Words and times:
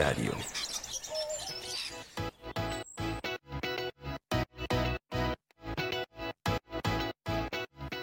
Diario. 0.00 0.32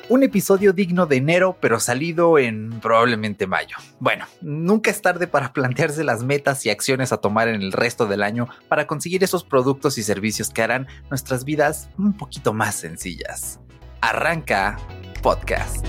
Un 0.08 0.22
episodio 0.22 0.74
digno 0.74 1.08
de 1.08 1.16
enero, 1.16 1.58
pero 1.60 1.80
salido 1.80 2.38
en 2.38 2.80
probablemente 2.82 3.48
mayo. 3.48 3.78
Bueno, 4.00 4.26
nunca 4.42 4.92
es 4.92 5.02
tarde 5.02 5.26
para 5.26 5.54
plantearse 5.54 6.04
las 6.04 6.24
metas 6.24 6.64
y 6.68 6.70
acciones 6.70 7.12
a 7.12 7.18
tomar 7.18 7.48
en 7.48 7.64
el 7.64 7.72
resto 7.72 8.06
del 8.06 8.22
año 8.22 8.48
para 8.70 8.86
conseguir 8.86 9.24
esos 9.24 9.44
productos 9.44 9.98
y 9.98 10.04
servicios 10.04 10.52
que 10.52 10.62
harán 10.62 10.86
nuestras 11.10 11.46
vidas 11.46 11.90
un 11.98 12.16
poquito 12.16 12.54
más 12.54 12.76
sencillas. 12.76 13.60
Arranca 14.02 14.78
podcast. 15.24 15.84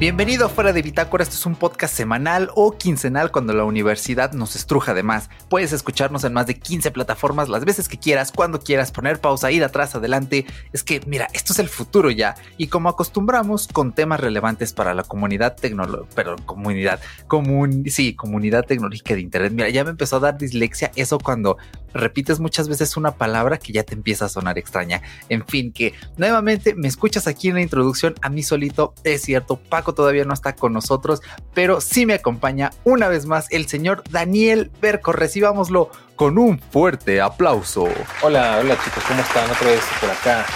Bienvenido 0.00 0.46
a 0.46 0.48
Fuera 0.48 0.72
de 0.72 0.80
Bitácora, 0.80 1.24
este 1.24 1.34
es 1.34 1.44
un 1.44 1.56
podcast 1.56 1.94
semanal 1.94 2.48
o 2.54 2.78
quincenal 2.78 3.30
cuando 3.30 3.52
la 3.52 3.64
universidad 3.64 4.32
nos 4.32 4.56
estruja 4.56 4.94
de 4.94 5.02
más. 5.02 5.28
Puedes 5.50 5.74
escucharnos 5.74 6.24
en 6.24 6.32
más 6.32 6.46
de 6.46 6.58
15 6.58 6.90
plataformas 6.90 7.50
las 7.50 7.66
veces 7.66 7.86
que 7.86 7.98
quieras, 7.98 8.32
cuando 8.34 8.60
quieras, 8.60 8.92
poner 8.92 9.20
pausa, 9.20 9.50
ir 9.50 9.62
atrás, 9.62 9.94
adelante. 9.94 10.46
Es 10.72 10.84
que, 10.84 11.02
mira, 11.06 11.28
esto 11.34 11.52
es 11.52 11.58
el 11.58 11.68
futuro 11.68 12.10
ya. 12.10 12.34
Y 12.56 12.68
como 12.68 12.88
acostumbramos, 12.88 13.68
con 13.68 13.92
temas 13.92 14.20
relevantes 14.20 14.72
para 14.72 14.94
la 14.94 15.02
comunidad 15.02 15.54
tecnológica, 15.54 16.08
pero 16.14 16.36
comunidad, 16.46 16.98
comun 17.26 17.84
sí, 17.90 18.14
comunidad 18.14 18.64
tecnológica 18.64 19.12
de 19.12 19.20
Internet. 19.20 19.52
Mira, 19.52 19.68
ya 19.68 19.84
me 19.84 19.90
empezó 19.90 20.16
a 20.16 20.20
dar 20.20 20.38
dislexia 20.38 20.92
eso 20.96 21.18
cuando 21.18 21.58
repites 21.92 22.40
muchas 22.40 22.70
veces 22.70 22.96
una 22.96 23.16
palabra 23.16 23.58
que 23.58 23.74
ya 23.74 23.82
te 23.82 23.94
empieza 23.94 24.24
a 24.24 24.28
sonar 24.30 24.58
extraña. 24.58 25.02
En 25.28 25.46
fin, 25.46 25.72
que 25.72 25.92
nuevamente 26.16 26.74
me 26.74 26.88
escuchas 26.88 27.26
aquí 27.26 27.48
en 27.48 27.56
la 27.56 27.60
introducción 27.60 28.14
a 28.22 28.30
mí 28.30 28.42
solito, 28.42 28.94
es 29.04 29.20
cierto, 29.20 29.56
Paco 29.56 29.89
todavía 29.94 30.24
no 30.24 30.34
está 30.34 30.54
con 30.54 30.72
nosotros, 30.72 31.20
pero 31.54 31.80
sí 31.80 32.06
me 32.06 32.14
acompaña 32.14 32.70
una 32.84 33.08
vez 33.08 33.26
más 33.26 33.50
el 33.50 33.66
señor 33.66 34.02
Daniel 34.10 34.70
Berco. 34.80 35.12
Recibámoslo 35.12 35.90
con 36.16 36.38
un 36.38 36.58
fuerte 36.58 37.20
aplauso. 37.20 37.88
Hola, 38.22 38.58
hola 38.60 38.76
chicos, 38.84 39.02
¿cómo 39.06 39.20
están? 39.20 39.50
Otra 39.50 39.68
vez 39.68 39.80
por 40.00 40.10
acá. 40.10 40.46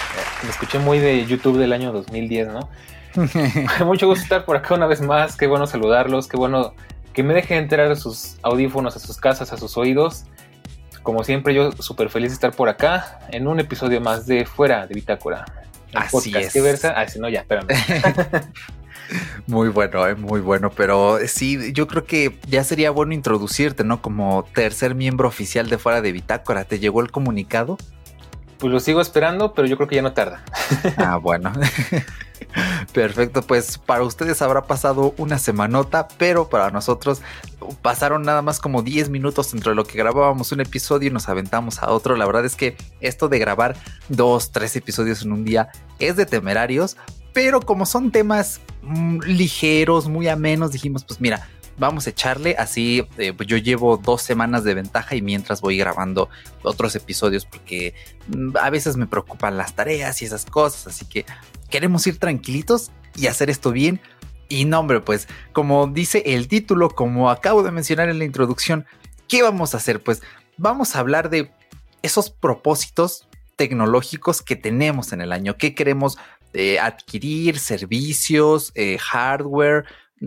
Me 0.43 0.49
escuché 0.49 0.79
muy 0.79 0.99
de 0.99 1.25
YouTube 1.25 1.57
del 1.57 1.73
año 1.73 1.91
2010, 1.91 2.47
¿no? 2.49 2.69
Mucho 3.85 4.07
gusto 4.07 4.23
estar 4.23 4.45
por 4.45 4.57
acá 4.57 4.75
una 4.75 4.87
vez 4.87 5.01
más. 5.01 5.37
Qué 5.37 5.47
bueno 5.47 5.67
saludarlos, 5.67 6.27
qué 6.27 6.37
bueno 6.37 6.73
que 7.13 7.23
me 7.23 7.33
dejen 7.33 7.59
entrar 7.59 7.89
a 7.89 7.95
sus 7.95 8.35
audífonos, 8.43 8.95
a 8.95 8.99
sus 8.99 9.17
casas, 9.17 9.53
a 9.53 9.57
sus 9.57 9.77
oídos. 9.77 10.25
Como 11.01 11.23
siempre, 11.23 11.53
yo 11.53 11.71
súper 11.71 12.09
feliz 12.09 12.31
de 12.31 12.33
estar 12.33 12.51
por 12.51 12.67
acá 12.67 13.19
en 13.31 13.47
un 13.47 13.59
episodio 13.59 14.01
más 14.01 14.25
de 14.25 14.45
Fuera 14.45 14.85
de 14.85 14.93
Bitácora. 14.93 15.45
Así 15.93 16.35
es. 16.35 16.51
¿Qué 16.51 16.61
versa? 16.61 16.93
Ah, 16.95 17.07
si 17.07 17.19
no, 17.19 17.29
ya, 17.29 17.41
espérame. 17.41 17.67
Muy 19.47 19.69
bueno, 19.69 20.07
eh, 20.07 20.15
muy 20.15 20.41
bueno, 20.41 20.71
pero 20.71 21.19
sí, 21.27 21.73
yo 21.73 21.87
creo 21.87 22.05
que 22.05 22.37
ya 22.47 22.63
sería 22.63 22.91
bueno 22.91 23.13
introducirte, 23.13 23.83
¿no? 23.83 24.01
Como 24.01 24.45
tercer 24.53 24.95
miembro 24.95 25.27
oficial 25.27 25.69
de 25.69 25.77
fuera 25.77 26.01
de 26.01 26.11
Bitácora. 26.11 26.65
¿Te 26.65 26.79
llegó 26.79 27.01
el 27.01 27.11
comunicado? 27.11 27.77
Pues 28.57 28.71
lo 28.71 28.79
sigo 28.79 29.01
esperando, 29.01 29.53
pero 29.53 29.67
yo 29.67 29.75
creo 29.75 29.87
que 29.87 29.95
ya 29.95 30.01
no 30.01 30.13
tarda. 30.13 30.43
Ah, 30.97 31.17
bueno. 31.17 31.51
Perfecto, 32.93 33.41
pues 33.41 33.77
para 33.77 34.03
ustedes 34.03 34.41
habrá 34.41 34.63
pasado 34.63 35.13
una 35.17 35.37
semanota, 35.37 36.07
pero 36.17 36.49
para 36.49 36.71
nosotros 36.71 37.21
pasaron 37.81 38.23
nada 38.23 38.41
más 38.41 38.59
como 38.59 38.81
10 38.81 39.09
minutos 39.09 39.53
entre 39.53 39.75
lo 39.75 39.83
que 39.83 39.97
grabábamos 39.97 40.51
un 40.51 40.61
episodio 40.61 41.09
y 41.09 41.13
nos 41.13 41.27
aventamos 41.27 41.83
a 41.83 41.89
otro. 41.89 42.15
La 42.15 42.25
verdad 42.25 42.45
es 42.45 42.55
que 42.55 42.77
esto 43.01 43.27
de 43.27 43.39
grabar 43.39 43.75
dos, 44.09 44.51
tres 44.51 44.75
episodios 44.75 45.23
en 45.23 45.33
un 45.33 45.43
día 45.43 45.69
es 45.99 46.15
de 46.15 46.25
temerarios, 46.25 46.97
pero 47.35 47.59
como 47.59 47.85
son 47.85 48.11
temas 48.11 48.61
mm, 48.81 49.19
ligeros, 49.25 50.07
muy 50.07 50.29
amenos, 50.29 50.71
dijimos, 50.71 51.03
pues 51.03 51.19
mira, 51.19 51.49
vamos 51.77 52.07
a 52.07 52.11
echarle 52.11 52.55
así. 52.57 53.05
Eh, 53.17 53.33
pues 53.33 53.49
yo 53.49 53.57
llevo 53.57 53.97
dos 53.97 54.21
semanas 54.21 54.63
de 54.63 54.73
ventaja 54.73 55.15
y 55.15 55.21
mientras 55.21 55.59
voy 55.59 55.75
grabando 55.75 56.29
otros 56.63 56.95
episodios 56.95 57.45
porque 57.45 57.93
mm, 58.29 58.55
a 58.55 58.69
veces 58.69 58.95
me 58.95 59.05
preocupan 59.05 59.57
las 59.57 59.75
tareas 59.75 60.21
y 60.21 60.25
esas 60.25 60.45
cosas. 60.45 60.87
Así 60.87 61.05
que 61.05 61.25
queremos 61.69 62.07
ir 62.07 62.19
tranquilitos 62.19 62.89
y 63.17 63.27
hacer 63.27 63.49
esto 63.49 63.73
bien. 63.73 63.99
Y 64.47 64.63
no, 64.63 64.79
hombre, 64.79 65.01
pues 65.01 65.27
como 65.51 65.87
dice 65.87 66.23
el 66.25 66.47
título, 66.47 66.89
como 66.89 67.29
acabo 67.29 67.63
de 67.63 67.71
mencionar 67.71 68.07
en 68.07 68.17
la 68.17 68.23
introducción, 68.23 68.85
¿qué 69.27 69.43
vamos 69.43 69.73
a 69.73 69.77
hacer? 69.77 70.01
Pues 70.01 70.21
vamos 70.55 70.95
a 70.95 70.99
hablar 70.99 71.29
de 71.29 71.51
esos 72.01 72.29
propósitos 72.29 73.27
tecnológicos 73.55 74.41
que 74.41 74.55
tenemos 74.55 75.13
en 75.13 75.21
el 75.21 75.31
año, 75.31 75.57
qué 75.57 75.75
queremos 75.75 76.17
eh, 76.55 76.79
adquirir 76.79 77.59
servicios, 77.59 78.71
eh, 78.75 78.97
hardware, 78.97 79.85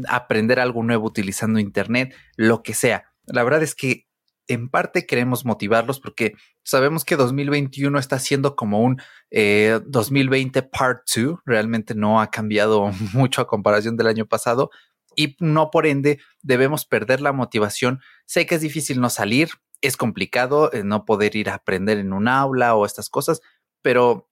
aprender 0.08 0.60
algo 0.60 0.82
nuevo 0.82 1.06
utilizando 1.06 1.58
Internet, 1.58 2.14
lo 2.36 2.62
que 2.62 2.74
sea. 2.74 3.04
La 3.24 3.42
verdad 3.44 3.62
es 3.62 3.74
que 3.74 4.06
en 4.46 4.68
parte 4.68 5.06
queremos 5.06 5.44
motivarlos 5.44 6.00
porque 6.00 6.34
sabemos 6.62 7.04
que 7.04 7.16
2021 7.16 7.98
está 7.98 8.18
siendo 8.18 8.56
como 8.56 8.80
un 8.80 9.00
2020 9.30 10.58
eh, 10.58 10.62
Part 10.62 11.02
2, 11.14 11.38
realmente 11.44 11.94
no 11.94 12.20
ha 12.20 12.30
cambiado 12.30 12.90
mucho 13.12 13.42
a 13.42 13.46
comparación 13.46 13.96
del 13.96 14.06
año 14.06 14.26
pasado 14.26 14.70
y 15.16 15.36
no 15.40 15.70
por 15.70 15.86
ende 15.86 16.20
debemos 16.42 16.84
perder 16.84 17.20
la 17.20 17.32
motivación. 17.32 18.00
Sé 18.26 18.46
que 18.46 18.54
es 18.54 18.60
difícil 18.60 19.00
no 19.00 19.10
salir, 19.10 19.50
es 19.80 19.96
complicado 19.96 20.70
no 20.84 21.04
poder 21.04 21.36
ir 21.36 21.50
a 21.50 21.54
aprender 21.54 21.98
en 21.98 22.12
un 22.12 22.28
aula 22.28 22.74
o 22.74 22.86
estas 22.86 23.08
cosas, 23.08 23.40
pero 23.82 24.27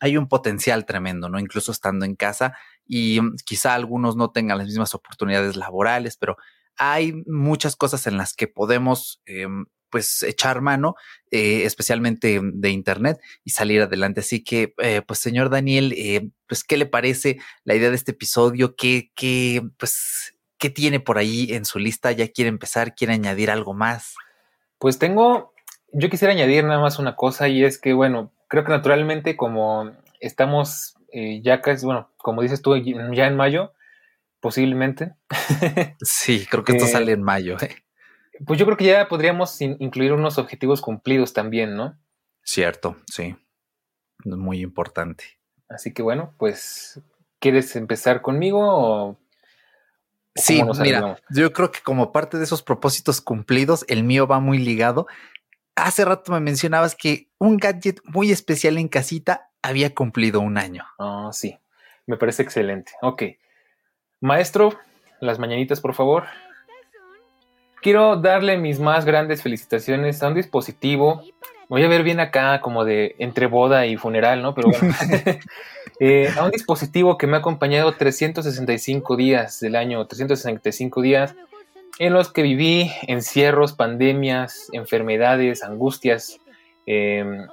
hay 0.00 0.16
un 0.16 0.28
potencial 0.28 0.84
tremendo, 0.86 1.28
¿no? 1.28 1.38
Incluso 1.38 1.72
estando 1.72 2.04
en 2.04 2.16
casa 2.16 2.56
y 2.86 3.20
mm, 3.20 3.36
quizá 3.44 3.74
algunos 3.74 4.16
no 4.16 4.30
tengan 4.30 4.58
las 4.58 4.66
mismas 4.66 4.94
oportunidades 4.94 5.56
laborales, 5.56 6.16
pero 6.16 6.36
hay 6.76 7.22
muchas 7.26 7.76
cosas 7.76 8.06
en 8.06 8.16
las 8.16 8.34
que 8.34 8.48
podemos 8.48 9.20
em, 9.26 9.66
pues 9.92 10.22
echar 10.22 10.62
mano, 10.62 10.96
eh, 11.30 11.64
especialmente 11.64 12.40
de 12.42 12.70
Internet 12.70 13.20
y 13.44 13.50
salir 13.50 13.82
adelante. 13.82 14.20
Así 14.20 14.42
que, 14.42 14.74
eh, 14.78 15.02
pues 15.06 15.18
señor 15.20 15.50
Daniel, 15.50 15.92
eh, 15.96 16.30
pues, 16.48 16.64
¿qué 16.64 16.78
le 16.78 16.86
parece 16.86 17.38
la 17.64 17.74
idea 17.74 17.90
de 17.90 17.96
este 17.96 18.12
episodio? 18.12 18.74
¿Qué, 18.74 19.12
qué, 19.14 19.62
pues, 19.76 20.34
qué 20.56 20.70
tiene 20.70 20.98
por 20.98 21.18
ahí 21.18 21.52
en 21.52 21.66
su 21.66 21.78
lista? 21.78 22.10
¿Ya 22.10 22.28
quiere 22.28 22.48
empezar? 22.48 22.94
¿Quiere 22.94 23.12
añadir 23.12 23.50
algo 23.50 23.74
más? 23.74 24.14
Pues 24.78 24.98
tengo, 24.98 25.52
yo 25.92 26.08
quisiera 26.08 26.32
añadir 26.32 26.64
nada 26.64 26.80
más 26.80 26.98
una 26.98 27.14
cosa 27.14 27.48
y 27.48 27.62
es 27.62 27.78
que, 27.78 27.92
bueno, 27.92 28.32
creo 28.52 28.64
que 28.64 28.70
naturalmente 28.70 29.34
como 29.34 29.96
estamos 30.20 30.94
eh, 31.10 31.40
ya 31.42 31.62
casi, 31.62 31.86
bueno, 31.86 32.10
como 32.18 32.42
dices 32.42 32.60
tú, 32.60 32.76
ya 32.76 33.26
en 33.26 33.34
mayo, 33.34 33.72
posiblemente. 34.40 35.14
sí, 36.02 36.46
creo 36.50 36.62
que 36.62 36.72
esto 36.72 36.84
eh, 36.84 36.88
sale 36.88 37.12
en 37.12 37.22
mayo. 37.22 37.56
¿eh? 37.62 37.74
Pues 38.44 38.58
yo 38.58 38.66
creo 38.66 38.76
que 38.76 38.84
ya 38.84 39.08
podríamos 39.08 39.58
incluir 39.62 40.12
unos 40.12 40.36
objetivos 40.36 40.82
cumplidos 40.82 41.32
también, 41.32 41.76
¿no? 41.76 41.98
Cierto, 42.42 42.98
sí. 43.10 43.36
Muy 44.22 44.60
importante. 44.60 45.24
Así 45.70 45.94
que 45.94 46.02
bueno, 46.02 46.34
pues, 46.36 47.00
¿quieres 47.38 47.74
empezar 47.74 48.20
conmigo 48.20 48.60
o 48.60 49.18
Sí, 50.34 50.62
mira, 50.80 51.18
yo 51.28 51.52
creo 51.52 51.70
que 51.70 51.80
como 51.80 52.10
parte 52.10 52.38
de 52.38 52.44
esos 52.44 52.62
propósitos 52.62 53.20
cumplidos, 53.20 53.84
el 53.88 54.02
mío 54.02 54.26
va 54.26 54.40
muy 54.40 54.58
ligado 54.58 55.06
hace 55.76 56.04
rato 56.04 56.32
me 56.32 56.40
mencionabas 56.40 56.94
que 56.94 57.28
un 57.38 57.56
gadget 57.56 58.00
muy 58.04 58.30
especial 58.30 58.78
en 58.78 58.88
casita 58.88 59.50
había 59.62 59.94
cumplido 59.94 60.40
un 60.40 60.58
año. 60.58 60.84
Ah, 60.98 61.30
sí, 61.32 61.58
me 62.06 62.16
parece 62.16 62.42
excelente. 62.42 62.92
Ok. 63.00 63.22
Maestro, 64.20 64.78
las 65.20 65.38
mañanitas, 65.38 65.80
por 65.80 65.94
favor. 65.94 66.24
Quiero 67.80 68.16
darle 68.16 68.58
mis 68.58 68.78
más 68.78 69.04
grandes 69.04 69.42
felicitaciones 69.42 70.22
a 70.22 70.28
un 70.28 70.34
dispositivo. 70.34 71.22
Voy 71.68 71.82
a 71.82 71.88
ver 71.88 72.04
bien 72.04 72.20
acá, 72.20 72.60
como 72.60 72.84
de 72.84 73.16
entre 73.18 73.46
boda 73.46 73.86
y 73.86 73.96
funeral, 73.96 74.42
¿no? 74.42 74.54
Pero 74.54 74.68
bueno. 74.70 74.94
Eh, 76.04 76.32
a 76.36 76.44
un 76.44 76.50
dispositivo 76.50 77.16
que 77.16 77.28
me 77.28 77.36
ha 77.36 77.40
acompañado 77.40 77.94
365 77.94 79.14
días 79.14 79.60
del 79.60 79.76
año, 79.76 80.04
365 80.04 81.00
días 81.00 81.36
en 81.98 82.12
los 82.12 82.32
que 82.32 82.42
viví 82.42 82.90
encierros, 83.06 83.72
pandemias, 83.72 84.68
enfermedades, 84.72 85.62
angustias, 85.62 86.40
em, 86.86 87.46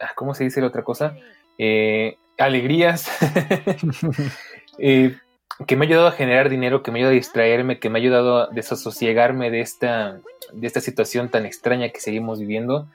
ah, 0.00 0.12
¿cómo 0.14 0.34
se 0.34 0.44
dice 0.44 0.60
la 0.60 0.68
otra 0.68 0.82
cosa? 0.84 1.16
Eh, 1.58 2.16
alegrías, 2.38 3.10
eh, 4.78 5.16
que 5.66 5.76
me 5.76 5.84
ha 5.84 5.88
ayudado 5.88 6.06
a 6.08 6.12
generar 6.12 6.48
dinero, 6.48 6.82
que 6.82 6.90
me 6.90 6.98
ha 6.98 7.00
ayudado 7.00 7.12
a 7.12 7.16
distraerme, 7.16 7.78
que 7.78 7.90
me 7.90 7.98
ha 7.98 8.02
ayudado 8.02 8.38
a 8.38 8.46
desasosiegarme 8.48 9.50
de 9.50 9.60
esta, 9.60 10.18
de 10.52 10.66
esta 10.66 10.80
situación 10.80 11.28
tan 11.28 11.46
extraña 11.46 11.90
que 11.90 12.00
seguimos 12.00 12.40
viviendo. 12.40 12.88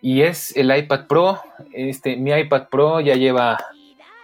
Y 0.00 0.22
es 0.22 0.56
el 0.56 0.76
iPad 0.76 1.06
Pro. 1.06 1.40
Este, 1.72 2.16
mi 2.16 2.32
iPad 2.32 2.68
Pro 2.68 3.00
ya 3.00 3.14
lleva 3.14 3.58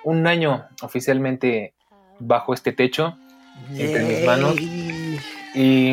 un 0.04 0.26
año 0.26 0.66
oficialmente 0.82 1.72
bajo 2.18 2.54
este 2.54 2.72
techo, 2.72 3.16
entre 3.76 4.04
mis 4.04 4.24
manos. 4.24 4.56
Y 5.58 5.92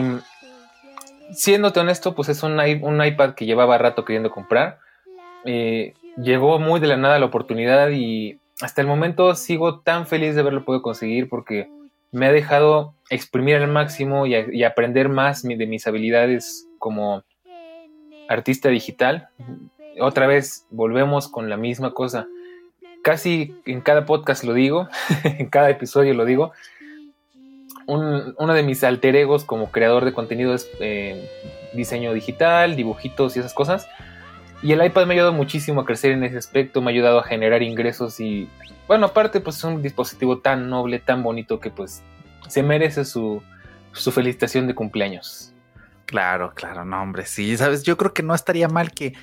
siéndote 1.31 1.79
honesto, 1.79 2.13
pues 2.13 2.29
es 2.29 2.43
un, 2.43 2.59
iPad 2.63 3.33
que 3.33 3.47
llevaba 3.47 3.79
rato 3.79 4.05
queriendo 4.05 4.29
comprar. 4.29 4.77
Eh, 5.43 5.95
llegó 6.17 6.59
muy 6.59 6.79
de 6.79 6.85
la 6.85 6.97
nada 6.97 7.17
la 7.17 7.25
oportunidad 7.25 7.89
y 7.89 8.39
hasta 8.61 8.81
el 8.81 8.87
momento 8.87 9.33
sigo 9.33 9.79
tan 9.79 10.05
feliz 10.05 10.35
de 10.35 10.41
haberlo 10.41 10.65
podido 10.65 10.83
conseguir 10.83 11.29
porque 11.29 11.67
me 12.11 12.27
ha 12.27 12.31
dejado 12.31 12.93
exprimir 13.09 13.55
al 13.55 13.67
máximo 13.67 14.27
y, 14.27 14.63
aprender 14.63 15.09
más 15.09 15.41
de 15.41 15.65
mis 15.65 15.87
habilidades 15.87 16.67
como 16.77 17.23
artista 18.29 18.69
digital. 18.69 19.29
Otra 19.99 20.27
vez 20.27 20.67
volvemos 20.69 21.27
con 21.27 21.49
la 21.49 21.57
misma 21.57 21.91
cosa. 21.95 22.27
Casi 23.01 23.55
en 23.65 23.81
cada 23.81 24.05
podcast 24.05 24.43
lo 24.43 24.53
digo, 24.53 24.89
en 25.23 25.49
cada 25.49 25.71
episodio 25.71 26.13
lo 26.13 26.23
digo. 26.23 26.51
Uno 27.87 28.53
de 28.53 28.63
mis 28.63 28.83
alter 28.83 29.15
egos 29.15 29.43
como 29.43 29.71
creador 29.71 30.05
de 30.05 30.13
contenido 30.13 30.53
es 30.53 30.69
eh, 30.79 31.29
diseño 31.73 32.13
digital, 32.13 32.75
dibujitos 32.75 33.35
y 33.35 33.39
esas 33.39 33.53
cosas. 33.53 33.87
Y 34.61 34.71
el 34.71 34.83
iPad 34.83 35.05
me 35.05 35.13
ha 35.13 35.15
ayudado 35.15 35.33
muchísimo 35.33 35.81
a 35.81 35.85
crecer 35.85 36.11
en 36.11 36.23
ese 36.23 36.37
aspecto, 36.37 36.81
me 36.81 36.89
ha 36.89 36.93
ayudado 36.93 37.19
a 37.19 37.23
generar 37.23 37.61
ingresos 37.61 38.19
y, 38.19 38.49
bueno, 38.87 39.07
aparte 39.07 39.39
pues 39.39 39.57
es 39.57 39.63
un 39.63 39.81
dispositivo 39.81 40.39
tan 40.39 40.69
noble, 40.69 40.99
tan 40.99 41.21
bonito 41.23 41.59
que 41.59 41.69
pues 41.69 42.01
se 42.47 42.63
merece 42.63 43.05
su, 43.05 43.43
su 43.91 44.11
felicitación 44.11 44.67
de 44.67 44.75
cumpleaños. 44.75 45.53
Claro, 46.05 46.53
claro, 46.55 46.85
no, 46.85 47.01
hombre, 47.01 47.25
sí, 47.25 47.57
sabes, 47.57 47.83
yo 47.83 47.97
creo 47.97 48.13
que 48.13 48.23
no 48.23 48.35
estaría 48.35 48.67
mal 48.67 48.91
que 48.91 49.13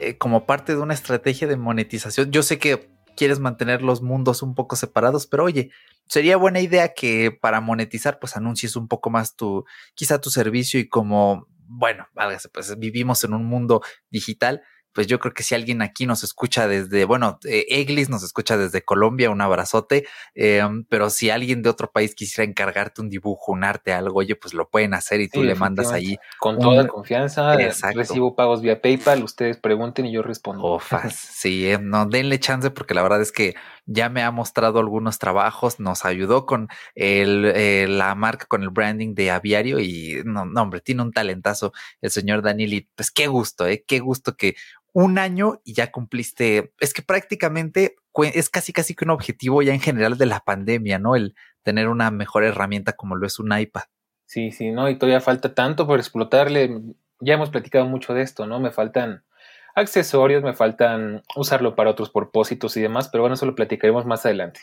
eh, 0.00 0.16
como 0.16 0.46
parte 0.46 0.74
de 0.74 0.80
una 0.80 0.94
estrategia 0.94 1.46
de 1.46 1.56
monetización, 1.56 2.30
yo 2.30 2.42
sé 2.42 2.58
que 2.58 2.90
quieres 3.16 3.38
mantener 3.38 3.82
los 3.82 4.00
mundos 4.00 4.42
un 4.42 4.54
poco 4.54 4.76
separados, 4.76 5.26
pero 5.26 5.44
oye, 5.44 5.70
sería 6.10 6.36
buena 6.36 6.60
idea 6.60 6.92
que 6.92 7.30
para 7.30 7.60
monetizar, 7.60 8.18
pues 8.18 8.36
anuncies 8.36 8.74
un 8.74 8.88
poco 8.88 9.10
más 9.10 9.36
tu, 9.36 9.64
quizá 9.94 10.20
tu 10.20 10.28
servicio 10.28 10.80
y 10.80 10.88
como, 10.88 11.46
bueno, 11.68 12.08
pues 12.52 12.76
vivimos 12.80 13.22
en 13.22 13.32
un 13.32 13.46
mundo 13.46 13.80
digital, 14.10 14.60
pues 14.92 15.06
yo 15.06 15.20
creo 15.20 15.32
que 15.32 15.44
si 15.44 15.54
alguien 15.54 15.82
aquí 15.82 16.06
nos 16.06 16.24
escucha 16.24 16.66
desde, 16.66 17.04
bueno, 17.04 17.38
eh, 17.44 17.64
Eglis 17.68 18.08
nos 18.08 18.24
escucha 18.24 18.56
desde 18.56 18.82
Colombia, 18.82 19.30
un 19.30 19.40
abrazote, 19.40 20.04
eh, 20.34 20.62
pero 20.88 21.10
si 21.10 21.30
alguien 21.30 21.62
de 21.62 21.70
otro 21.70 21.92
país 21.92 22.16
quisiera 22.16 22.48
encargarte 22.48 23.00
un 23.00 23.08
dibujo, 23.08 23.52
un 23.52 23.62
arte, 23.62 23.92
algo, 23.92 24.18
oye, 24.18 24.34
pues 24.34 24.52
lo 24.52 24.68
pueden 24.68 24.94
hacer 24.94 25.20
y 25.20 25.28
tú 25.28 25.44
le 25.44 25.54
mandas 25.54 25.92
allí. 25.92 26.18
Con 26.40 26.58
toda 26.58 26.88
confianza, 26.88 27.56
recibo 27.94 28.34
pagos 28.34 28.62
vía 28.62 28.82
PayPal, 28.82 29.22
ustedes 29.22 29.58
pregunten 29.58 30.06
y 30.06 30.12
yo 30.12 30.22
respondo. 30.22 30.64
Ofas, 30.64 31.14
sí, 31.14 31.68
eh, 31.68 31.78
no, 31.80 32.06
denle 32.06 32.40
chance 32.40 32.70
porque 32.70 32.94
la 32.94 33.02
verdad 33.02 33.22
es 33.22 33.30
que 33.30 33.54
ya 33.92 34.08
me 34.08 34.22
ha 34.22 34.30
mostrado 34.30 34.78
algunos 34.78 35.18
trabajos, 35.18 35.80
nos 35.80 36.04
ayudó 36.04 36.46
con 36.46 36.68
el, 36.94 37.98
la 37.98 38.14
marca, 38.14 38.46
con 38.46 38.62
el 38.62 38.70
branding 38.70 39.14
de 39.14 39.32
Aviario 39.32 39.80
y 39.80 40.22
no, 40.24 40.44
no, 40.44 40.62
hombre, 40.62 40.80
tiene 40.80 41.02
un 41.02 41.12
talentazo 41.12 41.72
el 42.00 42.10
señor 42.10 42.40
Daniel 42.40 42.72
y 42.72 42.88
pues 42.94 43.10
qué 43.10 43.26
gusto, 43.26 43.66
eh, 43.66 43.84
qué 43.86 43.98
gusto 43.98 44.36
que 44.36 44.54
un 44.92 45.18
año 45.18 45.60
y 45.64 45.74
ya 45.74 45.90
cumpliste, 45.90 46.72
es 46.78 46.94
que 46.94 47.02
prácticamente 47.02 47.96
es 48.32 48.48
casi 48.48 48.72
casi 48.72 48.94
que 48.94 49.04
un 49.04 49.10
objetivo 49.10 49.60
ya 49.62 49.74
en 49.74 49.80
general 49.80 50.16
de 50.16 50.26
la 50.26 50.40
pandemia, 50.40 51.00
¿no? 51.00 51.16
El 51.16 51.34
tener 51.62 51.88
una 51.88 52.12
mejor 52.12 52.44
herramienta 52.44 52.92
como 52.92 53.16
lo 53.16 53.26
es 53.26 53.38
un 53.40 53.56
iPad. 53.56 53.82
Sí, 54.26 54.52
sí, 54.52 54.70
¿no? 54.70 54.88
Y 54.88 54.96
todavía 54.96 55.20
falta 55.20 55.54
tanto 55.54 55.86
por 55.86 55.98
explotarle. 55.98 56.80
Ya 57.20 57.34
hemos 57.34 57.50
platicado 57.50 57.86
mucho 57.86 58.14
de 58.14 58.22
esto, 58.22 58.46
¿no? 58.46 58.60
Me 58.60 58.70
faltan 58.70 59.24
accesorios, 59.74 60.42
me 60.42 60.54
faltan 60.54 61.22
usarlo 61.36 61.74
para 61.74 61.90
otros 61.90 62.10
propósitos 62.10 62.76
y 62.76 62.80
demás, 62.80 63.08
pero 63.10 63.22
bueno, 63.22 63.34
eso 63.34 63.46
lo 63.46 63.54
platicaremos 63.54 64.06
más 64.06 64.24
adelante. 64.26 64.60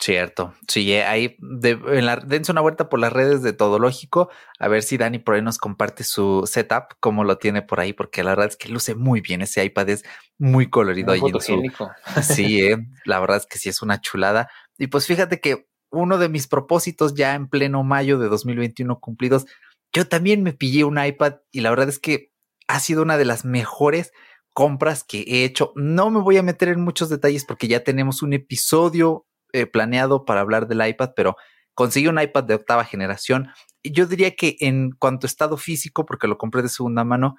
Cierto, 0.00 0.54
sí, 0.68 0.92
eh, 0.92 1.04
ahí 1.04 1.36
en 1.40 2.06
la, 2.06 2.16
dense 2.16 2.52
una 2.52 2.60
vuelta 2.60 2.88
por 2.88 3.00
las 3.00 3.12
redes 3.12 3.42
de 3.42 3.52
Todo 3.52 3.80
Lógico, 3.80 4.30
a 4.60 4.68
ver 4.68 4.84
si 4.84 4.96
Dani 4.96 5.18
por 5.18 5.34
ahí 5.34 5.42
nos 5.42 5.58
comparte 5.58 6.04
su 6.04 6.44
setup, 6.46 6.94
como 7.00 7.24
lo 7.24 7.38
tiene 7.38 7.62
por 7.62 7.80
ahí, 7.80 7.92
porque 7.92 8.22
la 8.22 8.30
verdad 8.30 8.46
es 8.46 8.56
que 8.56 8.68
luce 8.68 8.94
muy 8.94 9.20
bien, 9.20 9.42
ese 9.42 9.64
iPad 9.64 9.88
es 9.88 10.04
muy 10.38 10.70
colorido 10.70 11.10
ahí 11.12 11.20
en 11.20 11.40
su... 11.40 11.62
Sí, 12.22 12.62
eh, 12.62 12.78
la 13.04 13.18
verdad 13.18 13.38
es 13.38 13.46
que 13.46 13.58
sí 13.58 13.68
es 13.68 13.82
una 13.82 14.00
chulada. 14.00 14.48
Y 14.78 14.86
pues 14.86 15.04
fíjate 15.08 15.40
que 15.40 15.66
uno 15.90 16.18
de 16.18 16.28
mis 16.28 16.46
propósitos 16.46 17.14
ya 17.14 17.34
en 17.34 17.48
pleno 17.48 17.82
mayo 17.82 18.20
de 18.20 18.28
2021 18.28 19.00
cumplidos, 19.00 19.46
yo 19.92 20.06
también 20.06 20.44
me 20.44 20.52
pillé 20.52 20.84
un 20.84 21.04
iPad 21.04 21.36
y 21.50 21.60
la 21.60 21.70
verdad 21.70 21.88
es 21.88 21.98
que 21.98 22.30
ha 22.68 22.78
sido 22.78 23.02
una 23.02 23.18
de 23.18 23.24
las 23.24 23.44
mejores 23.44 24.12
compras 24.58 25.04
que 25.04 25.20
he 25.20 25.44
hecho. 25.44 25.72
No 25.76 26.10
me 26.10 26.20
voy 26.20 26.36
a 26.36 26.42
meter 26.42 26.66
en 26.70 26.80
muchos 26.80 27.08
detalles 27.08 27.44
porque 27.44 27.68
ya 27.68 27.84
tenemos 27.84 28.22
un 28.22 28.32
episodio 28.32 29.24
eh, 29.52 29.66
planeado 29.66 30.24
para 30.24 30.40
hablar 30.40 30.66
del 30.66 30.84
iPad, 30.84 31.10
pero 31.14 31.36
conseguí 31.74 32.08
un 32.08 32.20
iPad 32.20 32.42
de 32.42 32.54
octava 32.54 32.84
generación. 32.84 33.50
Y 33.84 33.92
yo 33.92 34.06
diría 34.06 34.34
que 34.34 34.56
en 34.58 34.90
cuanto 34.90 35.26
a 35.26 35.28
estado 35.28 35.58
físico, 35.58 36.04
porque 36.04 36.26
lo 36.26 36.38
compré 36.38 36.62
de 36.62 36.70
segunda 36.70 37.04
mano, 37.04 37.36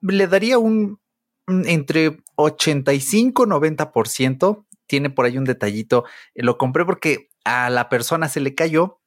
le 0.00 0.28
daría 0.28 0.58
un, 0.58 1.00
entre 1.48 2.18
85 2.36 3.46
90%. 3.46 4.64
Tiene 4.86 5.10
por 5.10 5.24
ahí 5.24 5.38
un 5.38 5.46
detallito. 5.46 6.04
Eh, 6.36 6.44
lo 6.44 6.56
compré 6.56 6.84
porque 6.84 7.30
a 7.44 7.68
la 7.68 7.88
persona 7.88 8.28
se 8.28 8.38
le 8.38 8.54
cayó 8.54 8.99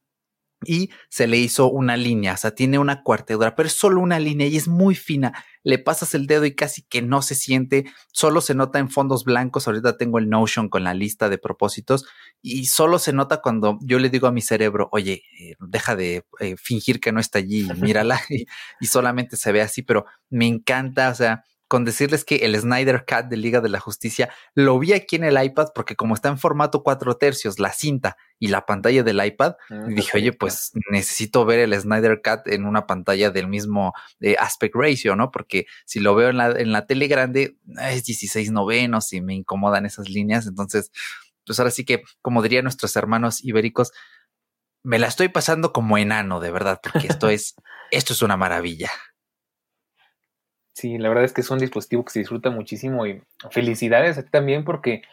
y 0.65 0.89
se 1.09 1.27
le 1.27 1.37
hizo 1.37 1.69
una 1.69 1.97
línea, 1.97 2.33
o 2.33 2.37
sea, 2.37 2.51
tiene 2.51 2.79
una 2.79 3.03
cuartedura, 3.03 3.55
pero 3.55 3.67
es 3.67 3.73
solo 3.73 4.01
una 4.01 4.19
línea 4.19 4.47
y 4.47 4.57
es 4.57 4.67
muy 4.67 4.95
fina. 4.95 5.33
Le 5.63 5.79
pasas 5.79 6.13
el 6.13 6.27
dedo 6.27 6.45
y 6.45 6.55
casi 6.55 6.81
que 6.83 7.01
no 7.01 7.21
se 7.21 7.35
siente, 7.35 7.85
solo 8.11 8.41
se 8.41 8.53
nota 8.53 8.79
en 8.79 8.89
fondos 8.89 9.23
blancos. 9.23 9.67
Ahorita 9.67 9.97
tengo 9.97 10.19
el 10.19 10.29
Notion 10.29 10.67
con 10.69 10.83
la 10.83 10.93
lista 10.93 11.29
de 11.29 11.37
propósitos 11.37 12.05
y 12.41 12.65
solo 12.65 12.99
se 12.99 13.13
nota 13.13 13.41
cuando 13.41 13.79
yo 13.81 13.99
le 13.99 14.09
digo 14.09 14.27
a 14.27 14.31
mi 14.31 14.41
cerebro, 14.41 14.89
oye, 14.91 15.23
eh, 15.39 15.55
deja 15.59 15.95
de 15.95 16.25
eh, 16.39 16.55
fingir 16.57 16.99
que 16.99 17.11
no 17.11 17.19
está 17.19 17.39
allí, 17.39 17.67
mírala 17.79 18.19
y 18.81 18.87
solamente 18.87 19.37
se 19.37 19.51
ve 19.51 19.61
así, 19.61 19.81
pero 19.81 20.05
me 20.29 20.47
encanta, 20.47 21.09
o 21.09 21.15
sea, 21.15 21.45
con 21.73 21.85
decirles 21.85 22.23
que 22.23 22.35
el 22.35 22.55
Snyder 22.55 23.03
Cut 23.03 23.29
de 23.31 23.35
Liga 23.35 23.59
de 23.59 23.67
la 23.67 23.79
Justicia 23.79 24.29
lo 24.53 24.77
vi 24.77 24.93
aquí 24.93 25.15
en 25.15 25.23
el 25.23 25.43
iPad 25.43 25.69
porque 25.73 25.95
como 25.95 26.13
está 26.13 26.29
en 26.29 26.37
formato 26.37 26.83
cuatro 26.83 27.17
tercios, 27.17 27.57
la 27.57 27.73
cinta 27.73 28.15
y 28.37 28.49
la 28.49 28.67
pantalla 28.67 29.01
del 29.01 29.25
iPad, 29.25 29.55
ah, 29.71 29.85
dije, 29.87 30.19
oye, 30.19 30.33
pues 30.33 30.71
necesito 30.91 31.45
ver 31.45 31.57
el 31.57 31.73
Snyder 31.73 32.21
Cut 32.23 32.45
en 32.45 32.67
una 32.67 32.85
pantalla 32.85 33.31
del 33.31 33.47
mismo 33.47 33.91
eh, 34.19 34.35
aspect 34.39 34.75
ratio, 34.75 35.15
¿no? 35.15 35.31
Porque 35.31 35.65
si 35.83 35.99
lo 35.99 36.13
veo 36.13 36.29
en 36.29 36.37
la, 36.37 36.51
en 36.51 36.71
la 36.71 36.85
tele 36.85 37.07
grande, 37.07 37.57
es 37.81 38.03
16 38.03 38.51
novenos 38.51 39.11
y 39.11 39.21
me 39.21 39.33
incomodan 39.33 39.87
esas 39.87 40.09
líneas. 40.09 40.45
Entonces, 40.45 40.91
pues 41.43 41.57
ahora 41.57 41.71
sí 41.71 41.85
que, 41.85 42.03
como 42.21 42.43
dirían 42.43 42.65
nuestros 42.65 42.95
hermanos 42.95 43.43
ibéricos, 43.43 43.93
me 44.83 44.99
la 44.99 45.07
estoy 45.07 45.29
pasando 45.29 45.73
como 45.73 45.97
enano, 45.97 46.39
de 46.39 46.51
verdad, 46.51 46.79
porque 46.83 47.07
esto 47.07 47.29
es, 47.29 47.55
esto 47.89 48.13
es 48.13 48.21
una 48.21 48.37
maravilla. 48.37 48.91
Sí, 50.73 50.97
la 50.97 51.09
verdad 51.09 51.23
es 51.23 51.33
que 51.33 51.41
es 51.41 51.49
un 51.51 51.59
dispositivo 51.59 52.03
que 52.03 52.11
se 52.11 52.19
disfruta 52.19 52.49
muchísimo 52.49 53.05
y 53.05 53.21
felicidades 53.51 54.17
a 54.17 54.23
ti 54.23 54.29
también 54.31 54.63
porque 54.63 55.03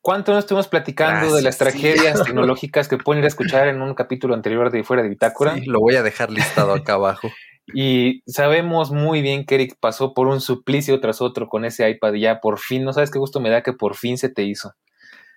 ¿cuánto 0.00 0.32
no 0.32 0.38
estuvimos 0.38 0.68
platicando 0.68 1.34
de 1.34 1.42
las 1.42 1.58
tragedias 1.58 2.22
tecnológicas 2.24 2.88
que 2.88 2.98
pueden 2.98 3.20
ir 3.20 3.24
a 3.24 3.28
escuchar 3.28 3.68
en 3.68 3.82
un 3.82 3.94
capítulo 3.94 4.34
anterior 4.34 4.70
de 4.70 4.84
Fuera 4.84 5.02
de 5.02 5.08
Bitácora? 5.08 5.54
Sí, 5.54 5.66
lo 5.66 5.80
voy 5.80 5.96
a 5.96 6.02
dejar 6.02 6.30
listado 6.30 6.72
acá 6.72 6.94
abajo. 6.94 7.28
Y 7.74 8.22
sabemos 8.26 8.90
muy 8.90 9.22
bien 9.22 9.46
que 9.46 9.54
Eric 9.54 9.76
pasó 9.78 10.14
por 10.14 10.26
un 10.26 10.40
suplicio 10.40 11.00
tras 11.00 11.20
otro 11.20 11.48
con 11.48 11.64
ese 11.64 11.88
iPad 11.88 12.14
y 12.14 12.22
ya 12.22 12.40
por 12.40 12.58
fin, 12.58 12.84
no 12.84 12.92
sabes 12.92 13.10
qué 13.10 13.20
gusto 13.20 13.38
me 13.38 13.50
da 13.50 13.62
que 13.62 13.72
por 13.72 13.94
fin 13.94 14.18
se 14.18 14.28
te 14.28 14.42
hizo. 14.42 14.74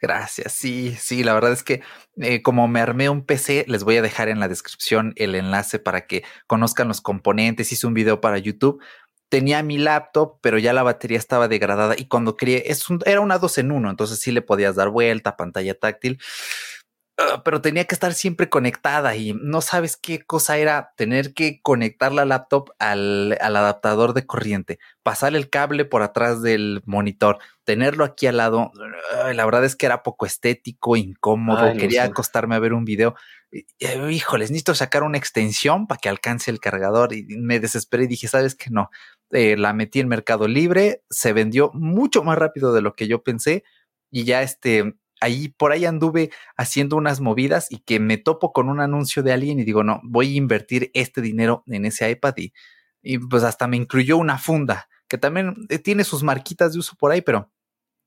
Gracias, 0.01 0.53
sí, 0.53 0.95
sí, 0.99 1.23
la 1.23 1.33
verdad 1.33 1.53
es 1.53 1.63
que 1.63 1.81
eh, 2.17 2.41
como 2.41 2.67
me 2.67 2.81
armé 2.81 3.09
un 3.09 3.25
PC, 3.25 3.65
les 3.67 3.83
voy 3.83 3.97
a 3.97 4.01
dejar 4.01 4.27
en 4.27 4.39
la 4.39 4.47
descripción 4.47 5.13
el 5.15 5.35
enlace 5.35 5.79
para 5.79 6.05
que 6.05 6.23
conozcan 6.47 6.87
los 6.89 6.99
componentes, 6.99 7.71
hice 7.71 7.87
un 7.87 7.93
video 7.93 8.19
para 8.21 8.37
YouTube, 8.37 8.81
tenía 9.29 9.63
mi 9.63 9.77
laptop, 9.77 10.39
pero 10.41 10.57
ya 10.57 10.73
la 10.73 10.83
batería 10.83 11.17
estaba 11.17 11.47
degradada 11.47 11.95
y 11.97 12.07
cuando 12.07 12.35
quería, 12.35 12.59
es 12.59 12.85
era 13.05 13.21
una 13.21 13.37
dos 13.37 13.57
en 13.57 13.71
uno, 13.71 13.89
entonces 13.89 14.19
sí 14.19 14.31
le 14.31 14.41
podías 14.41 14.75
dar 14.75 14.89
vuelta, 14.89 15.35
pantalla 15.35 15.73
táctil, 15.77 16.19
ah, 17.17 17.41
pero 17.43 17.61
tenía 17.61 17.85
que 17.85 17.95
estar 17.95 18.13
siempre 18.13 18.49
conectada 18.49 19.15
y 19.15 19.33
no 19.33 19.61
sabes 19.61 19.97
qué 19.97 20.21
cosa 20.21 20.57
era 20.57 20.93
tener 20.95 21.33
que 21.33 21.61
conectar 21.61 22.11
la 22.11 22.25
laptop 22.25 22.71
al, 22.79 23.37
al 23.41 23.55
adaptador 23.55 24.13
de 24.13 24.25
corriente, 24.25 24.79
pasar 25.03 25.35
el 25.35 25.49
cable 25.49 25.85
por 25.85 26.03
atrás 26.03 26.41
del 26.41 26.81
monitor, 26.85 27.39
tenerlo 27.63 28.05
aquí 28.05 28.27
al 28.27 28.37
lado, 28.37 28.71
la 29.33 29.45
verdad 29.45 29.65
es 29.65 29.75
que 29.75 29.87
era 29.87 30.03
poco 30.03 30.25
estético, 30.25 30.95
incómodo, 30.95 31.73
quería 31.77 32.03
acostarme 32.03 32.55
a 32.55 32.59
ver 32.59 32.73
un 32.73 32.85
video 32.85 33.15
híjoles, 34.09 34.51
necesito 34.51 34.75
sacar 34.75 35.03
una 35.03 35.17
extensión 35.17 35.87
para 35.87 35.99
que 35.99 36.09
alcance 36.09 36.51
el 36.51 36.59
cargador 36.59 37.13
y 37.13 37.25
me 37.37 37.59
desesperé 37.59 38.03
y 38.03 38.07
dije, 38.07 38.27
¿sabes 38.27 38.55
qué? 38.55 38.69
No, 38.69 38.89
eh, 39.31 39.57
la 39.57 39.73
metí 39.73 39.99
en 39.99 40.07
Mercado 40.07 40.47
Libre, 40.47 41.03
se 41.09 41.33
vendió 41.33 41.71
mucho 41.73 42.23
más 42.23 42.37
rápido 42.37 42.73
de 42.73 42.81
lo 42.81 42.95
que 42.95 43.07
yo 43.07 43.23
pensé 43.23 43.63
y 44.11 44.23
ya 44.23 44.41
este, 44.41 44.95
ahí 45.19 45.49
por 45.49 45.71
ahí 45.71 45.85
anduve 45.85 46.31
haciendo 46.57 46.95
unas 46.95 47.21
movidas 47.21 47.71
y 47.71 47.79
que 47.79 47.99
me 47.99 48.17
topo 48.17 48.53
con 48.53 48.69
un 48.69 48.79
anuncio 48.79 49.23
de 49.23 49.33
alguien 49.33 49.59
y 49.59 49.63
digo, 49.63 49.83
no, 49.83 49.99
voy 50.03 50.33
a 50.33 50.37
invertir 50.37 50.91
este 50.93 51.21
dinero 51.21 51.63
en 51.67 51.85
ese 51.85 52.09
iPad 52.09 52.35
y, 52.37 52.53
y 53.01 53.17
pues 53.19 53.43
hasta 53.43 53.67
me 53.67 53.77
incluyó 53.77 54.17
una 54.17 54.37
funda 54.37 54.87
que 55.07 55.17
también 55.17 55.55
eh, 55.69 55.79
tiene 55.79 56.03
sus 56.03 56.23
marquitas 56.23 56.73
de 56.73 56.79
uso 56.79 56.95
por 56.95 57.11
ahí, 57.11 57.21
pero 57.21 57.51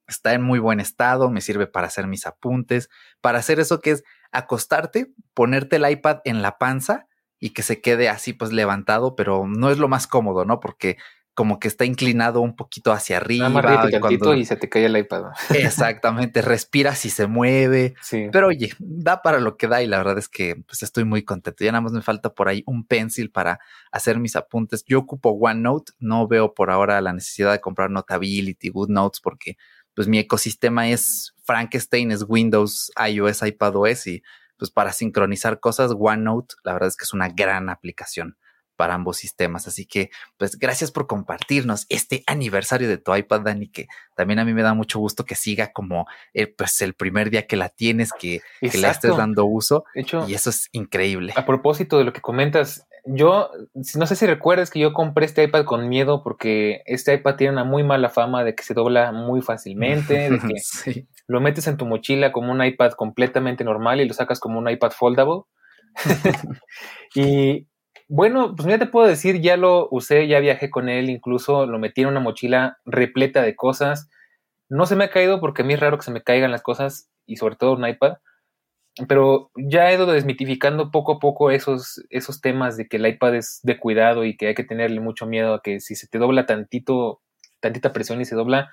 está 0.07 0.35
en 0.35 0.43
muy 0.43 0.59
buen 0.59 0.81
estado, 0.81 1.31
me 1.31 1.41
sirve 1.41 1.67
para 1.67 1.87
hacer 1.87 2.07
mis 2.07 2.27
apuntes, 2.27 2.89
para 3.21 3.39
hacer 3.39 3.61
eso 3.61 3.81
que 3.81 3.93
es 3.93 4.05
acostarte, 4.33 5.13
ponerte 5.35 5.77
el 5.77 5.91
iPad 5.91 6.21
en 6.25 6.43
la 6.43 6.59
panza 6.59 7.08
y 7.41 7.51
que 7.51 7.63
se 7.63 7.81
quede 7.81 8.09
así 8.09 8.33
pues 8.33 8.53
levantado, 8.53 9.15
pero 9.17 9.47
no 9.47 9.71
es 9.71 9.79
lo 9.79 9.89
más 9.89 10.07
cómodo, 10.07 10.45
¿no? 10.45 10.61
Porque 10.61 10.97
como 11.39 11.61
que 11.61 11.69
está 11.69 11.85
inclinado 11.85 12.41
un 12.41 12.57
poquito 12.57 12.91
hacia 12.91 13.19
arriba. 13.19 13.49
Nada 13.49 14.37
y 14.37 14.45
se 14.45 14.57
te 14.57 14.69
cae 14.69 14.87
el 14.87 14.97
iPad. 14.97 15.27
Exactamente, 15.55 16.43
respiras 16.43 17.05
y 17.05 17.11
se 17.11 17.29
mueve. 17.29 17.95
Sí. 18.03 18.27
Pero 18.33 18.49
oye, 18.49 18.73
da 18.81 19.23
para 19.23 19.39
lo 19.39 19.57
que 19.57 19.69
da 19.69 19.81
y 19.81 19.87
la 19.87 19.99
verdad 19.99 20.19
es 20.19 20.29
que 20.29 20.57
pues 20.67 20.83
estoy 20.83 21.05
muy 21.05 21.23
contento. 21.23 21.63
Ya 21.63 21.71
nada 21.71 21.83
más 21.83 21.93
me 21.93 22.03
falta 22.03 22.35
por 22.35 22.49
ahí 22.49 22.65
un 22.67 22.85
pencil 22.85 23.31
para 23.31 23.61
hacer 23.93 24.19
mis 24.19 24.35
apuntes. 24.35 24.83
Yo 24.85 24.99
ocupo 24.99 25.31
OneNote, 25.31 25.93
no 26.01 26.27
veo 26.27 26.55
por 26.55 26.73
ahora 26.73 27.01
la 27.01 27.13
necesidad 27.13 27.53
de 27.53 27.61
comprar 27.61 27.89
Notability, 27.89 28.71
GoodNotes 28.71 29.21
porque 29.21 29.57
pues 29.95 30.09
mi 30.09 30.19
ecosistema 30.19 30.89
es 30.89 31.37
Frankenstein, 31.45 32.11
es 32.11 32.25
Windows, 32.27 32.91
iOS, 33.09 33.43
iPadOS 33.43 34.09
y 34.09 34.25
pues 34.59 34.71
para 34.71 34.93
sincronizar 34.93 35.61
cosas, 35.61 35.93
OneNote, 35.97 36.57
la 36.65 36.73
verdad 36.73 36.89
es 36.89 36.97
que 36.97 37.05
es 37.05 37.13
una 37.13 37.29
gran 37.29 37.71
aplicación 37.71 38.37
para 38.79 38.95
ambos 38.95 39.17
sistemas. 39.17 39.67
Así 39.67 39.87
que, 39.87 40.11
pues 40.37 40.57
gracias 40.57 40.93
por 40.93 41.09
compartirnos 41.09 41.85
este 41.89 42.23
aniversario 42.29 42.89
de 42.89 42.97
tu 42.97 43.15
iPad, 43.15 43.41
Dani, 43.41 43.69
que 43.69 43.89
también 44.15 44.39
a 44.39 44.45
mí 44.45 44.55
me 44.55 44.63
da 44.63 44.73
mucho 44.73 45.01
gusto 45.01 45.25
que 45.25 45.35
siga 45.35 45.73
como 45.73 46.07
eh, 46.33 46.47
pues 46.47 46.81
el 46.81 46.95
primer 46.95 47.29
día 47.29 47.49
que 47.49 47.57
la 47.57 47.71
tienes, 47.71 48.13
que, 48.13 48.41
que 48.61 48.79
le 48.79 48.89
estés 48.89 49.17
dando 49.17 49.45
uso. 49.47 49.85
y 49.95 50.35
eso 50.35 50.51
es 50.51 50.69
increíble. 50.71 51.33
A 51.35 51.45
propósito 51.45 51.99
de 51.99 52.05
lo 52.05 52.13
que 52.13 52.21
comentas, 52.21 52.87
yo 53.11 53.51
no 53.95 54.07
sé 54.07 54.17
si 54.17 54.27
recuerdas 54.27 54.71
que 54.71 54.81
yo 54.81 54.93
compré 54.93 55.25
este 55.25 55.43
iPad 55.45 55.65
con 55.65 55.89
miedo 55.89 56.23
porque 56.23 56.83
este 56.85 57.15
iPad 57.15 57.37
tiene 57.37 57.55
una 57.55 57.65
muy 57.65 57.83
mala 57.83 58.11
fama 58.11 58.45
de 58.45 58.55
que 58.55 58.63
se 58.63 58.75
dobla 58.75 59.13
muy 59.13 59.41
fácilmente, 59.41 60.31
de 60.31 60.39
que 60.85 61.07
lo 61.27 61.41
metes 61.41 61.67
en 61.69 61.79
tu 61.79 61.87
mochila 61.87 62.33
como 62.33 62.53
un 62.53 62.63
iPad 62.63 62.93
completamente 62.93 63.65
normal 63.65 64.01
y 64.01 64.07
lo 64.07 64.13
sacas 64.13 64.41
como 64.41 64.59
un 64.59 64.69
iPad 64.69 64.91
foldable. 64.91 65.43
y 67.15 67.67
bueno, 68.09 68.55
pues 68.55 68.69
ya 68.69 68.79
te 68.79 68.87
puedo 68.87 69.07
decir, 69.07 69.41
ya 69.41 69.57
lo 69.57 69.89
usé, 69.91 70.29
ya 70.29 70.41
viajé 70.41 70.71
con 70.71 70.89
él, 70.89 71.09
incluso 71.09 71.67
lo 71.67 71.79
metí 71.79 72.03
en 72.03 72.09
una 72.09 72.21
mochila 72.21 72.79
repleta 72.85 73.41
de 73.43 73.57
cosas. 73.57 74.11
No 74.69 74.85
se 74.85 74.97
me 74.97 75.05
ha 75.05 75.11
caído 75.11 75.41
porque 75.41 75.63
a 75.63 75.65
mí 75.65 75.75
es 75.75 75.81
raro 75.81 75.97
que 75.97 76.05
se 76.05 76.11
me 76.11 76.23
caigan 76.23 76.51
las 76.51 76.63
cosas 76.63 77.11
y 77.25 77.37
sobre 77.37 77.57
todo 77.57 77.73
un 77.73 77.89
iPad 77.89 78.19
pero 79.07 79.51
ya 79.57 79.91
he 79.91 79.95
ido 79.95 80.07
desmitificando 80.07 80.91
poco 80.91 81.13
a 81.13 81.19
poco 81.19 81.51
esos, 81.51 82.03
esos 82.11 82.41
temas 82.41 82.77
de 82.77 82.89
que 82.89 82.97
el 82.97 83.07
iPad 83.07 83.37
es 83.37 83.61
de 83.63 83.79
cuidado 83.79 84.25
y 84.25 84.37
que 84.37 84.49
hay 84.49 84.55
que 84.55 84.65
tenerle 84.65 85.01
mucho 85.01 85.27
miedo 85.27 85.55
a 85.55 85.63
que 85.63 85.81
si 85.81 85.95
se 85.95 86.09
te 86.09 86.19
dobla 86.19 86.47
tantito, 86.47 87.21
tantita 87.61 87.93
presión 87.93 88.21
y 88.21 88.25
se 88.25 88.35
dobla, 88.35 88.71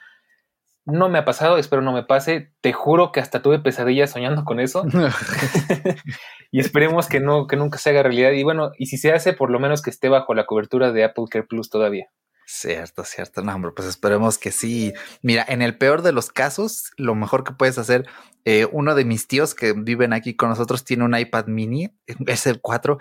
no 0.85 1.09
me 1.09 1.17
ha 1.17 1.25
pasado, 1.25 1.57
espero 1.57 1.81
no 1.81 1.91
me 1.91 2.03
pase. 2.03 2.51
Te 2.61 2.71
juro 2.71 3.11
que 3.11 3.19
hasta 3.19 3.41
tuve 3.41 3.59
pesadillas 3.59 4.11
soñando 4.11 4.45
con 4.45 4.59
eso. 4.59 4.85
y 6.51 6.59
esperemos 6.59 7.07
que 7.07 7.19
no, 7.19 7.47
que 7.47 7.55
nunca 7.55 7.79
se 7.79 7.89
haga 7.89 8.03
realidad. 8.03 8.31
Y 8.31 8.43
bueno, 8.43 8.71
y 8.77 8.85
si 8.85 8.97
se 8.97 9.11
hace, 9.11 9.33
por 9.33 9.49
lo 9.49 9.59
menos 9.59 9.81
que 9.81 9.89
esté 9.89 10.09
bajo 10.09 10.35
la 10.35 10.45
cobertura 10.45 10.91
de 10.91 11.03
Apple 11.03 11.25
Care 11.29 11.47
Plus 11.47 11.69
todavía. 11.69 12.07
Cierto, 12.45 13.03
cierto. 13.03 13.41
No, 13.41 13.55
hombre, 13.55 13.71
pues 13.75 13.87
esperemos 13.87 14.37
que 14.37 14.51
sí. 14.51 14.93
Mira, 15.21 15.43
en 15.47 15.61
el 15.63 15.77
peor 15.77 16.03
de 16.03 16.11
los 16.11 16.29
casos, 16.29 16.91
lo 16.95 17.15
mejor 17.15 17.43
que 17.43 17.53
puedes 17.53 17.77
hacer, 17.79 18.05
eh, 18.45 18.67
uno 18.71 18.93
de 18.93 19.03
mis 19.03 19.27
tíos 19.27 19.55
que 19.55 19.73
viven 19.73 20.13
aquí 20.13 20.35
con 20.35 20.49
nosotros 20.49 20.83
tiene 20.83 21.03
un 21.03 21.17
iPad 21.17 21.47
mini, 21.47 21.91
es 22.27 22.45
el 22.45 22.61
4, 22.61 22.99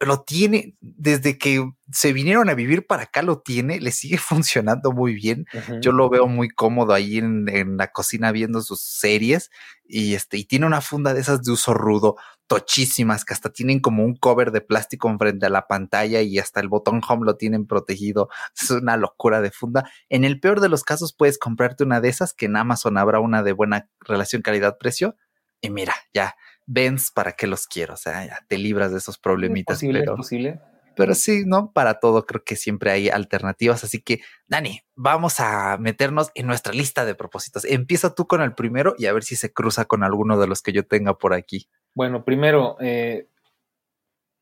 lo 0.00 0.22
tiene 0.22 0.76
desde 0.80 1.38
que 1.38 1.66
se 1.90 2.12
vinieron 2.12 2.50
a 2.50 2.54
vivir 2.54 2.86
para 2.86 3.04
acá, 3.04 3.22
lo 3.22 3.40
tiene, 3.40 3.80
le 3.80 3.90
sigue 3.90 4.18
funcionando 4.18 4.92
muy 4.92 5.14
bien. 5.14 5.46
Yo 5.80 5.92
lo 5.92 6.10
veo 6.10 6.26
muy 6.26 6.50
cómodo 6.50 6.92
ahí 6.92 7.18
en, 7.18 7.48
en, 7.48 7.78
la 7.78 7.88
cocina 7.88 8.32
viendo 8.32 8.60
sus 8.60 8.80
series 8.82 9.50
y 9.86 10.14
este, 10.14 10.36
y 10.36 10.44
tiene 10.44 10.66
una 10.66 10.80
funda 10.80 11.14
de 11.14 11.20
esas 11.20 11.42
de 11.42 11.52
uso 11.52 11.74
rudo, 11.74 12.16
tochísimas, 12.46 13.24
que 13.24 13.34
hasta 13.34 13.50
tienen 13.50 13.80
como 13.80 14.04
un 14.04 14.14
cover 14.16 14.50
de 14.50 14.60
plástico 14.60 15.08
enfrente 15.08 15.46
a 15.46 15.50
la 15.50 15.66
pantalla 15.66 16.20
y 16.20 16.38
hasta 16.38 16.60
el 16.60 16.68
botón 16.68 17.00
home 17.06 17.24
lo 17.24 17.36
tienen 17.36 17.66
protegido. 17.66 18.28
Es 18.60 18.70
una 18.70 18.96
locura 18.96 19.40
de 19.40 19.50
funda. 19.50 19.90
En 20.08 20.24
el 20.24 20.40
peor 20.40 20.60
de 20.60 20.68
los 20.68 20.84
casos 20.84 21.14
puedes 21.14 21.38
comprarte 21.38 21.84
una 21.84 22.00
de 22.00 22.08
esas, 22.08 22.34
que 22.34 22.46
en 22.46 22.56
Amazon 22.56 22.98
habrá 22.98 23.20
una 23.20 23.42
de 23.42 23.52
buena 23.52 23.88
relación 24.00 24.42
calidad-precio. 24.42 25.16
Y 25.60 25.70
mira, 25.70 25.94
ya 26.12 26.34
Vens, 26.66 27.10
¿para 27.10 27.32
qué 27.32 27.46
los 27.46 27.66
quiero? 27.66 27.94
O 27.94 27.96
sea, 27.96 28.24
ya 28.26 28.38
te 28.48 28.58
libras 28.58 28.92
de 28.92 28.98
esos 28.98 29.18
problemitas. 29.18 29.76
Es 29.76 29.80
posible, 29.80 30.00
pero, 30.00 30.12
es 30.12 30.16
posible. 30.16 30.60
Pero 30.96 31.14
sí, 31.14 31.42
¿no? 31.46 31.72
Para 31.72 32.00
todo 32.00 32.24
creo 32.24 32.44
que 32.44 32.56
siempre 32.56 32.90
hay 32.90 33.08
alternativas. 33.08 33.84
Así 33.84 34.00
que, 34.00 34.20
Dani, 34.46 34.80
vamos 34.94 35.40
a 35.40 35.76
meternos 35.78 36.30
en 36.34 36.46
nuestra 36.46 36.72
lista 36.72 37.04
de 37.04 37.14
propósitos. 37.14 37.64
Empieza 37.64 38.14
tú 38.14 38.26
con 38.26 38.40
el 38.40 38.54
primero 38.54 38.94
y 38.96 39.06
a 39.06 39.12
ver 39.12 39.24
si 39.24 39.36
se 39.36 39.52
cruza 39.52 39.84
con 39.84 40.04
alguno 40.04 40.38
de 40.38 40.46
los 40.46 40.62
que 40.62 40.72
yo 40.72 40.86
tenga 40.86 41.18
por 41.18 41.34
aquí. 41.34 41.68
Bueno, 41.94 42.24
primero, 42.24 42.76
eh, 42.80 43.26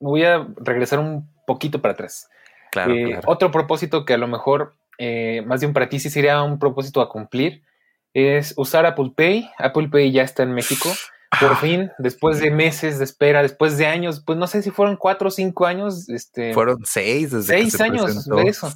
voy 0.00 0.24
a 0.24 0.46
regresar 0.56 0.98
un 0.98 1.28
poquito 1.46 1.80
para 1.80 1.94
atrás. 1.94 2.28
Claro, 2.70 2.94
eh, 2.94 3.20
Otro 3.26 3.50
propósito 3.50 4.04
que 4.04 4.14
a 4.14 4.18
lo 4.18 4.26
mejor, 4.26 4.74
eh, 4.98 5.42
más 5.46 5.60
bien 5.60 5.72
para 5.72 5.88
ti 5.88 5.98
sí 5.98 6.10
sería 6.10 6.42
un 6.42 6.58
propósito 6.58 7.00
a 7.00 7.08
cumplir, 7.08 7.62
es 8.14 8.54
usar 8.56 8.86
Apple 8.86 9.12
Pay. 9.14 9.50
Apple 9.58 9.88
Pay 9.88 10.12
ya 10.12 10.22
está 10.22 10.42
en 10.42 10.52
México. 10.52 10.88
Por 11.40 11.56
fin, 11.56 11.90
después 11.98 12.40
de 12.40 12.50
meses 12.50 12.98
de 12.98 13.04
espera, 13.04 13.42
después 13.42 13.78
de 13.78 13.86
años, 13.86 14.22
pues 14.24 14.38
no 14.38 14.46
sé 14.46 14.62
si 14.62 14.70
fueron 14.70 14.96
cuatro 14.96 15.28
o 15.28 15.30
cinco 15.30 15.64
años. 15.64 16.08
Este, 16.10 16.52
fueron 16.52 16.84
seis 16.84 17.30
desde 17.30 17.54
seis 17.54 17.80
años 17.80 18.26
de 18.26 18.42
eso. 18.42 18.70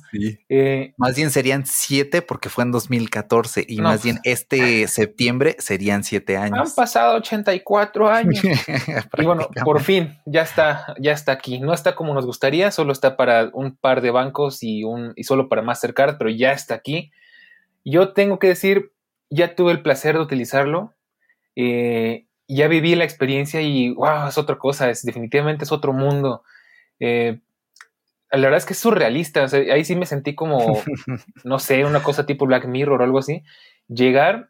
Eh, 0.48 0.94
más 0.96 1.16
bien 1.16 1.30
serían 1.30 1.66
siete 1.66 2.22
porque 2.22 2.48
fue 2.48 2.64
en 2.64 2.72
2014 2.72 3.66
y 3.68 3.80
más 3.82 4.02
bien 4.02 4.20
pues, 4.24 4.40
este 4.40 4.88
septiembre 4.88 5.56
serían 5.58 6.02
siete 6.02 6.38
años. 6.38 6.70
Han 6.70 6.74
pasado 6.74 7.16
84 7.16 8.08
años. 8.08 8.42
y 9.18 9.24
bueno, 9.24 9.48
por 9.62 9.82
fin, 9.82 10.18
ya 10.24 10.42
está, 10.42 10.94
ya 10.98 11.12
está 11.12 11.32
aquí. 11.32 11.60
No 11.60 11.74
está 11.74 11.94
como 11.94 12.14
nos 12.14 12.24
gustaría, 12.24 12.70
solo 12.70 12.92
está 12.92 13.18
para 13.18 13.50
un 13.52 13.76
par 13.76 14.00
de 14.00 14.10
bancos 14.10 14.62
y, 14.62 14.82
un, 14.82 15.12
y 15.14 15.24
solo 15.24 15.50
para 15.50 15.60
Mastercard, 15.60 16.16
pero 16.16 16.30
ya 16.30 16.52
está 16.52 16.74
aquí. 16.74 17.12
Yo 17.84 18.14
tengo 18.14 18.38
que 18.38 18.48
decir, 18.48 18.92
ya 19.28 19.54
tuve 19.54 19.72
el 19.72 19.82
placer 19.82 20.16
de 20.16 20.22
utilizarlo. 20.22 20.94
Eh, 21.54 22.25
ya 22.56 22.68
viví 22.68 22.94
la 22.94 23.04
experiencia 23.04 23.60
y 23.60 23.92
wow, 23.92 24.28
es 24.28 24.38
otra 24.38 24.58
cosa, 24.58 24.90
es 24.90 25.02
definitivamente 25.02 25.64
es 25.64 25.72
otro 25.72 25.92
mundo. 25.92 26.42
Eh, 26.98 27.40
la 28.30 28.40
verdad 28.40 28.58
es 28.58 28.66
que 28.66 28.72
es 28.72 28.78
surrealista, 28.78 29.46
ahí 29.72 29.84
sí 29.84 29.94
me 29.94 30.06
sentí 30.06 30.34
como, 30.34 30.82
no 31.44 31.58
sé, 31.58 31.84
una 31.84 32.02
cosa 32.02 32.26
tipo 32.26 32.46
Black 32.46 32.66
Mirror 32.66 33.00
o 33.00 33.04
algo 33.04 33.18
así. 33.18 33.44
Llegar, 33.88 34.48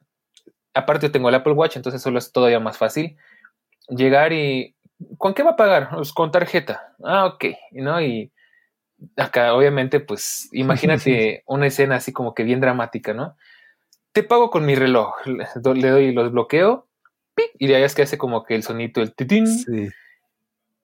aparte 0.73 1.11
tengo 1.11 1.29
el 1.29 1.35
Apple 1.35 1.53
Watch, 1.53 1.77
entonces 1.77 2.01
solo 2.01 2.19
es 2.19 2.33
todavía 2.33 2.61
más 2.61 2.79
fácil. 2.79 3.17
Llegar 3.89 4.33
y, 4.33 4.75
¿con 5.19 5.35
qué 5.35 5.43
va 5.43 5.51
a 5.51 5.57
pagar? 5.57 5.91
Pues 5.91 6.13
con 6.13 6.31
tarjeta. 6.31 6.95
Ah, 7.05 7.27
ok, 7.27 7.45
¿no? 7.73 8.01
Y 8.01 8.33
acá, 9.17 9.55
obviamente, 9.55 10.01
pues 10.01 10.49
imagínate 10.53 11.43
una 11.47 11.67
escena 11.67 11.97
así 11.97 12.13
como 12.13 12.35
que 12.35 12.45
bien 12.45 12.61
dramática, 12.61 13.15
¿no? 13.15 13.37
Te 14.13 14.23
pago 14.23 14.51
con 14.51 14.65
mi 14.65 14.75
reloj, 14.75 15.15
le 15.27 15.89
doy 15.91 16.13
los 16.13 16.33
bloqueo 16.33 16.87
y 17.59 17.67
de 17.67 17.77
ahí 17.77 17.83
es 17.83 17.95
que 17.95 18.03
hace 18.03 18.19
como 18.19 18.45
que 18.45 18.55
el 18.55 18.63
sonito, 18.63 19.03
el 19.03 19.15
titín. 19.15 19.47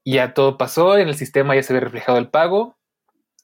Y 0.04 0.14
ya 0.14 0.34
todo 0.34 0.58
pasó, 0.58 0.98
en 0.98 1.08
el 1.08 1.14
sistema 1.14 1.54
ya 1.54 1.62
se 1.62 1.72
ve 1.72 1.80
reflejado 1.80 2.18
el 2.18 2.28
pago. 2.28 2.76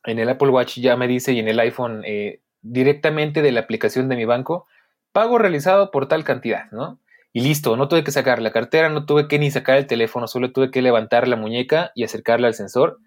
En 0.04 0.18
el 0.18 0.28
Apple 0.28 0.48
Watch 0.48 0.78
ya 0.78 0.96
me 0.96 1.08
dice 1.08 1.32
y 1.32 1.38
en 1.38 1.48
el 1.48 1.60
iPhone 1.60 2.02
eh, 2.04 2.40
directamente 2.62 3.42
de 3.42 3.52
la 3.52 3.60
aplicación 3.60 4.08
de 4.08 4.16
mi 4.16 4.24
banco, 4.24 4.66
pago 5.12 5.38
realizado 5.38 5.90
por 5.90 6.08
tal 6.08 6.24
cantidad, 6.24 6.70
¿no? 6.70 7.00
Y 7.32 7.42
listo, 7.42 7.76
no 7.76 7.88
tuve 7.88 8.04
que 8.04 8.10
sacar 8.10 8.40
la 8.40 8.52
cartera, 8.52 8.88
no 8.88 9.04
tuve 9.04 9.28
que 9.28 9.38
ni 9.38 9.50
sacar 9.50 9.76
el 9.76 9.86
teléfono, 9.86 10.26
solo 10.26 10.52
tuve 10.52 10.70
que 10.70 10.82
levantar 10.82 11.28
la 11.28 11.36
muñeca 11.36 11.92
y 11.94 12.04
acercarla 12.04 12.48
al 12.48 12.54
sensor. 12.54 12.98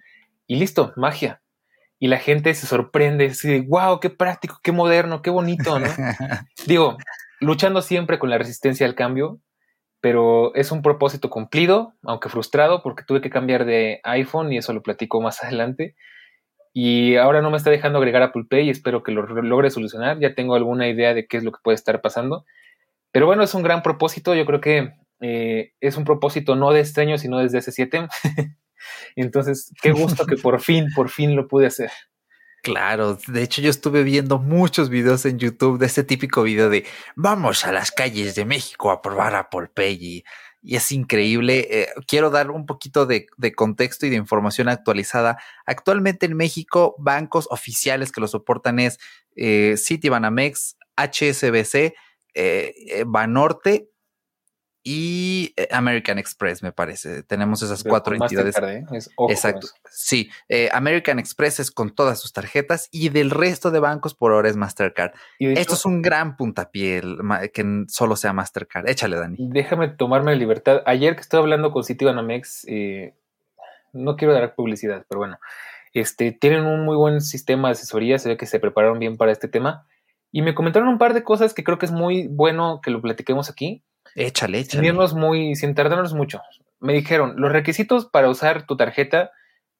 Y 0.48 0.56
listo, 0.56 0.94
magia. 0.96 1.42
Y 2.00 2.08
la 2.08 2.18
gente 2.18 2.54
se 2.54 2.68
sorprende, 2.68 3.30
dice, 3.30 3.66
wow, 3.68 4.00
qué 4.00 4.10
práctico, 4.10 4.60
qué 4.64 4.72
moderno, 4.72 5.22
qué 5.22 5.30
bonito, 5.30 5.80
¿no? 5.80 5.88
Digo, 6.68 6.98
luchando 7.40 7.82
siempre 7.82 8.20
con 8.20 8.30
la 8.30 8.38
resistencia 8.38 8.86
al 8.86 8.96
cambio, 8.96 9.40
pero 10.02 10.54
es 10.56 10.72
un 10.72 10.82
propósito 10.82 11.30
cumplido, 11.30 11.94
aunque 12.04 12.30
frustrado, 12.30 12.82
porque 12.82 13.04
tuve 13.04 13.22
que 13.22 13.30
cambiar 13.30 13.66
de 13.66 14.02
iPhone 14.04 14.52
y 14.52 14.58
eso 14.58 14.74
lo 14.74 14.82
platico 14.82 15.22
más 15.22 15.44
adelante. 15.44 15.96
Y 16.74 17.18
ahora 17.18 17.42
no 17.42 17.52
me 17.52 17.58
está 17.58 17.70
dejando 17.70 18.00
agregar 18.00 18.24
Apple 18.24 18.46
Pay 18.50 18.68
y 18.68 18.70
espero 18.70 19.04
que 19.04 19.12
lo 19.12 19.24
logre 19.26 19.70
solucionar. 19.70 20.20
Ya 20.20 20.36
tengo 20.36 20.56
alguna 20.56 20.88
idea 20.88 21.14
de 21.14 21.28
qué 21.28 21.38
es 21.38 21.44
lo 21.44 21.52
que 21.52 21.60
puede 21.64 21.76
estar 21.76 22.02
pasando. 22.02 22.46
Pero 23.12 23.26
bueno, 23.26 23.44
es 23.44 23.54
un 23.54 23.64
gran 23.64 23.84
propósito. 23.84 24.36
Yo 24.36 24.46
creo 24.46 24.62
que 24.62 24.94
eh, 25.20 25.74
es 25.82 25.98
un 25.98 26.06
propósito 26.06 26.56
no 26.56 26.72
de 26.72 26.80
este 26.80 27.02
año, 27.02 27.18
sino 27.18 27.40
desde 27.40 27.60
hace 27.60 27.72
siete. 27.72 28.08
Entonces, 29.16 29.74
qué 29.82 29.92
gusto 29.92 30.26
que 30.26 30.36
por 30.42 30.62
fin, 30.62 30.88
por 30.96 31.10
fin 31.10 31.36
lo 31.36 31.48
pude 31.48 31.68
hacer. 31.68 31.92
Claro, 32.62 33.18
de 33.28 33.42
hecho 33.42 33.60
yo 33.60 33.72
estuve 33.72 34.04
viendo 34.04 34.38
muchos 34.38 34.90
videos 34.90 35.26
en 35.26 35.40
YouTube 35.40 35.80
de 35.80 35.88
ese 35.88 36.04
típico 36.04 36.44
video 36.44 36.70
de 36.70 36.86
vamos 37.16 37.66
a 37.66 37.72
las 37.72 37.90
calles 37.90 38.36
de 38.36 38.46
México 38.46 38.92
a 38.92 39.02
probar 39.02 39.34
Apple 39.34 39.70
Pay 39.74 39.98
y, 40.00 40.24
es 40.64 40.92
increíble. 40.92 41.68
Eh, 41.72 41.88
quiero 42.08 42.30
dar 42.30 42.52
un 42.52 42.68
poquito 42.68 43.08
de, 43.08 43.26
contexto 43.56 44.06
y 44.06 44.12
de 44.12 44.16
información 44.16 44.70
actualizada. 44.70 45.40
Actualmente 45.66 46.28
en 46.28 46.38
México, 46.38 46.94
bancos 47.00 47.48
oficiales 47.50 48.12
que 48.12 48.22
lo 48.22 48.28
soportan 48.28 48.78
es 48.78 49.00
eh, 49.36 49.76
Citibanamex, 49.76 50.78
HSBC, 50.98 51.96
eh, 52.36 53.04
Banorte 53.08 53.91
y 54.84 55.54
eh, 55.58 55.68
American 55.72 56.18
Express, 56.18 56.64
me 56.64 56.72
parece. 56.72 57.22
Tenemos 57.24 57.62
esas 57.62 57.84
cuatro 57.84 58.16
entidades. 58.16 58.56
¿eh? 58.58 58.84
Exacto. 59.30 59.68
Sí, 59.90 60.30
eh, 60.50 60.70
American 60.74 61.20
Express 61.20 61.60
es 61.60 61.72
con 61.72 61.94
todas 61.94 62.20
sus 62.20 62.34
tarjetas 62.34 62.90
y 62.92 63.10
del 63.10 63.30
resto 63.30 63.70
de 63.70 63.80
bancos 63.80 64.16
por 64.16 64.32
ahora 64.32 64.50
es 64.50 64.56
Mastercard. 64.56 65.12
Esto 65.40 65.76
es 65.76 65.86
un 65.86 66.02
gran 66.02 66.36
puntapié 66.36 67.02
que 67.54 67.86
solo 67.88 68.16
sea 68.16 68.34
Mastercard. 68.34 68.90
Échale, 68.90 69.18
Dani. 69.18 69.38
Déjame 69.40 69.90
tomarme 69.90 70.32
la 70.32 70.38
libertad. 70.38 70.82
Ayer 70.86 71.16
que 71.16 71.22
estuve 71.22 71.42
hablando 71.42 71.72
con 71.72 71.84
Citibanamex, 71.84 72.66
eh, 72.68 73.14
no 73.94 74.16
quiero 74.16 74.34
dar 74.34 74.56
publicidad, 74.56 75.06
pero 75.08 75.20
bueno, 75.20 75.38
este, 75.94 76.32
tienen 76.32 76.66
un 76.66 76.86
muy 76.86 76.96
buen 76.96 77.22
sistema 77.22 77.68
de 77.68 77.74
asesoría. 77.74 78.18
Se 78.18 78.30
ve 78.30 78.38
que 78.38 78.48
se 78.48 78.60
prepararon 78.60 78.98
bien 78.98 79.18
para 79.18 79.32
este 79.32 79.48
tema. 79.48 79.86
Y 80.32 80.42
me 80.42 80.56
comentaron 80.56 80.88
un 80.88 80.98
par 80.98 81.14
de 81.14 81.24
cosas 81.24 81.54
que 81.54 81.64
creo 81.64 81.78
que 81.78 81.86
es 81.86 81.92
muy 81.92 82.28
bueno 82.28 82.80
que 82.82 82.90
lo 82.90 83.02
platiquemos 83.02 83.50
aquí. 83.50 83.84
Échale, 84.16 84.60
échale. 84.60 84.88
Sin 84.88 85.20
muy, 85.20 85.56
sin 85.56 85.76
tardarnos 85.76 86.14
mucho. 86.14 86.42
Me 86.80 86.94
dijeron, 86.94 87.36
los 87.38 87.52
requisitos 87.52 88.06
para 88.06 88.30
usar 88.30 88.66
tu 88.66 88.76
tarjeta, 88.76 89.32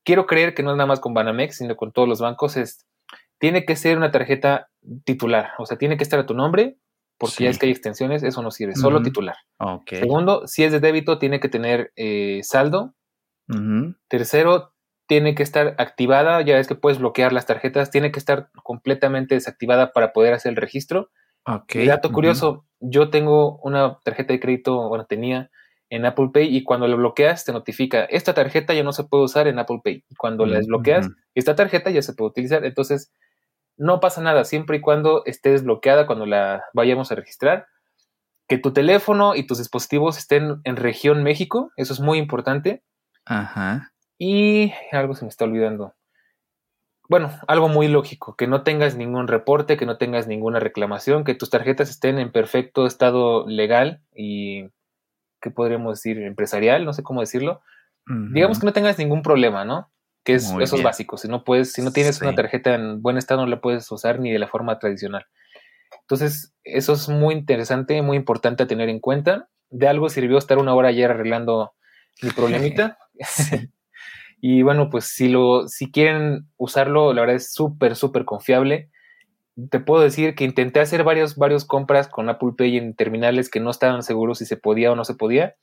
quiero 0.04 0.26
creer 0.26 0.54
que 0.54 0.64
no 0.64 0.72
es 0.72 0.78
nada 0.78 0.88
más 0.88 1.00
con 1.00 1.14
Banamex, 1.14 1.58
sino 1.58 1.76
con 1.76 1.92
todos 1.92 2.08
los 2.08 2.22
bancos, 2.22 2.58
es, 2.58 2.86
tiene 3.40 3.66
que 3.66 3.76
ser 3.76 3.98
una 3.98 4.12
tarjeta 4.12 4.70
titular, 5.04 5.52
o 5.58 5.66
sea, 5.66 5.78
tiene 5.78 5.98
que 5.98 6.04
estar 6.04 6.20
a 6.20 6.26
tu 6.26 6.34
nombre, 6.34 6.78
porque 7.18 7.44
ya 7.44 7.50
es 7.52 7.60
que 7.60 7.68
hay 7.68 7.72
extensiones, 7.72 8.24
eso 8.24 8.42
no 8.42 8.50
sirve, 8.50 8.76
solo 8.76 9.04
titular. 9.04 9.36
Segundo, 9.88 10.48
si 10.48 10.64
es 10.64 10.72
de 10.72 10.80
débito, 10.80 11.20
tiene 11.20 11.40
que 11.40 11.50
tener 11.50 11.92
eh, 11.96 12.40
saldo. 12.44 12.96
Tercero, 14.08 14.74
tiene 15.08 15.36
que 15.36 15.44
estar 15.44 15.76
activada, 15.78 16.42
ya 16.42 16.58
es 16.58 16.68
que 16.68 16.76
puedes 16.76 16.98
bloquear 16.98 17.32
las 17.32 17.46
tarjetas, 17.46 17.92
tiene 17.92 18.12
que 18.12 18.18
estar 18.18 18.50
completamente 18.64 19.36
desactivada 19.36 19.92
para 19.92 20.14
poder 20.14 20.34
hacer 20.34 20.52
el 20.52 20.56
registro. 20.56 21.12
Okay. 21.46 21.86
Dato 21.86 22.12
curioso, 22.12 22.66
yo 22.80 23.10
tengo 23.10 23.58
una 23.60 24.00
tarjeta 24.04 24.34
de 24.34 24.40
crédito, 24.40 24.88
bueno, 24.88 25.06
tenía 25.06 25.50
en 25.90 26.06
Apple 26.06 26.30
Pay 26.34 26.56
y 26.56 26.64
cuando 26.64 26.88
lo 26.88 26.96
bloqueas 26.98 27.44
te 27.44 27.52
notifica, 27.52 28.06
esta 28.06 28.34
tarjeta 28.34 28.74
ya 28.74 28.84
no 28.84 28.94
se 28.94 29.04
puede 29.04 29.26
usar 29.26 29.48
en 29.48 29.60
Apple 29.60 29.82
Pay. 29.84 30.06
Y 30.08 30.16
cuando 30.16 30.46
la 30.46 30.58
desbloqueas, 30.58 31.10
esta 31.36 31.56
tarjeta 31.56 31.90
ya 31.90 32.02
se 32.02 32.14
puede 32.14 32.30
utilizar. 32.30 32.64
Entonces, 32.64 33.12
no 33.78 34.00
pasa 34.00 34.22
nada, 34.22 34.46
siempre 34.46 34.78
y 34.78 34.82
cuando 34.82 35.24
esté 35.26 35.52
desbloqueada 35.52 36.08
cuando 36.08 36.26
la 36.26 36.64
vayamos 36.74 37.12
a 37.12 37.16
registrar. 37.16 37.68
Que 38.48 38.58
tu 38.58 38.74
teléfono 38.74 39.36
y 39.36 39.48
tus 39.48 39.58
dispositivos 39.58 40.18
estén 40.18 40.62
en 40.64 40.76
región 40.76 41.24
México, 41.24 41.72
eso 41.76 41.94
es 41.94 42.00
muy 42.00 42.20
importante. 42.20 42.84
Ajá. 43.26 43.92
Y 44.18 44.72
algo 44.92 45.16
se 45.16 45.26
me 45.26 45.30
está 45.30 45.46
olvidando. 45.46 45.94
Bueno, 47.12 47.30
algo 47.46 47.68
muy 47.68 47.90
lógico, 47.90 48.38
que 48.38 48.48
no 48.48 48.64
tengas 48.64 48.96
ningún 48.96 49.28
reporte, 49.28 49.76
que 49.76 49.86
no 49.86 49.98
tengas 49.98 50.28
ninguna 50.28 50.62
reclamación, 50.62 51.26
que 51.26 51.36
tus 51.36 51.50
tarjetas 51.50 51.90
estén 51.90 52.18
en 52.20 52.32
perfecto 52.32 52.86
estado 52.86 53.46
legal 53.46 54.00
y, 54.16 54.70
¿qué 55.42 55.52
podríamos 55.52 55.98
decir? 56.00 56.20
Empresarial, 56.20 56.86
no 56.86 56.94
sé 56.94 57.04
cómo 57.04 57.20
decirlo. 57.20 57.60
Digamos 58.06 58.62
que 58.62 58.66
no 58.66 58.72
tengas 58.72 58.98
ningún 58.98 59.24
problema, 59.24 59.66
¿no? 59.66 59.92
Que 60.24 60.36
es, 60.36 60.54
eso 60.62 60.78
es 60.78 60.84
básico. 60.84 61.18
Si 61.18 61.28
no 61.28 61.44
puedes, 61.44 61.74
si 61.74 61.82
no 61.82 61.92
tienes 61.92 62.22
una 62.22 62.34
tarjeta 62.34 62.76
en 62.76 63.02
buen 63.02 63.18
estado, 63.18 63.42
no 63.42 63.48
la 63.48 63.60
puedes 63.60 63.92
usar 63.92 64.22
ni 64.22 64.32
de 64.32 64.40
la 64.40 64.48
forma 64.48 64.80
tradicional. 64.80 65.26
Entonces, 66.00 66.54
eso 66.64 66.94
es 66.94 67.10
muy 67.10 67.36
interesante, 67.36 68.02
muy 68.02 68.16
importante 68.16 68.64
a 68.64 68.68
tener 68.68 68.88
en 68.88 69.02
cuenta. 69.02 69.50
De 69.70 69.90
algo 69.90 70.08
sirvió 70.08 70.38
estar 70.38 70.60
una 70.60 70.74
hora 70.74 70.88
ayer 70.88 71.12
arreglando 71.12 71.74
mi 72.22 72.30
problemita. 72.30 72.98
Y 74.42 74.64
bueno, 74.64 74.90
pues 74.90 75.06
si 75.06 75.30
lo, 75.30 75.68
si 75.68 75.92
quieren 75.92 76.48
usarlo, 76.58 77.14
la 77.14 77.22
verdad 77.22 77.36
es 77.36 77.54
súper, 77.54 77.96
súper 77.96 78.26
confiable. 78.26 78.90
Te 79.70 79.80
puedo 79.80 80.02
decir 80.02 80.34
que 80.34 80.44
intenté 80.44 80.80
hacer 80.80 81.04
varios, 81.04 81.36
varios 81.36 81.64
compras 81.64 82.08
con 82.08 82.28
Apple 82.28 82.54
Pay 82.58 82.78
en 82.78 82.96
terminales 82.96 83.50
que 83.50 83.60
no 83.60 83.70
estaban 83.70 84.02
seguros 84.02 84.40
si 84.40 84.46
se 84.46 84.58
podía 84.58 84.92
o 84.92 84.96
no 84.96 85.06
se 85.06 85.14
podía. 85.14 85.56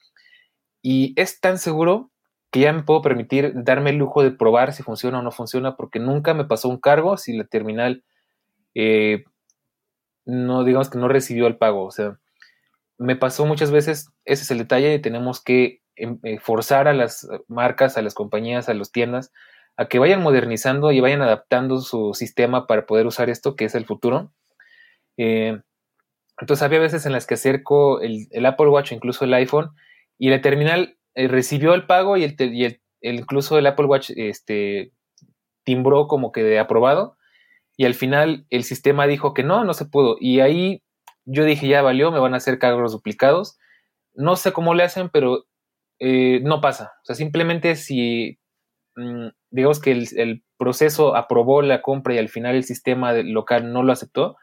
Y 0.81 1.13
es 1.21 1.41
tan 1.41 1.59
seguro 1.59 2.13
que 2.53 2.61
ya 2.61 2.73
me 2.73 2.85
puedo 2.85 3.03
permitir 3.03 3.53
darme 3.57 3.91
el 3.91 3.97
lujo 3.97 4.23
de 4.23 4.31
probar 4.31 4.73
si 4.73 4.85
funciona 4.85 5.19
o 5.19 5.23
no 5.23 5.33
funciona, 5.33 5.77
porque 5.77 5.99
nunca 5.99 6.33
me 6.33 6.45
pasó 6.45 6.69
un 6.69 6.79
cargo 6.79 7.17
si 7.17 7.37
la 7.37 7.45
terminal 7.45 8.05
eh, 8.75 9.25
no, 10.25 10.63
digamos 10.63 10.89
que 10.89 10.99
no 10.99 11.09
recibió 11.09 11.49
el 11.49 11.57
pago. 11.57 11.85
O 11.85 11.91
sea, 11.91 12.19
me 12.97 13.17
pasó 13.17 13.45
muchas 13.45 13.73
veces, 13.73 14.11
ese 14.25 14.45
es 14.45 14.51
el 14.53 14.59
detalle, 14.59 14.99
tenemos 15.01 15.43
que 15.43 15.83
forzar 16.41 16.89
a 16.89 16.93
las 16.95 17.29
marcas, 17.49 17.97
a 17.97 18.03
las 18.03 18.15
compañías, 18.15 18.69
a 18.69 18.75
las 18.75 18.93
tiendas, 18.93 19.33
a 19.77 19.87
que 19.87 19.99
vayan 19.99 20.23
modernizando 20.23 20.91
y 20.93 21.01
vayan 21.01 21.23
adaptando 21.23 21.81
su 21.81 22.13
sistema 22.15 22.67
para 22.67 22.87
poder 22.87 23.07
usar 23.07 23.31
esto, 23.31 23.57
que 23.57 23.65
es 23.65 23.75
el 23.75 23.87
futuro. 23.87 24.33
Eh, 25.17 25.61
entonces 26.41 26.63
había 26.63 26.79
veces 26.79 27.07
en 27.07 27.13
las 27.13 27.27
que 27.27 27.35
acerco 27.35 28.01
el, 28.01 28.29
Apple 28.45 28.69
Watch, 28.69 28.93
incluso 28.93 29.25
el 29.25 29.35
iPhone, 29.35 29.71
y 30.19 30.31
la 30.31 30.41
terminal 30.41 30.99
eh, 31.15 31.29
recibió 31.29 31.75
el 31.75 31.87
pago 31.87 32.17
y, 32.17 32.25
el, 32.25 32.81
incluso 33.03 33.59
el 33.59 33.67
Apple 33.67 33.87
Watch 33.87 34.11
este, 34.17 34.93
timbró 35.65 36.07
como 36.07 36.33
que 36.33 36.43
de 36.43 36.59
aprobado, 36.59 37.17
y 37.77 37.85
al 37.85 37.95
final 37.95 38.47
el 38.51 38.65
sistema 38.65 39.07
dijo 39.07 39.35
que 39.35 39.45
no, 39.45 39.65
no 39.65 39.75
se 39.75 39.85
pudo. 39.85 40.17
Y 40.19 40.41
ahí 40.41 40.83
yo 41.25 41.45
dije, 41.45 41.69
ya 41.69 41.83
valió, 41.83 42.11
me 42.11 42.19
van 42.19 42.35
a 42.35 42.39
hacer 42.39 42.59
cargos 42.59 42.91
duplicados. 42.91 43.59
No 44.15 44.35
sé 44.35 44.53
cómo 44.53 44.75
le 44.75 44.83
hacen, 44.83 45.11
pero 45.11 45.45
eh, 45.99 46.41
no 46.43 46.61
pasa. 46.61 46.93
O 47.03 47.05
sea, 47.05 47.15
simplemente 47.15 47.77
si 47.77 48.39
mm, 48.97 49.29
digamos 49.51 49.81
que 49.81 49.93
el, 49.93 50.43
proceso 50.59 51.15
aprobó 51.15 51.63
la 51.63 51.83
compra 51.83 52.15
y 52.15 52.19
al 52.19 52.29
final 52.29 52.57
el 52.57 52.65
sistema 52.65 53.13
local 53.13 53.73
no 53.73 53.85
lo 53.85 53.93
aceptó, 53.93 54.37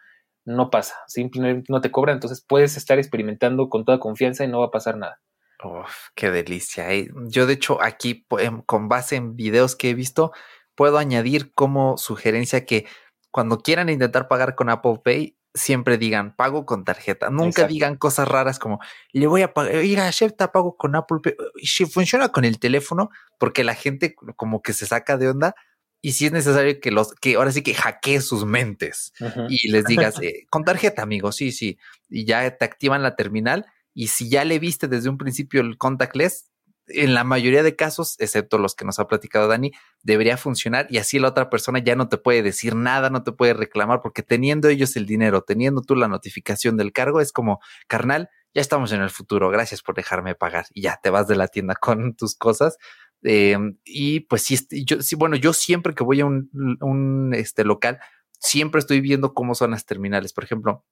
no 0.46 0.70
pasa. 0.70 0.96
Simplemente 1.08 1.66
no 1.68 1.82
te 1.82 1.92
cobra, 1.92 2.14
entonces 2.14 2.42
puedes 2.48 2.78
estar 2.78 2.98
experimentando 3.00 3.68
con 3.68 3.84
toda 3.84 4.00
confianza 4.00 4.46
y 4.46 4.48
no 4.48 4.62
va 4.62 4.68
a 4.68 4.72
pasar 4.72 4.98
nada. 4.98 5.20
Uf, 5.62 6.08
qué 6.16 6.32
delicia. 6.32 6.94
¿eh? 6.94 7.10
Yo, 7.28 7.48
de 7.48 7.54
hecho, 7.54 7.82
aquí, 7.82 8.26
em, 8.40 8.62
con 8.62 8.88
base 8.88 9.18
en 9.18 9.36
videos 9.36 9.76
que 9.76 9.90
he 9.90 9.94
visto, 9.94 10.32
puedo 10.74 10.98
añadir 10.98 11.54
como 11.54 11.98
sugerencia 11.98 12.66
que 12.66 12.86
cuando 13.30 13.60
quieran 13.60 13.90
intentar 13.90 14.30
pagar 14.30 14.56
con 14.56 14.70
Apple 14.70 15.02
Pay, 15.04 15.38
siempre 15.56 15.98
digan 15.98 16.36
pago 16.36 16.66
con 16.66 16.84
tarjeta. 16.84 17.30
Nunca 17.30 17.66
digan 17.68 17.96
cosas 17.96 18.28
raras 18.28 18.60
como 18.60 18.80
le 19.12 19.26
voy 19.26 19.42
a 19.42 19.54
pagar, 19.54 19.76
oiga, 19.78 20.12
te 20.12 20.48
pago 20.50 20.78
con 20.78 20.96
Apple 20.96 21.20
Pay. 21.24 21.36
Si 21.64 21.86
funciona 21.86 22.30
con 22.30 22.46
el 22.46 22.60
teléfono, 22.60 23.10
porque 23.40 23.64
la 23.64 23.74
gente 23.74 24.14
como 24.36 24.62
que 24.62 24.74
se 24.74 24.86
saca 24.86 25.18
de 25.18 25.30
onda. 25.30 25.56
Y 26.02 26.12
si 26.12 26.28
es 26.28 26.32
necesario 26.32 26.80
que 26.80 26.92
los, 26.92 27.16
que 27.16 27.36
ahora 27.36 27.52
sí 27.52 27.64
que 27.64 27.74
hackee 27.74 28.22
sus 28.22 28.46
mentes 28.46 29.12
y 29.50 29.72
les 29.72 29.86
digas 29.86 30.16
eh, 30.22 30.46
con 30.52 30.64
tarjeta, 30.64 31.02
amigo, 31.02 31.32
sí, 31.32 31.52
sí. 31.52 31.80
Y 32.10 32.26
ya 32.26 32.58
te 32.58 32.66
activan 32.66 33.02
la 33.02 33.16
terminal. 33.16 33.66
Y 33.96 34.08
si 34.08 34.30
ya 34.30 34.44
le 34.44 34.60
viste 34.60 34.88
desde 34.88 35.10
un 35.10 35.18
principio 35.18 35.62
el 35.62 35.78
contactless, 35.80 36.52
en 36.88 37.14
la 37.14 37.24
mayoría 37.24 37.64
de 37.64 37.76
casos, 37.76 38.16
excepto 38.20 38.58
los 38.58 38.76
que 38.76 38.86
nos 38.86 39.00
ha 39.00 39.08
platicado 39.08 39.48
Dani, 39.48 39.72
debería 40.04 40.38
funcionar 40.38 40.88
y 40.90 40.98
así 40.98 41.20
la 41.20 41.30
otra 41.30 41.50
persona 41.50 41.80
ya 41.80 41.96
no 41.96 42.10
te 42.10 42.18
puede 42.18 42.44
decir 42.44 42.76
nada, 42.76 43.10
no 43.10 43.24
te 43.24 43.32
puede 43.32 43.54
reclamar, 43.54 44.02
porque 44.02 44.24
teniendo 44.24 44.68
ellos 44.70 44.96
el 44.96 45.06
dinero, 45.06 45.42
teniendo 45.42 45.82
tú 45.82 45.96
la 45.96 46.08
notificación 46.08 46.78
del 46.78 46.94
cargo, 46.94 47.22
es 47.22 47.32
como, 47.32 47.60
carnal, 47.88 48.30
ya 48.54 48.62
estamos 48.62 48.92
en 48.92 49.02
el 49.02 49.10
futuro, 49.10 49.50
gracias 49.50 49.82
por 49.82 49.96
dejarme 49.96 50.36
pagar 50.36 50.66
y 50.74 50.84
ya 50.84 51.00
te 51.02 51.10
vas 51.10 51.28
de 51.28 51.36
la 51.36 51.48
tienda 51.48 51.76
con 51.82 52.16
tus 52.16 52.36
cosas. 52.36 52.78
Em, 53.24 53.78
y 53.84 54.22
pues 54.22 54.44
sí, 54.44 54.58
yo, 54.86 55.02
sí, 55.02 55.16
bueno, 55.16 55.36
yo 55.36 55.54
siempre 55.54 55.96
que 55.96 56.04
voy 56.04 56.22
a 56.22 56.26
un, 56.26 56.50
un 56.82 57.34
este, 57.34 57.64
local, 57.64 58.00
siempre 58.40 58.80
estoy 58.80 59.02
viendo 59.02 59.34
cómo 59.34 59.56
son 59.56 59.72
las 59.72 59.86
terminales. 59.86 60.32
Por 60.34 60.44
ejemplo, 60.44 60.86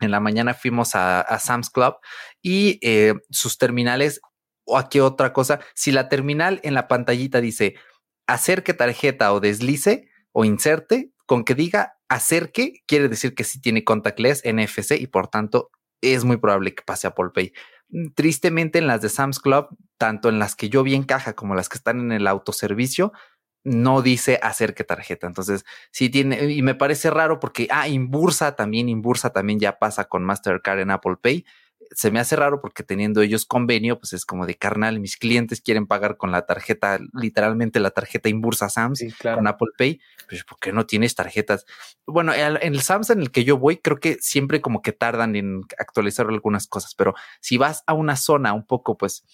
en 0.00 0.10
la 0.10 0.20
mañana 0.20 0.54
fuimos 0.54 0.94
a, 0.94 1.20
a 1.20 1.38
Sam's 1.38 1.70
Club 1.70 1.94
y 2.42 2.78
eh, 2.82 3.14
sus 3.30 3.58
terminales 3.58 4.20
o 4.70 4.78
aquí 4.78 5.00
otra 5.00 5.32
cosa, 5.32 5.60
si 5.74 5.92
la 5.92 6.08
terminal 6.08 6.60
en 6.62 6.74
la 6.74 6.88
pantallita 6.88 7.40
dice 7.40 7.74
acerque 8.26 8.74
tarjeta 8.74 9.32
o 9.32 9.40
deslice 9.40 10.08
o 10.32 10.44
inserte, 10.44 11.12
con 11.26 11.44
que 11.44 11.54
diga 11.54 11.94
acerque, 12.08 12.82
quiere 12.86 13.08
decir 13.08 13.34
que 13.34 13.44
sí 13.44 13.60
tiene 13.60 13.84
contactless 13.84 14.42
NFC 14.44 14.92
y 15.00 15.06
por 15.06 15.28
tanto 15.28 15.70
es 16.00 16.24
muy 16.24 16.38
probable 16.38 16.74
que 16.74 16.82
pase 16.82 17.06
a 17.06 17.10
Apple 17.10 17.30
Pay. 17.34 17.52
Mm, 17.88 18.08
tristemente 18.14 18.78
en 18.78 18.86
las 18.86 19.02
de 19.02 19.08
Sam's 19.08 19.40
Club, 19.40 19.68
tanto 19.98 20.28
en 20.28 20.38
las 20.38 20.56
que 20.56 20.68
yo 20.68 20.82
vi 20.82 20.94
en 20.94 21.04
caja 21.04 21.34
como 21.34 21.54
las 21.54 21.68
que 21.68 21.76
están 21.76 22.00
en 22.00 22.12
el 22.12 22.26
autoservicio, 22.26 23.12
no 23.64 24.00
dice 24.02 24.38
acerque 24.42 24.84
tarjeta. 24.84 25.26
Entonces, 25.26 25.64
sí 25.92 26.08
tiene, 26.08 26.50
y 26.52 26.62
me 26.62 26.74
parece 26.74 27.10
raro 27.10 27.40
porque, 27.40 27.68
ah, 27.70 27.88
Inbursa 27.88 28.56
también, 28.56 28.88
Inbursa 28.88 29.30
también 29.30 29.60
ya 29.60 29.78
pasa 29.78 30.06
con 30.06 30.24
Mastercard 30.24 30.80
en 30.80 30.90
Apple 30.90 31.16
Pay 31.20 31.44
se 31.92 32.10
me 32.10 32.20
hace 32.20 32.36
raro 32.36 32.60
porque 32.60 32.82
teniendo 32.82 33.22
ellos 33.22 33.46
convenio, 33.46 33.98
pues 33.98 34.12
es 34.12 34.24
como 34.24 34.46
de 34.46 34.54
carnal, 34.54 35.00
mis 35.00 35.16
clientes 35.16 35.60
quieren 35.60 35.86
pagar 35.86 36.16
con 36.16 36.30
la 36.30 36.46
tarjeta, 36.46 36.98
literalmente 37.12 37.80
la 37.80 37.90
tarjeta 37.90 38.28
Inbursa 38.28 38.68
Sams 38.68 39.04
con 39.22 39.46
Apple 39.46 39.70
Pay, 39.76 40.00
pues 40.28 40.44
¿por 40.44 40.58
qué 40.58 40.72
no 40.72 40.86
tienes 40.86 41.14
tarjetas? 41.14 41.66
Bueno, 42.06 42.32
en 42.34 42.74
el 42.74 42.80
Sams 42.80 43.10
en 43.10 43.20
el 43.20 43.30
que 43.30 43.44
yo 43.44 43.58
voy, 43.58 43.78
creo 43.78 43.98
que 43.98 44.18
siempre 44.20 44.60
como 44.60 44.82
que 44.82 44.92
tardan 44.92 45.36
en 45.36 45.62
actualizar 45.78 46.26
algunas 46.28 46.66
cosas, 46.66 46.94
pero 46.94 47.14
si 47.40 47.56
vas 47.56 47.82
a 47.86 47.94
una 47.94 48.16
zona 48.16 48.52
un 48.52 48.66
poco, 48.66 48.96
pues, 48.96 49.24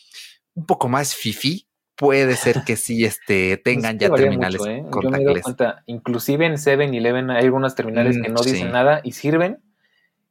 un 0.55 0.65
poco 0.65 0.89
más 0.89 1.15
fifi, 1.15 1.69
puede 1.97 2.37
ser 2.37 2.63
que 2.65 2.77
sí 2.77 3.05
este, 3.05 3.57
tengan 3.65 3.99
ya 3.99 4.11
terminales 4.11 4.61
¿eh? 4.67 4.85
Yo 5.03 5.11
me 5.11 5.43
cuenta, 5.43 5.83
inclusive 5.87 6.47
en 6.47 6.55
7-Eleven 6.55 7.31
hay 7.31 7.45
algunas 7.45 7.75
terminales 7.75 8.19
mm, 8.19 8.23
que 8.23 8.29
no 8.29 8.41
dicen 8.43 8.73
nada 8.73 9.01
y 9.03 9.13
sirven 9.13 9.59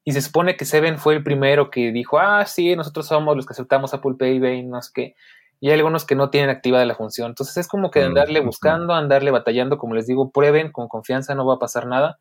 y 0.06 0.12
se 0.12 0.22
supone 0.22 0.56
que 0.56 0.66
Seven 0.66 1.00
fue 1.00 1.16
el 1.16 1.24
primero 1.24 1.72
que 1.72 1.92
dijo, 1.92 2.20
ah, 2.20 2.46
sí, 2.46 2.76
nosotros 2.76 3.08
somos 3.08 3.36
los 3.36 3.48
que 3.48 3.54
aceptamos 3.54 3.92
Apple 3.94 4.14
Pay, 4.20 4.40
Pay, 4.40 4.64
no 4.64 4.80
sé 4.82 4.92
qué. 4.94 5.16
Y 5.60 5.70
hay 5.70 5.74
algunos 5.74 6.06
que 6.06 6.14
no 6.14 6.30
tienen 6.30 6.52
activada 6.52 6.86
la 6.86 6.94
función. 6.94 7.30
Entonces 7.30 7.58
es 7.58 7.68
como 7.68 7.90
que 7.90 8.04
andarle 8.04 8.40
buscando, 8.40 8.94
andarle 8.94 9.32
batallando, 9.32 9.80
como 9.80 9.96
les 9.96 10.06
digo, 10.06 10.30
prueben 10.30 10.72
con 10.72 10.88
confianza, 10.88 11.34
no 11.34 11.44
va 11.44 11.56
a 11.56 11.60
pasar 11.60 11.88
nada. 11.88 12.20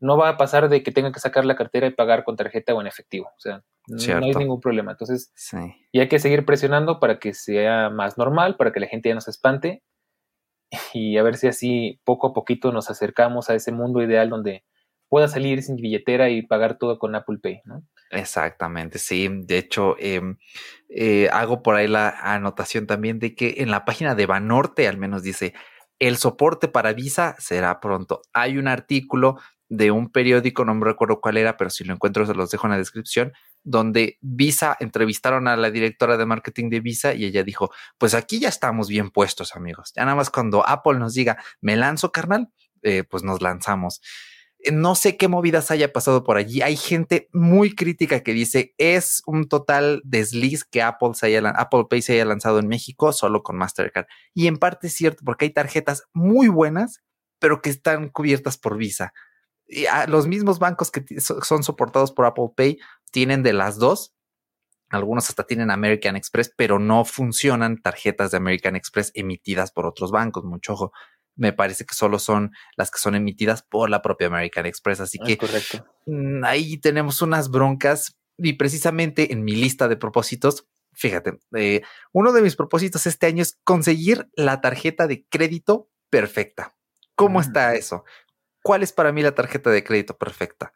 No 0.00 0.16
va 0.16 0.30
a 0.30 0.36
pasar 0.38 0.70
de 0.70 0.82
que 0.82 0.90
tengan 0.90 1.12
que 1.12 1.20
sacar 1.20 1.44
la 1.44 1.56
cartera 1.56 1.86
y 1.86 1.90
pagar 1.90 2.24
con 2.24 2.36
tarjeta 2.36 2.72
o 2.72 2.80
en 2.80 2.86
efectivo. 2.86 3.26
O 3.36 3.40
sea, 3.40 3.62
no, 3.88 4.24
hay 4.24 4.34
ningún 4.34 4.60
problema. 4.60 4.92
Entonces, 4.92 5.32
y 5.92 6.00
hay 6.00 6.08
que 6.08 6.20
seguir 6.20 6.46
presionando 6.46 6.98
para 6.98 7.18
que 7.18 7.34
sea 7.34 7.90
más 7.90 8.16
normal, 8.16 8.56
para 8.56 8.72
que 8.72 8.80
la 8.80 8.86
gente 8.86 9.10
ya 9.10 9.14
no 9.14 9.20
se 9.20 9.32
espante 9.32 9.82
y 10.92 11.16
a 11.18 11.22
ver 11.22 11.36
si 11.36 11.48
así 11.48 12.00
poco 12.04 12.28
a 12.28 12.32
poquito 12.32 12.72
nos 12.72 12.90
acercamos 12.90 13.50
a 13.50 13.54
ese 13.54 13.72
mundo 13.72 14.02
ideal 14.02 14.30
donde 14.30 14.64
pueda 15.08 15.28
salir 15.28 15.62
sin 15.62 15.76
billetera 15.76 16.30
y 16.30 16.42
pagar 16.42 16.78
todo 16.78 16.98
con 16.98 17.14
Apple 17.14 17.38
Pay, 17.42 17.62
¿no? 17.64 17.82
Exactamente, 18.10 18.98
sí. 18.98 19.28
De 19.30 19.58
hecho, 19.58 19.96
em, 19.98 20.36
eh, 20.88 21.28
hago 21.32 21.62
por 21.62 21.74
ahí 21.74 21.88
la 21.88 22.10
anotación 22.10 22.86
también 22.86 23.18
de 23.18 23.34
que 23.34 23.56
en 23.58 23.70
la 23.70 23.84
página 23.84 24.14
de 24.14 24.26
Banorte 24.26 24.88
al 24.88 24.98
menos 24.98 25.22
dice, 25.22 25.54
el 25.98 26.16
soporte 26.16 26.68
para 26.68 26.92
Visa 26.92 27.36
será 27.38 27.80
pronto. 27.80 28.22
Hay 28.32 28.58
un 28.58 28.68
artículo 28.68 29.38
de 29.68 29.90
un 29.90 30.10
periódico, 30.10 30.64
no 30.64 30.74
me 30.74 30.86
recuerdo 30.86 31.20
cuál 31.20 31.36
era, 31.36 31.56
pero 31.56 31.70
si 31.70 31.84
lo 31.84 31.92
encuentro 31.92 32.24
se 32.24 32.34
los 32.34 32.50
dejo 32.50 32.66
en 32.66 32.72
la 32.72 32.78
descripción, 32.78 33.32
donde 33.64 34.16
Visa 34.20 34.76
entrevistaron 34.80 35.46
a 35.46 35.56
la 35.56 35.70
directora 35.70 36.16
de 36.16 36.24
marketing 36.24 36.70
de 36.70 36.80
Visa 36.80 37.14
y 37.14 37.24
ella 37.24 37.42
dijo, 37.42 37.70
pues 37.98 38.14
aquí 38.14 38.40
ya 38.40 38.48
estamos 38.48 38.88
bien 38.88 39.10
puestos 39.10 39.54
amigos. 39.54 39.92
Ya 39.94 40.04
nada 40.04 40.16
más 40.16 40.30
cuando 40.30 40.66
Apple 40.66 40.98
nos 40.98 41.14
diga, 41.14 41.36
me 41.60 41.76
lanzo 41.76 42.12
carnal, 42.12 42.48
eh, 42.82 43.04
pues 43.04 43.22
nos 43.22 43.42
lanzamos. 43.42 44.00
No 44.72 44.94
sé 44.94 45.16
qué 45.16 45.28
movidas 45.28 45.70
haya 45.70 45.92
pasado 45.92 46.24
por 46.24 46.36
allí. 46.36 46.62
Hay 46.62 46.76
gente 46.76 47.28
muy 47.32 47.74
crítica 47.74 48.22
que 48.22 48.32
dice 48.32 48.74
es 48.78 49.22
un 49.26 49.48
total 49.48 50.00
desliz 50.04 50.64
que 50.64 50.82
Apple, 50.82 51.10
haya, 51.22 51.48
Apple 51.50 51.86
Pay 51.88 52.02
se 52.02 52.14
haya 52.14 52.24
lanzado 52.24 52.58
en 52.58 52.68
México 52.68 53.12
solo 53.12 53.42
con 53.42 53.56
Mastercard. 53.56 54.06
Y 54.34 54.46
en 54.46 54.56
parte 54.56 54.88
es 54.88 54.94
cierto 54.94 55.22
porque 55.24 55.46
hay 55.46 55.52
tarjetas 55.52 56.04
muy 56.12 56.48
buenas, 56.48 57.02
pero 57.38 57.62
que 57.62 57.70
están 57.70 58.08
cubiertas 58.08 58.58
por 58.58 58.76
Visa. 58.76 59.12
Y 59.66 59.84
los 60.08 60.26
mismos 60.26 60.58
bancos 60.58 60.90
que 60.90 61.04
son 61.20 61.62
soportados 61.62 62.12
por 62.12 62.26
Apple 62.26 62.50
Pay 62.56 62.78
tienen 63.10 63.42
de 63.42 63.52
las 63.52 63.78
dos. 63.78 64.14
Algunos 64.90 65.28
hasta 65.28 65.44
tienen 65.44 65.70
American 65.70 66.16
Express, 66.16 66.52
pero 66.56 66.78
no 66.78 67.04
funcionan 67.04 67.76
tarjetas 67.76 68.30
de 68.30 68.38
American 68.38 68.76
Express 68.76 69.12
emitidas 69.14 69.70
por 69.70 69.84
otros 69.84 70.10
bancos. 70.10 70.44
Mucho 70.44 70.72
ojo 70.72 70.92
me 71.38 71.52
parece 71.52 71.86
que 71.86 71.94
solo 71.94 72.18
son 72.18 72.52
las 72.76 72.90
que 72.90 72.98
son 72.98 73.14
emitidas 73.14 73.62
por 73.62 73.88
la 73.88 74.02
propia 74.02 74.26
American 74.26 74.66
Express. 74.66 75.00
Así 75.00 75.18
que 75.18 75.38
correcto. 75.38 75.86
Mm, 76.06 76.44
ahí 76.44 76.76
tenemos 76.78 77.22
unas 77.22 77.50
broncas 77.50 78.18
y 78.36 78.54
precisamente 78.54 79.32
en 79.32 79.44
mi 79.44 79.54
lista 79.54 79.88
de 79.88 79.96
propósitos, 79.96 80.66
fíjate, 80.92 81.38
eh, 81.56 81.82
uno 82.12 82.32
de 82.32 82.42
mis 82.42 82.56
propósitos 82.56 83.06
este 83.06 83.26
año 83.26 83.42
es 83.42 83.58
conseguir 83.64 84.28
la 84.34 84.60
tarjeta 84.60 85.06
de 85.06 85.24
crédito 85.28 85.88
perfecta. 86.10 86.74
¿Cómo 87.14 87.40
está 87.40 87.74
eso? 87.74 88.04
¿Cuál 88.62 88.82
es 88.82 88.92
para 88.92 89.12
mí 89.12 89.22
la 89.22 89.34
tarjeta 89.34 89.70
de 89.70 89.82
crédito 89.82 90.16
perfecta? 90.18 90.72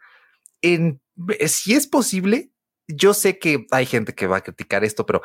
En, 0.60 1.00
eh, 1.38 1.48
si 1.48 1.74
es 1.74 1.86
posible, 1.86 2.52
yo 2.88 3.14
sé 3.14 3.38
que 3.38 3.66
hay 3.70 3.86
gente 3.86 4.14
que 4.14 4.26
va 4.26 4.38
a 4.38 4.42
criticar 4.42 4.84
esto, 4.84 5.06
pero 5.06 5.22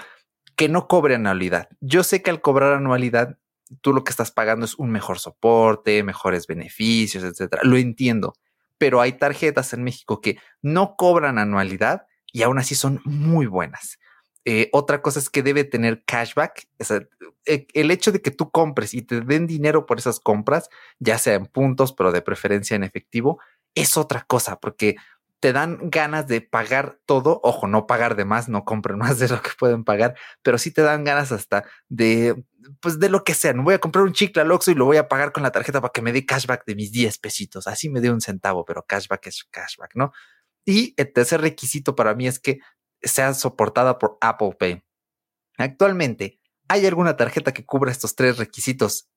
que 0.55 0.69
no 0.69 0.87
cobre 0.87 1.15
anualidad. 1.15 1.69
Yo 1.79 2.03
sé 2.03 2.21
que 2.21 2.31
al 2.31 2.41
cobrar 2.41 2.73
anualidad 2.73 3.37
tú 3.81 3.93
lo 3.93 4.03
que 4.03 4.11
estás 4.11 4.31
pagando 4.31 4.65
es 4.65 4.75
un 4.75 4.91
mejor 4.91 5.19
soporte, 5.19 6.03
mejores 6.03 6.47
beneficios, 6.47 7.23
etcétera. 7.23 7.61
Lo 7.63 7.77
entiendo, 7.77 8.33
pero 8.77 9.01
hay 9.01 9.13
tarjetas 9.13 9.73
en 9.73 9.83
México 9.83 10.21
que 10.21 10.37
no 10.61 10.95
cobran 10.97 11.37
anualidad 11.37 12.05
y 12.31 12.43
aún 12.43 12.59
así 12.59 12.75
son 12.75 13.01
muy 13.05 13.45
buenas. 13.45 13.99
Eh, 14.45 14.69
otra 14.71 15.01
cosa 15.01 15.19
es 15.19 15.29
que 15.29 15.43
debe 15.43 15.65
tener 15.65 16.05
cashback. 16.05 16.69
E, 17.45 17.67
el 17.73 17.91
hecho 17.91 18.13
de 18.13 18.21
que 18.21 18.31
tú 18.31 18.49
compres 18.49 18.93
y 18.93 19.01
te 19.01 19.19
den 19.19 19.45
dinero 19.45 19.85
por 19.85 19.99
esas 19.99 20.21
compras, 20.21 20.69
ya 20.99 21.17
sea 21.17 21.33
en 21.33 21.47
puntos, 21.47 21.91
pero 21.91 22.13
de 22.13 22.21
preferencia 22.21 22.75
en 22.75 22.85
efectivo, 22.85 23.39
es 23.75 23.97
otra 23.97 24.21
cosa, 24.21 24.59
porque 24.59 24.95
te 25.39 25.53
dan 25.53 25.89
ganas 25.89 26.27
de 26.27 26.41
pagar 26.41 26.99
todo. 27.05 27.39
Ojo, 27.43 27.67
no 27.67 27.87
pagar 27.87 28.15
de 28.15 28.25
más, 28.25 28.49
no 28.49 28.65
compren 28.65 28.97
más 28.99 29.19
de 29.19 29.29
lo 29.29 29.41
que 29.41 29.51
pueden 29.57 29.83
pagar, 29.83 30.15
pero 30.41 30.57
sí 30.57 30.71
te 30.71 30.81
dan 30.81 31.03
ganas 31.03 31.31
hasta 31.31 31.65
de, 31.89 32.43
pues 32.81 32.99
de 32.99 33.09
lo 33.09 33.23
que 33.23 33.33
sea. 33.33 33.53
No 33.53 33.63
voy 33.63 33.75
a 33.75 33.79
comprar 33.79 34.05
un 34.05 34.13
chicle 34.13 34.41
al 34.41 34.51
Oxxo 34.51 34.71
y 34.71 34.75
lo 34.75 34.85
voy 34.85 34.97
a 34.97 35.07
pagar 35.07 35.31
con 35.31 35.43
la 35.43 35.51
tarjeta 35.51 35.81
para 35.81 35.91
que 35.91 36.01
me 36.01 36.13
dé 36.13 36.25
cashback 36.25 36.65
de 36.65 36.75
mis 36.75 36.91
10 36.91 37.17
pesitos. 37.19 37.67
Así 37.67 37.89
me 37.89 38.01
dé 38.01 38.11
un 38.11 38.21
centavo, 38.21 38.65
pero 38.65 38.85
cashback 38.87 39.27
es 39.27 39.45
cashback, 39.51 39.95
¿no? 39.95 40.11
Y 40.65 40.93
el 40.97 41.13
tercer 41.13 41.41
requisito 41.41 41.95
para 41.95 42.13
mí 42.13 42.27
es 42.27 42.39
que 42.39 42.59
sea 43.01 43.33
soportada 43.33 43.99
por 43.99 44.17
Apple 44.21 44.55
Pay. 44.59 44.83
Actualmente, 45.57 46.39
¿hay 46.67 46.85
alguna 46.85 47.15
tarjeta 47.17 47.53
que 47.53 47.65
cubra 47.65 47.91
estos 47.91 48.15
tres 48.15 48.37
requisitos 48.37 49.09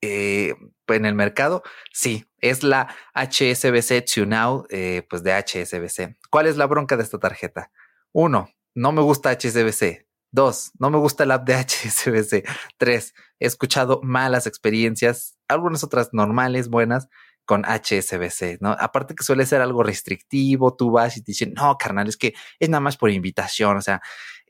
eh, 0.00 0.54
en 0.88 1.04
el 1.06 1.14
mercado, 1.14 1.62
sí, 1.92 2.26
es 2.38 2.62
la 2.62 2.94
HSBC 3.14 4.04
TuneNow, 4.04 4.66
eh, 4.70 5.06
pues 5.08 5.22
de 5.22 5.32
HSBC. 5.32 6.16
¿Cuál 6.30 6.46
es 6.46 6.56
la 6.56 6.66
bronca 6.66 6.96
de 6.96 7.02
esta 7.02 7.18
tarjeta? 7.18 7.70
Uno, 8.12 8.50
no 8.74 8.92
me 8.92 9.02
gusta 9.02 9.30
HSBC. 9.30 10.06
Dos, 10.30 10.72
no 10.78 10.90
me 10.90 10.98
gusta 10.98 11.24
el 11.24 11.30
app 11.30 11.46
de 11.46 11.54
HSBC. 11.54 12.44
Tres, 12.76 13.14
he 13.38 13.46
escuchado 13.46 14.00
malas 14.02 14.46
experiencias, 14.46 15.38
algunas 15.48 15.84
otras 15.84 16.10
normales, 16.12 16.68
buenas, 16.68 17.08
con 17.44 17.64
HSBC, 17.64 18.60
¿no? 18.60 18.72
Aparte 18.78 19.14
que 19.14 19.22
suele 19.22 19.46
ser 19.46 19.60
algo 19.60 19.82
restrictivo, 19.82 20.74
tú 20.74 20.90
vas 20.90 21.16
y 21.16 21.22
te 21.22 21.32
dicen, 21.32 21.52
no, 21.54 21.76
carnal, 21.78 22.08
es 22.08 22.16
que 22.16 22.34
es 22.58 22.68
nada 22.68 22.80
más 22.80 22.96
por 22.96 23.10
invitación, 23.10 23.76
o 23.76 23.82
sea, 23.82 24.00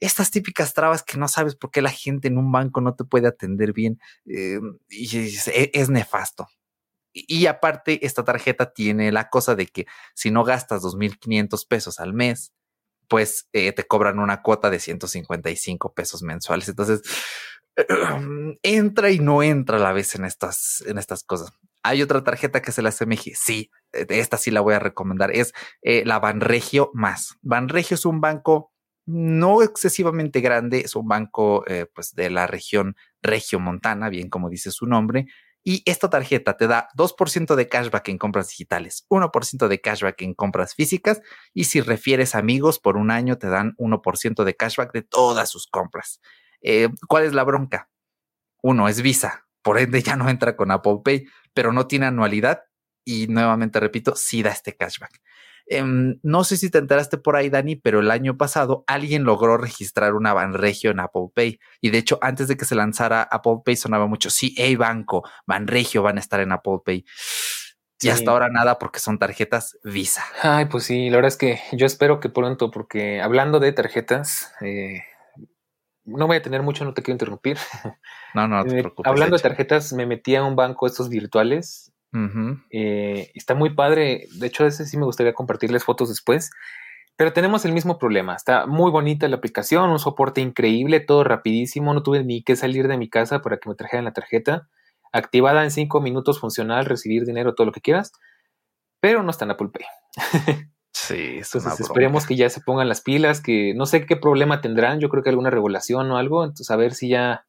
estas 0.00 0.30
típicas 0.30 0.74
trabas 0.74 1.02
que 1.02 1.18
no 1.18 1.28
sabes 1.28 1.56
por 1.56 1.70
qué 1.70 1.82
la 1.82 1.90
gente 1.90 2.28
en 2.28 2.38
un 2.38 2.50
banco 2.52 2.80
no 2.80 2.94
te 2.94 3.04
puede 3.04 3.28
atender 3.28 3.72
bien 3.72 4.00
eh, 4.26 4.60
y 4.88 5.26
es, 5.26 5.90
nefasto. 5.90 6.48
Y, 7.12 7.46
aparte, 7.46 8.04
esta 8.04 8.24
tarjeta 8.24 8.72
tiene 8.72 9.12
la 9.12 9.30
cosa 9.30 9.54
de 9.54 9.68
que 9.68 9.86
si 10.14 10.32
no 10.32 10.42
gastas 10.42 10.82
2.500 10.82 11.68
pesos 11.68 12.00
al 12.00 12.12
mes, 12.12 12.52
pues 13.06 13.48
eh, 13.52 13.70
te 13.72 13.86
cobran 13.86 14.18
una 14.18 14.42
cuota 14.42 14.68
de 14.68 14.80
155 14.80 15.94
pesos 15.94 16.22
mensuales. 16.22 16.68
Entonces, 16.68 17.02
entra 18.62 19.10
y 19.10 19.20
no 19.20 19.42
entra 19.44 19.76
a 19.76 19.80
la 19.80 19.92
vez 19.92 20.16
en 20.16 20.24
estas, 20.24 20.82
en 20.86 20.98
estas 20.98 21.22
cosas. 21.22 21.52
Hay 21.84 22.02
otra 22.02 22.24
tarjeta 22.24 22.62
que 22.62 22.72
se 22.72 22.82
la 22.82 22.88
asemeje. 22.88 23.34
Sí, 23.36 23.70
esta 23.92 24.36
sí 24.36 24.50
la 24.50 24.60
voy 24.60 24.74
a 24.74 24.80
recomendar. 24.80 25.30
Es 25.30 25.52
eh, 25.82 26.02
la 26.04 26.18
Banregio 26.18 26.90
Más. 26.94 27.36
Banregio 27.42 27.94
es 27.94 28.06
un 28.06 28.20
banco 28.20 28.73
no 29.06 29.62
excesivamente 29.62 30.40
grande, 30.40 30.80
es 30.80 30.96
un 30.96 31.08
banco 31.08 31.64
eh, 31.66 31.86
pues 31.92 32.14
de 32.14 32.30
la 32.30 32.46
región 32.46 32.96
Montana, 33.58 34.08
bien 34.08 34.28
como 34.28 34.50
dice 34.50 34.70
su 34.70 34.86
nombre, 34.86 35.26
y 35.62 35.82
esta 35.86 36.10
tarjeta 36.10 36.58
te 36.58 36.66
da 36.66 36.88
2% 36.94 37.56
de 37.56 37.68
cashback 37.68 38.08
en 38.08 38.18
compras 38.18 38.48
digitales, 38.48 39.06
1% 39.08 39.66
de 39.68 39.80
cashback 39.80 40.20
en 40.20 40.34
compras 40.34 40.74
físicas 40.74 41.22
y 41.54 41.64
si 41.64 41.80
refieres 41.80 42.34
amigos 42.34 42.78
por 42.78 42.98
un 42.98 43.10
año 43.10 43.38
te 43.38 43.48
dan 43.48 43.74
1% 43.78 44.44
de 44.44 44.54
cashback 44.54 44.92
de 44.92 45.02
todas 45.02 45.48
sus 45.48 45.66
compras. 45.66 46.20
Eh, 46.60 46.90
¿Cuál 47.08 47.24
es 47.24 47.32
la 47.32 47.44
bronca? 47.44 47.88
Uno 48.62 48.88
es 48.88 49.00
Visa, 49.00 49.46
por 49.62 49.78
ende 49.78 50.02
ya 50.02 50.16
no 50.16 50.28
entra 50.28 50.54
con 50.54 50.70
Apple 50.70 50.98
Pay, 51.02 51.26
pero 51.54 51.72
no 51.72 51.86
tiene 51.86 52.06
anualidad 52.06 52.64
y 53.04 53.26
nuevamente 53.28 53.80
repito, 53.80 54.16
sí 54.16 54.42
da 54.42 54.50
este 54.50 54.76
cashback. 54.76 55.20
Em, 55.66 56.18
no 56.22 56.44
sé 56.44 56.56
si 56.56 56.70
te 56.70 56.78
enteraste 56.78 57.16
por 57.16 57.36
ahí, 57.36 57.48
Dani, 57.48 57.76
pero 57.76 58.00
el 58.00 58.10
año 58.10 58.36
pasado 58.36 58.84
alguien 58.86 59.24
logró 59.24 59.56
registrar 59.56 60.14
una 60.14 60.34
Banregio 60.34 60.90
en 60.90 61.00
Apple 61.00 61.28
Pay. 61.34 61.58
Y 61.80 61.90
de 61.90 61.98
hecho, 61.98 62.18
antes 62.20 62.48
de 62.48 62.56
que 62.56 62.64
se 62.64 62.74
lanzara 62.74 63.22
Apple 63.22 63.58
Pay, 63.64 63.76
sonaba 63.76 64.06
mucho, 64.06 64.30
sí, 64.30 64.54
hey 64.56 64.76
banco, 64.76 65.28
Banregio 65.46 66.02
van 66.02 66.18
a 66.18 66.20
estar 66.20 66.40
en 66.40 66.52
Apple 66.52 66.78
Pay. 66.84 67.04
Y 68.00 68.10
hasta 68.10 68.30
ahora 68.30 68.50
nada 68.50 68.78
porque 68.78 68.98
son 68.98 69.18
tarjetas 69.18 69.78
Visa. 69.82 70.22
Ay, 70.42 70.66
pues 70.66 70.84
sí, 70.84 71.08
la 71.08 71.16
verdad 71.16 71.28
es 71.28 71.36
que 71.38 71.60
yo 71.72 71.86
espero 71.86 72.20
que 72.20 72.28
pronto, 72.28 72.70
porque 72.70 73.22
hablando 73.22 73.60
de 73.60 73.72
tarjetas, 73.72 74.52
eh, 74.60 75.04
no 76.04 76.26
voy 76.26 76.36
a 76.36 76.42
tener 76.42 76.62
mucho, 76.62 76.84
no 76.84 76.92
te 76.92 77.02
quiero 77.02 77.14
interrumpir. 77.14 77.56
No, 78.34 78.48
no, 78.48 78.58
no 78.58 78.64
te 78.64 78.80
preocupes. 78.80 79.08
hablando 79.08 79.36
de 79.36 79.42
tarjetas, 79.42 79.92
me 79.92 80.06
metí 80.06 80.34
a 80.34 80.42
un 80.42 80.56
banco 80.56 80.88
estos 80.88 81.08
virtuales 81.08 81.93
eh, 82.70 83.30
está 83.34 83.54
muy 83.54 83.74
padre. 83.74 84.28
De 84.38 84.46
hecho, 84.46 84.66
ese 84.66 84.86
sí 84.86 84.96
me 84.96 85.04
gustaría 85.04 85.34
compartirles 85.34 85.84
fotos 85.84 86.08
después. 86.08 86.50
Pero 87.16 87.32
tenemos 87.32 87.64
el 87.64 87.72
mismo 87.72 87.98
problema. 87.98 88.34
Está 88.34 88.66
muy 88.66 88.90
bonita 88.90 89.28
la 89.28 89.36
aplicación, 89.36 89.90
un 89.90 89.98
soporte 89.98 90.40
increíble, 90.40 91.00
todo 91.00 91.24
rapidísimo. 91.24 91.94
No 91.94 92.02
tuve 92.02 92.24
ni 92.24 92.42
que 92.42 92.56
salir 92.56 92.88
de 92.88 92.98
mi 92.98 93.08
casa 93.08 93.40
para 93.40 93.58
que 93.58 93.68
me 93.68 93.74
trajeran 93.74 94.04
la 94.04 94.12
tarjeta. 94.12 94.68
Activada 95.12 95.62
en 95.62 95.70
cinco 95.70 96.00
minutos, 96.00 96.40
funcional, 96.40 96.86
recibir 96.86 97.24
dinero, 97.24 97.54
todo 97.54 97.66
lo 97.66 97.72
que 97.72 97.80
quieras. 97.80 98.12
Pero 99.00 99.22
no 99.22 99.30
está 99.30 99.44
en 99.44 99.52
Apple 99.52 99.68
Pay. 99.68 99.86
Sí, 100.96 101.38
entonces 101.38 101.80
esperemos 101.80 102.24
que 102.24 102.36
ya 102.36 102.48
se 102.48 102.60
pongan 102.60 102.88
las 102.88 103.02
pilas, 103.02 103.42
que 103.42 103.74
no 103.74 103.84
sé 103.84 104.06
qué 104.06 104.16
problema 104.16 104.60
tendrán, 104.60 105.00
yo 105.00 105.08
creo 105.08 105.22
que 105.24 105.28
alguna 105.28 105.50
regulación 105.50 106.10
o 106.10 106.16
algo, 106.16 106.44
entonces 106.44 106.70
a 106.70 106.76
ver 106.76 106.94
si 106.94 107.08
ya 107.08 107.46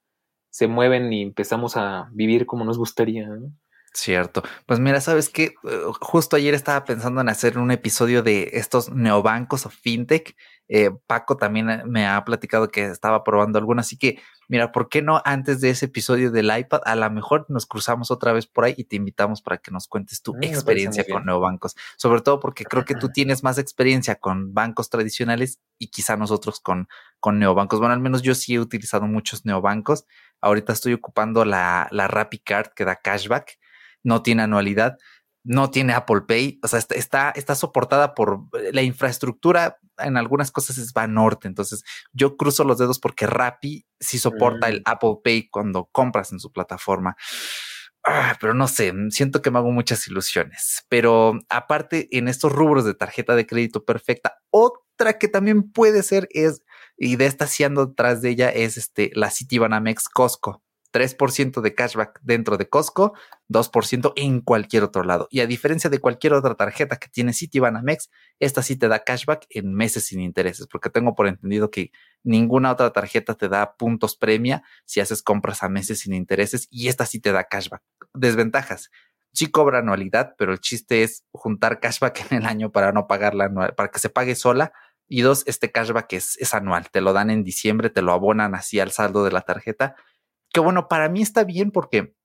se 0.49 0.67
mueven 0.67 1.13
y 1.13 1.21
empezamos 1.21 1.77
a 1.77 2.09
vivir 2.11 2.47
como 2.47 2.65
nos 2.65 2.77
gustaría. 2.77 3.27
¿no? 3.27 3.51
Cierto. 3.95 4.43
Pues 4.65 4.81
mira, 4.81 4.99
sabes 4.99 5.29
que 5.29 5.55
justo 6.01 6.35
ayer 6.35 6.53
estaba 6.53 6.83
pensando 6.83 7.21
en 7.21 7.29
hacer 7.29 7.57
un 7.57 7.71
episodio 7.71 8.23
de 8.23 8.49
estos 8.51 8.91
neobancos 8.91 9.65
o 9.65 9.69
fintech. 9.69 10.35
Eh, 10.67 10.89
Paco 11.07 11.37
también 11.37 11.69
eh, 11.69 11.83
me 11.85 12.05
ha 12.05 12.25
platicado 12.25 12.69
que 12.69 12.85
estaba 12.87 13.23
probando 13.23 13.57
alguno, 13.57 13.79
así 13.79 13.97
que 13.97 14.19
mira, 14.49 14.73
¿por 14.73 14.89
qué 14.89 15.01
no 15.01 15.21
antes 15.23 15.61
de 15.61 15.69
ese 15.69 15.85
episodio 15.85 16.29
del 16.29 16.51
iPad? 16.57 16.81
A 16.83 16.95
lo 16.97 17.09
mejor 17.09 17.45
nos 17.47 17.65
cruzamos 17.65 18.11
otra 18.11 18.33
vez 18.33 18.47
por 18.47 18.65
ahí 18.65 18.73
y 18.75 18.83
te 18.83 18.97
invitamos 18.97 19.41
para 19.41 19.59
que 19.59 19.71
nos 19.71 19.87
cuentes 19.87 20.21
tu 20.21 20.35
experiencia 20.41 21.05
con 21.09 21.25
neobancos. 21.25 21.75
Sobre 21.95 22.19
todo 22.19 22.41
porque 22.41 22.65
creo 22.65 22.83
que 22.83 22.95
tú 22.95 23.09
tienes 23.13 23.43
más 23.43 23.57
experiencia 23.59 24.15
con 24.15 24.53
bancos 24.53 24.89
tradicionales 24.89 25.61
y 25.79 25.87
quizá 25.87 26.17
nosotros 26.17 26.59
con, 26.59 26.89
con 27.21 27.39
neobancos. 27.39 27.79
Bueno, 27.79 27.93
al 27.93 28.01
menos 28.01 28.23
yo 28.23 28.35
sí 28.35 28.55
he 28.55 28.59
utilizado 28.59 29.05
muchos 29.05 29.45
neobancos. 29.45 30.05
Ahorita 30.41 30.73
estoy 30.73 30.91
ocupando 30.91 31.45
la, 31.45 31.87
la 31.91 32.09
Card 32.43 32.73
que 32.75 32.83
da 32.83 32.97
cashback 32.97 33.57
no 34.05 34.21
tiene 34.21 34.43
anualidad, 34.43 34.97
no 35.43 35.69
tiene 35.69 35.93
Apple 35.93 36.21
Pay, 36.27 36.59
o 36.63 36.67
sea, 36.67 36.79
está, 36.79 37.29
está, 37.31 37.55
soportada 37.55 38.15
por 38.15 38.45
eh, 38.53 38.71
la 38.73 38.81
infraestructura, 38.81 39.77
en 39.97 40.17
algunas 40.17 40.51
cosas 40.51 40.77
es 40.77 40.91
va 40.91 41.07
norte, 41.07 41.47
entonces 41.47 41.83
yo 42.13 42.35
cruzo 42.35 42.63
los 42.63 42.77
dedos 42.77 42.99
porque 42.99 43.27
Rappi 43.27 43.85
sí 43.99 44.17
soporta 44.17 44.69
el 44.69 44.79
mm. 44.79 44.83
Apple 44.85 45.15
Pay 45.23 45.49
cuando 45.49 45.85
compras 45.91 46.31
en 46.31 46.39
su 46.39 46.51
plataforma. 46.51 47.15
Ah, 48.07 48.37
pero 48.39 48.53
no 48.53 48.67
sé, 48.67 48.93
siento 49.09 49.41
que 49.41 49.49
me 49.49 49.57
hago 49.57 49.71
muchas 49.71 50.07
ilusiones. 50.07 50.85
Pero 50.89 51.39
aparte, 51.49 52.07
en 52.11 52.27
estos 52.27 52.51
rubros 52.51 52.85
de 52.85 52.93
tarjeta 52.93 53.35
de 53.35 53.47
crédito 53.47 53.83
perfecta, 53.83 54.37
otra 54.51 55.17
que 55.17 55.27
también 55.27 55.71
puede 55.71 56.03
ser 56.03 56.27
es, 56.31 56.61
y 56.97 57.15
de 57.15 57.25
esta 57.25 57.47
de 58.21 58.29
ella, 58.29 58.49
es 58.49 58.77
este, 58.77 59.11
la 59.15 59.31
Citibanamex 59.31 60.07
Costco. 60.09 60.64
3% 60.95 61.59
de 61.59 61.75
cashback 61.75 62.21
dentro 62.23 62.55
de 62.55 62.69
Costco, 62.69 63.15
2% 63.49 64.13
en 64.15 64.39
cualquier 64.39 64.83
otro 64.83 65.03
lado. 65.03 65.27
Y 65.29 65.41
a 65.41 65.45
diferencia 65.45 65.89
de 65.89 65.99
cualquier 65.99 66.31
otra 66.31 66.55
tarjeta 66.55 66.95
que 66.95 67.09
tiene 67.09 67.33
Citibanamex, 67.33 68.09
esta 68.39 68.63
sí 68.63 68.77
te 68.77 68.87
da 68.87 68.99
cashback 68.99 69.45
en 69.49 69.73
meses 69.73 70.05
sin 70.05 70.21
intereses, 70.21 70.67
porque 70.67 70.89
tengo 70.89 71.13
por 71.13 71.27
entendido 71.27 71.69
que 71.69 71.91
ninguna 72.23 72.71
otra 72.71 72.91
tarjeta 72.91 73.33
te 73.33 73.49
da 73.49 73.75
puntos 73.75 74.15
premia 74.15 74.63
si 74.85 75.01
haces 75.01 75.21
compras 75.21 75.63
a 75.63 75.69
meses 75.69 75.99
sin 75.99 76.13
intereses 76.13 76.69
y 76.71 76.87
esta 76.87 77.05
sí 77.05 77.19
te 77.19 77.33
da 77.33 77.43
cashback. 77.43 77.83
Desventajas. 78.13 78.89
Sí 79.33 79.47
cobra 79.47 79.79
anualidad, 79.79 80.35
pero 80.37 80.53
el 80.53 80.61
chiste 80.61 81.03
es 81.03 81.25
juntar 81.33 81.81
cashback 81.81 82.27
en 82.31 82.37
el 82.37 82.45
año 82.45 82.71
para 82.71 82.93
no 82.93 83.05
pagarla 83.05 83.45
anual, 83.45 83.75
para 83.75 83.91
que 83.91 83.99
se 83.99 84.09
pague 84.09 84.35
sola. 84.35 84.71
Y 85.09 85.21
dos, 85.23 85.43
este 85.45 85.73
cashback 85.73 86.13
es, 86.13 86.37
es 86.39 86.53
anual, 86.53 86.89
te 86.89 87.01
lo 87.01 87.11
dan 87.11 87.29
en 87.29 87.43
diciembre, 87.43 87.89
te 87.89 88.01
lo 88.01 88.13
abonan 88.13 88.55
así 88.55 88.79
al 88.79 88.91
saldo 88.91 89.25
de 89.25 89.31
la 89.31 89.41
tarjeta 89.41 89.97
que 90.55 90.61
bueno, 90.61 90.87
para 90.87 91.09
mí 91.09 91.21
está 91.21 91.43
bien 91.43 91.69
porque 91.69 92.15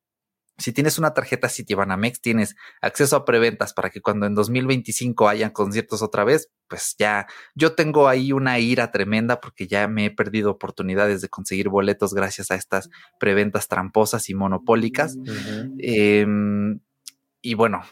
si 0.57 0.73
tienes 0.73 1.01
una 1.01 1.13
tarjeta 1.15 1.49
Citibanamex, 1.49 2.21
tienes 2.21 2.55
acceso 2.81 3.17
a 3.17 3.25
preventas 3.25 3.73
para 3.73 3.91
que 3.91 4.01
cuando 4.01 4.27
en 4.27 4.37
2025 4.37 5.29
hayan 5.29 5.51
conciertos 5.51 6.01
otra 6.01 6.23
vez, 6.23 6.49
pues 6.69 6.95
ya 6.97 7.27
yo 7.57 7.75
tengo 7.75 8.07
ahí 8.07 8.31
una 8.31 8.61
ira 8.61 8.93
tremenda 8.93 9.41
porque 9.41 9.67
ya 9.67 9.89
me 9.89 10.05
he 10.05 10.11
perdido 10.13 10.53
oportunidades 10.53 11.23
de 11.23 11.29
conseguir 11.29 11.71
boletos 11.71 12.15
gracias 12.15 12.53
a 12.53 12.55
estas 12.55 12.89
preventas 13.19 13.67
tramposas 13.67 14.31
y 14.31 14.35
monopólicas. 14.35 15.19
Em, 15.79 16.79
y 17.43 17.55
bueno, 17.55 17.83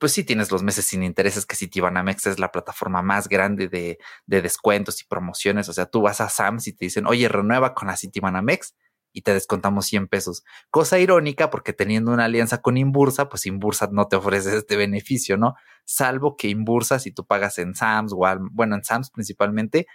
pues 0.00 0.10
sí 0.10 0.24
tienes 0.24 0.50
los 0.50 0.64
meses 0.64 0.84
sin 0.84 1.04
intereses, 1.04 1.46
que 1.46 1.54
Citibanamex 1.54 2.26
es 2.26 2.40
la 2.40 2.50
plataforma 2.50 3.02
más 3.02 3.28
grande 3.28 3.68
de, 3.68 3.98
de 4.26 4.42
descuentos 4.42 5.00
y 5.00 5.04
promociones. 5.04 5.68
O 5.68 5.72
sea, 5.72 5.86
tú 5.86 6.02
vas 6.02 6.20
a 6.20 6.28
Sams 6.28 6.66
y 6.66 6.72
te 6.72 6.86
dicen, 6.86 7.06
oye, 7.06 7.28
renueva 7.28 7.72
con 7.72 7.86
la 7.86 7.96
Citibanamex 7.96 8.74
y 9.16 9.22
te 9.22 9.32
descontamos 9.32 9.86
100 9.86 10.08
pesos. 10.08 10.44
Cosa 10.68 10.98
irónica 10.98 11.48
porque 11.48 11.72
teniendo 11.72 12.12
una 12.12 12.26
alianza 12.26 12.60
con 12.60 12.76
Inbursa, 12.76 13.30
pues 13.30 13.46
Inbursa 13.46 13.88
no 13.90 14.08
te 14.08 14.16
ofrece 14.16 14.54
este 14.54 14.76
beneficio, 14.76 15.38
¿no? 15.38 15.54
Salvo 15.86 16.36
que 16.36 16.48
Inbursa, 16.48 16.98
si 16.98 17.12
tú 17.12 17.24
pagas 17.26 17.56
en 17.56 17.74
Sams 17.74 18.12
o 18.12 18.18
bueno, 18.50 18.74
en 18.76 18.84
Sams 18.84 19.10
principalmente, 19.10 19.86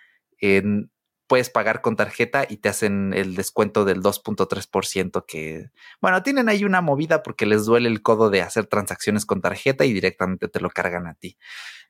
puedes 1.27 1.51
pagar 1.51 1.81
con 1.81 1.95
tarjeta 1.95 2.47
y 2.49 2.57
te 2.57 2.69
hacen 2.69 3.13
el 3.13 3.35
descuento 3.35 3.85
del 3.85 4.01
2.3% 4.01 5.23
que, 5.27 5.69
bueno, 6.01 6.23
tienen 6.23 6.49
ahí 6.49 6.63
una 6.63 6.81
movida 6.81 7.21
porque 7.21 7.45
les 7.45 7.65
duele 7.65 7.89
el 7.89 8.01
codo 8.01 8.31
de 8.31 8.41
hacer 8.41 8.65
transacciones 8.65 9.27
con 9.27 9.39
tarjeta 9.39 9.85
y 9.85 9.93
directamente 9.93 10.47
te 10.47 10.59
lo 10.59 10.71
cargan 10.71 11.05
a 11.05 11.13
ti. 11.13 11.37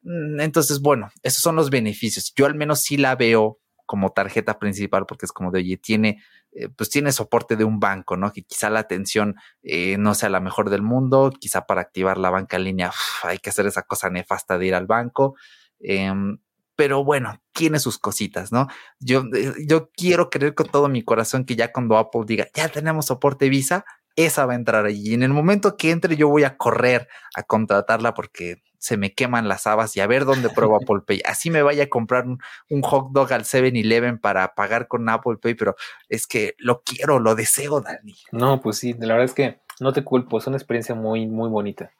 Mm, 0.01 0.41
entonces, 0.41 0.81
bueno, 0.81 1.11
esos 1.23 1.41
son 1.41 1.55
los 1.55 1.69
beneficios. 1.69 2.33
Yo 2.35 2.45
al 2.45 2.55
menos 2.55 2.81
sí 2.81 2.97
la 2.97 3.15
veo 3.15 3.61
como 3.85 4.11
tarjeta 4.11 4.59
principal 4.59 5.05
porque 5.05 5.25
es 5.25 5.31
como 5.31 5.51
de, 5.51 5.59
oye, 5.59 5.77
tiene, 5.77 6.21
eh, 6.51 6.69
pues 6.69 6.89
tiene 6.89 7.11
soporte 7.11 7.55
de 7.55 7.63
un 7.63 7.79
banco, 7.79 8.17
¿no? 8.17 8.31
Que 8.31 8.43
quizá 8.43 8.69
la 8.69 8.79
atención 8.79 9.35
eh, 9.63 9.97
no 9.97 10.13
sea 10.13 10.29
la 10.29 10.39
mejor 10.39 10.69
del 10.69 10.81
mundo, 10.81 11.31
quizá 11.39 11.65
para 11.65 11.81
activar 11.81 12.17
la 12.17 12.29
banca 12.29 12.57
en 12.57 12.65
línea 12.65 12.91
hay 13.23 13.39
que 13.39 13.49
hacer 13.49 13.65
esa 13.65 13.83
cosa 13.83 14.09
nefasta 14.09 14.57
de 14.57 14.67
ir 14.67 14.75
al 14.75 14.87
banco. 14.87 15.35
Em, 15.79 16.37
pero 16.75 17.03
bueno, 17.03 17.39
tiene 17.53 17.79
sus 17.79 17.99
cositas, 17.99 18.51
¿no? 18.51 18.67
Yo, 18.99 19.23
eh, 19.35 19.53
yo 19.67 19.91
quiero 19.91 20.29
creer 20.29 20.55
con 20.55 20.67
todo 20.67 20.89
mi 20.89 21.03
corazón 21.03 21.45
que 21.45 21.55
ya 21.55 21.71
cuando 21.71 21.97
Apple 21.97 22.21
diga, 22.25 22.47
ya 22.55 22.69
tenemos 22.69 23.05
soporte 23.07 23.49
Visa, 23.49 23.85
esa 24.15 24.45
va 24.45 24.53
a 24.53 24.55
entrar 24.55 24.85
allí. 24.85 25.11
Y 25.11 25.13
en 25.13 25.23
el 25.23 25.29
momento 25.29 25.77
que 25.77 25.91
entre, 25.91 26.15
yo 26.15 26.27
voy 26.27 26.43
a 26.43 26.57
correr 26.57 27.07
a 27.35 27.43
contratarla 27.43 28.13
porque 28.13 28.61
se 28.77 28.97
me 28.97 29.13
queman 29.13 29.47
las 29.47 29.67
habas 29.67 29.95
y 29.95 29.99
a 29.99 30.07
ver 30.07 30.25
dónde 30.25 30.49
pruebo 30.49 30.75
Apple 30.81 31.01
Pay. 31.05 31.21
Así 31.25 31.49
me 31.49 31.61
vaya 31.61 31.83
a 31.83 31.89
comprar 31.89 32.25
un, 32.25 32.81
hot 32.81 33.11
dog 33.11 33.31
al 33.31 33.43
7-Eleven 33.43 34.19
para 34.19 34.55
pagar 34.55 34.87
con 34.87 35.07
Apple 35.07 35.37
Pay, 35.41 35.53
pero 35.53 35.75
es 36.09 36.27
que 36.27 36.55
lo 36.57 36.81
quiero, 36.83 37.19
lo 37.19 37.35
deseo, 37.35 37.81
Dani. 37.81 38.15
No, 38.31 38.59
pues 38.59 38.77
sí, 38.77 38.93
la 38.93 39.13
verdad 39.13 39.25
es 39.25 39.33
que 39.33 39.59
no 39.79 39.93
te 39.93 40.03
culpo, 40.03 40.39
es 40.39 40.47
una 40.47 40.57
experiencia 40.57 40.95
muy, 40.95 41.27
muy 41.27 41.49
bonita. 41.49 41.91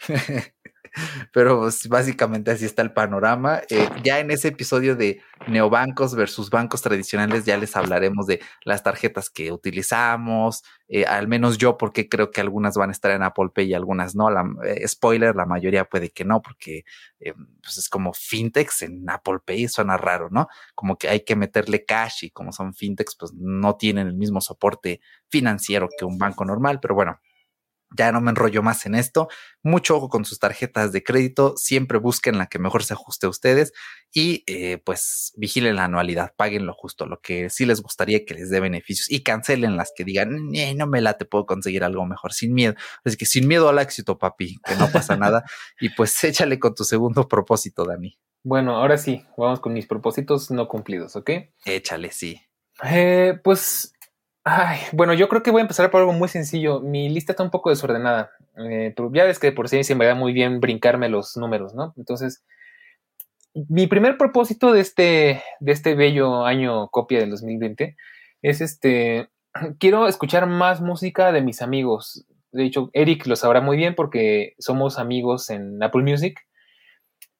Pero 1.32 1.60
pues, 1.60 1.88
básicamente 1.88 2.50
así 2.50 2.64
está 2.64 2.82
el 2.82 2.92
panorama. 2.92 3.60
Eh, 3.70 3.88
ya 4.02 4.18
en 4.18 4.30
ese 4.30 4.48
episodio 4.48 4.96
de 4.96 5.20
neobancos 5.46 6.14
versus 6.14 6.50
bancos 6.50 6.82
tradicionales 6.82 7.44
ya 7.44 7.56
les 7.56 7.76
hablaremos 7.76 8.26
de 8.26 8.40
las 8.64 8.82
tarjetas 8.82 9.30
que 9.30 9.52
utilizamos, 9.52 10.62
eh, 10.88 11.04
al 11.04 11.28
menos 11.28 11.58
yo 11.58 11.76
porque 11.76 12.08
creo 12.08 12.30
que 12.30 12.40
algunas 12.40 12.76
van 12.76 12.90
a 12.90 12.92
estar 12.92 13.10
en 13.10 13.22
Apple 13.22 13.48
Pay 13.54 13.70
y 13.70 13.74
algunas 13.74 14.14
no. 14.14 14.30
La, 14.30 14.44
eh, 14.64 14.86
spoiler, 14.88 15.34
la 15.36 15.46
mayoría 15.46 15.84
puede 15.84 16.10
que 16.10 16.24
no, 16.24 16.40
porque 16.42 16.84
pues 17.62 17.78
es 17.78 17.88
como 17.88 18.12
fintechs 18.12 18.82
en 18.82 19.08
Apple 19.08 19.38
Pay, 19.44 19.68
suena 19.68 19.96
raro, 19.96 20.28
¿no? 20.30 20.48
Como 20.74 20.96
que 20.96 21.08
hay 21.08 21.20
que 21.24 21.36
meterle 21.36 21.84
cash 21.84 22.24
y 22.24 22.30
como 22.30 22.52
son 22.52 22.74
fintechs, 22.74 23.16
pues 23.18 23.32
no 23.34 23.76
tienen 23.76 24.06
el 24.06 24.14
mismo 24.14 24.40
soporte 24.40 25.00
financiero 25.28 25.88
que 25.98 26.04
un 26.04 26.18
banco 26.18 26.44
normal, 26.44 26.78
pero 26.80 26.94
bueno 26.94 27.18
ya 27.96 28.12
no 28.12 28.20
me 28.20 28.30
enrollo 28.30 28.62
más 28.62 28.86
en 28.86 28.94
esto. 28.94 29.28
Mucho 29.62 29.96
ojo 29.96 30.08
con 30.08 30.24
sus 30.24 30.38
tarjetas 30.38 30.92
de 30.92 31.02
crédito. 31.02 31.54
Siempre 31.56 31.98
busquen 31.98 32.38
la 32.38 32.46
que 32.46 32.58
mejor 32.58 32.82
se 32.84 32.94
ajuste 32.94 33.26
a 33.26 33.28
ustedes 33.28 33.72
y 34.12 34.44
eh, 34.46 34.78
pues 34.78 35.32
vigilen 35.36 35.76
la 35.76 35.84
anualidad, 35.84 36.32
paguen 36.36 36.66
lo 36.66 36.72
justo, 36.72 37.06
lo 37.06 37.20
que 37.20 37.50
sí 37.50 37.66
les 37.66 37.82
gustaría 37.82 38.24
que 38.24 38.34
les 38.34 38.50
dé 38.50 38.60
beneficios 38.60 39.10
y 39.10 39.22
cancelen 39.22 39.76
las 39.76 39.92
que 39.94 40.04
digan, 40.04 40.50
no 40.76 40.86
me 40.86 41.00
la 41.00 41.16
te 41.16 41.24
puedo 41.24 41.46
conseguir 41.46 41.84
algo 41.84 42.06
mejor 42.06 42.32
sin 42.32 42.54
miedo. 42.54 42.74
Así 43.04 43.16
que 43.16 43.26
sin 43.26 43.46
miedo 43.46 43.68
al 43.68 43.78
éxito, 43.78 44.18
papi, 44.18 44.56
que 44.64 44.76
no 44.76 44.90
pasa 44.90 45.16
nada. 45.16 45.44
Y 45.80 45.90
pues 45.90 46.22
échale 46.24 46.58
con 46.58 46.74
tu 46.74 46.84
segundo 46.84 47.28
propósito, 47.28 47.84
Dani. 47.84 48.18
Bueno, 48.42 48.76
ahora 48.76 48.96
sí, 48.96 49.24
vamos 49.36 49.60
con 49.60 49.72
mis 49.72 49.86
propósitos 49.86 50.50
no 50.50 50.68
cumplidos, 50.68 51.16
¿ok? 51.16 51.30
Échale, 51.64 52.12
sí. 52.12 52.40
Eh, 52.84 53.38
pues 53.42 53.92
Ay, 54.48 54.78
bueno, 54.92 55.12
yo 55.12 55.28
creo 55.28 55.42
que 55.42 55.50
voy 55.50 55.58
a 55.58 55.62
empezar 55.62 55.90
por 55.90 56.02
algo 56.02 56.12
muy 56.12 56.28
sencillo. 56.28 56.78
Mi 56.80 57.08
lista 57.08 57.32
está 57.32 57.42
un 57.42 57.50
poco 57.50 57.70
desordenada. 57.70 58.30
Eh, 58.56 58.94
ya 59.12 59.24
ves 59.24 59.40
que 59.40 59.50
por 59.50 59.68
sí 59.68 59.82
se 59.82 59.96
me 59.96 60.06
da 60.06 60.14
muy 60.14 60.32
bien 60.32 60.60
brincarme 60.60 61.08
los 61.08 61.36
números, 61.36 61.74
¿no? 61.74 61.94
Entonces, 61.96 62.44
mi 63.54 63.88
primer 63.88 64.16
propósito 64.16 64.72
de 64.72 64.82
este, 64.82 65.42
de 65.58 65.72
este 65.72 65.96
bello 65.96 66.44
año 66.44 66.86
copia 66.90 67.18
del 67.18 67.30
2020 67.30 67.96
es 68.42 68.60
este, 68.60 69.30
quiero 69.80 70.06
escuchar 70.06 70.46
más 70.46 70.80
música 70.80 71.32
de 71.32 71.42
mis 71.42 71.60
amigos. 71.60 72.24
De 72.52 72.66
hecho, 72.66 72.90
Eric 72.92 73.26
lo 73.26 73.34
sabrá 73.34 73.60
muy 73.60 73.76
bien 73.76 73.96
porque 73.96 74.54
somos 74.60 75.00
amigos 75.00 75.50
en 75.50 75.82
Apple 75.82 76.04
Music. 76.04 76.38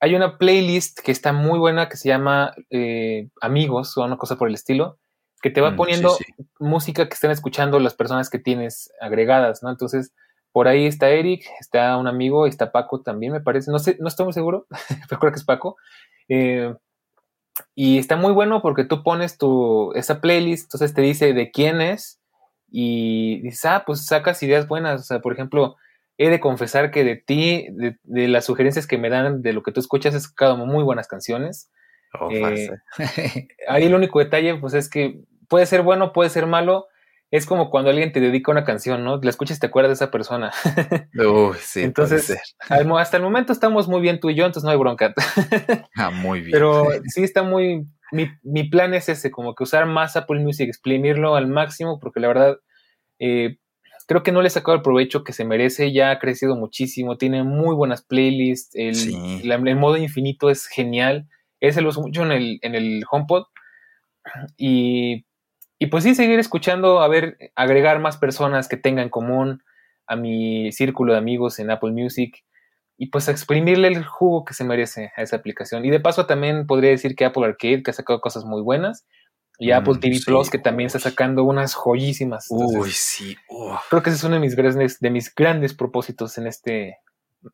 Hay 0.00 0.16
una 0.16 0.38
playlist 0.38 0.98
que 0.98 1.12
está 1.12 1.32
muy 1.32 1.60
buena 1.60 1.88
que 1.88 1.98
se 1.98 2.08
llama 2.08 2.52
eh, 2.70 3.28
Amigos 3.40 3.96
o 3.96 4.04
una 4.04 4.16
cosa 4.16 4.36
por 4.36 4.48
el 4.48 4.54
estilo 4.54 4.98
que 5.46 5.50
te 5.52 5.60
va 5.60 5.70
mm, 5.70 5.76
poniendo 5.76 6.18
música 6.58 7.06
que 7.06 7.14
están 7.14 7.30
escuchando 7.30 7.78
las 7.78 7.94
personas 7.94 8.30
que 8.30 8.40
tienes 8.40 8.90
agregadas, 9.00 9.62
¿no? 9.62 9.70
Entonces, 9.70 10.12
por 10.50 10.66
ahí 10.66 10.86
está 10.86 11.08
Eric, 11.10 11.46
está 11.60 11.96
un 11.98 12.08
amigo, 12.08 12.48
está 12.48 12.72
Paco 12.72 13.00
también, 13.00 13.32
me 13.32 13.40
parece, 13.40 13.70
no 13.70 13.78
sé, 13.78 13.96
no 14.00 14.08
estoy 14.08 14.24
muy 14.24 14.32
seguro, 14.32 14.66
pero 15.08 15.20
creo 15.20 15.30
que 15.30 15.38
es 15.38 15.44
Paco. 15.44 15.76
Eh, 16.28 16.74
y 17.76 17.98
está 17.98 18.16
muy 18.16 18.32
bueno 18.32 18.60
porque 18.60 18.82
tú 18.82 19.04
pones 19.04 19.38
tu, 19.38 19.92
esa 19.92 20.20
playlist, 20.20 20.64
entonces 20.64 20.94
te 20.94 21.00
dice 21.02 21.32
de 21.32 21.52
quién 21.52 21.80
es 21.80 22.20
y 22.72 23.40
dices, 23.42 23.66
ah, 23.66 23.84
pues 23.86 24.04
sacas 24.04 24.42
ideas 24.42 24.66
buenas, 24.66 25.00
o 25.00 25.04
sea, 25.04 25.20
por 25.20 25.32
ejemplo, 25.32 25.76
he 26.18 26.28
de 26.28 26.40
confesar 26.40 26.90
que 26.90 27.04
de 27.04 27.14
ti, 27.14 27.68
de, 27.70 28.26
las 28.26 28.46
sugerencias 28.46 28.88
que 28.88 28.98
me 28.98 29.10
dan 29.10 29.42
de 29.42 29.52
lo 29.52 29.62
que 29.62 29.70
tú 29.70 29.78
escuchas, 29.78 30.12
he 30.12 30.18
sacado 30.20 30.56
muy 30.56 30.82
buenas 30.82 31.06
canciones. 31.06 31.70
Oh, 32.18 32.30
eh, 32.32 32.70
ahí 33.68 33.84
el 33.84 33.94
único 33.94 34.18
detalle, 34.18 34.56
pues 34.56 34.74
es 34.74 34.90
que 34.90 35.20
puede 35.48 35.66
ser 35.66 35.82
bueno, 35.82 36.12
puede 36.12 36.30
ser 36.30 36.46
malo. 36.46 36.86
es 37.30 37.46
como 37.46 37.70
cuando 37.70 37.90
alguien 37.90 38.12
te 38.12 38.20
dedica 38.20 38.52
una 38.52 38.64
canción, 38.64 39.04
¿no? 39.04 39.18
La 39.20 39.30
escuchas 39.30 39.56
y 39.56 39.60
te 39.60 39.66
acuerdas 39.66 39.90
de 39.90 40.04
esa 40.04 40.10
persona. 40.10 40.52
Uy, 41.14 41.56
sí. 41.60 41.82
Entonces, 41.82 42.38
hasta 42.68 43.16
el 43.16 43.22
momento 43.22 43.52
estamos 43.52 43.88
muy 43.88 44.00
bien 44.00 44.20
tú 44.20 44.30
y 44.30 44.34
yo, 44.34 44.46
entonces 44.46 44.64
no 44.64 44.70
hay 44.70 44.78
bronca. 44.78 45.12
ah, 45.96 46.10
muy 46.10 46.40
bien. 46.40 46.52
Pero 46.52 46.86
sí 47.06 47.22
está 47.22 47.42
muy. 47.42 47.86
Mi, 48.12 48.28
mi, 48.44 48.64
plan 48.68 48.94
es 48.94 49.08
ese, 49.08 49.32
como 49.32 49.56
que 49.56 49.64
usar 49.64 49.86
más 49.86 50.16
Apple 50.16 50.40
Music, 50.40 50.68
exprimirlo 50.68 51.34
al 51.34 51.48
máximo, 51.48 51.98
porque 51.98 52.20
la 52.20 52.28
verdad, 52.28 52.56
eh, 53.18 53.56
creo 54.06 54.22
que 54.22 54.30
no 54.30 54.42
le 54.42 54.46
he 54.46 54.50
sacado 54.50 54.76
el 54.76 54.82
provecho 54.82 55.24
que 55.24 55.32
se 55.32 55.44
merece, 55.44 55.92
ya 55.92 56.12
ha 56.12 56.20
crecido 56.20 56.54
muchísimo, 56.54 57.18
tiene 57.18 57.42
muy 57.42 57.74
buenas 57.74 58.02
playlists, 58.02 58.76
el, 58.76 59.42
el 59.42 59.76
modo 59.76 59.96
infinito 59.96 60.50
es 60.50 60.66
genial, 60.66 61.26
ese 61.58 61.80
lo 61.80 61.88
uso 61.88 62.00
mucho 62.00 62.22
en 62.22 62.30
el, 62.30 62.58
en 62.62 62.76
el 62.76 63.02
HomePod. 63.10 63.46
Y 64.56 65.24
y 65.78 65.86
pues 65.86 66.04
sí, 66.04 66.14
seguir 66.14 66.38
escuchando, 66.38 67.00
a 67.00 67.08
ver, 67.08 67.36
agregar 67.54 67.98
más 68.00 68.16
personas 68.16 68.68
que 68.68 68.76
tengan 68.76 69.04
en 69.04 69.10
común 69.10 69.62
a 70.06 70.16
mi 70.16 70.72
círculo 70.72 71.12
de 71.12 71.18
amigos 71.18 71.58
en 71.58 71.70
Apple 71.70 71.92
Music 71.92 72.44
y 72.96 73.08
pues 73.08 73.28
exprimirle 73.28 73.88
el 73.88 74.04
jugo 74.04 74.44
que 74.44 74.54
se 74.54 74.64
merece 74.64 75.12
a 75.16 75.22
esa 75.22 75.36
aplicación. 75.36 75.84
Y 75.84 75.90
de 75.90 76.00
paso 76.00 76.26
también 76.26 76.66
podría 76.66 76.90
decir 76.90 77.14
que 77.14 77.26
Apple 77.26 77.44
Arcade, 77.44 77.82
que 77.82 77.90
ha 77.90 77.94
sacado 77.94 78.20
cosas 78.20 78.44
muy 78.44 78.62
buenas, 78.62 79.06
y 79.58 79.70
Apple 79.70 79.94
mm, 79.94 80.00
TV 80.00 80.16
Plus, 80.24 80.50
que 80.50 80.58
también 80.58 80.86
está 80.86 80.98
sacando 80.98 81.44
unas 81.44 81.74
joyísimas. 81.74 82.46
Uy, 82.50 82.90
sí. 82.90 83.36
Creo 83.88 84.02
que 84.02 84.10
ese 84.10 84.18
es 84.18 84.24
uno 84.24 84.34
de 84.34 84.40
mis 84.40 84.54
grandes, 84.54 85.00
de 85.00 85.10
mis 85.10 85.34
grandes 85.34 85.74
propósitos 85.74 86.36
en 86.38 86.46
este 86.46 86.98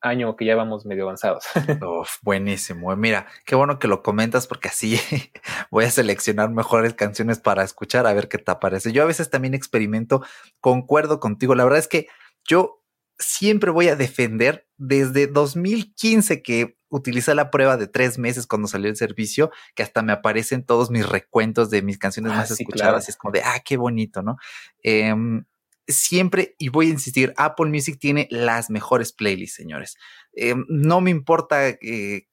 año 0.00 0.36
que 0.36 0.44
ya 0.44 0.56
vamos 0.56 0.86
medio 0.86 1.04
avanzados. 1.04 1.44
buenísimo. 2.22 2.94
Mira, 2.96 3.26
qué 3.44 3.54
bueno 3.54 3.78
que 3.78 3.88
lo 3.88 4.02
comentas 4.02 4.46
porque 4.46 4.68
así 4.68 4.98
voy 5.70 5.84
a 5.84 5.90
seleccionar 5.90 6.50
mejores 6.50 6.94
canciones 6.94 7.38
para 7.38 7.62
escuchar 7.62 8.06
a 8.06 8.12
ver 8.12 8.28
qué 8.28 8.38
te 8.38 8.54
parece. 8.56 8.92
Yo 8.92 9.02
a 9.02 9.06
veces 9.06 9.30
también 9.30 9.54
experimento, 9.54 10.24
concuerdo 10.60 11.20
contigo. 11.20 11.54
La 11.54 11.64
verdad 11.64 11.78
es 11.78 11.88
que 11.88 12.08
yo 12.44 12.82
siempre 13.18 13.70
voy 13.70 13.88
a 13.88 13.96
defender 13.96 14.66
desde 14.76 15.26
2015 15.26 16.42
que 16.42 16.76
utilicé 16.88 17.34
la 17.34 17.50
prueba 17.50 17.76
de 17.76 17.86
tres 17.86 18.18
meses 18.18 18.46
cuando 18.46 18.68
salió 18.68 18.90
el 18.90 18.96
servicio, 18.96 19.50
que 19.74 19.82
hasta 19.82 20.02
me 20.02 20.12
aparecen 20.12 20.64
todos 20.64 20.90
mis 20.90 21.08
recuentos 21.08 21.70
de 21.70 21.80
mis 21.80 21.98
canciones 21.98 22.32
ah, 22.32 22.36
más 22.36 22.50
escuchadas. 22.50 23.08
Y 23.08 23.12
es 23.12 23.16
como 23.16 23.32
de, 23.32 23.40
ah, 23.42 23.60
qué 23.64 23.78
bonito, 23.78 24.22
¿no? 24.22 24.36
Eh, 24.82 25.14
siempre, 25.86 26.54
y 26.58 26.68
voy 26.68 26.86
a 26.88 26.90
insistir, 26.90 27.34
Apple 27.36 27.66
Music 27.66 27.98
tiene 27.98 28.28
las 28.30 28.70
mejores 28.70 29.12
playlists, 29.12 29.56
señores. 29.56 29.96
Eh, 30.34 30.54
no 30.68 31.00
me 31.00 31.10
importa 31.10 31.68
eh, 31.68 32.28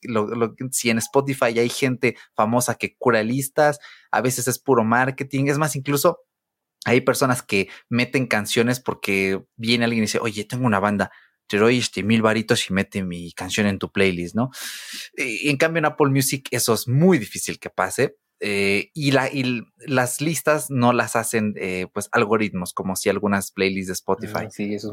si 0.72 0.90
en 0.90 1.00
Spotify 1.00 1.58
hay 1.60 1.70
gente 1.70 2.16
famosa 2.36 2.76
que 2.76 2.96
cura 2.98 3.24
listas, 3.24 3.80
a 4.12 4.22
veces 4.22 4.48
es 4.48 4.60
puro 4.60 4.84
marketing, 4.84 5.48
es 5.48 5.58
más, 5.58 5.76
incluso 5.76 6.22
hay 6.86 7.02
personas 7.02 7.44
que 7.44 7.70
meten 7.90 8.28
canciones 8.28 8.80
porque 8.80 9.44
viene 9.58 9.86
alguien 9.86 10.04
y 10.04 10.08
dice, 10.08 10.20
oye, 10.20 10.46
tengo 10.46 10.66
una 10.66 10.80
banda, 10.80 11.12
te 11.48 11.58
doy 11.58 11.80
este 11.80 12.04
mil 12.04 12.22
varitos 12.22 12.70
y 12.70 12.74
mete 12.74 13.04
mi 13.04 13.34
canción 13.34 13.68
en 13.68 13.80
tu 13.80 13.92
playlist, 13.92 14.36
¿no? 14.36 14.52
Y 15.18 15.50
en 15.50 15.58
cambio 15.58 15.80
en 15.80 15.86
Apple 15.86 16.10
Music 16.10 16.48
eso 16.52 16.74
es 16.74 16.88
muy 16.88 17.18
difícil 17.18 17.60
que 17.60 17.70
pase. 17.70 18.16
Eh, 18.42 18.90
y, 18.94 19.12
la, 19.12 19.28
y 19.28 19.64
las 19.80 20.22
listas 20.22 20.70
no 20.70 20.94
las 20.94 21.18
hacen 21.18 21.56
eh, 21.58 21.88
pues 21.94 22.08
algoritmos 22.14 22.74
como 22.74 22.96
si 22.96 23.10
algunas 23.10 23.52
playlists 23.52 23.88
de 23.88 23.94
Spotify. 23.94 24.48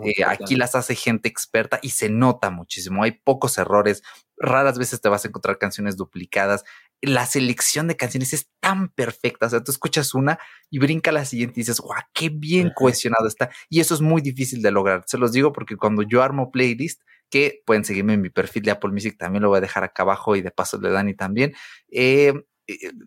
Eh, 0.05 0.25
aquí 0.27 0.57
las 0.57 0.75
hace 0.75 0.97
gente 0.97 1.29
experta 1.29 1.79
y 1.81 1.91
se 1.91 2.09
nota 2.09 2.51
muchísimo. 2.51 3.05
Hay 3.05 3.13
pocos 3.13 3.57
errores. 3.59 4.03
Raras 4.37 4.79
veces 4.79 5.01
te 5.01 5.09
vas 5.09 5.25
a 5.25 5.29
encontrar 5.29 5.59
canciones 5.59 5.97
duplicadas. 5.97 6.65
La 7.01 7.25
selección 7.27 7.87
de 7.87 7.97
canciones 7.97 8.33
es 8.33 8.49
tan 8.59 8.89
perfecta. 8.89 9.47
O 9.47 9.51
sea, 9.51 9.63
tú 9.63 9.71
escuchas 9.71 10.13
una 10.15 10.39
y 10.69 10.79
brinca 10.79 11.13
la 11.13 11.25
siguiente 11.25 11.61
y 11.61 11.63
dices, 11.63 11.81
guau, 11.81 12.01
qué 12.13 12.31
bien 12.31 12.73
cohesionado 12.75 13.29
está. 13.29 13.51
Y 13.69 13.81
eso 13.81 13.95
es 13.95 14.01
muy 14.01 14.23
difícil 14.23 14.61
de 14.61 14.73
lograr. 14.73 15.05
Se 15.07 15.19
los 15.19 15.33
digo 15.33 15.53
porque 15.53 15.77
cuando 15.77 16.03
yo 16.03 16.23
armo 16.23 16.51
playlist, 16.51 17.03
que 17.29 17.63
pueden 17.67 17.85
seguirme 17.85 18.15
en 18.15 18.21
mi 18.21 18.31
perfil 18.31 18.63
de 18.63 18.71
Apple 18.71 18.93
Music, 18.93 19.17
también 19.19 19.43
lo 19.43 19.49
voy 19.49 19.59
a 19.59 19.61
dejar 19.61 19.83
acá 19.83 20.05
abajo 20.05 20.37
y 20.37 20.43
de 20.43 20.53
paso 20.53 20.79
de 20.79 20.91
Dani 20.91 21.15
también. 21.15 21.55
Eh, 21.91 22.35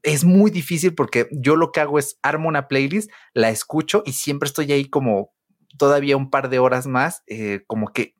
es 0.03 0.23
muy 0.23 0.51
difícil 0.51 0.95
porque 0.95 1.27
yo 1.31 1.55
lo 1.55 1.71
que 1.71 1.81
hago 1.81 1.99
es 1.99 2.17
armo 2.21 2.47
una 2.47 2.67
playlist, 2.67 3.11
la 3.33 3.49
escucho 3.49 4.03
y 4.05 4.13
siempre 4.13 4.47
estoy 4.47 4.71
ahí 4.71 4.85
como 4.85 5.33
todavía 5.77 6.17
un 6.17 6.29
par 6.29 6.49
de 6.49 6.59
horas 6.59 6.87
más, 6.87 7.23
eh, 7.27 7.63
como 7.67 7.91
que 7.93 8.15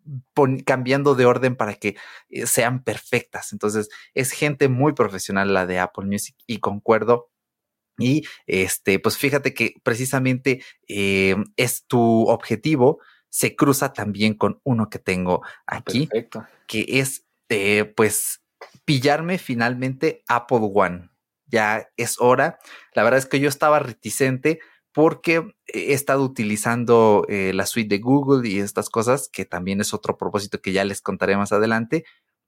cambiando 0.66 1.16
de 1.16 1.26
orden 1.26 1.56
para 1.56 1.76
que 1.76 1.96
eh, 2.30 2.46
sean 2.46 2.84
perfectas. 2.84 3.52
Entonces, 3.54 3.90
es 4.14 4.32
gente 4.32 4.68
muy 4.68 4.94
profesional 4.94 5.54
la 5.54 5.66
de 5.66 5.80
Apple 5.80 6.06
Music 6.06 6.36
y 6.46 6.60
concuerdo. 6.60 7.32
Y 7.98 8.24
este, 8.46 9.00
pues 9.00 9.18
fíjate 9.18 9.54
que 9.54 9.74
precisamente 9.84 10.64
es 10.88 11.86
tu 11.86 12.30
objetivo, 12.30 13.00
se 13.28 13.58
cruza 13.58 13.92
también 13.92 14.36
con 14.36 14.62
uno 14.64 14.90
que 14.90 15.00
tengo 15.00 15.42
aquí, 15.68 16.08
que 16.66 16.86
es 16.88 17.26
pues 17.96 18.42
pillarme 18.86 19.38
finalmente 19.38 20.24
Apple 20.30 20.70
One 20.74 21.10
ya 21.50 21.90
es 21.98 22.20
hora. 22.20 22.60
La 22.94 23.04
verdad 23.04 23.20
es 23.20 23.26
que 23.26 23.40
yo 23.40 23.50
estaba 23.50 23.80
reticente 23.80 24.60
porque 24.92 25.44
he 25.68 25.94
estado 25.94 26.24
utilizando 26.24 27.26
eh, 27.30 27.54
la 27.54 27.66
suite 27.66 27.96
de 27.96 28.02
Google 28.02 28.48
y 28.50 28.60
estas 28.60 28.90
cosas, 28.90 29.30
que 29.32 29.46
también 29.46 29.82
es 29.82 29.94
otro 29.94 30.18
propósito 30.18 30.62
que 30.62 30.72
ya 30.72 30.84
les 30.84 31.02
contaré 31.02 31.38
más 31.38 31.52
adelante, 31.52 32.06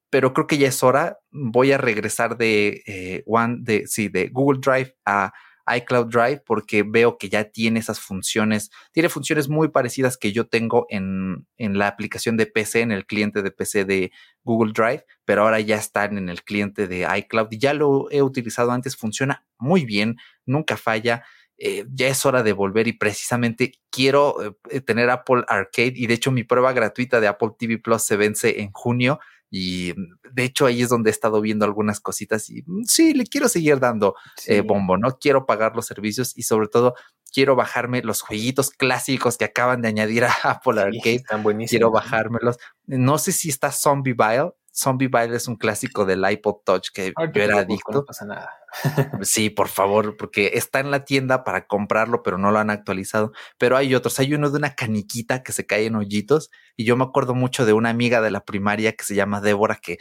pero 0.10 0.34
creo 0.34 0.48
que 0.48 0.58
ya 0.58 0.68
es 0.68 0.84
hora. 0.84 1.20
Voy 1.32 1.72
a 1.72 1.78
regresar 1.78 2.38
de 2.38 2.84
eh, 2.86 3.24
One, 3.26 3.58
de, 3.62 3.88
sí, 3.88 4.10
de 4.10 4.30
Google 4.30 4.60
Drive 4.62 4.96
a 5.06 5.34
iCloud 5.78 6.08
Drive 6.08 6.44
porque 6.46 6.84
veo 6.84 7.18
que 7.18 7.30
ya 7.30 7.46
tiene 7.46 7.80
esas 7.80 8.00
funciones, 8.00 8.72
tiene 8.92 9.10
funciones 9.10 9.50
muy 9.50 9.70
parecidas 9.70 10.18
que 10.18 10.32
yo 10.32 10.48
tengo 10.48 10.86
en, 10.90 11.48
en, 11.58 11.78
la 11.78 11.88
aplicación 11.88 12.38
de 12.38 12.46
PC, 12.46 12.82
en 12.82 12.92
el 12.92 13.06
cliente 13.06 13.42
de 13.42 13.52
PC 13.52 13.86
de 13.86 14.12
Google 14.44 14.74
Drive, 14.74 15.06
pero 15.26 15.44
ahora 15.44 15.60
ya 15.60 15.78
están 15.78 16.18
en 16.18 16.30
el 16.30 16.44
cliente 16.44 16.88
de 16.88 17.08
iCloud 17.18 17.48
y 17.52 17.58
ya 17.60 17.74
lo 17.74 18.10
he 18.12 18.22
utilizado 18.22 18.72
antes, 18.72 18.96
funciona 18.96 19.46
muy 19.58 19.86
bien, 19.86 20.18
nunca 20.46 20.78
falla. 20.78 21.24
Eh, 21.64 21.86
ya 21.94 22.08
es 22.08 22.26
hora 22.26 22.42
de 22.42 22.54
volver 22.54 22.88
y 22.88 22.94
precisamente 22.94 23.74
quiero 23.92 24.58
eh, 24.72 24.82
tener 24.82 25.12
Apple 25.12 25.44
Arcade 25.48 25.94
y 25.96 26.08
de 26.08 26.16
hecho 26.16 26.32
mi 26.32 26.44
prueba 26.44 26.74
gratuita 26.74 27.22
de 27.22 27.28
Apple 27.28 27.50
TV 27.56 27.78
Plus 27.78 28.02
se 28.02 28.18
vence 28.18 28.62
en 28.62 28.72
junio 28.72 29.20
y 29.54 29.94
de 30.32 30.44
hecho 30.46 30.66
ahí 30.66 30.82
es 30.82 30.90
donde 30.90 31.10
he 31.10 31.12
estado 31.12 31.42
viendo 31.42 31.66
algunas 31.66 32.00
cositas 32.00 32.50
y 32.50 32.64
mm, 32.66 32.86
sí, 32.86 33.14
le 33.14 33.26
quiero 33.26 33.50
seguir 33.50 33.80
dando 33.80 34.16
eh, 34.48 34.62
bombo, 34.62 34.98
¿no? 34.98 35.20
Quiero 35.20 35.46
pagar 35.46 35.76
los 35.76 35.86
servicios 35.86 36.36
y 36.38 36.44
sobre 36.44 36.70
todo 36.70 36.96
quiero 37.34 37.56
bajarme 37.56 38.02
los 38.02 38.22
jueguitos 38.22 38.72
clásicos 38.72 39.38
que 39.38 39.46
acaban 39.46 39.82
de 39.82 39.90
añadir 39.90 40.24
a 40.24 40.34
Apple 40.44 40.82
Arcade. 40.82 41.16
Están 41.16 41.44
buenísimos. 41.44 41.70
Quiero 41.70 41.92
bajármelos. 41.92 42.58
No 42.86 43.18
sé 43.18 43.34
si 43.34 43.50
está 43.50 43.72
Zombie 43.72 44.14
Vile, 44.14 44.52
Zombie 44.74 45.08
Bile 45.08 45.36
es 45.36 45.48
un 45.48 45.56
clásico 45.58 46.06
del 46.06 46.24
iPod 46.30 46.58
Touch 46.66 46.90
que 46.94 47.14
yo 47.34 47.42
era 47.42 47.60
adicto. 47.60 47.92
No 47.92 48.06
pasa 48.06 48.26
nada. 48.26 48.52
sí, 49.22 49.50
por 49.50 49.68
favor, 49.68 50.16
porque 50.18 50.52
está 50.54 50.80
en 50.80 50.92
la 50.92 51.04
tienda 51.04 51.44
para 51.44 51.68
comprarlo, 51.68 52.24
pero 52.24 52.38
no 52.38 52.52
lo 52.52 52.60
han 52.60 52.70
actualizado. 52.70 53.32
Pero 53.58 53.78
hay 53.78 53.94
otros. 53.96 54.20
Hay 54.20 54.34
uno 54.34 54.50
de 54.50 54.58
una 54.58 54.76
caniquita 54.76 55.44
que 55.44 55.52
se 55.52 55.66
cae 55.66 55.86
en 55.86 55.96
hoyitos. 55.96 56.50
Y 56.78 56.86
yo 56.86 56.96
me 56.96 57.04
acuerdo 57.04 57.36
mucho 57.36 57.66
de 57.66 57.74
una 57.74 57.90
amiga 57.90 58.22
de 58.22 58.32
la 58.32 58.46
primaria 58.46 58.94
que 58.94 59.04
se 59.04 59.16
llama 59.16 59.42
Débora, 59.42 59.76
que 59.76 59.98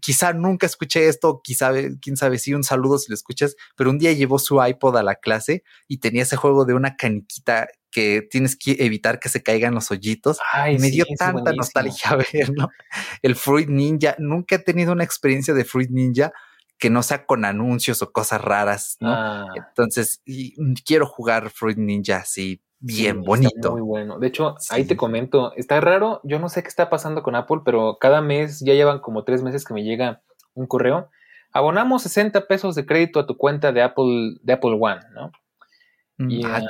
quizá 0.00 0.32
nunca 0.32 0.66
escuché 0.66 1.08
esto, 1.08 1.40
quizá, 1.42 1.72
quién 2.00 2.16
sabe 2.16 2.38
si 2.38 2.54
un 2.54 2.62
saludo 2.62 2.98
si 2.98 3.10
lo 3.10 3.14
escuchas, 3.14 3.56
pero 3.76 3.90
un 3.90 3.98
día 3.98 4.12
llevó 4.12 4.38
su 4.38 4.64
iPod 4.64 4.96
a 4.96 5.02
la 5.02 5.16
clase 5.16 5.64
y 5.88 5.98
tenía 5.98 6.22
ese 6.22 6.36
juego 6.36 6.64
de 6.64 6.74
una 6.74 6.96
caniquita 6.96 7.68
que 7.92 8.26
tienes 8.28 8.56
que 8.56 8.76
evitar 8.80 9.20
que 9.20 9.28
se 9.28 9.42
caigan 9.42 9.74
los 9.74 9.90
hoyitos. 9.90 10.38
Ay, 10.52 10.78
me 10.78 10.90
dio 10.90 11.04
tanta 11.16 11.52
nostalgia 11.52 12.16
verlo. 12.32 12.70
El 13.20 13.36
Fruit 13.36 13.68
Ninja, 13.68 14.16
nunca 14.18 14.56
he 14.56 14.58
tenido 14.58 14.92
una 14.92 15.04
experiencia 15.04 15.54
de 15.54 15.64
Fruit 15.64 15.90
Ninja 15.90 16.32
que 16.78 16.90
no 16.90 17.04
sea 17.04 17.26
con 17.26 17.44
anuncios 17.44 18.02
o 18.02 18.10
cosas 18.10 18.40
raras, 18.40 18.96
¿no? 18.98 19.12
Ah. 19.12 19.46
Entonces, 19.54 20.22
quiero 20.84 21.06
jugar 21.06 21.50
Fruit 21.50 21.78
Ninja 21.78 22.16
así 22.16 22.60
bien 22.80 23.22
bonito. 23.22 23.70
Muy 23.72 23.80
bueno. 23.80 24.18
De 24.18 24.26
hecho, 24.26 24.56
ahí 24.70 24.84
te 24.84 24.96
comento, 24.96 25.52
está 25.54 25.80
raro, 25.80 26.20
yo 26.24 26.40
no 26.40 26.48
sé 26.48 26.62
qué 26.62 26.68
está 26.68 26.90
pasando 26.90 27.22
con 27.22 27.36
Apple, 27.36 27.60
pero 27.64 27.98
cada 28.00 28.20
mes, 28.20 28.60
ya 28.60 28.74
llevan 28.74 28.98
como 28.98 29.22
tres 29.22 29.42
meses 29.42 29.64
que 29.64 29.74
me 29.74 29.84
llega 29.84 30.22
un 30.54 30.66
correo. 30.66 31.08
Abonamos 31.52 32.02
60 32.02 32.48
pesos 32.48 32.74
de 32.74 32.86
crédito 32.86 33.20
a 33.20 33.26
tu 33.26 33.36
cuenta 33.36 33.72
de 33.72 33.82
Apple, 33.82 34.38
de 34.42 34.52
Apple 34.52 34.76
One, 34.80 35.02
¿no? 35.14 35.30
Y, 36.28 36.44
ah, 36.44 36.60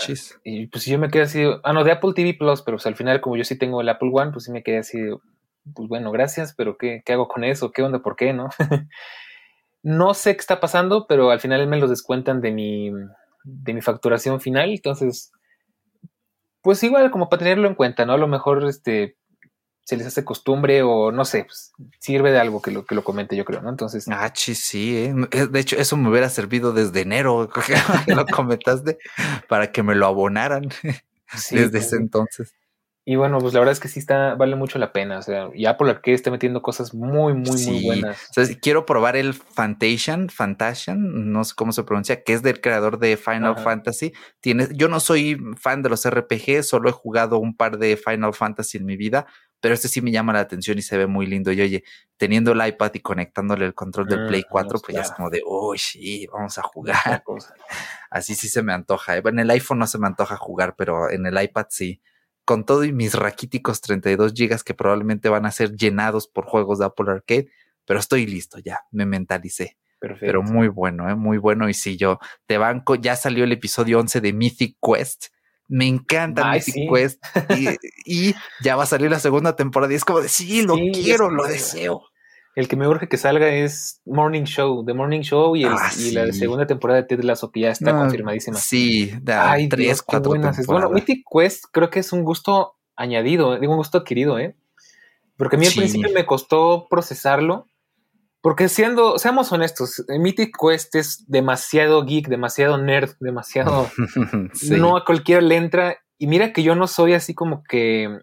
y, 0.44 0.66
pues 0.66 0.84
yo 0.86 0.98
me 0.98 1.08
quedé 1.08 1.22
así, 1.22 1.42
ah, 1.64 1.72
no, 1.72 1.84
de 1.84 1.92
Apple 1.92 2.12
TV 2.14 2.34
Plus, 2.34 2.62
pero 2.62 2.76
pues, 2.76 2.86
al 2.86 2.96
final 2.96 3.20
como 3.20 3.36
yo 3.36 3.44
sí 3.44 3.58
tengo 3.58 3.80
el 3.80 3.88
Apple 3.88 4.10
One, 4.12 4.32
pues 4.32 4.44
sí 4.44 4.52
me 4.52 4.62
quedé 4.62 4.78
así, 4.78 4.98
pues 5.74 5.88
bueno, 5.88 6.10
gracias, 6.10 6.54
pero 6.54 6.76
¿qué, 6.76 7.02
qué 7.04 7.12
hago 7.12 7.28
con 7.28 7.44
eso? 7.44 7.72
¿Qué 7.72 7.82
onda? 7.82 8.00
¿Por 8.00 8.16
qué? 8.16 8.32
¿No? 8.32 8.50
no 9.82 10.14
sé 10.14 10.34
qué 10.34 10.40
está 10.40 10.60
pasando, 10.60 11.06
pero 11.06 11.30
al 11.30 11.40
final 11.40 11.66
me 11.66 11.78
los 11.78 11.90
descuentan 11.90 12.40
de 12.40 12.52
mi, 12.52 12.90
de 13.44 13.74
mi 13.74 13.80
facturación 13.80 14.40
final, 14.40 14.70
entonces, 14.70 15.32
pues 16.62 16.82
igual 16.84 17.10
como 17.10 17.28
para 17.28 17.40
tenerlo 17.40 17.68
en 17.68 17.74
cuenta, 17.74 18.06
¿no? 18.06 18.12
A 18.12 18.18
lo 18.18 18.28
mejor 18.28 18.64
este, 18.64 19.16
se 19.84 19.96
les 19.96 20.06
hace 20.06 20.24
costumbre 20.24 20.82
o 20.82 21.10
no 21.12 21.24
sé, 21.24 21.44
pues, 21.44 21.72
sirve 21.98 22.30
de 22.30 22.38
algo 22.38 22.62
que 22.62 22.70
lo, 22.70 22.84
que 22.84 22.94
lo 22.94 23.02
comente, 23.02 23.36
yo 23.36 23.44
creo, 23.44 23.60
¿no? 23.62 23.70
Entonces. 23.70 24.06
Ah, 24.08 24.32
sí, 24.34 24.54
sí. 24.54 24.96
¿eh? 24.96 25.14
De 25.46 25.60
hecho, 25.60 25.76
eso 25.76 25.96
me 25.96 26.08
hubiera 26.08 26.28
servido 26.28 26.72
desde 26.72 27.00
enero, 27.00 27.48
que 28.06 28.14
lo 28.14 28.26
comentaste, 28.26 28.98
para 29.48 29.72
que 29.72 29.82
me 29.82 29.94
lo 29.94 30.06
abonaran. 30.06 30.68
desde 31.50 31.78
ese 31.78 31.96
entonces. 31.96 32.54
Y 33.04 33.16
bueno, 33.16 33.38
pues 33.40 33.52
la 33.52 33.58
verdad 33.58 33.72
es 33.72 33.80
que 33.80 33.88
sí 33.88 33.98
está, 33.98 34.36
vale 34.36 34.54
mucho 34.54 34.78
la 34.78 34.92
pena. 34.92 35.18
O 35.18 35.22
sea, 35.22 35.48
y 35.54 35.66
Apple 35.66 35.90
Arcade 35.90 36.14
está 36.14 36.30
metiendo 36.30 36.62
cosas 36.62 36.94
muy, 36.94 37.34
muy, 37.34 37.60
muy 37.66 37.84
buenas. 37.84 38.28
O 38.30 38.44
sea, 38.44 38.56
quiero 38.60 38.86
probar 38.86 39.16
el 39.16 39.34
Fantasian, 39.34 40.28
Fantasian, 40.28 41.32
no 41.32 41.42
sé 41.42 41.54
cómo 41.56 41.72
se 41.72 41.82
pronuncia, 41.82 42.22
que 42.22 42.32
es 42.32 42.42
del 42.42 42.60
creador 42.60 43.00
de 43.00 43.16
Final 43.16 43.58
Fantasy. 43.58 44.12
Tiene, 44.40 44.68
yo 44.72 44.86
no 44.86 45.00
soy 45.00 45.36
fan 45.56 45.82
de 45.82 45.88
los 45.88 46.08
RPG, 46.08 46.62
solo 46.62 46.88
he 46.88 46.92
jugado 46.92 47.38
un 47.38 47.56
par 47.56 47.78
de 47.78 47.96
Final 47.96 48.34
Fantasy 48.34 48.78
en 48.78 48.86
mi 48.86 48.96
vida, 48.96 49.26
pero 49.62 49.74
este 49.74 49.86
sí 49.88 50.02
me 50.02 50.10
llama 50.10 50.32
la 50.32 50.40
atención 50.40 50.76
y 50.76 50.82
se 50.82 50.98
ve 50.98 51.06
muy 51.06 51.24
lindo. 51.24 51.52
Y 51.52 51.60
oye, 51.60 51.84
teniendo 52.16 52.50
el 52.52 52.66
iPad 52.66 52.90
y 52.94 53.00
conectándole 53.00 53.64
el 53.64 53.74
control 53.74 54.08
del 54.08 54.26
Play 54.26 54.42
4, 54.50 54.80
pues 54.80 54.94
ya 54.94 55.02
es 55.02 55.12
como 55.12 55.30
de, 55.30 55.40
uy, 55.46 55.78
sí, 55.78 56.26
vamos 56.32 56.58
a 56.58 56.62
jugar. 56.62 57.22
Así 58.10 58.34
sí 58.34 58.48
se 58.48 58.62
me 58.62 58.72
antoja. 58.72 59.16
En 59.16 59.38
el 59.38 59.48
iPhone 59.50 59.78
no 59.78 59.86
se 59.86 59.98
me 59.98 60.08
antoja 60.08 60.36
jugar, 60.36 60.74
pero 60.76 61.10
en 61.10 61.24
el 61.26 61.40
iPad 61.40 61.66
sí 61.70 62.02
con 62.44 62.64
todo 62.66 62.82
y 62.84 62.92
mis 62.92 63.14
raquíticos 63.14 63.80
32 63.80 64.32
gigas 64.34 64.64
que 64.64 64.74
probablemente 64.74 65.28
van 65.28 65.46
a 65.46 65.52
ser 65.52 65.76
llenados 65.76 66.26
por 66.26 66.44
juegos 66.44 66.80
de 66.80 66.86
Apple 66.86 67.10
Arcade, 67.10 67.48
pero 67.84 68.00
estoy 68.00 68.26
listo 68.26 68.58
ya, 68.58 68.80
me 68.90 69.06
mentalicé. 69.06 69.76
Perfecto. 69.98 70.26
Pero 70.26 70.42
muy 70.42 70.66
bueno, 70.66 71.08
¿eh? 71.08 71.14
muy 71.14 71.38
bueno. 71.38 71.68
Y 71.68 71.74
si 71.74 71.96
yo 71.96 72.18
te 72.46 72.58
banco, 72.58 72.96
ya 72.96 73.14
salió 73.14 73.44
el 73.44 73.52
episodio 73.52 74.00
11 74.00 74.20
de 74.20 74.32
Mythic 74.32 74.76
Quest. 74.82 75.26
Me 75.72 75.86
encanta 75.86 76.52
Mythic 76.52 76.90
Quest 76.92 77.24
y, 78.04 78.34
ya 78.62 78.76
va 78.76 78.82
a 78.82 78.86
salir 78.86 79.10
la 79.10 79.18
segunda 79.18 79.56
temporada 79.56 79.90
y 79.90 79.96
es 79.96 80.04
como 80.04 80.20
de 80.20 80.28
sí, 80.28 80.60
lo 80.60 80.74
quiero, 80.74 81.30
lo 81.30 81.46
deseo. 81.46 82.02
El 82.54 82.68
que 82.68 82.76
me 82.76 82.86
urge 82.86 83.08
que 83.08 83.16
salga 83.16 83.48
es 83.48 84.02
Morning 84.04 84.42
Show, 84.42 84.84
The 84.84 84.92
Morning 84.92 85.22
Show 85.22 85.56
y, 85.56 85.64
ah, 85.64 85.90
la 86.12 86.30
segunda 86.34 86.66
temporada 86.66 87.00
de 87.00 87.06
Ted 87.06 87.24
Lasso 87.24 87.50
que 87.50 87.60
ya 87.60 87.70
está 87.70 87.96
confirmadísima. 87.96 88.58
Sí, 88.58 89.14
de 89.22 89.32
Ay, 89.32 89.70
tres, 89.70 90.02
cuatro 90.02 90.32
temporadas. 90.32 90.66
Bueno, 90.66 90.90
Mythic 90.90 91.24
Quest 91.26 91.64
creo 91.72 91.88
que 91.88 92.00
es 92.00 92.12
un 92.12 92.22
gusto 92.22 92.74
añadido, 92.94 93.58
digo 93.58 93.72
un 93.72 93.78
gusto 93.78 93.96
adquirido, 93.96 94.38
¿eh? 94.38 94.54
Porque 95.38 95.56
a 95.56 95.58
mí 95.58 95.64
al 95.64 95.72
principio 95.72 96.10
me 96.12 96.26
costó 96.26 96.86
procesarlo, 96.90 97.66
porque 98.42 98.68
siendo, 98.68 99.18
seamos 99.18 99.50
honestos, 99.52 100.04
Mythic 100.08 100.54
Quest 100.60 100.94
es 100.96 101.24
demasiado 101.28 102.04
geek, 102.04 102.28
demasiado 102.28 102.76
nerd, 102.76 103.12
demasiado... 103.20 103.90
No 104.68 104.96
a 104.96 105.04
cualquiera 105.04 105.40
le 105.40 105.56
entra. 105.56 105.98
Y 106.18 106.26
mira 106.26 106.52
que 106.52 106.62
yo 106.62 106.74
no 106.74 106.86
soy 106.86 107.14
así 107.14 107.34
como 107.34 107.64
que 107.64 108.20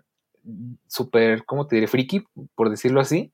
súper, 0.87 1.45
¿cómo 1.45 1.65
te 1.65 1.75
diré? 1.75 1.87
Friki, 1.87 2.25
por 2.55 2.69
decirlo 2.69 3.01
así 3.01 3.33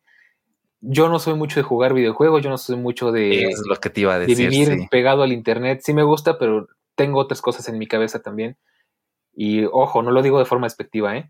yo 0.87 1.09
no 1.09 1.19
soy 1.19 1.33
mucho 1.33 1.59
de 1.59 1.63
jugar 1.63 1.93
videojuegos, 1.93 2.43
yo 2.43 2.49
no 2.49 2.57
soy 2.57 2.77
mucho 2.77 3.11
de, 3.11 3.51
lo 3.65 3.75
que 3.77 3.89
te 3.89 4.01
iba 4.01 4.13
a 4.13 4.19
decir, 4.19 4.49
vivir 4.49 4.87
pegado 4.89 5.23
al 5.23 5.31
internet. 5.31 5.81
Sí 5.83 5.93
me 5.93 6.03
gusta, 6.03 6.37
pero 6.37 6.67
tengo 6.95 7.19
otras 7.19 7.41
cosas 7.41 7.67
en 7.69 7.77
mi 7.77 7.87
cabeza 7.87 8.21
también. 8.21 8.57
Y 9.33 9.65
ojo, 9.65 10.01
no 10.01 10.11
lo 10.11 10.21
digo 10.21 10.39
de 10.39 10.45
forma 10.45 10.67
despectiva, 10.67 11.17
¿eh? 11.17 11.29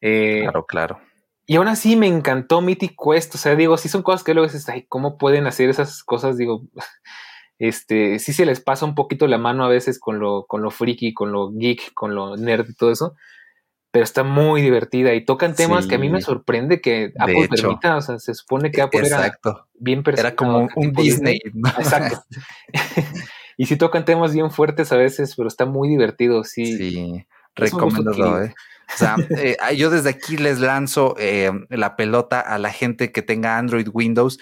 eh 0.00 0.40
claro, 0.42 0.66
claro. 0.66 1.00
Y 1.46 1.56
aún 1.56 1.68
así 1.68 1.96
me 1.96 2.06
encantó 2.06 2.60
Mythic 2.60 2.96
Quest. 2.96 3.34
O 3.34 3.38
sea, 3.38 3.54
digo, 3.54 3.76
sí 3.76 3.88
son 3.88 4.02
cosas 4.02 4.24
que 4.24 4.34
luego 4.34 4.46
dices, 4.46 4.68
ay, 4.68 4.86
¿cómo 4.88 5.18
pueden 5.18 5.46
hacer 5.46 5.68
esas 5.68 6.02
cosas? 6.02 6.36
Digo, 6.36 6.62
este, 7.58 8.18
sí 8.18 8.32
se 8.32 8.46
les 8.46 8.60
pasa 8.60 8.86
un 8.86 8.94
poquito 8.94 9.26
la 9.26 9.38
mano 9.38 9.64
a 9.64 9.68
veces 9.68 9.98
con 9.98 10.18
lo, 10.18 10.46
con 10.46 10.62
lo 10.62 10.70
friki, 10.70 11.14
con 11.14 11.32
lo 11.32 11.50
geek, 11.52 11.92
con 11.94 12.14
lo 12.14 12.36
nerd 12.36 12.68
y 12.70 12.74
todo 12.74 12.90
eso 12.90 13.14
pero 13.94 14.02
está 14.02 14.24
muy 14.24 14.60
divertida 14.60 15.14
y 15.14 15.24
tocan 15.24 15.54
temas 15.54 15.86
que 15.86 15.94
a 15.94 15.98
mí 15.98 16.08
me 16.08 16.20
sorprende 16.20 16.80
que 16.80 17.12
Apple 17.16 17.46
permita, 17.48 17.96
o 17.96 18.00
sea, 18.00 18.18
se 18.18 18.34
supone 18.34 18.72
que 18.72 18.82
Apple 18.82 19.02
Exacto. 19.02 19.50
era 19.50 19.66
bien 19.78 20.02
Era 20.04 20.34
como 20.34 20.68
un 20.74 20.92
Disney. 20.92 21.38
Exacto. 21.78 22.24
y 23.56 23.66
sí 23.66 23.76
tocan 23.76 24.04
temas 24.04 24.34
bien 24.34 24.50
fuertes 24.50 24.90
a 24.90 24.96
veces, 24.96 25.36
pero 25.36 25.46
está 25.46 25.64
muy 25.64 25.88
divertido, 25.88 26.42
sí. 26.42 26.76
Sí, 26.76 27.24
recomendado, 27.54 28.42
¿eh? 28.42 28.52
O 28.92 28.96
sea, 28.96 29.16
eh, 29.38 29.56
yo 29.76 29.90
desde 29.90 30.10
aquí 30.10 30.36
les 30.36 30.60
lanzo 30.60 31.14
eh, 31.18 31.50
la 31.70 31.96
pelota 31.96 32.40
a 32.40 32.58
la 32.58 32.70
gente 32.70 33.12
que 33.12 33.22
tenga 33.22 33.58
Android 33.58 33.88
Windows. 33.92 34.38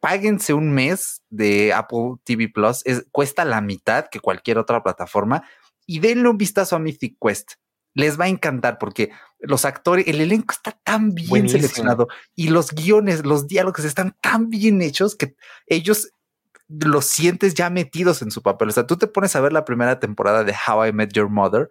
Páguense 0.00 0.54
un 0.54 0.72
mes 0.72 1.22
de 1.30 1.72
Apple 1.72 2.16
TV 2.24 2.48
Plus. 2.48 2.84
cuesta 3.10 3.44
la 3.44 3.60
mitad 3.60 4.06
que 4.10 4.20
cualquier 4.20 4.58
otra 4.58 4.82
plataforma. 4.82 5.42
Y 5.86 6.00
denle 6.00 6.28
un 6.28 6.38
vistazo 6.38 6.76
a 6.76 6.78
Mythic 6.78 7.16
Quest 7.20 7.52
les 7.94 8.18
va 8.18 8.24
a 8.24 8.28
encantar 8.28 8.78
porque 8.78 9.10
los 9.38 9.64
actores, 9.64 10.06
el 10.08 10.20
elenco 10.20 10.52
está 10.52 10.72
tan 10.82 11.14
bien 11.14 11.48
seleccionado 11.48 12.08
y 12.34 12.48
los 12.48 12.72
guiones, 12.72 13.24
los 13.24 13.46
diálogos 13.46 13.84
están 13.84 14.16
tan 14.20 14.50
bien 14.50 14.82
hechos 14.82 15.14
que 15.14 15.36
ellos 15.66 16.10
los 16.68 17.04
sientes 17.04 17.54
ya 17.54 17.68
metidos 17.68 18.22
en 18.22 18.30
su 18.30 18.42
papel. 18.42 18.70
O 18.70 18.72
sea, 18.72 18.86
tú 18.86 18.96
te 18.96 19.06
pones 19.06 19.36
a 19.36 19.40
ver 19.40 19.52
la 19.52 19.64
primera 19.64 20.00
temporada 20.00 20.44
de 20.44 20.54
How 20.54 20.86
I 20.86 20.92
Met 20.92 21.12
Your 21.12 21.28
Mother 21.28 21.68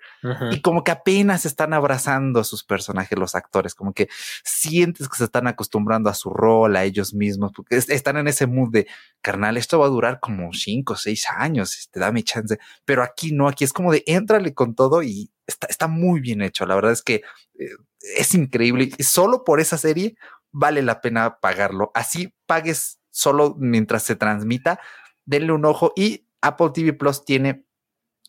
y 0.51 0.61
como 0.61 0.83
que 0.83 0.91
apenas 0.91 1.45
están 1.45 1.73
abrazando 1.73 2.39
a 2.39 2.43
sus 2.43 2.63
personajes, 2.63 3.17
los 3.17 3.33
actores, 3.33 3.73
como 3.73 3.93
que 3.93 4.07
sientes 4.43 5.09
que 5.09 5.17
se 5.17 5.23
están 5.25 5.47
acostumbrando 5.47 6.09
a 6.09 6.13
su 6.13 6.29
rol, 6.29 6.75
a 6.75 6.83
ellos 6.83 7.13
mismos, 7.13 7.51
porque 7.55 7.77
están 7.77 8.17
en 8.17 8.27
ese 8.27 8.45
mood 8.45 8.71
de 8.71 8.87
carnal, 9.21 9.57
esto 9.57 9.79
va 9.79 9.87
a 9.87 9.89
durar 9.89 10.19
como 10.19 10.53
cinco 10.53 10.93
o 10.93 10.97
seis 10.97 11.25
años, 11.29 11.77
este, 11.77 11.99
dame 11.99 12.23
chance. 12.23 12.59
Pero 12.85 13.03
aquí 13.03 13.31
no, 13.31 13.47
aquí 13.47 13.63
es 13.63 13.73
como 13.73 13.91
de 13.91 14.03
éntrale 14.05 14.53
con 14.53 14.75
todo 14.75 15.01
y 15.01 15.31
está, 15.47 15.67
está 15.67 15.87
muy 15.87 16.21
bien 16.21 16.41
hecho. 16.41 16.65
La 16.65 16.75
verdad 16.75 16.91
es 16.91 17.01
que 17.01 17.23
eh, 17.59 17.69
es 18.15 18.35
increíble 18.35 18.91
y 18.95 19.03
solo 19.03 19.43
por 19.43 19.59
esa 19.59 19.77
serie 19.77 20.15
vale 20.51 20.83
la 20.83 21.01
pena 21.01 21.39
pagarlo. 21.39 21.91
Así 21.95 22.33
pagues 22.45 22.99
solo 23.13 23.55
mientras 23.57 24.03
se 24.03 24.15
transmita, 24.15 24.79
denle 25.25 25.53
un 25.53 25.65
ojo 25.65 25.93
y 25.95 26.27
Apple 26.41 26.71
TV 26.73 26.93
Plus 26.93 27.23
tiene 27.23 27.65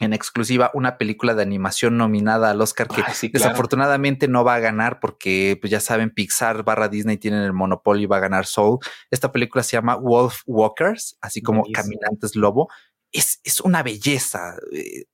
en 0.01 0.13
exclusiva 0.13 0.71
una 0.75 0.99
película 0.99 1.35
de 1.35 1.43
animación 1.43 1.97
nominada 1.97 2.51
al 2.51 2.61
Oscar 2.61 2.89
que 2.89 3.03
desafortunadamente 3.33 4.27
no 4.27 4.45
va 4.45 4.57
a 4.57 4.61
ganar 4.61 4.99
porque 5.01 5.57
pues 5.61 5.71
ya 5.71 5.81
saben 5.81 6.11
Pixar 6.11 6.65
barra 6.65 6.89
Disney 6.89 7.17
tienen 7.17 7.43
el 7.43 7.53
monopolio 7.53 8.03
y 8.03 8.07
va 8.07 8.17
a 8.17 8.21
ganar 8.21 8.47
Soul. 8.47 8.79
Esta 9.11 9.31
película 9.31 9.63
se 9.63 9.77
llama 9.77 9.97
Wolf 9.97 10.43
Walkers, 10.47 11.17
así 11.21 11.43
como 11.43 11.65
Caminantes 11.73 12.35
Lobo. 12.35 12.69
Es, 13.13 13.41
es, 13.45 13.61
una 13.61 13.85
belleza. 13.85 14.57
Eh, 14.73 15.05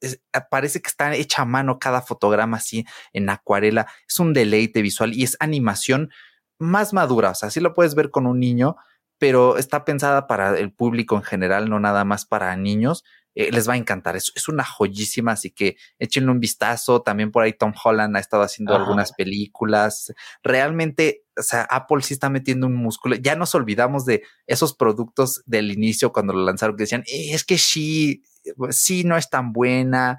parece 0.51 0.81
que 0.81 0.89
está 0.89 1.15
hecha 1.15 1.43
a 1.43 1.45
mano 1.45 1.79
cada 1.79 2.01
fotograma 2.01 2.57
así 2.57 2.87
en 3.13 3.29
acuarela. 3.29 3.87
Es 4.09 4.19
un 4.19 4.33
deleite 4.33 4.81
visual 4.81 5.13
y 5.13 5.25
es 5.25 5.37
animación 5.39 6.11
más 6.59 6.95
madura. 6.95 7.31
O 7.31 7.35
sea, 7.35 7.49
así 7.49 7.61
lo 7.61 7.75
puedes 7.75 7.95
ver 7.95 8.11
con 8.11 8.27
un 8.27 8.41
niño, 8.41 8.77
pero 9.21 9.59
está 9.59 9.85
pensada 9.85 10.27
para 10.27 10.59
el 10.59 10.73
público 10.73 11.15
en 11.15 11.23
general, 11.23 11.69
no 11.69 11.79
nada 11.79 12.05
más 12.07 12.25
para 12.25 12.57
niños. 12.57 13.05
Eh, 13.35 13.53
les 13.53 13.69
va 13.69 13.75
a 13.75 13.77
encantar. 13.77 14.17
Es, 14.17 14.33
es, 14.35 14.49
una 14.49 14.65
joyísima, 14.65 15.33
así 15.33 15.51
que 15.51 15.77
échenle 15.99 16.31
un 16.31 16.41
vistazo. 16.41 17.03
También 17.03 17.31
por 17.31 17.43
ahí 17.43 17.53
Tom 17.53 17.75
Holland 17.85 18.17
ha 18.17 18.19
estado 18.21 18.43
haciendo 18.43 18.75
algunas 18.75 19.13
películas. 19.13 20.13
Realmente, 20.43 21.25
o 21.39 21.43
sea, 21.43 21.63
Apple 21.71 22.03
sí 22.03 22.15
está 22.15 22.31
metiendo 22.31 22.67
un 22.67 22.75
músculo. 22.75 23.15
Ya 23.17 23.37
nos 23.37 23.55
olvidamos 23.55 24.07
de 24.07 24.23
esos 24.47 24.75
productos 24.75 25.43
del 25.45 25.71
inicio 25.71 26.13
cuando 26.13 26.33
lo 26.33 26.43
lanzaron 26.43 26.77
que 26.77 26.85
decían, 26.85 27.03
eh, 27.03 27.35
es 27.35 27.45
que 27.45 27.59
sí, 27.59 28.25
sí 28.71 29.05
no 29.05 29.17
es 29.17 29.29
tan 29.29 29.53
buena. 29.53 30.19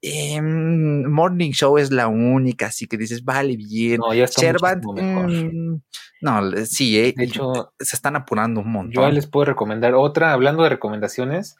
Em, 0.00 1.04
Morning 1.04 1.50
Show 1.52 1.78
es 1.78 1.90
la 1.90 2.08
única, 2.08 2.66
así 2.66 2.86
que 2.86 2.96
dices, 2.96 3.24
vale, 3.24 3.56
bien. 3.56 3.98
No, 3.98 4.14
ya 4.14 4.24
está 4.24 4.52
mm, 4.52 5.80
no, 6.20 6.56
sí, 6.66 6.98
eh, 6.98 7.14
de 7.16 7.24
hecho, 7.24 7.74
se 7.78 7.96
están 7.96 8.16
apurando 8.16 8.60
un 8.60 8.70
montón. 8.70 9.04
Yo 9.04 9.10
les 9.10 9.26
puedo 9.26 9.46
recomendar 9.46 9.94
otra, 9.94 10.32
hablando 10.32 10.62
de 10.62 10.68
recomendaciones. 10.68 11.56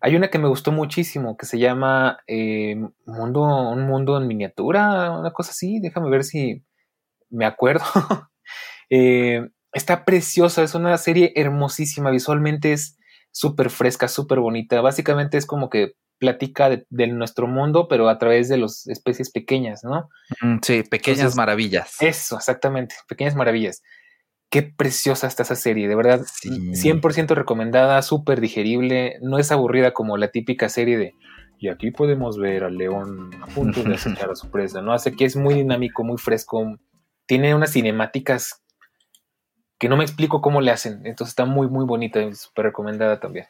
Hay 0.00 0.14
una 0.14 0.28
que 0.28 0.38
me 0.38 0.48
gustó 0.48 0.72
muchísimo 0.72 1.36
que 1.36 1.46
se 1.46 1.58
llama 1.58 2.18
eh, 2.26 2.76
mundo, 3.06 3.42
Un 3.42 3.86
mundo 3.86 4.16
en 4.18 4.26
miniatura, 4.26 5.18
una 5.18 5.32
cosa 5.32 5.50
así. 5.50 5.80
Déjame 5.80 6.10
ver 6.10 6.24
si 6.24 6.62
me 7.30 7.46
acuerdo. 7.46 7.84
Eh, 8.88 9.50
está 9.72 10.04
preciosa, 10.04 10.62
es 10.62 10.76
una 10.76 10.96
serie 10.96 11.32
hermosísima. 11.34 12.12
Visualmente 12.12 12.72
es 12.72 12.96
súper 13.36 13.68
fresca, 13.68 14.08
súper 14.08 14.40
bonita. 14.40 14.80
Básicamente 14.80 15.36
es 15.36 15.44
como 15.44 15.68
que 15.68 15.92
platica 16.18 16.70
de, 16.70 17.06
nuestro 17.08 17.46
mundo, 17.46 17.86
pero 17.86 18.08
a 18.08 18.16
través 18.16 18.48
de 18.48 18.56
las 18.56 18.86
especies 18.86 19.30
pequeñas, 19.30 19.84
¿no? 19.84 20.08
Mm, 20.40 20.60
sí, 20.62 20.82
pequeñas 20.84 21.36
maravillas. 21.36 21.96
Eso, 22.00 22.36
exactamente, 22.36 22.94
pequeñas 23.06 23.34
maravillas. 23.34 23.82
Qué 24.50 24.62
preciosa 24.62 25.26
está 25.26 25.42
esa 25.42 25.54
serie, 25.54 25.86
de 25.86 25.94
verdad, 25.94 26.22
100% 26.22 27.34
recomendada, 27.34 28.00
súper 28.00 28.40
digerible, 28.40 29.18
no 29.20 29.38
es 29.38 29.52
aburrida 29.52 29.92
como 29.92 30.16
la 30.16 30.28
típica 30.28 30.70
serie 30.70 30.96
de 30.96 31.12
y 31.58 31.68
aquí 31.68 31.90
podemos 31.90 32.38
ver 32.38 32.64
al 32.64 32.76
león 32.76 33.30
a 33.42 33.46
punto 33.46 33.82
de 33.82 33.94
acechar 33.96 34.30
a 34.30 34.36
su 34.36 34.50
presa, 34.50 34.80
¿no? 34.80 34.92
Hace 34.92 35.12
que 35.12 35.26
es 35.26 35.36
muy 35.36 35.54
dinámico, 35.54 36.04
muy 36.04 36.16
fresco, 36.16 36.78
tiene 37.26 37.54
unas 37.54 37.72
cinemáticas 37.72 38.62
que 39.78 39.88
no 39.88 39.96
me 39.96 40.04
explico 40.04 40.40
cómo 40.40 40.60
le 40.60 40.70
hacen. 40.70 41.06
Entonces 41.06 41.32
está 41.32 41.44
muy, 41.44 41.68
muy 41.68 41.84
bonita 41.84 42.20
y 42.22 42.34
súper 42.34 42.66
recomendada 42.66 43.20
también. 43.20 43.46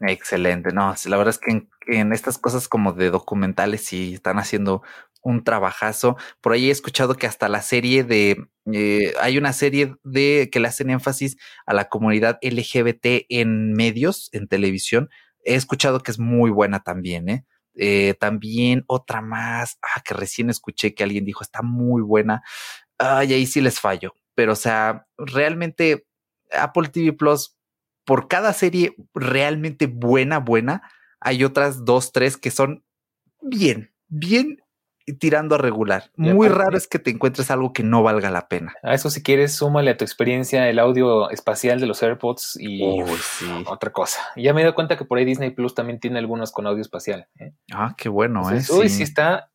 Excelente, 0.00 0.72
no, 0.72 0.94
la 1.06 1.16
verdad 1.16 1.34
es 1.34 1.38
que 1.38 1.66
en, 1.86 2.12
estas 2.12 2.36
cosas 2.36 2.68
como 2.68 2.92
de 2.92 3.10
documentales 3.10 3.82
sí 3.82 4.14
están 4.14 4.38
haciendo 4.38 4.82
un 5.22 5.42
trabajazo. 5.42 6.16
Por 6.42 6.52
ahí 6.52 6.68
he 6.68 6.72
escuchado 6.72 7.14
que 7.14 7.26
hasta 7.26 7.48
la 7.48 7.62
serie 7.62 8.04
de, 8.04 8.36
eh, 8.72 9.14
hay 9.20 9.38
una 9.38 9.54
serie 9.54 9.96
de 10.04 10.50
que 10.52 10.60
le 10.60 10.68
hacen 10.68 10.90
énfasis 10.90 11.36
a 11.64 11.72
la 11.72 11.88
comunidad 11.88 12.38
LGBT 12.42 13.24
en 13.30 13.72
medios, 13.72 14.28
en 14.32 14.48
televisión. 14.48 15.08
He 15.44 15.54
escuchado 15.54 16.00
que 16.00 16.10
es 16.10 16.18
muy 16.18 16.50
buena 16.50 16.80
también, 16.80 17.28
¿eh? 17.30 17.46
Eh, 17.78 18.14
también 18.20 18.84
otra 18.86 19.20
más, 19.20 19.78
ah, 19.82 20.00
que 20.02 20.14
recién 20.14 20.50
escuché 20.50 20.94
que 20.94 21.04
alguien 21.04 21.24
dijo 21.24 21.42
está 21.42 21.62
muy 21.62 22.02
buena. 22.02 22.42
Ay, 22.98 23.34
ahí 23.34 23.46
sí 23.46 23.60
les 23.60 23.80
fallo. 23.80 24.14
Pero, 24.36 24.52
o 24.52 24.56
sea, 24.56 25.08
realmente 25.18 26.06
Apple 26.52 26.88
TV 26.88 27.12
Plus, 27.12 27.56
por 28.04 28.28
cada 28.28 28.52
serie 28.52 28.94
realmente 29.14 29.88
buena, 29.88 30.38
buena, 30.38 30.88
hay 31.18 31.42
otras 31.42 31.84
dos, 31.84 32.12
tres 32.12 32.36
que 32.36 32.52
son 32.52 32.84
bien, 33.40 33.92
bien 34.06 34.62
tirando 35.18 35.54
a 35.54 35.58
regular. 35.58 36.10
Muy 36.16 36.48
raro 36.48 36.76
es 36.76 36.88
que 36.88 36.98
te 36.98 37.10
encuentres 37.10 37.50
algo 37.50 37.72
que 37.72 37.82
no 37.82 38.02
valga 38.02 38.30
la 38.30 38.48
pena. 38.48 38.74
A 38.82 38.94
eso 38.94 39.08
si 39.08 39.22
quieres, 39.22 39.54
súmale 39.54 39.92
a 39.92 39.96
tu 39.96 40.04
experiencia 40.04 40.68
el 40.68 40.78
audio 40.78 41.30
espacial 41.30 41.80
de 41.80 41.86
los 41.86 42.02
AirPods 42.02 42.58
y 42.60 42.82
otra 43.66 43.92
cosa. 43.92 44.20
ya 44.36 44.52
me 44.52 44.60
he 44.60 44.64
dado 44.64 44.74
cuenta 44.74 44.96
que 44.96 45.04
por 45.04 45.18
ahí 45.18 45.24
Disney 45.24 45.50
Plus 45.50 45.74
también 45.74 46.00
tiene 46.00 46.18
algunos 46.18 46.50
con 46.50 46.66
audio 46.66 46.82
espacial. 46.82 47.28
¿eh? 47.38 47.52
Ah, 47.72 47.94
qué 47.96 48.08
bueno, 48.08 48.50
¿eh? 48.50 48.60
Uy, 48.70 48.88
sí. 48.88 49.02
está, 49.04 49.50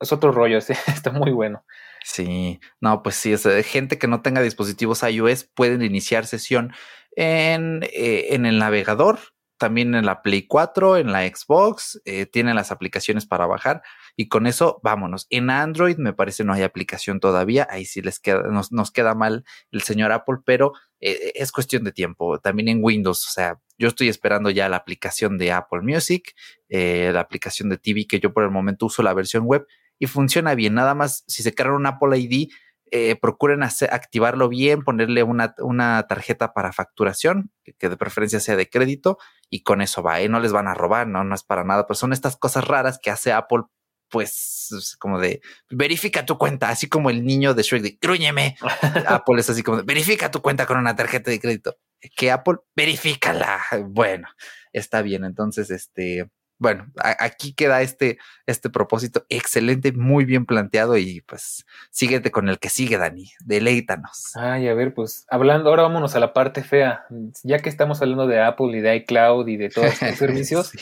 es 0.00 0.12
otro 0.12 0.32
rollo, 0.32 0.58
está 0.58 1.12
muy 1.12 1.32
bueno. 1.32 1.64
Sí, 2.06 2.60
no, 2.82 3.02
pues 3.02 3.14
sí, 3.14 3.32
es 3.32 3.46
gente 3.66 3.98
que 3.98 4.08
no 4.08 4.20
tenga 4.20 4.42
dispositivos 4.42 5.02
iOS 5.02 5.44
pueden 5.44 5.80
iniciar 5.82 6.26
sesión 6.26 6.74
en, 7.16 7.82
eh, 7.84 8.26
en 8.34 8.44
el 8.44 8.58
navegador, 8.58 9.18
también 9.56 9.94
en 9.94 10.04
la 10.04 10.20
Play 10.20 10.46
4, 10.46 10.98
en 10.98 11.12
la 11.12 11.26
Xbox, 11.26 12.02
eh, 12.04 12.26
tienen 12.26 12.56
las 12.56 12.70
aplicaciones 12.70 13.24
para 13.24 13.46
bajar 13.46 13.80
y 14.16 14.28
con 14.28 14.46
eso 14.46 14.80
vámonos. 14.82 15.26
En 15.30 15.48
Android 15.48 15.96
me 15.96 16.12
parece 16.12 16.44
no 16.44 16.52
hay 16.52 16.62
aplicación 16.62 17.20
todavía, 17.20 17.66
ahí 17.70 17.86
sí 17.86 18.02
les 18.02 18.20
queda, 18.20 18.42
nos, 18.42 18.70
nos 18.70 18.90
queda 18.90 19.14
mal 19.14 19.44
el 19.70 19.80
señor 19.80 20.12
Apple, 20.12 20.40
pero 20.44 20.74
eh, 21.00 21.32
es 21.36 21.52
cuestión 21.52 21.84
de 21.84 21.92
tiempo. 21.92 22.38
También 22.38 22.68
en 22.68 22.80
Windows, 22.82 23.26
o 23.26 23.30
sea, 23.30 23.58
yo 23.78 23.88
estoy 23.88 24.08
esperando 24.08 24.50
ya 24.50 24.68
la 24.68 24.76
aplicación 24.76 25.38
de 25.38 25.52
Apple 25.52 25.80
Music, 25.80 26.34
eh, 26.68 27.12
la 27.14 27.20
aplicación 27.20 27.70
de 27.70 27.78
TV 27.78 28.06
que 28.06 28.20
yo 28.20 28.34
por 28.34 28.44
el 28.44 28.50
momento 28.50 28.84
uso 28.86 29.02
la 29.02 29.14
versión 29.14 29.44
web 29.44 29.66
y 30.04 30.06
funciona 30.06 30.54
bien. 30.54 30.74
Nada 30.74 30.94
más 30.94 31.24
si 31.26 31.42
se 31.42 31.54
carga 31.54 31.74
un 31.74 31.86
Apple 31.86 32.16
ID, 32.18 32.50
eh, 32.90 33.16
procuren 33.16 33.62
activarlo 33.62 34.48
bien, 34.48 34.82
ponerle 34.82 35.22
una, 35.24 35.54
una 35.58 36.06
tarjeta 36.06 36.52
para 36.52 36.72
facturación, 36.72 37.50
que, 37.64 37.88
de 37.88 37.96
preferencia 37.96 38.38
sea 38.38 38.56
de 38.56 38.68
crédito, 38.68 39.18
y 39.50 39.62
con 39.62 39.80
eso 39.80 40.02
va, 40.02 40.20
¿eh? 40.20 40.28
no 40.28 40.38
les 40.38 40.52
van 40.52 40.68
a 40.68 40.74
robar, 40.74 41.08
no, 41.08 41.24
no 41.24 41.34
es 41.34 41.42
para 41.42 41.64
nada, 41.64 41.86
pero 41.86 41.96
son 41.96 42.12
estas 42.12 42.36
cosas 42.36 42.64
raras 42.68 43.00
que 43.02 43.10
hace 43.10 43.32
Apple, 43.32 43.62
pues 44.10 44.96
como 45.00 45.18
de 45.18 45.40
verifica 45.70 46.24
tu 46.24 46.38
cuenta, 46.38 46.68
así 46.68 46.88
como 46.88 47.10
el 47.10 47.24
niño 47.24 47.54
de 47.54 47.62
Shrek 47.64 47.82
de 47.82 47.98
grúñeme. 48.00 48.56
Apple 49.08 49.40
es 49.40 49.50
así 49.50 49.64
como 49.64 49.78
de 49.78 49.82
verifica 49.82 50.30
tu 50.30 50.40
cuenta 50.40 50.66
con 50.66 50.78
una 50.78 50.94
tarjeta 50.94 51.32
de 51.32 51.40
crédito. 51.40 51.76
Que 52.16 52.30
Apple 52.30 52.58
verifícala. 52.76 53.60
Bueno, 53.88 54.28
está 54.72 55.02
bien. 55.02 55.24
Entonces, 55.24 55.70
este, 55.70 56.30
bueno, 56.58 56.86
aquí 56.96 57.52
queda 57.52 57.82
este, 57.82 58.18
este 58.46 58.70
propósito 58.70 59.24
excelente, 59.28 59.92
muy 59.92 60.24
bien 60.24 60.46
planteado 60.46 60.96
y 60.96 61.20
pues 61.22 61.66
síguete 61.90 62.30
con 62.30 62.48
el 62.48 62.58
que 62.58 62.68
sigue, 62.68 62.96
Dani, 62.96 63.30
deleítanos. 63.44 64.36
Ay, 64.36 64.68
a 64.68 64.74
ver, 64.74 64.94
pues 64.94 65.26
hablando, 65.28 65.70
ahora 65.70 65.82
vámonos 65.82 66.14
a 66.14 66.20
la 66.20 66.32
parte 66.32 66.62
fea, 66.62 67.06
ya 67.42 67.58
que 67.58 67.68
estamos 67.68 68.00
hablando 68.00 68.26
de 68.26 68.40
Apple 68.40 68.76
y 68.76 68.80
de 68.80 68.96
iCloud 68.96 69.48
y 69.48 69.56
de 69.56 69.68
todos 69.68 69.88
estos 69.88 70.14
servicios, 70.18 70.72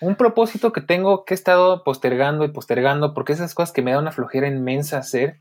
un 0.00 0.14
propósito 0.14 0.72
que 0.72 0.80
tengo 0.80 1.24
que 1.24 1.34
he 1.34 1.36
estado 1.36 1.82
postergando 1.82 2.44
y 2.44 2.52
postergando, 2.52 3.12
porque 3.12 3.32
esas 3.32 3.54
cosas 3.54 3.72
que 3.72 3.82
me 3.82 3.92
da 3.92 3.98
una 3.98 4.12
flojera 4.12 4.46
inmensa 4.46 4.98
hacer, 4.98 5.40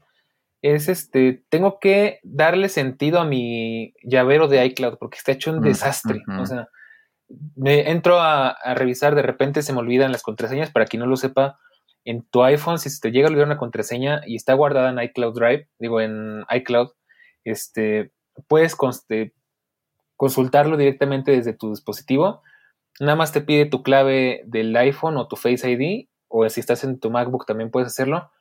es 0.64 0.90
este, 0.90 1.44
tengo 1.50 1.80
que 1.80 2.20
darle 2.24 2.68
sentido 2.68 3.20
a 3.20 3.26
mi 3.26 3.94
llavero 4.04 4.48
de 4.48 4.66
iCloud, 4.66 4.98
porque 4.98 5.20
está 5.20 5.34
hecho 5.34 5.52
un 5.52 5.62
desastre, 5.62 6.24
o 6.40 6.46
sea 6.48 6.68
me 7.56 7.92
entro 7.92 8.20
a, 8.20 8.58
revisar, 8.76 9.16
de 9.16 9.22
repente 9.22 9.62
se 9.62 9.74
me 9.74 9.80
olvidan 9.80 10.12
las 10.12 10.24
contraseñas, 10.24 10.72
para 10.72 10.86
quien 10.86 11.02
no 11.02 11.08
lo 11.08 11.18
sepa, 11.18 11.60
en 12.06 12.24
tu 12.24 12.44
iPhone, 12.44 12.80
si 12.80 13.02
te 13.02 13.12
llega 13.12 13.28
a 13.28 13.30
olvidar 13.30 13.48
una 13.48 13.58
contraseña 13.58 14.22
y 14.26 14.36
está 14.36 14.54
guardada 14.54 14.90
en 14.90 15.00
iCloud 15.00 15.34
Drive, 15.38 15.68
digo 15.78 16.00
en 16.00 16.46
iCloud, 16.50 16.92
este, 17.44 18.14
puedes 18.48 18.78
consultarlo 20.16 20.78
directamente 20.78 21.32
desde 21.32 21.54
tu 21.54 21.72
dispositivo. 21.72 22.42
Nada 23.00 23.18
más 23.18 23.34
te 23.34 23.42
pide 23.42 23.66
tu 23.66 23.84
clave 23.84 24.42
del 24.46 24.76
iPhone 24.78 25.18
o 25.18 25.28
tu 25.28 25.36
Face 25.36 25.70
ID, 25.70 26.08
o 26.30 26.48
si 26.50 26.62
estás 26.62 26.84
en 26.84 27.00
tu 27.00 27.12
MacBook 27.12 27.46
también 27.46 27.72
puedes 27.72 27.88
hacerlo. 27.88 28.32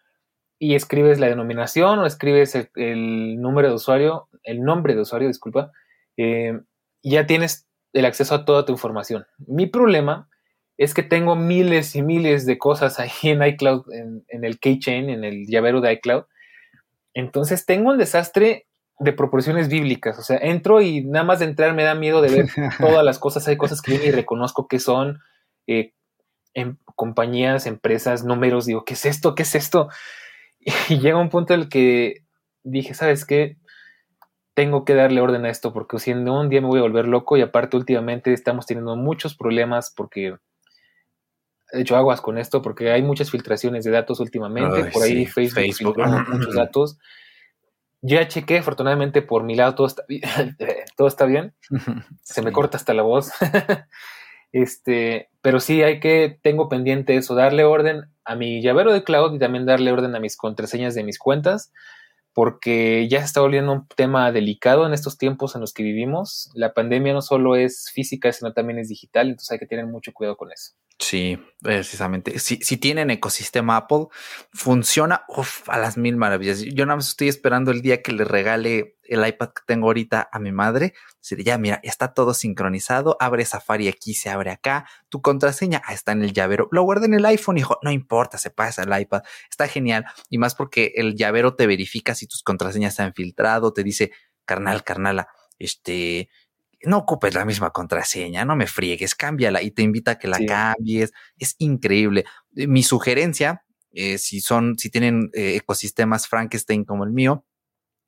Y 0.59 0.75
escribes 0.75 1.19
la 1.19 1.27
denominación 1.27 1.99
o 1.99 2.07
escribes 2.07 2.55
el, 2.55 3.41
número 3.41 3.69
de 3.69 3.75
usuario, 3.75 4.29
el 4.45 4.63
nombre 4.63 4.95
de 4.95 5.03
usuario, 5.03 5.29
disculpa. 5.29 5.73
Eh, 6.17 6.61
ya 7.03 7.27
tienes 7.27 7.66
el 7.97 8.05
acceso 8.05 8.35
a 8.35 8.45
toda 8.45 8.65
tu 8.65 8.73
información. 8.73 9.27
Mi 9.47 9.67
problema 9.67 10.29
es 10.77 10.93
que 10.93 11.03
tengo 11.03 11.35
miles 11.35 11.97
y 11.97 12.03
miles 12.03 12.45
de 12.45 12.59
cosas 12.59 13.01
ahí 13.01 13.11
en 13.23 13.43
iCloud, 13.43 13.91
en, 13.93 14.45
el 14.45 14.59
keychain, 14.61 15.09
en 15.09 15.25
el 15.25 15.47
llavero 15.47 15.81
de 15.81 15.95
iCloud. 15.95 16.25
Entonces 17.15 17.65
tengo 17.65 17.91
un 17.91 17.99
desastre 17.99 18.67
de 18.99 19.13
proporciones 19.13 19.69
bíblicas. 19.69 20.19
O 20.19 20.23
sea, 20.23 20.37
entro 20.37 20.83
y 20.83 21.05
nada 21.05 21.25
más 21.25 21.39
de 21.39 21.47
entrar 21.47 21.75
me 21.75 21.85
da 21.85 21.95
miedo 21.95 22.21
de 22.21 22.29
ver 22.29 22.47
todas 22.79 23.05
las 23.05 23.19
cosas. 23.19 23.49
Hay 23.49 23.57
cosas 23.57 23.81
que 23.81 23.97
yo 23.97 24.05
ni 24.05 24.11
reconozco 24.11 24.69
que 24.69 24.79
son 24.79 25.21
eh, 25.67 25.93
en 26.53 26.79
compañías, 26.95 27.67
empresas, 27.67 28.25
números. 28.25 28.67
Digo, 28.67 28.85
¿qué 28.85 28.93
es 28.93 29.07
esto? 29.07 29.35
¿Qué 29.35 29.43
es 29.43 29.55
esto? 29.55 29.89
Y 30.89 30.99
llega 30.99 31.17
un 31.17 31.31
punto 31.31 31.55
en 31.55 31.61
el 31.61 31.69
que 31.69 32.25
dije, 32.65 32.93
¿sabes 32.93 33.25
qué? 33.25 33.57
Tengo 34.57 34.87
que 34.87 34.95
darle 34.95 35.21
orden 35.21 35.45
a 35.45 35.51
esto 35.51 35.75
porque 35.75 35.99
si 35.99 36.15
no 36.15 36.41
un 36.41 36.49
día 36.49 36.63
me 36.63 36.69
voy 36.69 36.79
a 36.79 36.83
volver 36.83 37.07
loco 37.07 37.37
y 37.37 37.43
aparte 37.43 37.77
últimamente 37.77 38.33
estamos 38.33 38.65
teniendo 38.65 38.97
muchos 38.97 39.37
problemas 39.37 39.93
porque 39.95 40.35
he 41.73 41.81
hecho 41.83 41.95
aguas 41.95 42.23
con 42.23 42.39
esto 42.39 42.63
porque 42.63 42.91
hay 42.91 43.03
muchas 43.03 43.31
filtraciones 43.31 43.85
de 43.85 43.91
datos 43.91 44.19
últimamente, 44.19 44.87
por 44.87 45.03
ahí 45.03 45.27
Facebook, 45.27 45.99
muchos 46.33 46.55
datos. 46.55 46.99
Ya 48.01 48.27
chequé, 48.29 48.59
afortunadamente 48.59 49.21
por 49.21 49.45
mi 49.45 49.57
lado 49.57 49.75
todo 49.75 49.89
está 49.89 50.05
bien, 50.09 50.23
todo 50.97 51.07
está 51.07 51.27
bien. 51.27 51.53
Se 52.23 52.41
me 52.41 52.51
corta 52.51 52.79
hasta 52.79 52.95
la 52.95 53.03
voz. 53.03 53.33
este, 54.53 55.29
pero 55.43 55.61
sí 55.61 55.83
hay 55.83 56.01
que 56.01 56.39
tengo 56.41 56.71
pendiente 56.71 57.15
eso, 57.15 57.35
darle 57.35 57.65
orden 57.65 58.07
a 58.25 58.35
mi 58.37 58.63
llavero 58.63 58.95
de 58.95 59.05
cloud 59.05 59.35
y 59.35 59.39
también 59.39 59.67
darle 59.67 59.93
orden 59.93 60.17
a 60.17 60.21
mis 60.21 60.39
contraseñas 60.39 60.95
de 60.95 61.05
mis 61.05 61.19
cuentas 61.19 61.75
porque 62.37 63.09
ya 63.09 63.21
se 63.21 63.25
está 63.25 63.41
volviendo 63.41 63.73
un 63.73 63.89
tema 63.89 64.31
delicado 64.31 64.87
en 64.87 64.93
estos 64.93 65.17
tiempos 65.17 65.55
en 65.55 65.63
los 65.63 65.73
que 65.73 65.83
vivimos. 65.83 66.51
La 66.53 66.75
pandemia 66.75 67.15
no 67.15 67.23
solo 67.23 67.57
es 67.57 67.91
física, 67.95 68.31
sino 68.31 68.53
también 68.53 68.79
es 68.79 68.91
digital, 68.91 69.29
entonces 69.29 69.53
hay 69.53 69.59
que 69.59 69.65
tener 69.65 69.87
mucho 69.87 70.13
cuidado 70.13 70.37
con 70.37 70.53
eso. 70.53 70.73
Sí, 70.99 71.39
precisamente. 71.61 72.39
Si, 72.39 72.57
si 72.57 72.79
tienen 72.79 73.11
ecosistema 73.11 73.77
Apple, 73.77 74.07
funciona 74.53 75.25
a 75.67 75.79
las 75.79 75.99
mil 75.99 76.17
maravillas. 76.17 76.63
Yo 76.63 76.87
nada 76.87 76.97
más 76.97 77.09
estoy 77.09 77.29
esperando 77.29 77.71
el 77.71 77.83
día 77.83 78.03
que 78.03 78.13
le 78.13 78.25
regale 78.25 78.97
el 79.03 79.27
iPad 79.27 79.51
que 79.51 79.63
tengo 79.67 79.89
ahorita 79.89 80.29
a 80.33 80.39
mi 80.39 80.53
madre. 80.53 80.95
ya, 81.39 81.59
mira, 81.59 81.81
está 81.83 82.15
todo 82.15 82.33
sincronizado. 82.33 83.17
Abre 83.21 83.45
Safari 83.45 83.89
aquí, 83.89 84.15
se 84.15 84.31
abre 84.31 84.51
acá. 84.51 84.89
Tu 85.11 85.21
contraseña 85.21 85.83
está 85.91 86.13
en 86.13 86.23
el 86.23 86.33
llavero. 86.33 86.69
Lo 86.73 86.83
guardé 86.83 87.07
en 87.07 87.15
el 87.15 87.27
iPhone, 87.27 87.59
hijo. 87.59 87.79
No 87.83 87.91
importa, 87.91 88.39
se 88.39 88.51
pasa 88.51 88.83
el 88.83 89.01
iPad. 89.01 89.23
Está 89.51 89.69
genial. 89.69 90.07
Y 90.31 90.39
más 90.39 90.55
porque 90.55 90.93
el 90.97 91.15
llavero 91.15 91.57
te 91.57 91.67
verifica 91.67 92.15
si 92.15 92.27
tus 92.27 92.43
contraseñas 92.43 92.95
se 92.95 93.03
han 93.03 93.13
filtrado. 93.13 93.73
Te 93.75 93.83
dice, 93.83 94.13
carnal, 94.47 94.83
carnala, 94.83 95.29
este, 95.59 96.31
no 96.87 96.99
ocupes 96.99 97.35
la 97.35 97.45
misma 97.45 97.71
contraseña, 97.71 98.45
no 98.45 98.57
me 98.57 98.67
friegues, 98.67 99.15
cámbiala 99.15 99.63
y 99.63 99.71
te 99.71 99.83
invita 99.83 100.13
a 100.13 100.19
que 100.19 100.29
la 100.29 100.39
cambies. 100.47 101.13
Es 101.39 101.57
increíble. 101.59 102.25
Eh, 102.55 102.67
mi 102.67 102.83
sugerencia, 102.83 103.65
eh, 103.93 104.19
si 104.19 104.41
son, 104.41 104.79
si 104.79 104.91
tienen 104.91 105.31
eh, 105.35 105.57
ecosistemas 105.57 106.29
Frankenstein 106.29 106.85
como 106.85 107.05
el 107.05 107.13
mío, 107.13 107.45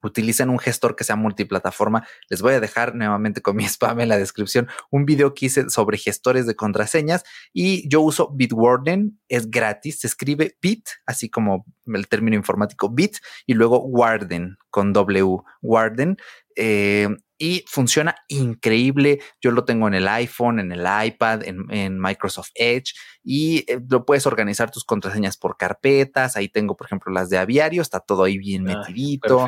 utilicen 0.03 0.51
un 0.51 0.59
gestor 0.59 0.97
que 0.97 1.05
sea 1.05 1.17
multiplataforma. 1.17 2.07
Les 2.29 2.43
voy 2.43 2.55
a 2.55 2.61
dejar 2.61 2.95
nuevamente 2.95 3.43
con 3.43 3.57
mi 3.57 3.65
spam 3.69 4.01
en 4.01 4.09
la 4.09 4.19
descripción 4.19 4.69
un 4.91 5.05
video 5.05 5.35
que 5.35 5.47
hice 5.47 5.71
sobre 5.71 5.99
gestores 5.99 6.47
de 6.47 6.55
contraseñas 6.55 7.25
y 7.53 7.89
yo 7.89 8.01
uso 8.01 8.31
Bitwarden, 8.33 9.21
es 9.29 9.51
gratis, 9.51 10.01
se 10.01 10.07
escribe 10.07 10.57
Bit, 10.61 10.89
así 11.07 11.29
como 11.29 11.65
el 11.87 12.09
término 12.09 12.37
informático 12.37 12.91
Bit 12.91 13.19
y 13.47 13.55
luego 13.55 13.81
Warden 13.81 14.57
con 14.71 14.93
W, 14.93 15.39
Warden. 15.63 16.17
Eh, 16.57 17.09
y 17.39 17.65
funciona 17.69 18.17
increíble. 18.29 19.21
Yo 19.41 19.53
lo 19.53 19.65
tengo 19.65 19.87
en 19.89 19.95
el 19.95 20.09
iPhone, 20.09 20.59
en 20.59 20.73
el 20.73 20.81
iPad, 20.81 21.43
en, 21.45 21.99
Microsoft 21.99 22.51
Edge 22.55 22.95
y 23.23 23.65
eh, 23.71 23.81
lo 23.89 24.05
puedes 24.05 24.27
organizar 24.27 24.71
tus 24.71 24.85
contraseñas 24.85 25.37
por 25.37 25.57
carpetas. 25.57 26.37
Ahí 26.37 26.49
tengo, 26.49 26.77
por 26.77 26.87
ejemplo, 26.87 27.13
las 27.13 27.31
de 27.31 27.39
aviario, 27.39 27.83
está 27.83 28.01
todo 28.01 28.25
ahí 28.25 28.39
bien 28.39 28.65
metidito. 28.65 29.47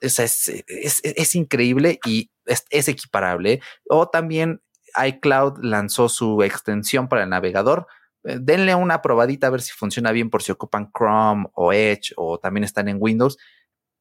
Es, 0.00 0.18
es, 0.18 1.34
increíble 1.34 1.98
y 2.04 2.30
es, 2.44 2.88
equiparable. 2.88 3.60
O 3.88 4.08
también 4.08 4.60
iCloud 5.06 5.58
lanzó 5.62 6.08
su 6.08 6.42
extensión 6.42 7.08
para 7.08 7.24
el 7.24 7.30
navegador. 7.30 7.86
Eh, 8.24 8.38
denle 8.40 8.74
una 8.74 9.00
probadita 9.00 9.46
a 9.46 9.50
ver 9.50 9.62
si 9.62 9.72
funciona 9.72 10.12
bien 10.12 10.30
por 10.30 10.42
si 10.42 10.52
ocupan 10.52 10.90
Chrome 10.96 11.46
o 11.54 11.72
Edge 11.72 12.12
o 12.16 12.38
también 12.38 12.64
están 12.64 12.88
en 12.88 12.98
Windows 13.00 13.38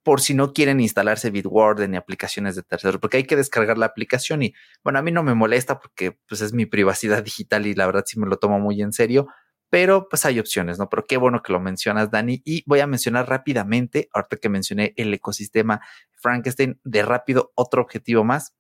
por 0.04 0.22
si 0.22 0.34
no 0.34 0.54
quieren 0.54 0.80
instalarse 0.80 1.30
Bitwarden 1.32 1.94
y 1.94 1.98
aplicaciones 1.98 2.56
de 2.56 2.64
terceros, 2.64 3.00
porque 3.00 3.18
hay 3.18 3.24
que 3.26 3.36
descargar 3.36 3.78
la 3.78 3.88
aplicación 3.88 4.42
y 4.44 4.54
bueno, 4.84 5.00
a 5.00 5.02
mí 5.02 5.12
no 5.12 5.24
me 5.24 5.34
molesta 5.34 5.80
porque 5.80 6.18
pues 6.28 6.42
es 6.42 6.54
mi 6.54 6.66
privacidad 6.66 7.24
digital 7.24 7.66
y 7.68 7.74
la 7.74 7.86
verdad 7.86 8.04
sí 8.06 8.20
me 8.20 8.28
lo 8.28 8.38
tomo 8.38 8.60
muy 8.60 8.82
en 8.82 8.94
serio, 8.94 9.28
pero 9.70 10.08
pues 10.08 10.26
hay 10.26 10.40
opciones, 10.40 10.80
¿no? 10.80 10.90
Pero 10.90 11.06
qué 11.06 11.18
bueno 11.18 11.42
que 11.44 11.52
lo 11.52 11.60
mencionas, 11.60 12.10
Dani. 12.10 12.42
Y 12.46 12.64
voy 12.66 12.80
a 12.80 12.88
mencionar 12.88 13.28
rápidamente, 13.28 14.10
ahorita 14.14 14.38
que 14.38 14.50
mencioné 14.50 14.94
el 14.96 15.14
ecosistema 15.14 15.82
Frankenstein, 16.14 16.80
de 16.84 17.04
rápido 17.04 17.52
otro 17.56 17.82
objetivo 17.82 18.24
más, 18.24 18.56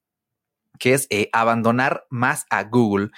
que 0.79 0.93
es 0.93 1.07
eh, 1.09 1.29
abandonar 1.31 2.05
más 2.09 2.45
a 2.49 2.63
Google. 2.63 3.09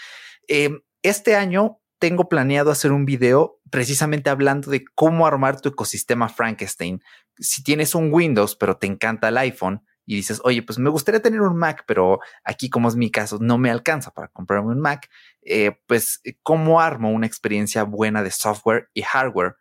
Em, 0.47 0.81
este 1.01 1.35
año 1.35 1.79
tengo 1.99 2.29
planeado 2.29 2.71
hacer 2.71 2.91
un 2.91 3.05
video 3.05 3.59
precisamente 3.69 4.29
hablando 4.29 4.71
de 4.71 4.85
cómo 4.95 5.27
armar 5.27 5.61
tu 5.61 5.69
ecosistema 5.69 6.29
Frankenstein. 6.29 7.03
Si 7.37 7.63
tienes 7.63 7.93
un 7.93 8.11
Windows, 8.11 8.55
pero 8.55 8.77
te 8.77 8.87
encanta 8.87 9.29
el 9.29 9.37
iPhone, 9.37 9.83
y 10.09 10.15
dices, 10.15 10.41
oye, 10.43 10.63
pues 10.63 10.79
me 10.79 10.89
gustaría 10.89 11.21
tener 11.21 11.41
un 11.41 11.55
Mac, 11.55 11.83
pero 11.85 12.19
aquí 12.43 12.67
como 12.67 12.87
es 12.87 12.95
mi 12.95 13.11
caso, 13.11 13.37
no 13.39 13.59
me 13.59 13.69
alcanza 13.69 14.09
para 14.09 14.27
comprarme 14.29 14.71
un 14.71 14.79
Mac, 14.79 15.07
eh, 15.43 15.77
pues 15.85 16.23
cómo 16.41 16.81
armo 16.81 17.11
una 17.11 17.27
experiencia 17.27 17.83
buena 17.83 18.23
de 18.23 18.31
software 18.31 18.89
y 18.95 19.03
hardware. 19.03 19.55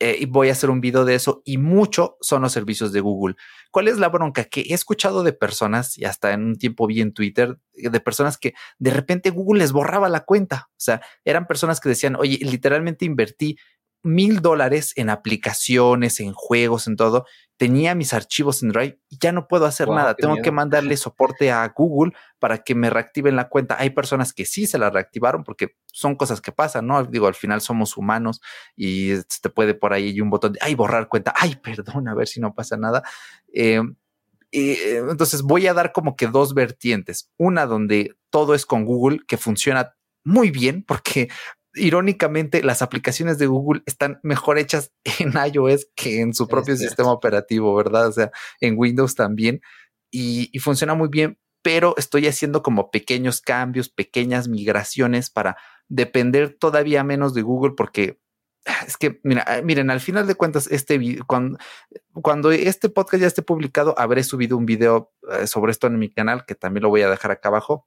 Eh, 0.00 0.16
y 0.20 0.26
voy 0.26 0.48
a 0.48 0.52
hacer 0.52 0.70
un 0.70 0.80
video 0.80 1.04
de 1.04 1.16
eso 1.16 1.42
y 1.44 1.58
mucho 1.58 2.18
son 2.20 2.42
los 2.42 2.52
servicios 2.52 2.92
de 2.92 3.00
Google. 3.00 3.34
¿Cuál 3.72 3.88
es 3.88 3.98
la 3.98 4.08
bronca? 4.08 4.44
Que 4.44 4.60
he 4.60 4.74
escuchado 4.74 5.24
de 5.24 5.32
personas 5.32 5.98
y 5.98 6.04
hasta 6.04 6.32
en 6.32 6.44
un 6.44 6.56
tiempo 6.56 6.86
vi 6.86 7.00
en 7.00 7.12
Twitter 7.12 7.58
de 7.74 8.00
personas 8.00 8.38
que 8.38 8.54
de 8.78 8.90
repente 8.90 9.30
Google 9.30 9.58
les 9.58 9.72
borraba 9.72 10.08
la 10.08 10.24
cuenta. 10.24 10.68
O 10.70 10.80
sea, 10.80 11.00
eran 11.24 11.48
personas 11.48 11.80
que 11.80 11.88
decían, 11.88 12.14
oye, 12.14 12.38
literalmente 12.42 13.06
invertí 13.06 13.58
mil 14.04 14.40
dólares 14.40 14.92
en 14.94 15.10
aplicaciones, 15.10 16.20
en 16.20 16.32
juegos, 16.32 16.86
en 16.86 16.94
todo. 16.94 17.26
Tenía 17.58 17.94
mis 17.94 18.14
archivos 18.14 18.62
en 18.62 18.70
Drive 18.70 18.98
y 19.10 19.18
ya 19.20 19.32
no 19.32 19.46
puedo 19.48 19.66
hacer 19.66 19.88
nada. 19.88 20.14
Tengo 20.14 20.36
que 20.42 20.50
mandarle 20.50 20.96
soporte 20.96 21.50
a 21.52 21.68
Google 21.68 22.12
para 22.38 22.58
que 22.64 22.74
me 22.74 22.88
reactiven 22.88 23.36
la 23.36 23.50
cuenta. 23.50 23.76
Hay 23.78 23.90
personas 23.90 24.32
que 24.32 24.46
sí 24.46 24.66
se 24.66 24.78
la 24.78 24.88
reactivaron 24.88 25.44
porque 25.44 25.76
son 25.86 26.16
cosas 26.16 26.40
que 26.40 26.52
pasan, 26.52 26.86
¿no? 26.86 27.04
Digo, 27.04 27.26
al 27.26 27.34
final 27.34 27.60
somos 27.60 27.96
humanos 27.96 28.40
y 28.74 29.12
te 29.42 29.50
puede 29.50 29.74
por 29.74 29.92
ahí 29.92 30.18
un 30.20 30.30
botón 30.30 30.54
de, 30.54 30.60
ay, 30.62 30.74
borrar 30.74 31.08
cuenta. 31.08 31.34
Ay, 31.36 31.56
perdón, 31.62 32.08
a 32.08 32.14
ver 32.14 32.28
si 32.28 32.40
no 32.40 32.54
pasa 32.54 32.78
nada. 32.78 33.02
Eh, 33.52 33.82
eh, 34.52 35.02
entonces 35.10 35.42
voy 35.42 35.66
a 35.66 35.74
dar 35.74 35.92
como 35.92 36.16
que 36.16 36.28
dos 36.28 36.54
vertientes. 36.54 37.30
Una 37.36 37.66
donde 37.66 38.16
todo 38.30 38.54
es 38.54 38.64
con 38.64 38.84
Google, 38.84 39.20
que 39.26 39.36
funciona 39.36 39.94
muy 40.24 40.50
bien 40.50 40.84
porque 40.86 41.28
irónicamente, 41.78 42.62
las 42.62 42.82
aplicaciones 42.82 43.38
de 43.38 43.46
Google 43.46 43.82
están 43.86 44.20
mejor 44.22 44.58
hechas 44.58 44.92
en 45.18 45.32
iOS 45.52 45.88
que 45.94 46.20
en 46.20 46.34
su 46.34 46.46
propio 46.48 46.76
sistema 46.76 47.12
operativo, 47.12 47.74
¿verdad? 47.74 48.08
O 48.08 48.12
sea, 48.12 48.30
en 48.60 48.74
Windows 48.76 49.14
también. 49.14 49.60
Y, 50.10 50.50
funciona 50.60 50.94
muy 50.94 51.08
bien, 51.08 51.38
pero 51.62 51.94
estoy 51.98 52.26
haciendo 52.26 52.62
como 52.62 52.90
pequeños 52.90 53.40
cambios, 53.40 53.88
pequeñas 53.88 54.48
migraciones 54.48 55.30
para 55.30 55.56
depender 55.88 56.56
todavía 56.58 57.04
menos 57.04 57.34
de 57.34 57.42
Google 57.42 57.74
porque 57.76 58.20
es 58.86 58.96
que, 58.96 59.20
mira, 59.22 59.44
ah, 59.46 59.62
miren, 59.62 59.90
al 59.90 60.00
final 60.00 60.26
de 60.26 60.34
cuentas, 60.34 60.66
este 60.70 61.18
cuando, 61.26 61.58
cuando 62.12 62.50
este 62.52 62.90
podcast 62.90 63.22
ya 63.22 63.26
esté 63.26 63.42
publicado, 63.42 63.94
habré 63.98 64.22
subido 64.24 64.56
un 64.56 64.66
video 64.66 65.12
eh, 65.30 65.46
sobre 65.46 65.72
esto 65.72 65.86
en 65.86 65.98
mi 65.98 66.10
canal, 66.10 66.44
que 66.44 66.54
también 66.54 66.82
lo 66.82 66.90
voy 66.90 67.02
a 67.02 67.08
dejar 67.08 67.30
acá 67.30 67.48
abajo. 67.48 67.86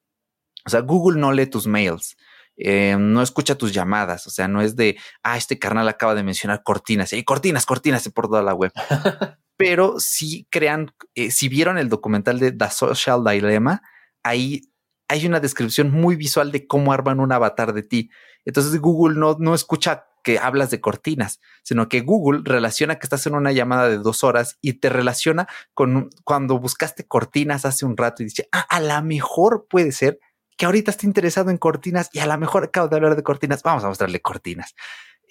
O 0.66 0.70
sea, 0.70 0.82
Google 0.82 1.20
no 1.20 1.32
lee 1.32 1.48
tus 1.48 1.68
mails. 1.68 2.18
Eh, 2.58 2.96
no 3.00 3.22
escucha 3.22 3.56
tus 3.56 3.74
llamadas, 3.74 4.28
o 4.28 4.30
sea, 4.30 4.48
no 4.48 4.62
es 4.62 4.76
de, 4.76 4.98
ah, 5.24 5.38
este 5.38 5.58
carnal 5.58 5.88
acaba 5.88 6.16
de 6.16 6.24
mencionar 6.24 6.64
cortinas, 6.64 7.14
y 7.14 7.24
cortinas, 7.24 7.66
cortinas 7.66 8.08
por 8.10 8.28
toda 8.28 8.44
la 8.44 8.54
web. 8.54 8.72
Pero 9.58 9.96
si 10.00 10.48
crean, 10.50 10.94
eh, 11.16 11.32
si 11.32 11.50
vieron 11.50 11.78
el 11.78 11.90
documental 11.90 12.40
de 12.40 12.52
The 12.52 12.70
Social 12.70 13.24
Dilemma, 13.24 13.82
ahí 14.24 14.72
hay 15.08 15.26
una 15.26 15.40
descripción 15.40 15.92
muy 15.92 16.16
visual 16.16 16.52
de 16.52 16.68
cómo 16.68 16.94
arman 16.94 17.20
un 17.20 17.32
avatar 17.32 17.74
de 17.74 17.84
ti. 17.84 18.10
Entonces 18.46 18.80
Google 18.80 19.20
no, 19.20 19.36
no 19.40 19.54
escucha 19.54 20.06
que 20.24 20.40
hablas 20.40 20.72
de 20.72 20.82
cortinas, 20.82 21.42
sino 21.64 21.90
que 21.90 22.02
Google 22.02 22.42
relaciona 22.44 22.96
que 22.96 23.06
estás 23.06 23.26
en 23.28 23.36
una 23.36 23.52
llamada 23.52 23.90
de 23.90 23.98
dos 23.98 24.24
horas 24.24 24.58
y 24.62 24.74
te 24.74 24.90
relaciona 24.90 25.48
con 25.74 26.10
cuando 26.24 26.60
buscaste 26.60 27.08
cortinas 27.08 27.66
hace 27.66 27.86
un 27.86 27.98
rato 27.98 28.22
y 28.24 28.28
dice, 28.28 28.48
ah, 28.52 28.66
a 28.70 28.80
lo 28.80 29.02
mejor 29.04 29.68
puede 29.70 29.92
ser 29.92 30.20
que 30.62 30.68
ahorita 30.68 30.92
está 30.92 31.08
interesado 31.08 31.50
en 31.50 31.58
cortinas 31.58 32.12
y 32.14 32.20
a 32.20 32.28
lo 32.28 32.38
mejor 32.38 32.66
acabo 32.66 32.88
de 32.88 32.96
hablar 32.96 33.16
de 33.16 33.24
cortinas, 33.24 33.64
vamos 33.64 33.84
a 33.84 33.88
mostrarle 33.88 34.22
cortinas. 34.22 34.76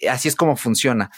Así 0.09 0.27
es 0.27 0.35
como 0.35 0.57
funciona. 0.57 1.09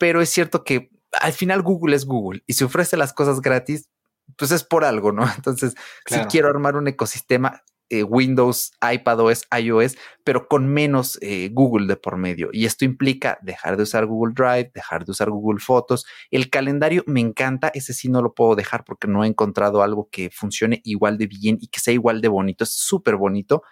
Pero 0.00 0.20
es 0.20 0.30
cierto 0.30 0.64
que 0.64 0.90
al 1.12 1.32
final 1.32 1.62
Google 1.62 1.94
es 1.94 2.04
Google 2.04 2.42
y 2.48 2.54
si 2.54 2.64
ofrece 2.64 2.96
las 2.96 3.12
cosas 3.12 3.40
gratis, 3.40 3.88
pues 4.36 4.50
es 4.50 4.64
por 4.64 4.84
algo, 4.84 5.12
¿no? 5.12 5.30
Entonces, 5.36 5.76
si 6.06 6.18
quiero 6.24 6.48
armar 6.48 6.74
un 6.74 6.88
ecosistema, 6.88 7.62
eh, 7.92 8.02
Windows, 8.02 8.72
iPadOS, 8.82 9.46
iOS, 9.60 9.96
pero 10.24 10.48
con 10.48 10.66
menos 10.66 11.18
eh, 11.20 11.50
Google 11.52 11.86
de 11.86 11.96
por 11.96 12.16
medio. 12.16 12.48
Y 12.52 12.64
esto 12.64 12.86
implica 12.86 13.38
dejar 13.42 13.76
de 13.76 13.82
usar 13.82 14.06
Google 14.06 14.32
Drive, 14.34 14.70
dejar 14.74 15.04
de 15.04 15.10
usar 15.10 15.28
Google 15.28 15.60
Fotos. 15.60 16.06
El 16.30 16.48
calendario 16.48 17.04
me 17.06 17.20
encanta, 17.20 17.70
ese 17.74 17.92
sí 17.92 18.08
no 18.08 18.22
lo 18.22 18.34
puedo 18.34 18.56
dejar 18.56 18.84
porque 18.84 19.08
no 19.08 19.24
he 19.24 19.26
encontrado 19.28 19.82
algo 19.82 20.08
que 20.10 20.30
funcione 20.30 20.80
igual 20.84 21.18
de 21.18 21.26
bien 21.26 21.58
y 21.60 21.68
que 21.68 21.80
sea 21.80 21.92
igual 21.92 22.22
de 22.22 22.28
bonito. 22.28 22.64
Es 22.64 22.74
súper 22.74 23.16
bonito 23.16 23.62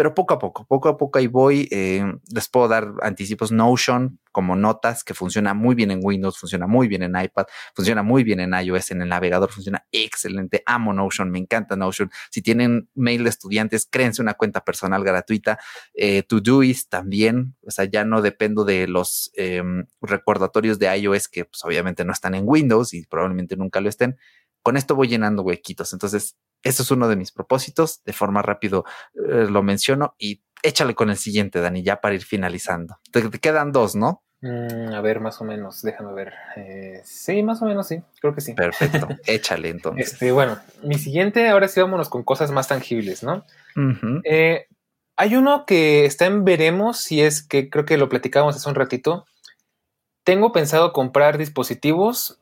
pero 0.00 0.14
poco 0.14 0.32
a 0.32 0.38
poco, 0.38 0.64
poco 0.64 0.88
a 0.88 0.96
poco 0.96 1.18
ahí 1.18 1.26
voy. 1.26 1.68
Eh, 1.70 2.02
les 2.32 2.48
puedo 2.48 2.68
dar 2.68 2.94
anticipos 3.02 3.52
Notion 3.52 4.18
como 4.32 4.56
notas 4.56 5.04
que 5.04 5.12
funciona 5.12 5.52
muy 5.52 5.74
bien 5.74 5.90
en 5.90 6.00
Windows, 6.02 6.38
funciona 6.38 6.66
muy 6.66 6.88
bien 6.88 7.02
en 7.02 7.20
iPad, 7.22 7.44
funciona 7.74 8.02
muy 8.02 8.24
bien 8.24 8.40
en 8.40 8.54
iOS, 8.54 8.92
en 8.92 9.02
el 9.02 9.10
navegador 9.10 9.50
funciona 9.52 9.84
excelente. 9.92 10.62
Amo 10.64 10.94
Notion, 10.94 11.30
me 11.30 11.38
encanta 11.38 11.76
Notion. 11.76 12.10
Si 12.30 12.40
tienen 12.40 12.88
mail 12.94 13.24
de 13.24 13.28
estudiantes, 13.28 13.86
créense 13.90 14.22
una 14.22 14.32
cuenta 14.32 14.64
personal 14.64 15.04
gratuita. 15.04 15.58
Eh, 15.92 16.22
Todoist 16.22 16.88
también, 16.88 17.54
o 17.66 17.70
sea, 17.70 17.84
ya 17.84 18.06
no 18.06 18.22
dependo 18.22 18.64
de 18.64 18.88
los 18.88 19.30
em, 19.34 19.84
recordatorios 20.00 20.78
de 20.78 20.96
iOS 20.96 21.28
que 21.28 21.44
pues, 21.44 21.62
obviamente 21.62 22.06
no 22.06 22.14
están 22.14 22.34
en 22.34 22.44
Windows 22.46 22.94
y 22.94 23.04
probablemente 23.04 23.54
nunca 23.54 23.82
lo 23.82 23.90
estén. 23.90 24.16
Con 24.62 24.78
esto 24.78 24.94
voy 24.94 25.08
llenando 25.08 25.42
huequitos. 25.42 25.92
Entonces, 25.92 26.36
eso 26.62 26.82
es 26.82 26.90
uno 26.90 27.08
de 27.08 27.16
mis 27.16 27.32
propósitos. 27.32 28.02
De 28.04 28.12
forma 28.12 28.42
rápido 28.42 28.84
eh, 29.14 29.46
lo 29.48 29.62
menciono 29.62 30.14
y 30.18 30.42
échale 30.62 30.94
con 30.94 31.10
el 31.10 31.16
siguiente, 31.16 31.60
Dani, 31.60 31.82
ya 31.82 32.00
para 32.00 32.14
ir 32.14 32.24
finalizando. 32.24 32.98
Te, 33.12 33.28
quedan 33.30 33.72
dos, 33.72 33.94
¿no? 33.94 34.22
Mm, 34.42 34.94
a 34.94 35.00
ver, 35.00 35.20
más 35.20 35.40
o 35.40 35.44
menos, 35.44 35.82
déjame 35.82 36.12
ver. 36.14 36.32
Eh, 36.56 37.02
sí, 37.04 37.42
más 37.42 37.60
o 37.62 37.66
menos, 37.66 37.88
sí, 37.88 38.02
creo 38.20 38.34
que 38.34 38.40
sí. 38.40 38.54
Perfecto, 38.54 39.08
échale 39.26 39.68
entonces. 39.68 40.12
Este, 40.12 40.32
bueno, 40.32 40.58
mi 40.82 40.96
siguiente, 40.96 41.48
ahora 41.48 41.68
sí 41.68 41.80
vámonos 41.80 42.08
con 42.08 42.22
cosas 42.22 42.50
más 42.50 42.68
tangibles, 42.68 43.22
¿no? 43.22 43.44
Eh, 44.24 44.66
hay 45.16 45.36
uno 45.36 45.66
que 45.66 46.06
está 46.06 46.26
en 46.26 46.44
veremos, 46.44 46.98
si 46.98 47.20
es 47.20 47.42
que 47.42 47.68
creo 47.68 47.84
que 47.84 47.98
lo 47.98 48.08
platicamos 48.08 48.56
hace 48.56 48.68
un 48.68 48.74
ratito. 48.74 49.26
Tengo 50.24 50.52
pensado 50.52 50.92
comprar 50.92 51.36
dispositivos, 51.36 52.40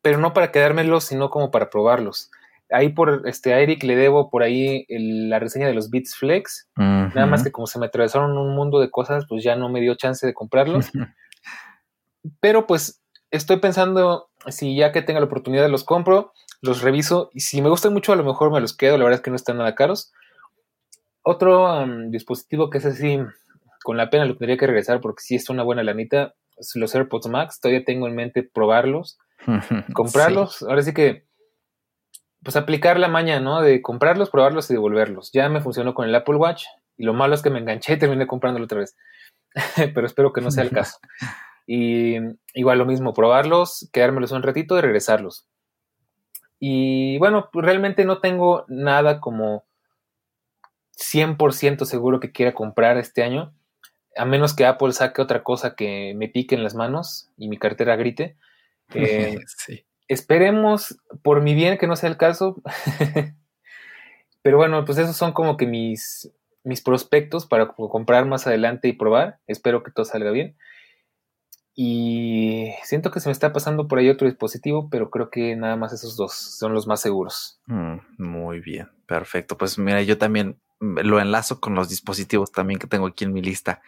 pero 0.00 0.18
no 0.18 0.32
para 0.32 0.50
quedármelos, 0.50 1.04
sino 1.04 1.30
como 1.30 1.50
para 1.50 1.68
probarlos. 1.68 2.30
Ahí 2.70 2.88
por 2.88 3.28
este, 3.28 3.52
a 3.52 3.60
Eric 3.60 3.82
le 3.82 3.94
debo 3.94 4.30
por 4.30 4.42
ahí 4.42 4.86
la 4.88 5.38
reseña 5.38 5.66
de 5.66 5.74
los 5.74 5.90
Beats 5.90 6.16
Flex. 6.16 6.68
Nada 6.76 7.26
más 7.26 7.44
que 7.44 7.52
como 7.52 7.66
se 7.66 7.78
me 7.78 7.86
atravesaron 7.86 8.36
un 8.36 8.54
mundo 8.54 8.80
de 8.80 8.90
cosas, 8.90 9.26
pues 9.28 9.44
ya 9.44 9.54
no 9.56 9.68
me 9.68 9.80
dio 9.80 9.94
chance 9.94 10.26
de 10.26 10.34
comprarlos. 10.34 10.90
Pero 12.40 12.66
pues 12.66 13.02
estoy 13.30 13.58
pensando 13.58 14.30
si 14.48 14.76
ya 14.76 14.92
que 14.92 15.02
tenga 15.02 15.20
la 15.20 15.26
oportunidad 15.26 15.68
los 15.68 15.84
compro, 15.84 16.32
los 16.62 16.82
reviso 16.82 17.30
y 17.34 17.40
si 17.40 17.60
me 17.60 17.68
gustan 17.68 17.92
mucho 17.92 18.12
a 18.12 18.16
lo 18.16 18.24
mejor 18.24 18.50
me 18.50 18.60
los 18.60 18.76
quedo. 18.76 18.96
La 18.96 19.04
verdad 19.04 19.18
es 19.18 19.22
que 19.22 19.30
no 19.30 19.36
están 19.36 19.58
nada 19.58 19.74
caros. 19.74 20.12
Otro 21.22 21.86
dispositivo 22.08 22.70
que 22.70 22.78
es 22.78 22.86
así, 22.86 23.18
con 23.82 23.96
la 23.96 24.10
pena 24.10 24.24
lo 24.24 24.36
tendría 24.36 24.56
que 24.56 24.66
regresar 24.66 25.00
porque 25.00 25.22
sí 25.22 25.34
es 25.34 25.48
una 25.50 25.62
buena 25.62 25.82
lanita, 25.82 26.34
los 26.74 26.94
AirPods 26.94 27.28
Max. 27.28 27.60
Todavía 27.60 27.84
tengo 27.84 28.06
en 28.08 28.14
mente 28.14 28.42
probarlos, 28.42 29.18
comprarlos. 29.94 30.62
Ahora 30.62 30.82
sí 30.82 30.92
que 30.92 31.26
pues 32.44 32.56
aplicar 32.56 32.98
la 32.98 33.08
maña, 33.08 33.40
¿no? 33.40 33.62
De 33.62 33.80
comprarlos, 33.82 34.30
probarlos 34.30 34.70
y 34.70 34.74
devolverlos. 34.74 35.32
Ya 35.32 35.48
me 35.48 35.60
funcionó 35.60 35.94
con 35.94 36.06
el 36.06 36.14
Apple 36.14 36.36
Watch 36.36 36.64
y 36.96 37.04
lo 37.04 37.14
malo 37.14 37.34
es 37.34 37.42
que 37.42 37.50
me 37.50 37.58
enganché 37.58 37.94
y 37.94 37.98
terminé 37.98 38.26
comprándolo 38.26 38.66
otra 38.66 38.80
vez. 38.80 38.96
Pero 39.94 40.06
espero 40.06 40.32
que 40.32 40.40
no 40.40 40.50
sea 40.50 40.62
el 40.62 40.70
caso. 40.70 40.98
Y 41.66 42.16
igual 42.52 42.78
lo 42.78 42.84
mismo, 42.84 43.14
probarlos, 43.14 43.88
quedármelos 43.92 44.32
un 44.32 44.42
ratito 44.42 44.76
y 44.76 44.82
regresarlos. 44.82 45.48
Y 46.60 47.18
bueno, 47.18 47.48
realmente 47.52 48.04
no 48.04 48.18
tengo 48.20 48.64
nada 48.68 49.20
como 49.20 49.64
100% 50.98 51.84
seguro 51.86 52.20
que 52.20 52.32
quiera 52.32 52.52
comprar 52.52 52.98
este 52.98 53.22
año, 53.22 53.54
a 54.16 54.24
menos 54.24 54.54
que 54.54 54.66
Apple 54.66 54.92
saque 54.92 55.22
otra 55.22 55.42
cosa 55.42 55.74
que 55.74 56.14
me 56.16 56.28
pique 56.28 56.54
en 56.54 56.62
las 56.62 56.74
manos 56.74 57.30
y 57.36 57.48
mi 57.48 57.58
cartera 57.58 57.96
grite. 57.96 58.36
Eh, 58.94 59.38
sí 59.46 59.86
esperemos 60.08 60.98
por 61.22 61.42
mi 61.42 61.54
bien 61.54 61.78
que 61.78 61.86
no 61.86 61.96
sea 61.96 62.10
el 62.10 62.16
caso. 62.16 62.60
Pero 64.42 64.58
bueno, 64.58 64.84
pues 64.84 64.98
esos 64.98 65.16
son 65.16 65.32
como 65.32 65.56
que 65.56 65.66
mis, 65.66 66.30
mis 66.64 66.82
prospectos 66.82 67.46
para 67.46 67.68
comprar 67.68 68.26
más 68.26 68.46
adelante 68.46 68.88
y 68.88 68.92
probar. 68.92 69.38
Espero 69.46 69.82
que 69.82 69.90
todo 69.90 70.04
salga 70.04 70.30
bien. 70.30 70.56
Y 71.76 72.72
siento 72.84 73.10
que 73.10 73.18
se 73.18 73.28
me 73.28 73.32
está 73.32 73.52
pasando 73.52 73.88
por 73.88 73.98
ahí 73.98 74.08
otro 74.08 74.28
dispositivo, 74.28 74.88
pero 74.90 75.10
creo 75.10 75.30
que 75.30 75.56
nada 75.56 75.76
más 75.76 75.92
esos 75.92 76.16
dos 76.16 76.32
son 76.32 76.72
los 76.72 76.86
más 76.86 77.00
seguros. 77.00 77.60
Mm, 77.66 77.96
muy 78.18 78.60
bien, 78.60 78.88
perfecto. 79.06 79.58
Pues 79.58 79.76
mira, 79.78 80.00
yo 80.02 80.16
también 80.16 80.60
lo 80.80 81.20
enlazo 81.20 81.60
con 81.60 81.74
los 81.74 81.88
dispositivos 81.88 82.52
también 82.52 82.78
que 82.78 82.86
tengo 82.86 83.06
aquí 83.06 83.24
en 83.24 83.32
mi 83.32 83.42
lista. 83.42 83.82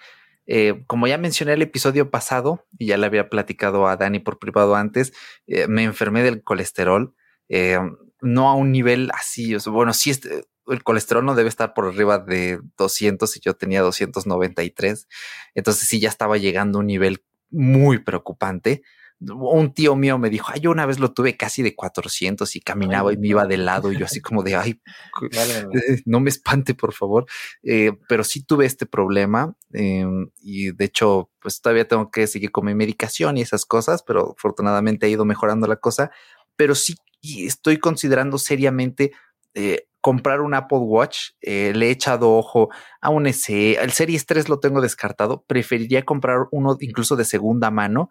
Eh, 0.46 0.84
como 0.86 1.06
ya 1.06 1.18
mencioné 1.18 1.54
el 1.54 1.62
episodio 1.62 2.10
pasado, 2.10 2.66
y 2.78 2.86
ya 2.86 2.96
le 2.96 3.06
había 3.06 3.28
platicado 3.28 3.88
a 3.88 3.96
Dani 3.96 4.20
por 4.20 4.38
privado 4.38 4.76
antes, 4.76 5.12
eh, 5.46 5.66
me 5.68 5.84
enfermé 5.84 6.22
del 6.22 6.42
colesterol, 6.42 7.14
eh, 7.48 7.78
no 8.20 8.48
a 8.48 8.54
un 8.54 8.72
nivel 8.72 9.10
así, 9.12 9.56
bueno, 9.66 9.92
sí, 9.92 10.10
este, 10.10 10.44
el 10.68 10.82
colesterol 10.82 11.24
no 11.24 11.34
debe 11.34 11.48
estar 11.48 11.74
por 11.74 11.86
arriba 11.86 12.18
de 12.18 12.60
200 12.76 13.36
y 13.36 13.40
yo 13.40 13.54
tenía 13.54 13.82
293, 13.82 15.08
entonces 15.54 15.88
sí 15.88 16.00
ya 16.00 16.08
estaba 16.08 16.38
llegando 16.38 16.78
a 16.78 16.80
un 16.80 16.86
nivel 16.86 17.24
muy 17.50 17.98
preocupante 17.98 18.82
un 19.20 19.72
tío 19.72 19.96
mío 19.96 20.18
me 20.18 20.28
dijo, 20.28 20.48
ay, 20.52 20.60
yo 20.60 20.70
una 20.70 20.84
vez 20.84 20.98
lo 20.98 21.12
tuve 21.12 21.36
casi 21.36 21.62
de 21.62 21.74
400 21.74 22.54
y 22.56 22.60
caminaba 22.60 23.12
y 23.12 23.16
me 23.16 23.28
iba 23.28 23.46
de 23.46 23.56
lado 23.56 23.90
y 23.90 23.98
yo 23.98 24.04
así 24.04 24.20
como 24.20 24.42
de, 24.42 24.56
ay, 24.56 24.80
no 26.04 26.20
me 26.20 26.28
espante, 26.28 26.74
por 26.74 26.92
favor. 26.92 27.26
Eh, 27.62 27.92
pero 28.08 28.24
sí 28.24 28.44
tuve 28.44 28.66
este 28.66 28.84
problema 28.84 29.56
em, 29.72 30.30
y 30.40 30.72
de 30.72 30.84
hecho, 30.84 31.30
pues 31.40 31.60
todavía 31.60 31.88
tengo 31.88 32.10
que 32.10 32.26
seguir 32.26 32.50
con 32.50 32.66
mi 32.66 32.74
medicación 32.74 33.38
y 33.38 33.42
esas 33.42 33.64
cosas, 33.64 34.02
pero 34.02 34.34
afortunadamente 34.36 35.06
ha 35.06 35.08
ido 35.08 35.24
mejorando 35.24 35.66
la 35.66 35.76
cosa. 35.76 36.10
Pero 36.56 36.74
sí 36.74 36.96
estoy 37.22 37.78
considerando 37.78 38.38
seriamente 38.38 39.12
eh, 39.54 39.88
comprar 40.02 40.42
un 40.42 40.54
Apple 40.54 40.78
Watch. 40.78 41.30
Eh, 41.40 41.72
le 41.74 41.88
he 41.88 41.90
echado 41.90 42.32
ojo 42.32 42.68
a 43.00 43.10
un 43.10 43.26
SE. 43.32 43.72
El 43.82 43.92
Series 43.92 44.26
3 44.26 44.48
lo 44.48 44.60
tengo 44.60 44.80
descartado. 44.80 45.42
Preferiría 45.46 46.04
comprar 46.04 46.46
uno 46.52 46.76
incluso 46.80 47.16
de 47.16 47.24
segunda 47.24 47.70
mano 47.70 48.10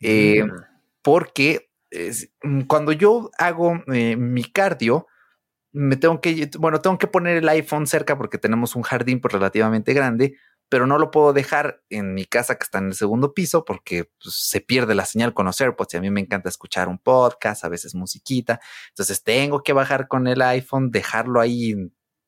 eh, 0.00 0.44
porque 1.02 1.70
mm, 2.42 2.62
cuando 2.62 2.92
yo 2.92 3.30
hago 3.38 3.82
eh, 3.92 4.16
mi 4.16 4.44
cardio, 4.44 5.06
me 5.72 5.96
tengo 5.96 6.20
que, 6.20 6.50
bueno, 6.58 6.80
tengo 6.80 6.98
que 6.98 7.06
poner 7.06 7.36
el 7.36 7.48
iPhone 7.48 7.86
cerca 7.86 8.16
porque 8.16 8.38
tenemos 8.38 8.76
un 8.76 8.82
jardín 8.82 9.20
pues, 9.20 9.32
relativamente 9.32 9.92
grande, 9.92 10.36
pero 10.68 10.86
no 10.86 10.98
lo 10.98 11.10
puedo 11.10 11.32
dejar 11.32 11.82
en 11.88 12.14
mi 12.14 12.24
casa 12.24 12.56
que 12.56 12.64
está 12.64 12.78
en 12.78 12.88
el 12.88 12.94
segundo 12.94 13.32
piso 13.32 13.64
porque 13.64 14.10
pues, 14.22 14.34
se 14.34 14.60
pierde 14.60 14.94
la 14.94 15.04
señal 15.04 15.34
con 15.34 15.46
los 15.46 15.60
AirPods 15.60 15.94
y 15.94 15.96
a 15.96 16.00
mí 16.00 16.10
me 16.10 16.20
encanta 16.20 16.48
escuchar 16.48 16.88
un 16.88 16.98
podcast, 16.98 17.64
a 17.64 17.68
veces 17.68 17.94
musiquita. 17.94 18.60
Entonces 18.90 19.22
tengo 19.22 19.62
que 19.62 19.72
bajar 19.72 20.08
con 20.08 20.26
el 20.26 20.42
iPhone, 20.42 20.90
dejarlo 20.90 21.40
ahí 21.40 21.74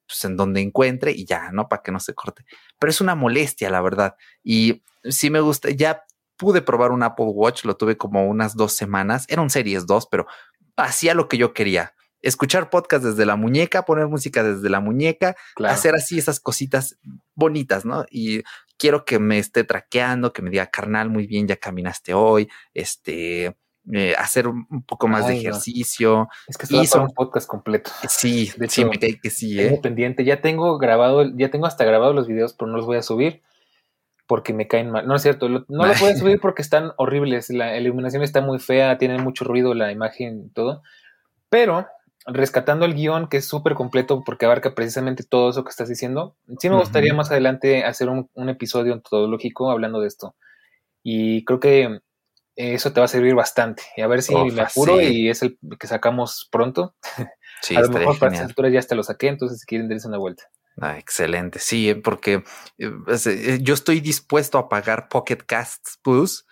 pues, 0.06 0.24
en 0.24 0.36
donde 0.36 0.60
encuentre 0.60 1.12
y 1.12 1.24
ya, 1.24 1.50
¿no? 1.52 1.68
Para 1.68 1.82
que 1.82 1.92
no 1.92 2.00
se 2.00 2.14
corte. 2.14 2.44
Pero 2.78 2.90
es 2.90 3.00
una 3.00 3.14
molestia, 3.14 3.70
la 3.70 3.80
verdad. 3.80 4.16
Y 4.42 4.82
sí 5.04 5.30
me 5.30 5.40
gusta, 5.40 5.70
ya 5.70 6.04
pude 6.40 6.62
probar 6.62 6.90
un 6.90 7.02
Apple 7.02 7.26
Watch, 7.26 7.66
lo 7.66 7.76
tuve 7.76 7.98
como 7.98 8.26
unas 8.26 8.56
dos 8.56 8.72
semanas, 8.72 9.26
era 9.28 9.42
un 9.42 9.50
Series 9.50 9.86
2, 9.86 10.08
pero 10.10 10.26
hacía 10.74 11.12
lo 11.12 11.28
que 11.28 11.36
yo 11.36 11.52
quería. 11.52 11.92
Escuchar 12.22 12.70
podcast 12.70 13.04
desde 13.04 13.26
la 13.26 13.36
muñeca, 13.36 13.84
poner 13.84 14.08
música 14.08 14.42
desde 14.42 14.70
la 14.70 14.80
muñeca, 14.80 15.36
hacer 15.66 15.94
así 15.94 16.18
esas 16.18 16.40
cositas 16.40 16.98
bonitas, 17.34 17.84
¿no? 17.84 18.06
Y 18.10 18.42
quiero 18.78 19.04
que 19.04 19.18
me 19.18 19.38
esté 19.38 19.64
traqueando, 19.64 20.32
que 20.32 20.40
me 20.40 20.48
diga, 20.48 20.66
carnal, 20.68 21.10
muy 21.10 21.26
bien, 21.26 21.46
ya 21.46 21.56
caminaste 21.56 22.14
hoy, 22.14 22.48
este, 22.72 23.54
eh, 23.92 24.14
hacer 24.18 24.48
un 24.48 24.82
poco 24.86 25.08
más 25.08 25.26
de 25.26 25.36
ejercicio. 25.36 26.28
Es 26.48 26.56
que 26.56 26.74
hizo 26.74 27.02
un 27.02 27.12
podcast 27.12 27.46
completo. 27.46 27.90
Sí, 28.08 28.50
de 28.56 28.64
hecho, 28.64 28.74
sí, 28.76 28.84
me 28.86 28.98
cae 28.98 29.20
que 29.20 29.28
sí. 29.28 29.60
¿eh? 29.60 29.78
pendiente, 29.82 30.24
ya 30.24 30.40
tengo 30.40 30.78
grabado, 30.78 31.24
ya 31.36 31.50
tengo 31.50 31.66
hasta 31.66 31.84
grabado 31.84 32.14
los 32.14 32.26
videos, 32.26 32.54
pero 32.54 32.70
no 32.70 32.78
los 32.78 32.86
voy 32.86 32.96
a 32.96 33.02
subir 33.02 33.42
porque 34.30 34.54
me 34.54 34.68
caen 34.68 34.92
mal. 34.92 35.08
No 35.08 35.16
es 35.16 35.22
cierto, 35.22 35.48
no 35.48 35.64
lo 35.66 35.92
pueden 35.94 36.16
subir 36.16 36.38
porque 36.40 36.62
están 36.62 36.92
horribles. 36.98 37.50
La 37.50 37.76
iluminación 37.76 38.22
está 38.22 38.40
muy 38.40 38.60
fea, 38.60 38.96
tiene 38.96 39.18
mucho 39.18 39.44
ruido 39.44 39.74
la 39.74 39.90
imagen 39.90 40.44
y 40.46 40.50
todo. 40.50 40.84
Pero 41.48 41.88
rescatando 42.26 42.84
el 42.84 42.94
guion, 42.94 43.28
que 43.28 43.38
es 43.38 43.48
súper 43.48 43.74
completo 43.74 44.22
porque 44.24 44.46
abarca 44.46 44.72
precisamente 44.76 45.24
todo 45.24 45.50
eso 45.50 45.64
que 45.64 45.70
estás 45.70 45.88
diciendo, 45.88 46.36
sí 46.60 46.70
me 46.70 46.76
gustaría 46.76 47.12
más 47.12 47.32
adelante 47.32 47.82
hacer 47.82 48.08
un, 48.08 48.48
episodio 48.48 48.94
metodológico 48.94 49.68
hablando 49.68 50.00
de 50.00 50.06
esto. 50.06 50.36
Y 51.02 51.44
creo 51.44 51.58
que 51.58 51.98
eso 52.54 52.92
te 52.92 53.00
va 53.00 53.06
a 53.06 53.08
servir 53.08 53.34
bastante. 53.34 53.82
Y 53.96 54.02
a 54.02 54.06
ver 54.06 54.22
si 54.22 54.32
me 54.32 54.62
apuro 54.62 55.00
y 55.00 55.28
es 55.28 55.42
el 55.42 55.58
que 55.76 55.88
sacamos 55.88 56.48
pronto. 56.52 56.94
Sí, 57.62 57.74
a 57.76 57.80
lo 57.80 57.88
mejor 57.88 58.16
para 58.20 58.30
estas 58.30 58.50
alturas 58.50 58.72
ya 58.72 58.80
te 58.80 58.94
lo 58.94 59.02
saqué, 59.02 59.26
entonces 59.26 59.58
si 59.58 59.66
quieren 59.66 59.88
darse 59.88 60.06
una 60.06 60.18
vuelta. 60.18 60.44
Ah, 60.78 60.98
excelente, 60.98 61.58
sí, 61.58 61.94
porque 61.94 62.44
eh, 62.78 62.92
eh, 63.26 63.58
yo 63.60 63.74
estoy 63.74 64.00
dispuesto 64.00 64.58
a 64.58 64.68
pagar 64.68 65.08
Pocket 65.08 65.38
Casts 65.46 65.98
Plus 66.02 66.46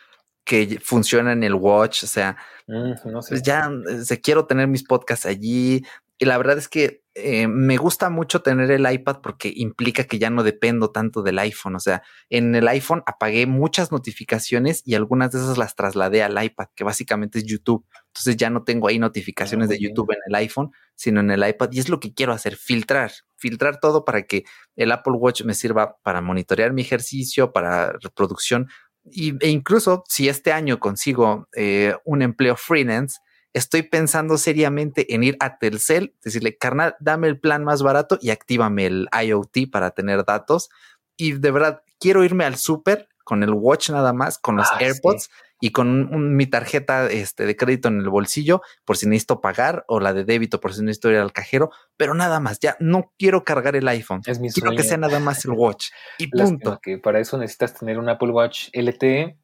que 0.44 0.80
funciona 0.82 1.32
en 1.32 1.44
el 1.44 1.54
Watch, 1.54 2.04
o 2.04 2.06
sea, 2.06 2.36
mm, 2.66 3.10
no 3.10 3.22
sé. 3.22 3.30
Pues 3.30 3.42
ya 3.42 3.70
se 4.02 4.20
quiero 4.20 4.46
tener 4.46 4.66
mis 4.66 4.82
podcasts 4.82 5.26
allí, 5.26 5.82
y 6.18 6.24
la 6.24 6.36
verdad 6.36 6.58
es 6.58 6.68
que 6.68 7.02
eh, 7.20 7.48
me 7.48 7.76
gusta 7.76 8.10
mucho 8.10 8.42
tener 8.42 8.70
el 8.70 8.90
iPad 8.90 9.20
porque 9.22 9.52
implica 9.54 10.04
que 10.04 10.18
ya 10.18 10.30
no 10.30 10.42
dependo 10.42 10.90
tanto 10.90 11.22
del 11.22 11.38
iPhone. 11.38 11.74
O 11.76 11.80
sea, 11.80 12.02
en 12.30 12.54
el 12.54 12.68
iPhone 12.68 13.02
apagué 13.06 13.46
muchas 13.46 13.90
notificaciones 13.90 14.82
y 14.84 14.94
algunas 14.94 15.32
de 15.32 15.38
esas 15.38 15.58
las 15.58 15.74
trasladé 15.74 16.22
al 16.22 16.42
iPad, 16.42 16.68
que 16.74 16.84
básicamente 16.84 17.38
es 17.38 17.44
YouTube. 17.44 17.84
Entonces 18.06 18.36
ya 18.36 18.50
no 18.50 18.62
tengo 18.62 18.88
ahí 18.88 18.98
notificaciones 18.98 19.68
de 19.68 19.78
YouTube 19.78 20.12
en 20.12 20.18
el 20.26 20.34
iPhone, 20.36 20.70
sino 20.94 21.20
en 21.20 21.30
el 21.30 21.46
iPad. 21.46 21.70
Y 21.72 21.80
es 21.80 21.88
lo 21.88 22.00
que 22.00 22.14
quiero 22.14 22.32
hacer, 22.32 22.56
filtrar, 22.56 23.12
filtrar 23.36 23.80
todo 23.80 24.04
para 24.04 24.22
que 24.22 24.44
el 24.76 24.92
Apple 24.92 25.14
Watch 25.14 25.42
me 25.42 25.54
sirva 25.54 25.96
para 26.02 26.20
monitorear 26.20 26.72
mi 26.72 26.82
ejercicio, 26.82 27.52
para 27.52 27.92
reproducción. 27.92 28.68
Y, 29.04 29.34
e 29.44 29.50
incluso 29.50 30.04
si 30.08 30.28
este 30.28 30.52
año 30.52 30.78
consigo 30.78 31.48
eh, 31.56 31.94
un 32.04 32.22
empleo 32.22 32.56
freelance, 32.56 33.18
estoy 33.52 33.82
pensando 33.82 34.38
seriamente 34.38 35.14
en 35.14 35.24
ir 35.24 35.36
a 35.40 35.58
Telcel, 35.58 36.14
decirle, 36.22 36.56
carnal, 36.56 36.96
dame 37.00 37.28
el 37.28 37.38
plan 37.38 37.64
más 37.64 37.82
barato 37.82 38.18
y 38.20 38.30
actívame 38.30 38.86
el 38.86 39.08
IoT 39.12 39.70
para 39.70 39.90
tener 39.90 40.24
datos. 40.24 40.70
Y 41.16 41.32
de 41.32 41.50
verdad, 41.50 41.82
quiero 41.98 42.24
irme 42.24 42.44
al 42.44 42.56
súper 42.56 43.08
con 43.24 43.42
el 43.42 43.50
watch 43.50 43.90
nada 43.90 44.12
más, 44.14 44.38
con 44.38 44.56
los 44.56 44.68
ah, 44.70 44.78
AirPods 44.80 45.28
y 45.60 45.70
con 45.70 46.36
mi 46.36 46.46
tarjeta 46.46 47.10
este, 47.10 47.44
de 47.44 47.56
crédito 47.56 47.88
en 47.88 48.00
el 48.00 48.08
bolsillo 48.08 48.62
por 48.84 48.96
si 48.96 49.06
necesito 49.06 49.40
pagar 49.40 49.84
o 49.88 50.00
la 50.00 50.14
de 50.14 50.24
débito 50.24 50.60
por 50.60 50.72
si 50.72 50.82
necesito 50.82 51.10
ir 51.10 51.18
al 51.18 51.32
cajero, 51.32 51.70
pero 51.96 52.14
nada 52.14 52.40
más, 52.40 52.60
ya 52.60 52.76
no 52.80 53.12
quiero 53.18 53.44
cargar 53.44 53.76
el 53.76 53.88
iPhone. 53.88 54.22
Es 54.24 54.38
mi 54.38 54.50
quiero 54.50 54.70
que 54.74 54.82
sea 54.82 54.96
nada 54.96 55.20
más 55.20 55.44
el 55.44 55.50
watch 55.50 55.90
y 56.16 56.28
punto. 56.28 56.78
Que 56.82 56.98
para 56.98 57.20
eso 57.20 57.36
necesitas 57.36 57.74
tener 57.74 57.98
un 57.98 58.08
Apple 58.08 58.30
Watch 58.30 58.68
LTE 58.72 59.36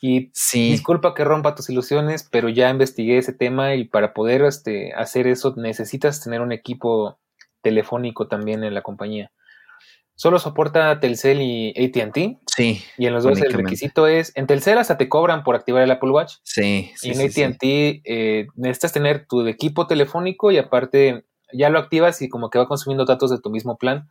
y 0.00 0.30
disculpa 0.52 1.14
que 1.14 1.24
rompa 1.24 1.54
tus 1.54 1.70
ilusiones, 1.70 2.28
pero 2.30 2.48
ya 2.48 2.68
investigué 2.68 3.18
ese 3.18 3.32
tema 3.32 3.74
y 3.74 3.84
para 3.84 4.12
poder 4.12 4.42
este, 4.42 4.92
hacer 4.92 5.26
eso 5.26 5.54
necesitas 5.56 6.22
tener 6.22 6.42
un 6.42 6.52
equipo 6.52 7.18
telefónico 7.62 8.28
también 8.28 8.62
en 8.62 8.74
la 8.74 8.82
compañía. 8.82 9.32
Solo 10.14 10.38
soporta 10.38 10.98
Telcel 10.98 11.42
y 11.42 11.74
ATT. 11.76 12.38
Sí. 12.46 12.82
Y 12.96 13.06
en 13.06 13.12
los 13.12 13.24
dos 13.24 13.40
el 13.40 13.52
requisito 13.52 14.06
es, 14.06 14.32
en 14.34 14.46
Telcel 14.46 14.78
hasta 14.78 14.96
te 14.96 15.10
cobran 15.10 15.44
por 15.44 15.56
activar 15.56 15.82
el 15.82 15.90
Apple 15.90 16.10
Watch. 16.10 16.36
Sí. 16.42 16.92
y 17.02 17.10
en 17.10 17.20
ATT 17.20 17.62
eh, 17.62 18.46
necesitas 18.54 18.92
tener 18.92 19.26
tu 19.26 19.46
equipo 19.46 19.86
telefónico 19.86 20.50
y 20.52 20.58
aparte 20.58 21.26
ya 21.52 21.68
lo 21.68 21.78
activas 21.78 22.22
y 22.22 22.30
como 22.30 22.48
que 22.48 22.58
va 22.58 22.66
consumiendo 22.66 23.04
datos 23.04 23.30
de 23.30 23.40
tu 23.40 23.50
mismo 23.50 23.76
plan. 23.76 24.08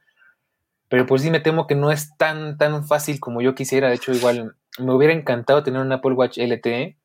Pero 0.89 1.07
pues 1.07 1.23
sí 1.23 1.31
me 1.31 1.39
temo 1.39 1.65
que 1.65 1.73
no 1.73 1.91
es 1.91 2.15
tan, 2.17 2.59
tan 2.59 2.85
fácil 2.85 3.19
como 3.19 3.41
yo 3.41 3.55
quisiera. 3.55 3.89
De 3.89 3.95
hecho, 3.95 4.13
igual 4.13 4.55
me 4.79 4.93
hubiera 4.93 5.13
encantado 5.13 5.63
tener 5.63 5.81
un 5.81 5.91
Apple 5.91 6.13
Watch 6.13 6.37
LTE, 6.37 6.97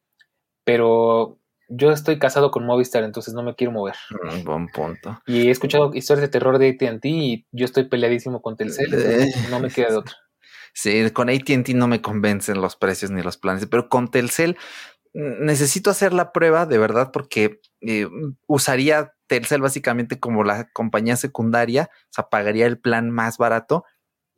pero 0.64 1.38
yo 1.68 1.92
estoy 1.92 2.18
casado 2.18 2.50
con 2.50 2.66
Movistar, 2.66 3.04
entonces 3.04 3.32
no 3.32 3.42
me 3.42 3.54
quiero 3.54 3.72
mover. 3.72 3.94
Un 4.22 4.40
mm, 4.40 4.44
buen 4.44 4.68
punto. 4.68 5.20
Y 5.26 5.48
he 5.48 5.50
escuchado 5.50 5.94
historias 5.94 6.22
de 6.22 6.28
terror 6.28 6.58
de 6.58 6.70
ATT 6.70 7.04
y 7.04 7.46
yo 7.52 7.64
estoy 7.64 7.84
peleadísimo 7.84 8.42
con 8.42 8.56
Telcel, 8.56 8.92
eh. 8.92 9.32
no 9.50 9.60
me 9.60 9.70
queda 9.70 9.90
de 9.90 9.96
otra. 9.96 10.16
Sí, 10.72 11.10
con 11.10 11.28
ATT 11.28 11.70
no 11.70 11.88
me 11.88 12.00
convencen 12.00 12.60
los 12.60 12.76
precios 12.76 13.10
ni 13.10 13.22
los 13.22 13.36
planes, 13.36 13.66
pero 13.66 13.88
con 13.88 14.08
Telcel 14.08 14.56
mm, 15.14 15.44
necesito 15.44 15.90
hacer 15.90 16.12
la 16.12 16.30
prueba 16.30 16.64
de 16.64 16.78
verdad 16.78 17.10
porque 17.12 17.60
eh, 17.80 18.06
usaría 18.46 19.12
Telcel 19.26 19.62
básicamente 19.62 20.20
como 20.20 20.44
la 20.44 20.70
compañía 20.70 21.16
secundaria, 21.16 21.90
o 21.92 22.12
sea, 22.12 22.28
pagaría 22.28 22.66
el 22.66 22.78
plan 22.78 23.10
más 23.10 23.36
barato 23.36 23.84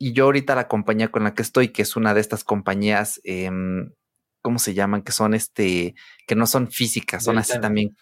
y 0.03 0.11
yo 0.11 0.25
ahorita 0.25 0.53
la 0.53 0.67
compañía 0.67 1.09
con 1.09 1.23
la 1.23 1.33
que 1.33 1.41
estoy, 1.41 1.69
que 1.69 1.81
es 1.81 1.95
una 1.95 2.13
de 2.13 2.19
estas 2.19 2.43
compañías, 2.43 3.21
em, 3.23 3.93
¿cómo 4.41 4.59
se 4.59 4.73
llaman? 4.73 5.01
Que 5.01 5.13
son 5.13 5.33
este, 5.33 5.95
que 6.27 6.35
no 6.35 6.45
son 6.45 6.69
físicas, 6.69 7.23
son 7.23 7.37
así 7.37 7.57
también. 7.61 7.95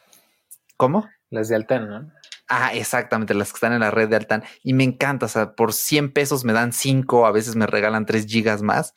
¿Cómo? 0.78 1.08
Las 1.30 1.50
de 1.50 1.58
Altan, 1.58 1.88
¿no? 1.88 2.12
Ah, 2.50 2.72
exactamente, 2.74 3.36
las 3.36 3.52
que 3.52 3.58
están 3.58 3.74
en 3.74 3.82
la 3.82 3.92
red 3.92 4.10
de 4.10 4.16
Altan. 4.16 4.44
Y 4.64 4.74
me 4.74 4.84
encanta, 4.84 5.28
o 5.28 5.30
sea, 5.30 5.54
por 5.54 5.74
100 5.74 6.12
pesos 6.12 6.44
me 6.44 6.54
dan 6.54 6.74
5, 6.74 7.28
a 7.28 7.32
veces 7.32 7.56
me 7.56 7.68
regalan 7.68 8.08
3 8.08 8.26
gigas 8.26 8.64
más. 8.64 8.96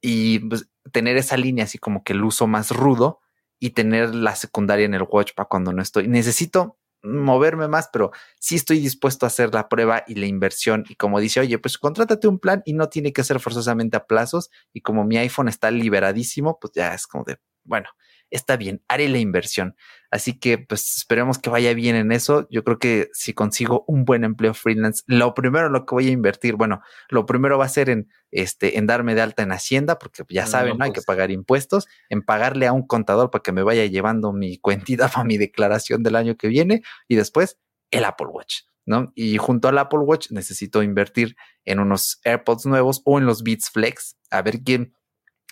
Y 0.00 0.38
pues, 0.38 0.70
tener 0.92 1.16
esa 1.16 1.36
línea 1.36 1.64
así 1.64 1.78
como 1.78 2.04
que 2.04 2.12
el 2.12 2.22
uso 2.22 2.46
más 2.46 2.70
rudo 2.70 3.18
y 3.58 3.70
tener 3.70 4.14
la 4.14 4.36
secundaria 4.36 4.86
en 4.86 4.94
el 4.94 5.02
watch 5.10 5.32
para 5.34 5.48
cuando 5.48 5.72
no 5.72 5.82
estoy. 5.82 6.06
Necesito 6.06 6.78
moverme 7.04 7.68
más, 7.68 7.88
pero 7.92 8.10
sí 8.40 8.56
estoy 8.56 8.80
dispuesto 8.80 9.26
a 9.26 9.28
hacer 9.28 9.52
la 9.54 9.68
prueba 9.68 10.04
y 10.06 10.14
la 10.16 10.26
inversión. 10.26 10.84
Y 10.88 10.96
como 10.96 11.20
dice, 11.20 11.40
oye, 11.40 11.58
pues 11.58 11.78
contrátate 11.78 12.26
un 12.28 12.38
plan 12.38 12.62
y 12.64 12.72
no 12.72 12.88
tiene 12.88 13.12
que 13.12 13.24
ser 13.24 13.40
forzosamente 13.40 13.96
a 13.96 14.06
plazos. 14.06 14.50
Y 14.72 14.80
como 14.80 15.04
mi 15.04 15.18
iPhone 15.18 15.48
está 15.48 15.70
liberadísimo, 15.70 16.58
pues 16.58 16.72
ya 16.74 16.94
es 16.94 17.06
como 17.06 17.24
de, 17.24 17.38
bueno, 17.64 17.88
está 18.34 18.56
bien, 18.56 18.82
haré 18.88 19.08
la 19.08 19.18
inversión. 19.18 19.76
Así 20.10 20.38
que 20.38 20.58
pues 20.58 20.96
esperemos 20.96 21.38
que 21.38 21.50
vaya 21.50 21.72
bien 21.74 21.96
en 21.96 22.12
eso. 22.12 22.46
Yo 22.50 22.64
creo 22.64 22.78
que 22.78 23.08
si 23.12 23.32
consigo 23.32 23.84
un 23.86 24.04
buen 24.04 24.24
empleo 24.24 24.54
freelance, 24.54 25.02
lo 25.06 25.34
primero 25.34 25.68
lo 25.68 25.86
que 25.86 25.94
voy 25.94 26.08
a 26.08 26.12
invertir, 26.12 26.56
bueno, 26.56 26.82
lo 27.08 27.26
primero 27.26 27.58
va 27.58 27.64
a 27.64 27.68
ser 27.68 27.90
en 27.90 28.08
este 28.30 28.78
en 28.78 28.86
darme 28.86 29.14
de 29.14 29.22
alta 29.22 29.42
en 29.42 29.52
Hacienda, 29.52 29.98
porque 29.98 30.24
ya 30.28 30.46
saben, 30.46 30.78
¿no? 30.78 30.84
hay 30.84 30.90
que 30.90 30.96
pues. 30.96 31.06
pagar 31.06 31.30
impuestos, 31.30 31.86
en 32.08 32.22
pagarle 32.22 32.66
a 32.66 32.72
un 32.72 32.86
contador 32.86 33.30
para 33.30 33.42
que 33.42 33.52
me 33.52 33.62
vaya 33.62 33.86
llevando 33.86 34.32
mi 34.32 34.58
cuentita 34.60 35.08
para 35.08 35.24
mi 35.24 35.38
declaración 35.38 36.02
del 36.02 36.16
año 36.16 36.36
que 36.36 36.48
viene 36.48 36.82
y 37.08 37.16
después 37.16 37.58
el 37.90 38.04
Apple 38.04 38.26
Watch. 38.26 38.62
¿no? 38.86 39.12
Y 39.14 39.38
junto 39.38 39.68
al 39.68 39.78
Apple 39.78 40.00
Watch 40.00 40.30
necesito 40.30 40.82
invertir 40.82 41.36
en 41.64 41.80
unos 41.80 42.20
AirPods 42.24 42.66
nuevos 42.66 43.00
o 43.04 43.18
en 43.18 43.24
los 43.24 43.42
Beats 43.42 43.70
Flex, 43.70 44.16
a 44.30 44.42
ver 44.42 44.60
quién, 44.62 44.94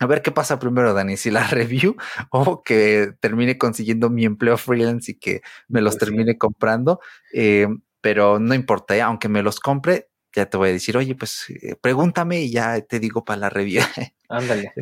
a 0.02 0.06
ver 0.06 0.22
qué 0.22 0.32
pasa 0.32 0.58
primero, 0.58 0.92
Dani, 0.94 1.16
si 1.16 1.30
la 1.30 1.46
review 1.48 1.96
o 2.30 2.62
que 2.62 3.12
termine 3.20 3.58
consiguiendo 3.58 4.10
mi 4.10 4.24
empleo 4.24 4.58
freelance 4.58 5.12
y 5.12 5.14
que 5.14 5.42
me 5.68 5.80
los 5.80 5.94
pues 5.94 6.06
termine 6.06 6.36
comprando. 6.36 7.00
Eh, 7.32 7.68
pero 8.00 8.38
no 8.40 8.54
importa, 8.54 8.96
¿eh? 8.96 9.00
aunque 9.00 9.28
me 9.28 9.42
los 9.42 9.60
compre, 9.60 10.10
ya 10.34 10.46
te 10.46 10.56
voy 10.56 10.70
a 10.70 10.72
decir, 10.72 10.96
oye, 10.96 11.14
pues 11.14 11.46
eh, 11.50 11.76
pregúntame 11.80 12.40
y 12.40 12.50
ya 12.50 12.80
te 12.80 12.98
digo 12.98 13.24
para 13.24 13.38
la 13.38 13.50
review. 13.50 13.82
Ándale. 14.28 14.72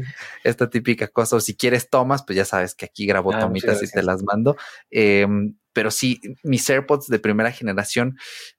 Esta 0.44 0.70
típica 0.70 1.08
cosa, 1.08 1.36
o 1.36 1.40
si 1.40 1.56
quieres 1.56 1.90
tomas, 1.90 2.22
pues 2.24 2.36
ya 2.36 2.44
sabes 2.44 2.74
que 2.74 2.86
aquí 2.86 3.04
grabo 3.04 3.34
ah, 3.34 3.40
tomitas 3.40 3.82
y 3.82 3.90
te 3.90 4.02
las 4.02 4.22
mando. 4.22 4.56
Em, 4.90 5.56
pero 5.72 5.90
sí, 5.90 6.20
mis 6.44 6.68
AirPods 6.70 7.08
de 7.08 7.18
primera 7.18 7.50
generación 7.50 8.16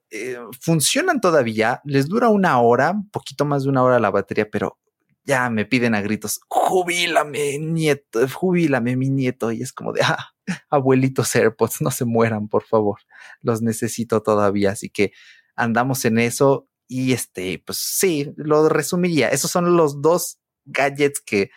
eh, 0.09 0.37
funcionan 0.59 1.21
todavía, 1.21 1.81
les 1.85 2.07
dura 2.07 2.27
una 2.27 2.59
hora, 2.59 2.91
un 2.91 3.09
poquito 3.09 3.45
más 3.45 3.63
de 3.63 3.69
una 3.69 3.83
hora 3.83 3.99
la 3.99 4.11
batería, 4.11 4.49
pero 4.51 4.77
ya 5.23 5.49
me 5.49 5.65
piden 5.65 5.95
a 5.95 6.01
gritos, 6.01 6.39
jubílame, 6.47 7.59
nieto, 7.59 8.27
jubílame, 8.27 8.95
mi 8.95 9.09
nieto. 9.09 9.51
Y 9.51 9.61
es 9.61 9.73
como 9.73 9.93
de, 9.93 10.01
ah, 10.03 10.33
abuelitos 10.69 11.35
AirPods, 11.35 11.81
no 11.81 11.91
se 11.91 12.05
mueran, 12.05 12.47
por 12.47 12.63
favor. 12.63 12.99
Los 13.41 13.61
necesito 13.61 14.21
todavía. 14.21 14.71
Así 14.71 14.89
que 14.89 15.11
andamos 15.55 16.05
en 16.05 16.19
eso. 16.19 16.67
Y 16.87 17.13
este, 17.13 17.63
pues 17.65 17.77
sí, 17.77 18.33
lo 18.35 18.67
resumiría. 18.67 19.29
Esos 19.29 19.51
son 19.51 19.77
los 19.77 20.01
dos 20.01 20.39
gadgets 20.65 21.21
que, 21.21 21.49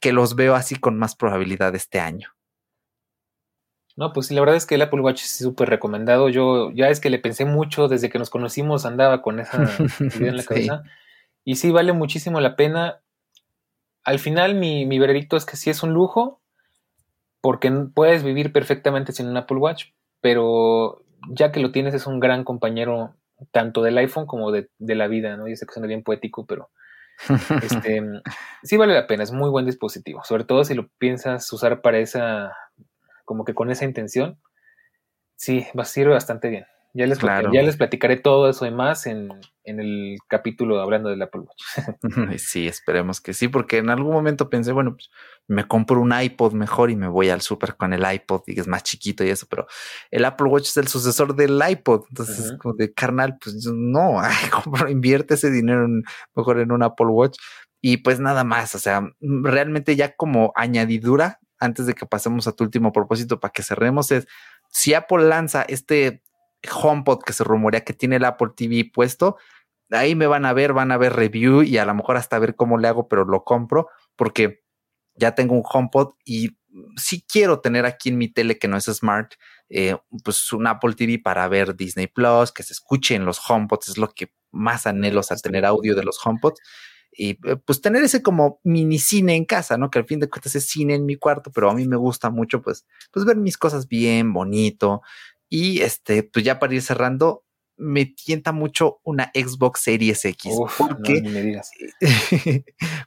que 0.00 0.12
los 0.12 0.36
veo 0.36 0.54
así 0.54 0.76
con 0.76 0.98
más 0.98 1.16
probabilidad 1.16 1.74
este 1.74 2.00
año. 2.00 2.28
No, 3.96 4.12
pues 4.12 4.30
la 4.30 4.40
verdad 4.40 4.56
es 4.56 4.66
que 4.66 4.74
el 4.74 4.82
Apple 4.82 5.00
Watch 5.00 5.22
es 5.22 5.36
súper 5.36 5.68
recomendado. 5.68 6.28
Yo 6.28 6.72
ya 6.72 6.88
es 6.88 6.98
que 7.00 7.10
le 7.10 7.20
pensé 7.20 7.44
mucho 7.44 7.86
desde 7.86 8.10
que 8.10 8.18
nos 8.18 8.28
conocimos, 8.28 8.86
andaba 8.86 9.22
con 9.22 9.38
esa 9.38 9.56
idea 10.00 10.30
en 10.30 10.36
la 10.36 10.42
cabeza. 10.42 10.82
Y 11.44 11.56
sí, 11.56 11.70
vale 11.70 11.92
muchísimo 11.92 12.40
la 12.40 12.56
pena. 12.56 13.03
Al 14.04 14.18
final, 14.18 14.54
mi, 14.54 14.86
mi 14.86 14.98
veredicto 14.98 15.36
es 15.36 15.46
que 15.46 15.56
sí 15.56 15.70
es 15.70 15.82
un 15.82 15.92
lujo, 15.92 16.40
porque 17.40 17.70
puedes 17.94 18.22
vivir 18.22 18.52
perfectamente 18.52 19.12
sin 19.12 19.28
un 19.28 19.36
Apple 19.36 19.58
Watch, 19.58 19.86
pero 20.20 21.04
ya 21.30 21.52
que 21.52 21.60
lo 21.60 21.72
tienes, 21.72 21.94
es 21.94 22.06
un 22.06 22.20
gran 22.20 22.44
compañero 22.44 23.16
tanto 23.50 23.82
del 23.82 23.98
iPhone 23.98 24.26
como 24.26 24.50
de, 24.52 24.70
de 24.78 24.94
la 24.94 25.08
vida, 25.08 25.36
¿no? 25.36 25.48
Yo 25.48 25.56
sé 25.56 25.66
que 25.66 25.72
suena 25.72 25.88
bien 25.88 26.02
poético, 26.02 26.46
pero 26.46 26.70
este, 27.62 28.02
sí 28.62 28.76
vale 28.76 28.94
la 28.94 29.06
pena, 29.06 29.22
es 29.22 29.32
muy 29.32 29.50
buen 29.50 29.66
dispositivo, 29.66 30.24
sobre 30.24 30.44
todo 30.44 30.64
si 30.64 30.74
lo 30.74 30.88
piensas 30.98 31.50
usar 31.52 31.80
para 31.80 31.98
esa 31.98 32.56
como 33.24 33.44
que 33.44 33.54
con 33.54 33.70
esa 33.70 33.84
intención, 33.84 34.38
sí, 35.36 35.66
va, 35.78 35.84
sirve 35.84 36.12
bastante 36.12 36.48
bien. 36.48 36.66
Ya 36.96 37.08
les, 37.08 37.18
ya 37.18 37.62
les 37.62 37.76
platicaré 37.76 38.16
todo 38.16 38.48
eso 38.48 38.66
y 38.66 38.70
más 38.70 39.06
en, 39.06 39.28
el 39.64 40.16
capítulo 40.28 40.80
hablando 40.80 41.08
del 41.08 41.20
Apple 41.22 41.40
Watch. 41.40 41.98
sí, 42.38 42.68
esperemos 42.68 43.20
que 43.20 43.34
sí, 43.34 43.48
porque 43.48 43.78
en 43.78 43.90
algún 43.90 44.12
momento 44.12 44.48
pensé, 44.48 44.70
bueno, 44.70 44.94
pues 44.94 45.10
me 45.48 45.66
compro 45.66 46.00
un 46.00 46.12
iPod 46.16 46.52
mejor 46.52 46.92
y 46.92 46.96
me 46.96 47.08
voy 47.08 47.30
al 47.30 47.40
súper 47.40 47.74
con 47.74 47.92
el 47.92 48.04
iPod 48.08 48.42
y 48.46 48.60
es 48.60 48.68
más 48.68 48.84
chiquito 48.84 49.24
y 49.24 49.30
eso, 49.30 49.46
pero 49.50 49.66
el 50.12 50.24
Apple 50.24 50.46
Watch 50.46 50.68
es 50.68 50.76
el 50.76 50.86
sucesor 50.86 51.34
del 51.34 51.60
iPod. 51.68 52.04
Entonces, 52.10 52.54
como 52.60 52.74
de 52.74 52.94
carnal, 52.94 53.38
pues 53.42 53.56
no, 53.74 54.22
invierte 54.88 55.34
ese 55.34 55.50
dinero 55.50 55.88
mejor 56.36 56.60
en 56.60 56.70
un 56.70 56.84
Apple 56.84 57.08
Watch. 57.08 57.36
Y 57.80 57.98
pues 57.98 58.20
nada 58.20 58.44
más, 58.44 58.76
o 58.76 58.78
sea, 58.78 59.02
realmente 59.20 59.96
ya 59.96 60.14
como 60.14 60.52
añadidura 60.54 61.40
antes 61.58 61.86
de 61.86 61.94
que 61.94 62.06
pasemos 62.06 62.46
a 62.46 62.52
tu 62.52 62.62
último 62.62 62.92
propósito 62.92 63.40
para 63.40 63.52
que 63.52 63.62
cerremos 63.62 64.12
es 64.12 64.26
si 64.70 64.94
Apple 64.94 65.24
lanza 65.28 65.62
este 65.62 66.22
HomePod 66.70 67.22
que 67.22 67.32
se 67.32 67.44
rumorea 67.44 67.82
que 67.82 67.92
tiene 67.92 68.16
el 68.16 68.24
Apple 68.24 68.50
TV 68.56 68.90
puesto, 68.92 69.36
ahí 69.90 70.14
me 70.14 70.26
van 70.26 70.46
a 70.46 70.52
ver, 70.52 70.72
van 70.72 70.92
a 70.92 70.96
ver 70.96 71.14
review 71.14 71.62
y 71.62 71.78
a 71.78 71.84
lo 71.84 71.94
mejor 71.94 72.16
hasta 72.16 72.38
ver 72.38 72.56
cómo 72.56 72.78
le 72.78 72.88
hago, 72.88 73.08
pero 73.08 73.24
lo 73.24 73.44
compro 73.44 73.88
porque 74.16 74.62
ya 75.14 75.34
tengo 75.34 75.54
un 75.54 75.62
HomePod 75.64 76.14
y 76.24 76.56
si 76.96 77.22
quiero 77.22 77.60
tener 77.60 77.86
aquí 77.86 78.08
en 78.08 78.18
mi 78.18 78.28
tele 78.28 78.58
que 78.58 78.68
no 78.68 78.76
es 78.76 78.84
smart, 78.86 79.34
eh, 79.68 79.96
pues 80.24 80.52
un 80.52 80.66
Apple 80.66 80.94
TV 80.94 81.18
para 81.18 81.46
ver 81.48 81.76
Disney 81.76 82.08
Plus, 82.08 82.52
que 82.52 82.62
se 82.62 82.72
escuche 82.72 83.14
en 83.14 83.24
los 83.24 83.40
HomePods, 83.48 83.88
es 83.88 83.98
lo 83.98 84.08
que 84.08 84.32
más 84.50 84.86
anhelo, 84.86 85.20
al 85.28 85.42
tener 85.42 85.64
audio 85.64 85.94
de 85.94 86.04
los 86.04 86.18
HomePods 86.24 86.60
y 87.16 87.30
eh, 87.48 87.56
pues 87.64 87.80
tener 87.80 88.02
ese 88.02 88.22
como 88.22 88.60
mini 88.64 88.98
cine 88.98 89.36
en 89.36 89.44
casa, 89.44 89.76
¿no? 89.78 89.90
Que 89.90 89.98
al 90.00 90.06
fin 90.06 90.20
de 90.20 90.28
cuentas 90.28 90.54
es 90.56 90.68
cine 90.68 90.94
en 90.94 91.06
mi 91.06 91.16
cuarto, 91.16 91.50
pero 91.52 91.70
a 91.70 91.74
mí 91.74 91.86
me 91.86 91.96
gusta 91.96 92.30
mucho 92.30 92.60
pues, 92.62 92.86
pues 93.12 93.24
ver 93.24 93.36
mis 93.36 93.56
cosas 93.56 93.88
bien, 93.88 94.32
bonito. 94.32 95.02
Y 95.54 95.82
este, 95.82 96.24
pues 96.24 96.44
ya 96.44 96.58
para 96.58 96.74
ir 96.74 96.82
cerrando, 96.82 97.44
me 97.76 98.06
tienta 98.06 98.50
mucho 98.50 98.98
una 99.04 99.30
Xbox 99.34 99.82
Series 99.82 100.24
X. 100.24 100.52
porque, 100.76 101.22
me 101.22 101.42
digas. 101.42 101.70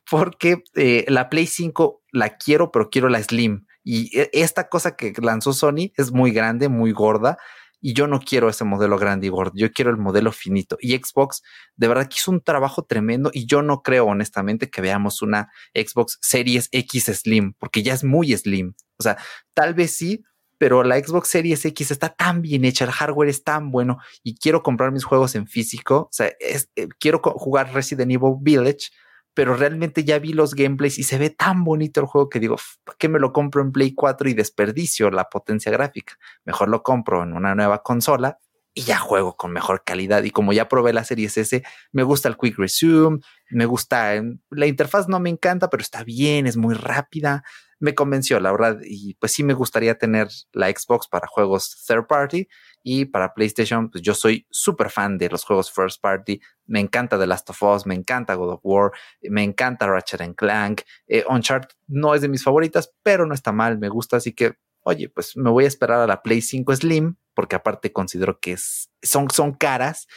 porque 0.10 0.64
eh, 0.76 1.04
la 1.10 1.28
Play 1.28 1.46
5 1.46 2.04
la 2.14 2.38
quiero, 2.38 2.72
pero 2.72 2.90
quiero 2.90 3.10
la 3.10 3.22
Slim. 3.22 3.66
Y 3.84 4.18
e, 4.18 4.30
esta 4.32 4.70
cosa 4.70 4.96
que 4.96 5.12
lanzó 5.22 5.52
Sony 5.52 5.92
es 5.98 6.14
muy 6.14 6.32
grande, 6.32 6.70
muy 6.70 6.94
gorda 6.94 7.38
y 7.82 7.94
yo 7.94 8.08
no 8.08 8.22
quiero 8.22 8.48
ese 8.48 8.64
modelo 8.64 8.98
grande 8.98 9.28
y 9.28 9.30
gordo, 9.30 9.52
yo 9.54 9.70
quiero 9.74 9.92
el 9.92 9.98
modelo 9.98 10.32
finito. 10.32 10.78
Y 10.80 10.96
Xbox 10.96 11.44
de 11.76 11.90
verdad 11.90 12.08
que 12.08 12.16
hizo 12.16 12.32
un 12.32 12.42
trabajo 12.42 12.86
tremendo 12.86 13.30
y 13.34 13.46
yo 13.46 13.62
no 13.62 13.82
creo 13.82 14.06
honestamente 14.06 14.70
que 14.70 14.80
veamos 14.80 15.22
una 15.22 15.52
Xbox 15.76 16.18
Series 16.22 16.70
X 16.72 17.08
Slim, 17.08 17.56
porque 17.60 17.84
ya 17.84 17.94
es 17.94 18.06
muy 18.06 18.36
slim. 18.38 18.74
O 18.98 19.04
sea, 19.04 19.18
tal 19.54 19.74
vez 19.74 19.98
sí, 19.98 20.24
pero 20.58 20.84
la 20.84 20.98
Xbox 20.98 21.30
Series 21.30 21.64
X 21.66 21.92
está 21.92 22.10
tan 22.10 22.42
bien 22.42 22.66
hecha, 22.66 22.86
el 22.86 22.92
hardware 22.92 23.30
es 23.30 23.44
tan 23.44 23.72
bueno 23.72 24.00
y 24.24 24.38
quiero 24.38 24.64
comprar 24.64 24.92
mis 24.92 25.04
juegos 25.04 25.36
en 25.36 25.48
físico. 25.48 25.96
O 25.96 26.10
sea, 26.12 26.28
eh, 26.28 26.88
quiero 27.00 27.22
jugar 27.22 27.74
Resident 27.74 28.12
Evil 28.12 28.36
Village 28.40 28.90
pero 29.38 29.56
realmente 29.56 30.04
ya 30.04 30.18
vi 30.18 30.34
los 30.34 30.56
gameplays 30.56 30.98
y 30.98 31.04
se 31.04 31.20
ve 31.20 31.30
tan 31.30 31.64
bonito 31.64 32.02
el 32.02 32.08
juego 32.08 32.28
que 32.28 32.40
digo, 32.40 32.56
¿para 32.84 32.98
qué 32.98 33.08
me 33.08 33.20
lo 33.20 33.34
compro 33.34 33.62
en 33.62 33.72
Play 33.72 33.94
4 33.94 34.30
y 34.30 34.34
desperdicio 34.34 35.12
la 35.12 35.26
potencia 35.26 35.72
gráfica? 35.72 36.16
Mejor 36.44 36.70
lo 36.70 36.82
compro 36.82 37.22
en 37.22 37.34
una 37.34 37.54
nueva 37.54 37.84
consola 37.84 38.40
y 38.74 38.82
ya 38.82 38.98
juego 38.98 39.38
con 39.38 39.52
mejor 39.52 39.84
calidad. 39.84 40.24
Y 40.24 40.32
como 40.32 40.54
ya 40.54 40.68
probé 40.68 40.92
la 40.92 41.04
serie 41.04 41.28
S, 41.28 41.64
me 41.92 42.02
gusta 42.02 42.30
el 42.30 42.36
Quick 42.36 42.58
Resume, 42.58 43.20
me 43.52 43.68
gusta, 43.68 44.14
la 44.50 44.66
interfaz 44.66 45.08
no 45.08 45.20
me 45.20 45.30
encanta, 45.30 45.70
pero 45.70 45.84
está 45.84 46.04
bien, 46.04 46.48
es 46.48 46.58
muy 46.58 46.74
rápida. 46.74 47.44
Me 47.80 47.94
convenció, 47.94 48.40
la 48.40 48.52
verdad, 48.52 48.80
y 48.84 49.14
pues 49.16 49.32
sí 49.32 49.44
me 49.44 49.54
gustaría 49.54 49.98
tener 49.98 50.30
la 50.52 50.70
Xbox 50.70 51.08
para 51.08 51.28
juegos 51.28 51.84
third 51.88 52.08
party 52.08 52.48
y 52.90 53.06
para 53.06 53.34
PlayStation, 53.34 53.90
pues 53.90 54.02
yo 54.02 54.14
soy 54.14 54.48
súper 54.50 54.90
fan 54.90 55.18
de 55.18 55.30
los 55.30 55.44
juegos 55.44 55.72
first 55.72 56.02
party. 56.02 56.40
Me 56.66 56.80
encanta 56.80 57.20
The 57.20 57.28
Last 57.28 57.50
of 57.50 57.62
Us, 57.62 57.86
me 57.86 57.94
encanta 57.96 58.36
God 58.36 58.54
of 58.54 58.62
War, 58.64 58.92
me 59.22 59.44
encanta 59.44 59.88
Ratchet 59.88 60.22
and 60.22 60.36
Clank. 60.36 60.84
Eh, 61.08 61.26
Uncharted 61.30 61.76
no 61.88 62.16
es 62.16 62.22
de 62.22 62.30
mis 62.30 62.44
favoritas, 62.44 62.94
pero 63.04 63.26
no 63.26 63.34
está 63.34 63.52
mal, 63.52 63.78
me 63.78 63.90
gusta. 63.90 64.18
Así 64.18 64.34
que, 64.34 64.56
oye, 64.84 65.10
pues 65.10 65.36
me 65.36 65.50
voy 65.50 65.66
a 65.66 65.68
esperar 65.68 66.00
a 66.00 66.08
la 66.08 66.24
Play 66.24 66.42
5 66.42 66.78
Slim, 66.78 67.18
porque 67.34 67.58
aparte 67.58 67.92
considero 67.92 68.40
que 68.40 68.54
es, 68.54 68.90
son, 69.02 69.30
son 69.32 69.54
caras, 69.54 70.08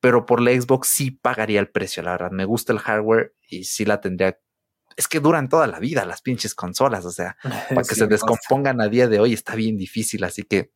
pero 0.00 0.26
por 0.26 0.40
la 0.42 0.52
Xbox 0.52 0.88
sí 0.88 1.10
pagaría 1.10 1.60
el 1.60 1.70
precio, 1.70 2.02
la 2.02 2.12
verdad. 2.12 2.30
Me 2.30 2.44
gusta 2.44 2.74
el 2.74 2.78
hardware 2.78 3.34
y 3.48 3.64
sí 3.64 3.84
la 3.84 4.02
tendría 4.02 4.38
es 4.98 5.06
que 5.06 5.20
duran 5.20 5.48
toda 5.48 5.68
la 5.68 5.78
vida 5.78 6.04
las 6.04 6.20
pinches 6.20 6.54
consolas, 6.54 7.04
o 7.06 7.12
sea, 7.12 7.38
para 7.70 7.82
que 7.82 7.94
se 7.94 8.06
descompongan 8.06 8.80
a 8.80 8.88
día 8.88 9.08
de 9.08 9.20
hoy 9.20 9.32
está 9.32 9.54
bien 9.54 9.78
difícil, 9.78 10.24
así 10.24 10.42
que 10.42 10.72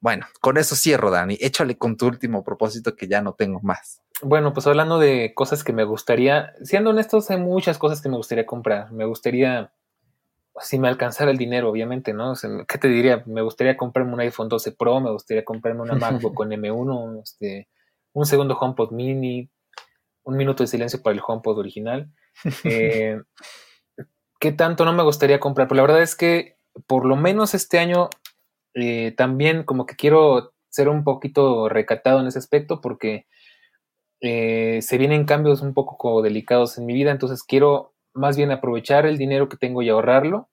bueno, 0.00 0.24
con 0.40 0.56
eso 0.56 0.76
cierro, 0.76 1.10
Dani. 1.10 1.36
Échale 1.40 1.76
con 1.76 1.98
tu 1.98 2.06
último 2.06 2.42
propósito 2.42 2.96
que 2.96 3.06
ya 3.06 3.20
no 3.20 3.34
tengo 3.34 3.60
más. 3.60 4.00
Bueno, 4.22 4.54
pues 4.54 4.66
hablando 4.66 4.98
de 4.98 5.34
cosas 5.34 5.62
que 5.62 5.74
me 5.74 5.84
gustaría, 5.84 6.54
siendo 6.62 6.90
honestos, 6.90 7.30
hay 7.30 7.36
muchas 7.36 7.76
cosas 7.76 8.00
que 8.00 8.08
me 8.08 8.16
gustaría 8.16 8.46
comprar. 8.46 8.90
Me 8.92 9.04
gustaría, 9.04 9.74
si 10.58 10.78
me 10.78 10.88
alcanzara 10.88 11.30
el 11.30 11.36
dinero, 11.36 11.68
obviamente, 11.68 12.14
¿no? 12.14 12.32
¿Qué 12.66 12.78
te 12.78 12.88
diría? 12.88 13.22
Me 13.26 13.42
gustaría 13.42 13.76
comprarme 13.76 14.14
un 14.14 14.20
iPhone 14.20 14.48
12 14.48 14.72
Pro, 14.72 15.00
me 15.00 15.10
gustaría 15.10 15.44
comprarme 15.44 15.82
una 15.82 15.94
MacBook 15.94 16.32
con 16.34 16.48
M1, 16.50 17.22
este, 17.22 17.68
un 18.14 18.24
segundo 18.24 18.56
HomePod 18.58 18.92
mini, 18.92 19.50
un 20.22 20.36
minuto 20.36 20.62
de 20.62 20.68
silencio 20.68 21.02
para 21.02 21.14
el 21.14 21.22
HomePod 21.26 21.58
original. 21.58 22.10
Eh, 22.64 23.20
¿Qué 24.38 24.52
tanto 24.52 24.84
no 24.84 24.92
me 24.92 25.02
gustaría 25.02 25.40
comprar? 25.40 25.68
Pues 25.68 25.76
la 25.76 25.82
verdad 25.82 26.02
es 26.02 26.16
que 26.16 26.56
por 26.86 27.04
lo 27.04 27.16
menos 27.16 27.54
este 27.54 27.78
año 27.78 28.08
eh, 28.74 29.12
también 29.16 29.64
como 29.64 29.86
que 29.86 29.96
quiero 29.96 30.54
ser 30.68 30.88
un 30.88 31.04
poquito 31.04 31.68
recatado 31.68 32.20
en 32.20 32.26
ese 32.26 32.38
aspecto 32.38 32.80
porque 32.80 33.26
eh, 34.20 34.80
se 34.82 34.98
vienen 34.98 35.24
cambios 35.24 35.60
un 35.60 35.74
poco 35.74 36.22
delicados 36.22 36.78
en 36.78 36.86
mi 36.86 36.94
vida, 36.94 37.10
entonces 37.10 37.42
quiero 37.42 37.94
más 38.14 38.36
bien 38.36 38.50
aprovechar 38.50 39.06
el 39.06 39.18
dinero 39.18 39.48
que 39.48 39.56
tengo 39.56 39.82
y 39.82 39.88
ahorrarlo 39.88 40.48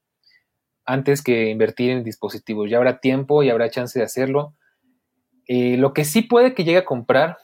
antes 0.86 1.22
que 1.22 1.50
invertir 1.50 1.92
en 1.92 2.04
dispositivos. 2.04 2.70
Ya 2.70 2.78
habrá 2.78 3.00
tiempo 3.00 3.44
y 3.44 3.50
habrá 3.50 3.70
chance 3.70 3.98
de 4.00 4.06
hacerlo. 4.06 4.56
Lo 5.48 5.94
que 5.94 6.06
sí 6.06 6.22
puede 6.22 6.54
que 6.54 6.64
llegue 6.64 6.80
a 6.80 6.86
comprar, 6.86 7.38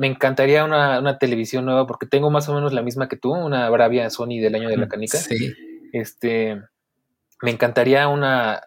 me 0.00 0.06
encantaría 0.06 0.64
una, 0.64 1.18
televisión 1.18 1.66
nueva 1.66 1.86
porque 1.86 2.06
tengo 2.06 2.30
más 2.30 2.48
o 2.48 2.54
menos 2.54 2.72
la 2.72 2.80
misma 2.80 3.06
que 3.06 3.18
tú, 3.18 3.34
una 3.34 3.68
Bravia 3.68 4.08
Sony 4.08 4.40
del 4.40 4.54
año 4.54 4.70
de 4.70 4.78
la 4.78 4.88
canica. 4.88 5.18
Sí. 5.18 5.52
Este, 5.92 6.58
me 7.42 7.50
encantaría 7.50 8.08
una, 8.08 8.62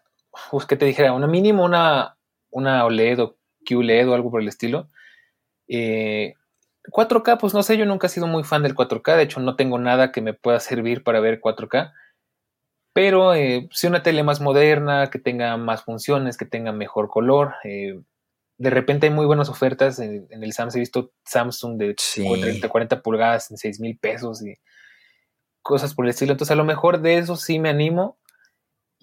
pues, 0.52 0.68
¿qué 0.68 0.76
te 0.76 0.86
dijera? 0.86 1.12
Una 1.12 1.26
mínimo, 1.26 1.66
una, 1.66 2.18
una 2.52 2.86
OLED 2.86 3.20
o 3.20 3.38
QLED 3.68 4.10
o 4.10 4.14
algo 4.14 4.30
por 4.30 4.42
el 4.42 4.48
estilo. 4.48 4.92
4K, 5.68 7.34
eh, 7.34 7.38
pues 7.40 7.56
no 7.56 7.64
sé, 7.64 7.78
yo 7.78 7.88
nunca 7.88 8.06
he 8.06 8.12
sido 8.12 8.28
muy 8.28 8.44
fan 8.44 8.62
del 8.62 8.76
4K, 8.76 9.16
de 9.16 9.24
hecho 9.24 9.40
no 9.40 9.56
tengo 9.56 9.80
nada 9.80 10.12
que 10.12 10.22
me 10.22 10.36
pueda 10.36 10.60
servir 10.60 11.04
para 11.04 11.20
ver 11.20 11.42
4K, 11.42 11.94
pero 12.94 13.34
eh, 13.34 13.68
si 13.72 13.88
una 13.88 14.04
tele 14.04 14.22
más 14.22 14.40
moderna, 14.40 15.10
que 15.10 15.18
tenga 15.18 15.58
más 15.58 15.82
funciones, 15.82 16.38
que 16.38 16.46
tenga 16.46 16.74
mejor 16.74 17.10
color, 17.10 17.56
eh, 17.64 18.00
de 18.58 18.70
repente 18.70 19.08
hay 19.08 19.14
muy 19.14 19.26
buenas 19.26 19.50
ofertas 19.50 20.00
en, 20.00 20.28
el 20.30 20.54
Samsung, 20.54 20.78
he 20.78 20.80
visto 20.80 21.12
Samsung 21.26 21.78
de 21.78 21.96
30, 21.96 22.68
40 22.70 23.02
pulgadas 23.02 23.52
en 23.52 23.58
6 23.58 23.80
mil 23.80 23.98
pesos 23.98 24.46
y 24.46 24.56
cosas 25.62 25.94
por 25.94 26.06
el 26.06 26.10
estilo, 26.10 26.34
entonces 26.34 26.52
a 26.52 26.58
lo 26.58 26.66
mejor 26.66 27.02
de 27.02 27.18
eso 27.18 27.36
sí 27.36 27.60
me 27.60 27.70
animo, 27.70 28.18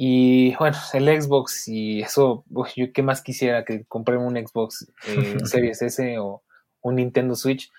y 0.03 0.55
bueno, 0.55 0.79
el 0.95 1.23
Xbox 1.23 1.69
y 1.69 2.01
eso, 2.01 2.47
yo 2.75 2.91
qué 2.91 3.03
más 3.03 3.21
quisiera 3.21 3.67
que 3.67 3.85
comprar 3.85 4.17
un 4.17 4.35
Xbox 4.35 4.91
eh, 5.07 5.37
Series 5.45 5.83
S 5.83 6.19
o 6.19 6.43
un 6.81 6.95
Nintendo 6.95 7.35
Switch. 7.35 7.71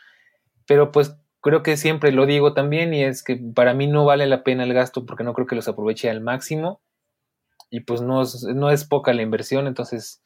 Pero 0.68 0.92
pues 0.92 1.16
creo 1.42 1.64
que 1.64 1.78
siempre 1.78 2.12
lo 2.12 2.28
digo 2.28 2.54
también 2.54 2.94
y 2.94 3.04
es 3.04 3.24
que 3.24 3.42
para 3.56 3.74
mí 3.74 3.88
no 3.88 4.06
vale 4.06 4.28
la 4.28 4.44
pena 4.44 4.66
el 4.66 4.74
gasto 4.76 5.04
porque 5.08 5.24
no 5.24 5.34
creo 5.34 5.48
que 5.48 5.56
los 5.56 5.68
aproveche 5.68 6.12
al 6.12 6.22
máximo. 6.22 6.80
Y 7.72 7.80
pues 7.80 8.02
no 8.02 8.22
no 8.54 8.70
es 8.70 8.86
poca 8.86 9.14
la 9.14 9.24
inversión, 9.24 9.66
entonces 9.66 10.22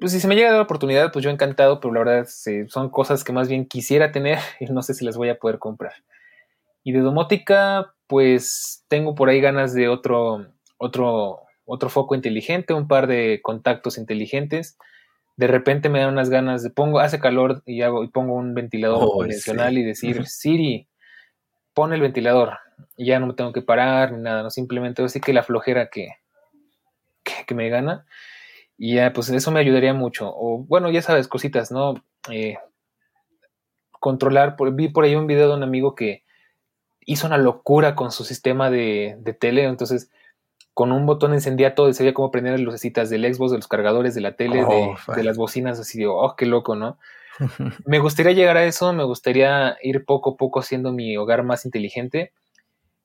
pues 0.00 0.12
si 0.12 0.20
se 0.20 0.26
me 0.26 0.34
llega 0.34 0.48
a 0.48 0.52
dar 0.52 0.58
la 0.58 0.64
oportunidad, 0.64 1.12
pues 1.12 1.24
yo 1.24 1.30
encantado, 1.30 1.80
pero 1.80 1.94
la 1.94 2.00
verdad 2.00 2.28
son 2.68 2.90
cosas 2.90 3.22
que 3.22 3.32
más 3.32 3.48
bien 3.48 3.66
quisiera 3.66 4.12
tener 4.12 4.38
y 4.60 4.66
no 4.66 4.82
sé 4.82 4.94
si 4.94 5.04
las 5.04 5.16
voy 5.16 5.28
a 5.28 5.38
poder 5.38 5.58
comprar. 5.58 5.92
Y 6.82 6.92
de 6.92 7.00
domótica, 7.00 7.94
pues 8.06 8.84
tengo 8.88 9.14
por 9.14 9.28
ahí 9.28 9.40
ganas 9.40 9.74
de 9.74 9.88
otro, 9.88 10.46
otro, 10.78 11.40
otro 11.66 11.90
foco 11.90 12.14
inteligente, 12.14 12.72
un 12.72 12.88
par 12.88 13.06
de 13.06 13.40
contactos 13.42 13.98
inteligentes. 13.98 14.78
De 15.36 15.46
repente 15.46 15.88
me 15.88 16.00
dan 16.00 16.10
unas 16.10 16.30
ganas 16.30 16.62
de 16.62 16.70
pongo, 16.70 17.00
hace 17.00 17.20
calor 17.20 17.62
y 17.66 17.82
hago 17.82 18.02
y 18.02 18.08
pongo 18.08 18.34
un 18.34 18.54
ventilador 18.54 19.08
convencional 19.10 19.76
y 19.76 19.84
decir, 19.84 20.26
Siri, 20.26 20.88
pon 21.74 21.92
el 21.92 22.00
ventilador. 22.00 22.58
Y 22.96 23.06
ya 23.06 23.20
no 23.20 23.26
me 23.26 23.34
tengo 23.34 23.52
que 23.52 23.62
parar 23.62 24.12
ni 24.12 24.22
nada, 24.22 24.42
no 24.42 24.50
simplemente 24.50 25.02
así 25.02 25.20
que 25.20 25.32
la 25.32 25.42
flojera 25.42 25.90
que, 25.90 26.08
que, 27.46 27.54
me 27.54 27.68
gana. 27.68 28.06
Y 28.82 28.94
ya, 28.94 29.12
pues 29.12 29.28
eso 29.28 29.50
me 29.50 29.60
ayudaría 29.60 29.92
mucho. 29.92 30.32
O 30.34 30.64
bueno, 30.66 30.90
ya 30.90 31.02
sabes, 31.02 31.28
cositas, 31.28 31.70
¿no? 31.70 32.02
Eh, 32.30 32.56
controlar, 33.90 34.56
vi 34.72 34.88
por 34.88 35.04
ahí 35.04 35.14
un 35.14 35.26
video 35.26 35.48
de 35.48 35.54
un 35.54 35.62
amigo 35.62 35.94
que 35.94 36.24
hizo 37.04 37.26
una 37.26 37.36
locura 37.36 37.94
con 37.94 38.10
su 38.10 38.24
sistema 38.24 38.70
de, 38.70 39.36
tele, 39.38 39.64
entonces 39.64 40.10
con 40.72 40.92
un 40.92 41.04
botón 41.04 41.34
encendía 41.34 41.74
todo 41.74 41.90
y 41.90 41.94
sabía 41.94 42.14
cómo 42.14 42.30
prender 42.30 42.52
las 42.52 42.62
lucecitas 42.62 43.10
del 43.10 43.34
Xbox, 43.34 43.50
de 43.50 43.58
los 43.58 43.68
cargadores, 43.68 44.14
de 44.14 44.22
la 44.22 44.36
tele, 44.36 44.60
de, 44.60 44.64
oh, 44.66 44.96
las 45.22 45.36
bocinas, 45.36 45.78
así 45.78 45.98
de, 45.98 46.06
oh, 46.06 46.34
qué 46.34 46.46
loco, 46.46 46.74
¿no? 46.74 46.96
me 47.84 47.98
gustaría 47.98 48.32
llegar 48.32 48.56
a 48.56 48.64
eso, 48.64 48.94
me 48.94 49.04
gustaría 49.04 49.76
ir 49.82 50.06
poco 50.06 50.30
a 50.30 50.36
poco 50.38 50.58
haciendo 50.58 50.90
mi 50.90 51.18
hogar 51.18 51.42
más 51.42 51.66
inteligente. 51.66 52.32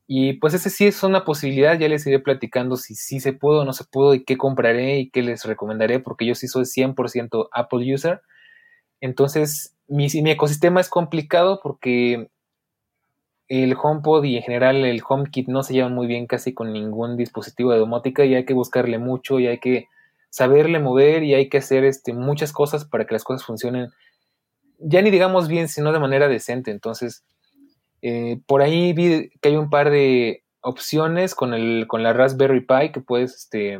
Y 0.07 0.33
pues 0.33 0.53
ese 0.53 0.69
sí 0.69 0.85
es 0.85 1.01
una 1.03 1.25
posibilidad, 1.25 1.79
ya 1.79 1.89
les 1.89 2.05
iré 2.05 2.19
platicando 2.19 2.75
si 2.75 2.95
sí 2.95 3.19
se 3.19 3.33
pudo 3.33 3.61
o 3.61 3.65
no 3.65 3.73
se 3.73 3.85
pudo 3.85 4.13
y 4.13 4.23
qué 4.23 4.37
compraré 4.37 4.99
y 4.99 5.09
qué 5.09 5.23
les 5.23 5.45
recomendaré, 5.45 5.99
porque 5.99 6.25
yo 6.25 6.35
sí 6.35 6.47
soy 6.47 6.65
100% 6.65 7.49
Apple 7.51 7.93
user. 7.93 8.21
Entonces, 9.01 9.75
mi, 9.87 10.07
mi 10.21 10.31
ecosistema 10.31 10.79
es 10.81 10.89
complicado 10.89 11.59
porque 11.61 12.29
el 13.47 13.75
HomePod 13.81 14.23
y 14.23 14.37
en 14.37 14.43
general 14.43 14.85
el 14.85 15.01
HomeKit 15.07 15.47
no 15.47 15.63
se 15.63 15.73
llevan 15.73 15.93
muy 15.93 16.07
bien 16.07 16.25
casi 16.25 16.53
con 16.53 16.73
ningún 16.73 17.15
dispositivo 17.15 17.71
de 17.71 17.79
domótica 17.79 18.25
y 18.25 18.35
hay 18.35 18.45
que 18.45 18.53
buscarle 18.53 18.97
mucho 18.97 19.39
y 19.39 19.47
hay 19.47 19.59
que 19.59 19.87
saberle 20.29 20.79
mover 20.79 21.23
y 21.23 21.33
hay 21.33 21.47
que 21.49 21.59
hacer 21.59 21.85
este, 21.85 22.13
muchas 22.13 22.51
cosas 22.51 22.85
para 22.85 23.05
que 23.05 23.13
las 23.13 23.23
cosas 23.23 23.45
funcionen, 23.45 23.89
ya 24.79 25.01
ni 25.01 25.11
digamos 25.11 25.47
bien, 25.47 25.69
sino 25.69 25.91
de 25.91 25.99
manera 25.99 26.27
decente. 26.27 26.71
Entonces, 26.71 27.23
eh, 28.07 28.39
por 28.45 28.61
ahí 28.61 28.93
vi 28.93 29.31
que 29.41 29.49
hay 29.49 29.55
un 29.55 29.71
par 29.71 29.89
de 29.89 30.43
opciones 30.61 31.33
con, 31.33 31.55
el, 31.55 31.87
con 31.87 32.03
la 32.03 32.13
Raspberry 32.13 32.61
Pi 32.61 32.91
que 32.91 33.01
puedes, 33.01 33.33
este, 33.33 33.79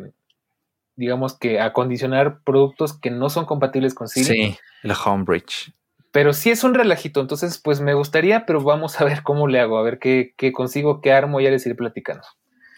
digamos 0.95 1.37
que 1.37 1.59
acondicionar 1.59 2.41
productos 2.43 2.99
que 2.99 3.11
no 3.11 3.29
son 3.29 3.45
compatibles 3.45 3.93
con 3.93 4.07
Siri. 4.07 4.25
Sí, 4.25 4.57
el 4.81 4.93
Homebridge. 4.93 5.75
Pero 6.11 6.33
sí 6.33 6.49
es 6.49 6.63
un 6.63 6.73
relajito, 6.73 7.21
entonces 7.21 7.59
pues 7.63 7.81
me 7.81 7.93
gustaría, 7.93 8.47
pero 8.47 8.63
vamos 8.63 8.99
a 8.99 9.05
ver 9.05 9.21
cómo 9.21 9.47
le 9.47 9.59
hago, 9.59 9.77
a 9.77 9.83
ver 9.83 9.99
qué, 9.99 10.33
consigo, 10.53 11.01
qué 11.01 11.11
armo, 11.11 11.39
ya 11.39 11.51
les 11.51 11.63
iré 11.67 11.75
platicando. 11.75 12.25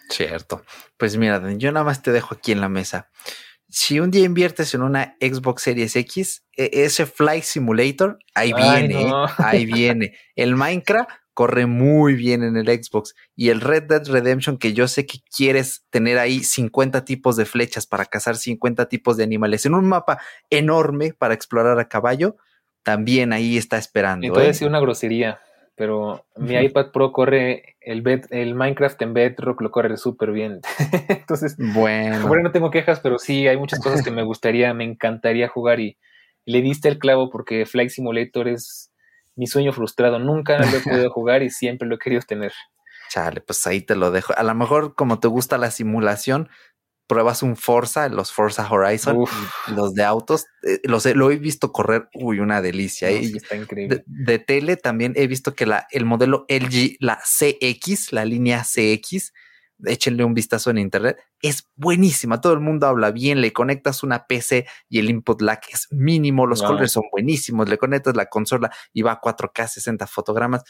Cierto. 0.09 0.63
Pues 0.97 1.15
mira, 1.15 1.41
yo 1.55 1.71
nada 1.71 1.85
más 1.85 2.01
te 2.01 2.11
dejo 2.11 2.35
aquí 2.35 2.51
en 2.51 2.59
la 2.59 2.67
mesa. 2.67 3.09
Si 3.69 4.01
un 4.01 4.11
día 4.11 4.25
inviertes 4.25 4.73
en 4.73 4.81
una 4.81 5.15
Xbox 5.21 5.61
Series 5.61 5.95
X, 5.95 6.43
e, 6.57 6.71
ese 6.73 7.05
Flight 7.05 7.45
Simulator, 7.45 8.19
ahí 8.35 8.51
viene, 8.51 9.03
¿eh? 9.03 9.13
ahí 9.37 9.65
viene. 9.65 10.17
El 10.35 10.57
Minecraft 10.57 11.09
corre 11.37 11.67
muy 11.67 12.15
bien 12.15 12.41
en 12.41 12.57
el 12.57 12.65
Xbox 12.65 13.13
y 13.35 13.49
el 13.49 13.61
Red 13.61 13.83
Dead 13.83 14.07
Redemption 14.07 14.57
que 14.57 14.73
yo 14.73 14.87
sé 14.87 15.05
que 15.05 15.19
quieres 15.35 15.85
tener 15.91 16.17
ahí 16.17 16.39
50 16.39 17.05
tipos 17.05 17.37
de 17.37 17.45
flechas 17.45 17.85
para 17.85 18.05
cazar 18.05 18.37
50 18.37 18.89
tipos 18.89 19.17
de 19.17 19.23
animales 19.23 19.63
en 19.67 19.75
un 19.75 19.85
mapa 19.85 20.19
enorme 20.49 21.13
para 21.13 21.35
explorar 21.35 21.77
a 21.79 21.87
caballo, 21.87 22.37
también 22.81 23.33
ahí 23.33 23.55
está 23.55 23.77
esperando. 23.77 24.25
Entonces, 24.25 24.63
¿eh? 24.63 24.65
una 24.65 24.79
grosería, 24.79 25.39
pero 25.75 26.25
mi 26.37 26.55
iPad 26.55 26.87
Pro 26.91 27.11
corre 27.11 27.75
el, 27.81 28.03
el 28.31 28.55
Minecraft 28.55 28.99
en 29.03 29.13
Bedrock, 29.13 29.61
lo 29.61 29.69
corre 29.69 29.95
súper 29.97 30.31
bien. 30.31 30.61
Entonces, 31.07 31.55
bueno. 31.55 32.27
bueno, 32.27 32.45
no 32.45 32.51
tengo 32.51 32.71
quejas, 32.71 32.99
pero 32.99 33.19
sí, 33.19 33.47
hay 33.47 33.57
muchas 33.57 33.79
cosas 33.79 34.03
que 34.03 34.09
me 34.09 34.23
gustaría, 34.23 34.73
me 34.73 34.85
encantaría 34.85 35.47
jugar 35.49 35.79
y, 35.81 35.99
le 36.47 36.61
diste 36.61 36.87
el 36.87 36.97
clavo 36.97 37.29
porque 37.29 37.65
Flight 37.65 37.89
Simulator 37.89 38.47
es 38.47 38.91
mi 39.37 39.47
sueño 39.47 39.71
frustrado. 39.71 40.19
Nunca 40.19 40.57
lo 40.59 40.77
he 40.77 40.81
podido 40.81 41.09
jugar 41.11 41.43
y 41.43 41.49
siempre 41.49 41.87
lo 41.87 41.95
he 41.95 41.99
querido 41.99 42.21
tener. 42.21 42.51
Chale, 43.09 43.39
pues 43.39 43.65
ahí 43.67 43.81
te 43.81 43.95
lo 43.95 44.11
dejo. 44.11 44.33
A 44.35 44.43
lo 44.43 44.53
mejor 44.53 44.95
como 44.95 45.19
te 45.19 45.29
gusta 45.29 45.57
la 45.57 45.71
simulación, 45.71 46.49
pruebas 47.07 47.41
un 47.41 47.55
Forza, 47.55 48.09
los 48.09 48.33
Forza 48.33 48.69
Horizon, 48.69 49.23
los 49.73 49.93
de 49.93 50.03
autos, 50.03 50.45
eh, 50.63 50.81
los 50.83 51.05
lo 51.05 51.31
he 51.31 51.37
visto 51.37 51.71
correr, 51.71 52.09
uy, 52.13 52.39
una 52.39 52.61
delicia. 52.61 53.09
¿eh? 53.09 53.31
está 53.33 53.55
increíble. 53.55 54.03
De, 54.05 54.39
tele 54.39 54.75
también 54.75 55.13
he 55.15 55.27
visto 55.27 55.55
que 55.55 55.65
la, 55.65 55.87
el 55.91 56.05
modelo 56.05 56.45
LG, 56.49 56.97
la 56.99 57.19
CX, 57.23 58.11
la 58.11 58.25
línea 58.25 58.63
CX, 58.63 59.33
échenle 59.85 60.25
un 60.25 60.33
vistazo 60.33 60.69
en 60.69 60.79
internet, 60.79 61.17
es 61.41 61.69
buenísima. 61.75 62.41
Todo 62.41 62.53
el 62.53 62.59
mundo 62.59 62.87
habla 62.87 63.11
bien, 63.11 63.41
le 63.41 63.53
conectas 63.53 64.03
una 64.03 64.25
PC 64.27 64.67
y 64.89 64.99
el 64.99 65.09
input 65.09 65.41
lag 65.41 65.59
es 65.71 65.87
mínimo, 65.91 66.47
los 66.47 66.63
colores 66.63 66.91
son 66.91 67.03
buenísimos, 67.11 67.69
le 67.69 67.77
conectas 67.77 68.15
la 68.15 68.27
consola 68.27 68.71
y 68.93 69.01
va 69.01 69.13
a 69.13 69.21
4K 69.21 69.67
60 69.67 70.07
fotogramas. 70.07 70.63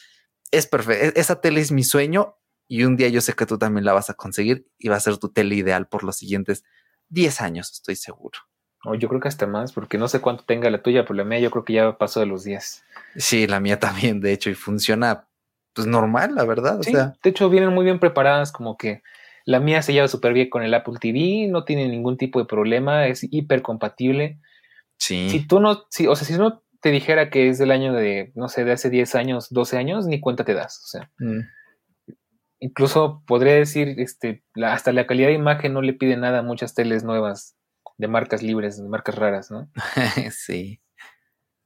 Es 0.51 0.67
perfecto. 0.67 1.05
E, 1.05 1.19
esa 1.19 1.41
tele 1.41 1.61
es 1.61 1.71
mi 1.71 1.83
sueño 1.83 2.37
y 2.67 2.83
un 2.83 2.97
día 2.97 3.09
yo 3.09 3.21
sé 3.21 3.33
que 3.33 3.45
tú 3.45 3.57
también 3.57 3.85
la 3.85 3.93
vas 3.93 4.09
a 4.09 4.13
conseguir 4.13 4.67
y 4.77 4.89
va 4.89 4.97
a 4.97 4.99
ser 4.99 5.17
tu 5.17 5.29
tele 5.29 5.55
ideal 5.55 5.87
por 5.87 6.03
los 6.03 6.17
siguientes 6.17 6.63
10 7.09 7.41
años, 7.41 7.71
estoy 7.71 7.95
seguro. 7.95 8.39
Oh, 8.83 8.95
yo 8.95 9.09
creo 9.09 9.19
que 9.19 9.27
hasta 9.27 9.47
más, 9.47 9.73
porque 9.73 9.97
no 9.97 10.07
sé 10.07 10.21
cuánto 10.21 10.43
tenga 10.43 10.69
la 10.69 10.83
tuya, 10.83 11.03
pero 11.03 11.15
la 11.15 11.23
mía 11.23 11.39
yo 11.39 11.49
creo 11.49 11.65
que 11.65 11.73
ya 11.73 11.97
pasó 11.97 12.19
de 12.19 12.25
los 12.25 12.43
10. 12.43 12.83
Sí, 13.15 13.47
la 13.47 13.59
mía 13.59 13.79
también, 13.79 14.19
de 14.19 14.33
hecho, 14.33 14.49
y 14.49 14.55
funciona 14.55 15.27
pues 15.73 15.87
normal, 15.87 16.35
la 16.35 16.43
verdad. 16.43 16.79
Sí, 16.81 16.93
de 16.93 17.29
hecho, 17.29 17.49
vienen 17.49 17.73
muy 17.73 17.85
bien 17.85 17.99
preparadas, 17.99 18.51
como 18.51 18.77
que 18.77 19.03
la 19.47 19.59
mía 19.59 19.81
se 19.81 19.93
lleva 19.93 20.07
súper 20.07 20.33
bien 20.33 20.49
con 20.49 20.61
el 20.61 20.73
Apple 20.73 20.97
TV, 20.99 21.47
no 21.49 21.63
tiene 21.63 21.87
ningún 21.87 22.17
tipo 22.17 22.39
de 22.39 22.45
problema, 22.45 23.07
es 23.07 23.25
hiper 23.31 23.63
compatible. 23.63 24.39
Sí. 24.99 25.29
Si 25.29 25.47
tú 25.47 25.59
no, 25.59 25.85
si, 25.89 26.05
o 26.05 26.15
sea, 26.15 26.27
si 26.27 26.33
no 26.33 26.61
te 26.81 26.91
dijera 26.91 27.29
que 27.31 27.49
es 27.49 27.57
del 27.57 27.71
año 27.71 27.93
de, 27.93 28.31
no 28.35 28.49
sé, 28.49 28.65
de 28.65 28.73
hace 28.73 28.89
10 28.89 29.15
años, 29.15 29.47
12 29.49 29.77
años, 29.77 30.05
ni 30.05 30.19
cuenta 30.19 30.43
te 30.43 30.53
das. 30.53 30.83
O 30.83 30.87
sea, 30.87 31.11
mm 31.17 31.41
incluso 32.59 33.23
podría 33.27 33.53
decir, 33.53 33.95
este, 33.99 34.43
hasta 34.55 34.91
la 34.91 35.07
calidad 35.07 35.27
de 35.27 35.33
imagen 35.33 35.73
no 35.73 35.81
le 35.81 35.93
pide 35.93 36.17
nada 36.17 36.39
a 36.39 36.43
muchas 36.43 36.73
teles 36.73 37.03
nuevas 37.03 37.55
de 37.97 38.07
marcas 38.07 38.43
libres, 38.43 38.81
de 38.81 38.87
marcas 38.89 39.15
raras, 39.15 39.51
¿no? 39.51 39.69
sí. 40.31 40.81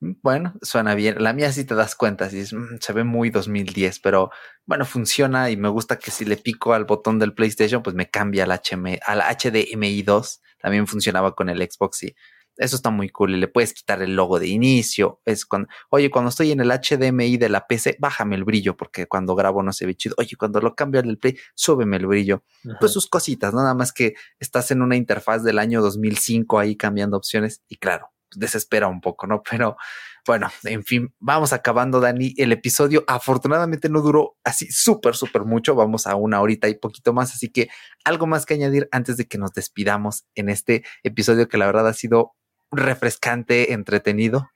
Bueno, 0.03 0.55
suena 0.63 0.95
bien. 0.95 1.23
La 1.23 1.31
mía 1.31 1.51
sí 1.51 1.63
te 1.63 1.75
das 1.75 1.95
cuenta, 1.95 2.27
sí, 2.27 2.43
mm, 2.55 2.79
se 2.79 2.91
ve 2.91 3.03
muy 3.03 3.29
2010, 3.29 3.99
pero 3.99 4.31
bueno, 4.65 4.83
funciona 4.83 5.51
y 5.51 5.57
me 5.57 5.69
gusta 5.69 5.99
que 5.99 6.09
si 6.09 6.25
le 6.25 6.37
pico 6.37 6.73
al 6.73 6.85
botón 6.85 7.19
del 7.19 7.35
PlayStation, 7.35 7.83
pues 7.83 7.95
me 7.95 8.09
cambia 8.09 8.45
al, 8.45 8.51
HM, 8.51 8.97
al 9.05 9.21
HDMI 9.21 10.01
2. 10.01 10.41
También 10.59 10.87
funcionaba 10.87 11.35
con 11.35 11.49
el 11.49 11.59
Xbox 11.61 12.03
y 12.03 12.15
Eso 12.57 12.75
está 12.75 12.89
muy 12.89 13.09
cool 13.09 13.35
y 13.35 13.39
le 13.39 13.47
puedes 13.47 13.73
quitar 13.73 14.01
el 14.01 14.15
logo 14.15 14.39
de 14.39 14.47
inicio. 14.47 15.21
Es 15.23 15.45
cuando, 15.45 15.67
oye, 15.91 16.09
cuando 16.09 16.29
estoy 16.29 16.51
en 16.51 16.61
el 16.61 16.71
HDMI 16.71 17.37
de 17.37 17.49
la 17.49 17.67
PC, 17.67 17.97
bájame 17.99 18.35
el 18.35 18.43
brillo 18.43 18.75
porque 18.75 19.07
cuando 19.07 19.35
grabo 19.35 19.61
no 19.61 19.71
se 19.71 19.85
ve 19.85 19.95
chido. 19.95 20.15
Oye, 20.17 20.35
cuando 20.35 20.61
lo 20.61 20.75
cambio 20.75 21.01
al 21.01 21.17
Play, 21.19 21.37
súbeme 21.53 21.97
el 21.97 22.07
brillo. 22.07 22.43
Pues 22.79 22.91
sus 22.91 23.07
cositas, 23.07 23.53
¿no? 23.53 23.61
nada 23.61 23.75
más 23.75 23.93
que 23.93 24.15
estás 24.39 24.71
en 24.71 24.81
una 24.81 24.95
interfaz 24.95 25.43
del 25.43 25.59
año 25.59 25.81
2005 25.81 26.59
ahí 26.59 26.75
cambiando 26.75 27.17
opciones 27.17 27.61
y 27.67 27.77
claro, 27.77 28.10
desespera 28.35 28.87
un 28.87 29.01
poco, 29.01 29.27
¿no? 29.27 29.41
Pero 29.49 29.77
bueno, 30.25 30.49
en 30.63 30.83
fin, 30.83 31.13
vamos 31.19 31.51
acabando, 31.51 31.99
Dani. 31.99 32.33
El 32.37 32.51
episodio 32.51 33.03
afortunadamente 33.07 33.89
no 33.89 34.01
duró 34.01 34.37
así 34.43 34.71
súper, 34.71 35.15
súper 35.15 35.43
mucho. 35.43 35.73
Vamos 35.73 36.05
a 36.05 36.15
una 36.15 36.41
horita 36.41 36.69
y 36.69 36.75
poquito 36.75 37.13
más. 37.13 37.33
Así 37.33 37.49
que 37.49 37.69
algo 38.05 38.27
más 38.27 38.45
que 38.45 38.53
añadir 38.53 38.87
antes 38.91 39.17
de 39.17 39.27
que 39.27 39.37
nos 39.37 39.53
despidamos 39.53 40.25
en 40.35 40.49
este 40.49 40.83
episodio 41.03 41.47
que 41.47 41.57
la 41.57 41.65
verdad 41.65 41.87
ha 41.87 41.93
sido 41.93 42.33
refrescante, 42.71 43.73
entretenido. 43.73 44.49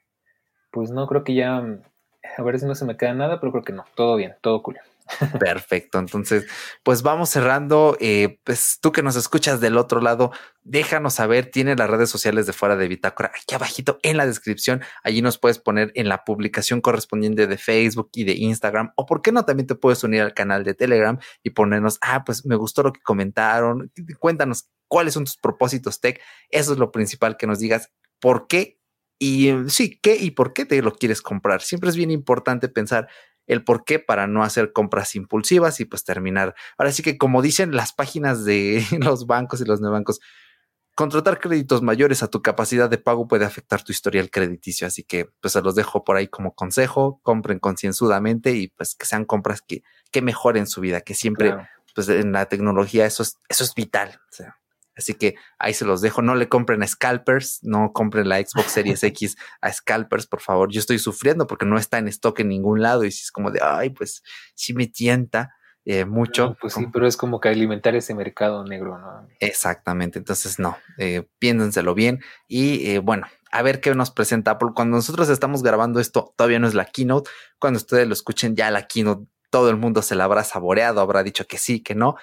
Pues 0.70 0.90
no, 0.90 1.06
creo 1.06 1.24
que 1.24 1.34
ya, 1.34 1.56
a 1.58 2.42
ver 2.42 2.58
si 2.60 2.66
no 2.66 2.74
se 2.74 2.84
me 2.84 2.96
queda 2.96 3.14
nada, 3.14 3.40
pero 3.40 3.52
creo 3.52 3.64
que 3.64 3.72
no. 3.72 3.84
Todo 3.96 4.16
bien, 4.16 4.36
todo 4.40 4.62
cool. 4.62 4.78
Perfecto. 5.40 5.98
Entonces, 5.98 6.46
pues 6.82 7.02
vamos 7.02 7.30
cerrando. 7.30 7.96
Eh, 8.00 8.38
pues 8.44 8.78
tú 8.80 8.92
que 8.92 9.02
nos 9.02 9.16
escuchas 9.16 9.60
del 9.60 9.76
otro 9.76 10.00
lado, 10.00 10.32
déjanos 10.62 11.14
saber. 11.14 11.50
Tiene 11.50 11.76
las 11.76 11.88
redes 11.88 12.10
sociales 12.10 12.46
de 12.46 12.52
fuera 12.52 12.76
de 12.76 12.88
Bitácora 12.88 13.32
aquí 13.34 13.54
abajito 13.54 13.98
en 14.02 14.16
la 14.16 14.26
descripción. 14.26 14.82
Allí 15.02 15.22
nos 15.22 15.38
puedes 15.38 15.58
poner 15.58 15.92
en 15.94 16.08
la 16.08 16.24
publicación 16.24 16.80
correspondiente 16.80 17.46
de 17.46 17.58
Facebook 17.58 18.10
y 18.14 18.24
de 18.24 18.32
Instagram. 18.32 18.92
O 18.96 19.06
por 19.06 19.22
qué 19.22 19.32
no, 19.32 19.44
también 19.44 19.66
te 19.66 19.74
puedes 19.74 20.02
unir 20.04 20.22
al 20.22 20.34
canal 20.34 20.64
de 20.64 20.74
Telegram 20.74 21.18
y 21.42 21.50
ponernos, 21.50 21.98
ah, 22.02 22.24
pues 22.24 22.44
me 22.44 22.56
gustó 22.56 22.82
lo 22.82 22.92
que 22.92 23.00
comentaron. 23.00 23.92
Cuéntanos 24.18 24.68
cuáles 24.88 25.14
son 25.14 25.24
tus 25.24 25.36
propósitos 25.36 26.00
tech. 26.00 26.20
Eso 26.50 26.72
es 26.72 26.78
lo 26.78 26.90
principal 26.92 27.36
que 27.36 27.46
nos 27.46 27.58
digas. 27.58 27.90
¿Por 28.20 28.46
qué? 28.46 28.80
Y 29.18 29.50
sí, 29.68 29.98
¿qué 30.02 30.16
y 30.16 30.32
por 30.32 30.52
qué 30.52 30.66
te 30.66 30.82
lo 30.82 30.92
quieres 30.92 31.22
comprar? 31.22 31.62
Siempre 31.62 31.88
es 31.88 31.96
bien 31.96 32.10
importante 32.10 32.68
pensar 32.68 33.08
el 33.46 33.64
por 33.64 33.84
qué 33.84 33.98
para 33.98 34.26
no 34.26 34.42
hacer 34.42 34.72
compras 34.72 35.14
impulsivas 35.14 35.80
y 35.80 35.84
pues 35.84 36.04
terminar. 36.04 36.54
Ahora 36.78 36.92
sí 36.92 37.02
que 37.02 37.18
como 37.18 37.42
dicen 37.42 37.74
las 37.74 37.92
páginas 37.92 38.44
de 38.44 38.84
los 39.00 39.26
bancos 39.26 39.60
y 39.60 39.64
los 39.64 39.80
neobancos, 39.80 40.20
contratar 40.94 41.38
créditos 41.40 41.82
mayores 41.82 42.22
a 42.22 42.28
tu 42.28 42.40
capacidad 42.42 42.88
de 42.88 42.98
pago 42.98 43.28
puede 43.28 43.44
afectar 43.44 43.82
tu 43.82 43.92
historial 43.92 44.30
crediticio. 44.30 44.86
Así 44.86 45.04
que 45.04 45.28
pues 45.40 45.52
se 45.52 45.62
los 45.62 45.74
dejo 45.74 46.04
por 46.04 46.16
ahí 46.16 46.26
como 46.26 46.54
consejo, 46.54 47.20
compren 47.22 47.58
concienzudamente 47.58 48.52
y 48.52 48.68
pues 48.68 48.94
que 48.94 49.06
sean 49.06 49.24
compras 49.24 49.62
que, 49.62 49.82
que 50.10 50.22
mejoren 50.22 50.66
su 50.66 50.80
vida, 50.80 51.02
que 51.02 51.14
siempre 51.14 51.54
pues 51.94 52.08
en 52.08 52.32
la 52.32 52.46
tecnología 52.46 53.06
eso 53.06 53.22
es, 53.22 53.38
eso 53.48 53.64
es 53.64 53.74
vital. 53.74 54.20
O 54.30 54.34
sea, 54.34 54.58
Así 54.96 55.14
que 55.14 55.36
ahí 55.58 55.74
se 55.74 55.84
los 55.84 56.00
dejo. 56.00 56.22
No 56.22 56.34
le 56.34 56.48
compren 56.48 56.82
a 56.82 56.86
scalpers, 56.86 57.60
no 57.62 57.92
compren 57.92 58.28
la 58.28 58.38
Xbox 58.38 58.72
Series 58.72 59.02
X 59.04 59.36
a 59.60 59.72
scalpers, 59.72 60.26
por 60.26 60.40
favor. 60.40 60.70
Yo 60.72 60.80
estoy 60.80 60.98
sufriendo 60.98 61.46
porque 61.46 61.66
no 61.66 61.78
está 61.78 61.98
en 61.98 62.08
stock 62.08 62.40
en 62.40 62.48
ningún 62.48 62.82
lado 62.82 63.04
y 63.04 63.12
si 63.12 63.22
es 63.22 63.30
como 63.30 63.50
de, 63.50 63.60
ay, 63.62 63.90
pues 63.90 64.22
sí 64.54 64.74
me 64.74 64.86
tienta. 64.86 65.52
Eh, 65.88 66.04
mucho. 66.04 66.56
pues 66.60 66.74
sí, 66.74 66.84
pero 66.92 67.06
es 67.06 67.16
como 67.16 67.38
que 67.38 67.48
alimentar 67.48 67.94
ese 67.94 68.12
mercado 68.12 68.64
negro, 68.64 68.98
¿no? 68.98 69.28
Exactamente, 69.38 70.18
entonces 70.18 70.58
no, 70.58 70.76
eh, 70.98 71.28
piéndenselo 71.38 71.94
bien 71.94 72.18
y 72.48 72.90
eh, 72.90 72.98
bueno, 72.98 73.28
a 73.52 73.62
ver 73.62 73.80
qué 73.80 73.94
nos 73.94 74.10
presenta 74.10 74.50
Apple. 74.50 74.70
Cuando 74.74 74.96
nosotros 74.96 75.28
estamos 75.28 75.62
grabando 75.62 76.00
esto, 76.00 76.34
todavía 76.36 76.58
no 76.58 76.66
es 76.66 76.74
la 76.74 76.86
keynote, 76.86 77.30
cuando 77.60 77.76
ustedes 77.76 78.08
lo 78.08 78.14
escuchen 78.14 78.56
ya 78.56 78.68
la 78.72 78.88
keynote, 78.88 79.28
todo 79.50 79.70
el 79.70 79.76
mundo 79.76 80.02
se 80.02 80.16
la 80.16 80.24
habrá 80.24 80.42
saboreado, 80.42 81.00
habrá 81.00 81.22
dicho 81.22 81.46
que 81.46 81.56
sí, 81.56 81.80
que 81.80 81.94
no, 81.94 82.16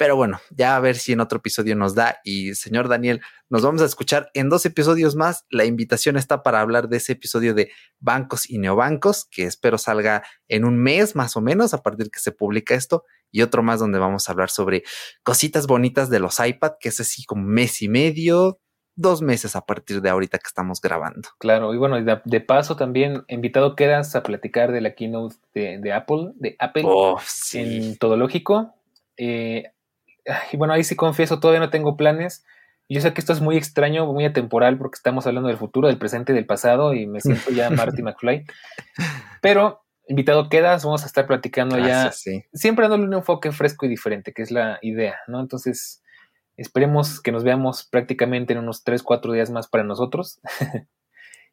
pero 0.00 0.16
bueno, 0.16 0.40
ya 0.48 0.76
a 0.76 0.80
ver 0.80 0.96
si 0.96 1.12
en 1.12 1.20
otro 1.20 1.40
episodio 1.40 1.76
nos 1.76 1.94
da. 1.94 2.20
Y 2.24 2.54
señor 2.54 2.88
Daniel, 2.88 3.20
nos 3.50 3.60
vamos 3.60 3.82
a 3.82 3.84
escuchar 3.84 4.30
en 4.32 4.48
dos 4.48 4.64
episodios 4.64 5.14
más. 5.14 5.44
La 5.50 5.66
invitación 5.66 6.16
está 6.16 6.42
para 6.42 6.62
hablar 6.62 6.88
de 6.88 6.96
ese 6.96 7.12
episodio 7.12 7.52
de 7.52 7.70
bancos 7.98 8.48
y 8.48 8.56
neobancos, 8.56 9.26
que 9.30 9.44
espero 9.44 9.76
salga 9.76 10.22
en 10.48 10.64
un 10.64 10.78
mes 10.78 11.14
más 11.16 11.36
o 11.36 11.42
menos 11.42 11.74
a 11.74 11.82
partir 11.82 12.10
que 12.10 12.18
se 12.18 12.32
publica 12.32 12.74
esto. 12.74 13.04
Y 13.30 13.42
otro 13.42 13.62
más 13.62 13.78
donde 13.78 13.98
vamos 13.98 14.26
a 14.26 14.32
hablar 14.32 14.48
sobre 14.48 14.84
cositas 15.22 15.66
bonitas 15.66 16.08
de 16.08 16.18
los 16.18 16.40
iPad, 16.40 16.76
que 16.80 16.88
es 16.88 16.98
así 16.98 17.26
como 17.26 17.42
mes 17.42 17.82
y 17.82 17.90
medio, 17.90 18.58
dos 18.96 19.20
meses 19.20 19.54
a 19.54 19.66
partir 19.66 20.00
de 20.00 20.08
ahorita 20.08 20.38
que 20.38 20.48
estamos 20.48 20.80
grabando. 20.80 21.28
Claro, 21.38 21.74
y 21.74 21.76
bueno, 21.76 22.02
de, 22.02 22.40
paso 22.40 22.74
también 22.74 23.24
invitado 23.28 23.76
quedas 23.76 24.16
a 24.16 24.22
platicar 24.22 24.72
de 24.72 24.80
la 24.80 24.94
keynote 24.94 25.36
de, 25.52 25.92
Apple, 25.92 26.30
de 26.36 26.56
Apple 26.58 26.84
oh, 26.86 27.20
en 27.52 27.98
Todo 27.98 28.16
Lógico. 28.16 28.76
Eh, 29.18 29.64
y 30.52 30.56
bueno, 30.56 30.74
ahí 30.74 30.84
sí 30.84 30.96
confieso, 30.96 31.40
todavía 31.40 31.60
no 31.60 31.70
tengo 31.70 31.96
planes. 31.96 32.44
Yo 32.88 33.00
sé 33.00 33.12
que 33.14 33.20
esto 33.20 33.32
es 33.32 33.40
muy 33.40 33.56
extraño, 33.56 34.04
muy 34.12 34.24
atemporal, 34.24 34.76
porque 34.76 34.96
estamos 34.96 35.24
hablando 35.26 35.48
del 35.48 35.58
futuro, 35.58 35.86
del 35.86 35.98
presente 35.98 36.32
y 36.32 36.34
del 36.34 36.46
pasado, 36.46 36.92
y 36.92 37.06
me 37.06 37.20
siento 37.20 37.50
ya 37.52 37.70
Marty 37.70 38.02
McFly. 38.02 38.44
Pero, 39.40 39.82
invitado 40.08 40.48
quedas, 40.48 40.84
vamos 40.84 41.04
a 41.04 41.06
estar 41.06 41.28
platicando 41.28 41.78
ya, 41.78 42.10
siempre 42.52 42.88
dándole 42.88 43.04
un 43.04 43.14
enfoque 43.14 43.52
fresco 43.52 43.86
y 43.86 43.88
diferente, 43.88 44.32
que 44.32 44.42
es 44.42 44.50
la 44.50 44.80
idea, 44.82 45.20
¿no? 45.28 45.40
Entonces, 45.40 46.02
esperemos 46.56 47.20
que 47.22 47.30
nos 47.30 47.44
veamos 47.44 47.88
prácticamente 47.88 48.54
en 48.54 48.58
unos 48.58 48.82
3, 48.82 49.04
4 49.04 49.32
días 49.32 49.50
más 49.50 49.68
para 49.68 49.84
nosotros. 49.84 50.40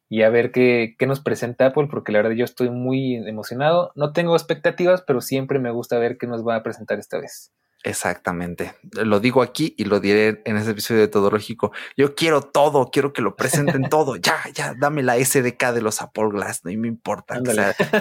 y 0.08 0.22
a 0.22 0.30
ver 0.30 0.50
qué, 0.50 0.96
qué, 0.98 1.06
nos 1.06 1.20
presenta 1.20 1.66
Apple, 1.66 1.86
porque 1.88 2.10
la 2.10 2.18
verdad 2.18 2.34
yo 2.34 2.44
estoy 2.44 2.70
muy 2.70 3.14
emocionado. 3.14 3.92
No 3.94 4.12
tengo 4.12 4.34
expectativas, 4.34 5.02
pero 5.02 5.20
siempre 5.20 5.60
me 5.60 5.70
gusta 5.70 5.98
ver 5.98 6.18
qué 6.18 6.26
nos 6.26 6.44
va 6.44 6.56
a 6.56 6.62
presentar 6.64 6.98
esta 6.98 7.20
vez. 7.20 7.52
Exactamente. 7.84 8.74
Lo 8.92 9.20
digo 9.20 9.40
aquí 9.40 9.74
y 9.78 9.84
lo 9.84 10.00
diré 10.00 10.42
en 10.44 10.56
ese 10.56 10.72
episodio 10.72 11.00
de 11.00 11.08
Todo 11.08 11.30
Lógico. 11.30 11.70
Yo 11.96 12.16
quiero 12.16 12.42
todo, 12.42 12.90
quiero 12.90 13.12
que 13.12 13.22
lo 13.22 13.36
presenten 13.36 13.82
todo. 13.90 14.16
Ya, 14.16 14.36
ya, 14.52 14.74
dame 14.76 15.02
la 15.02 15.14
SDK 15.14 15.72
de 15.72 15.80
los 15.80 16.02
Apple 16.02 16.28
Glass, 16.30 16.64
no 16.64 16.72
me 16.72 16.88
importa 16.88 17.40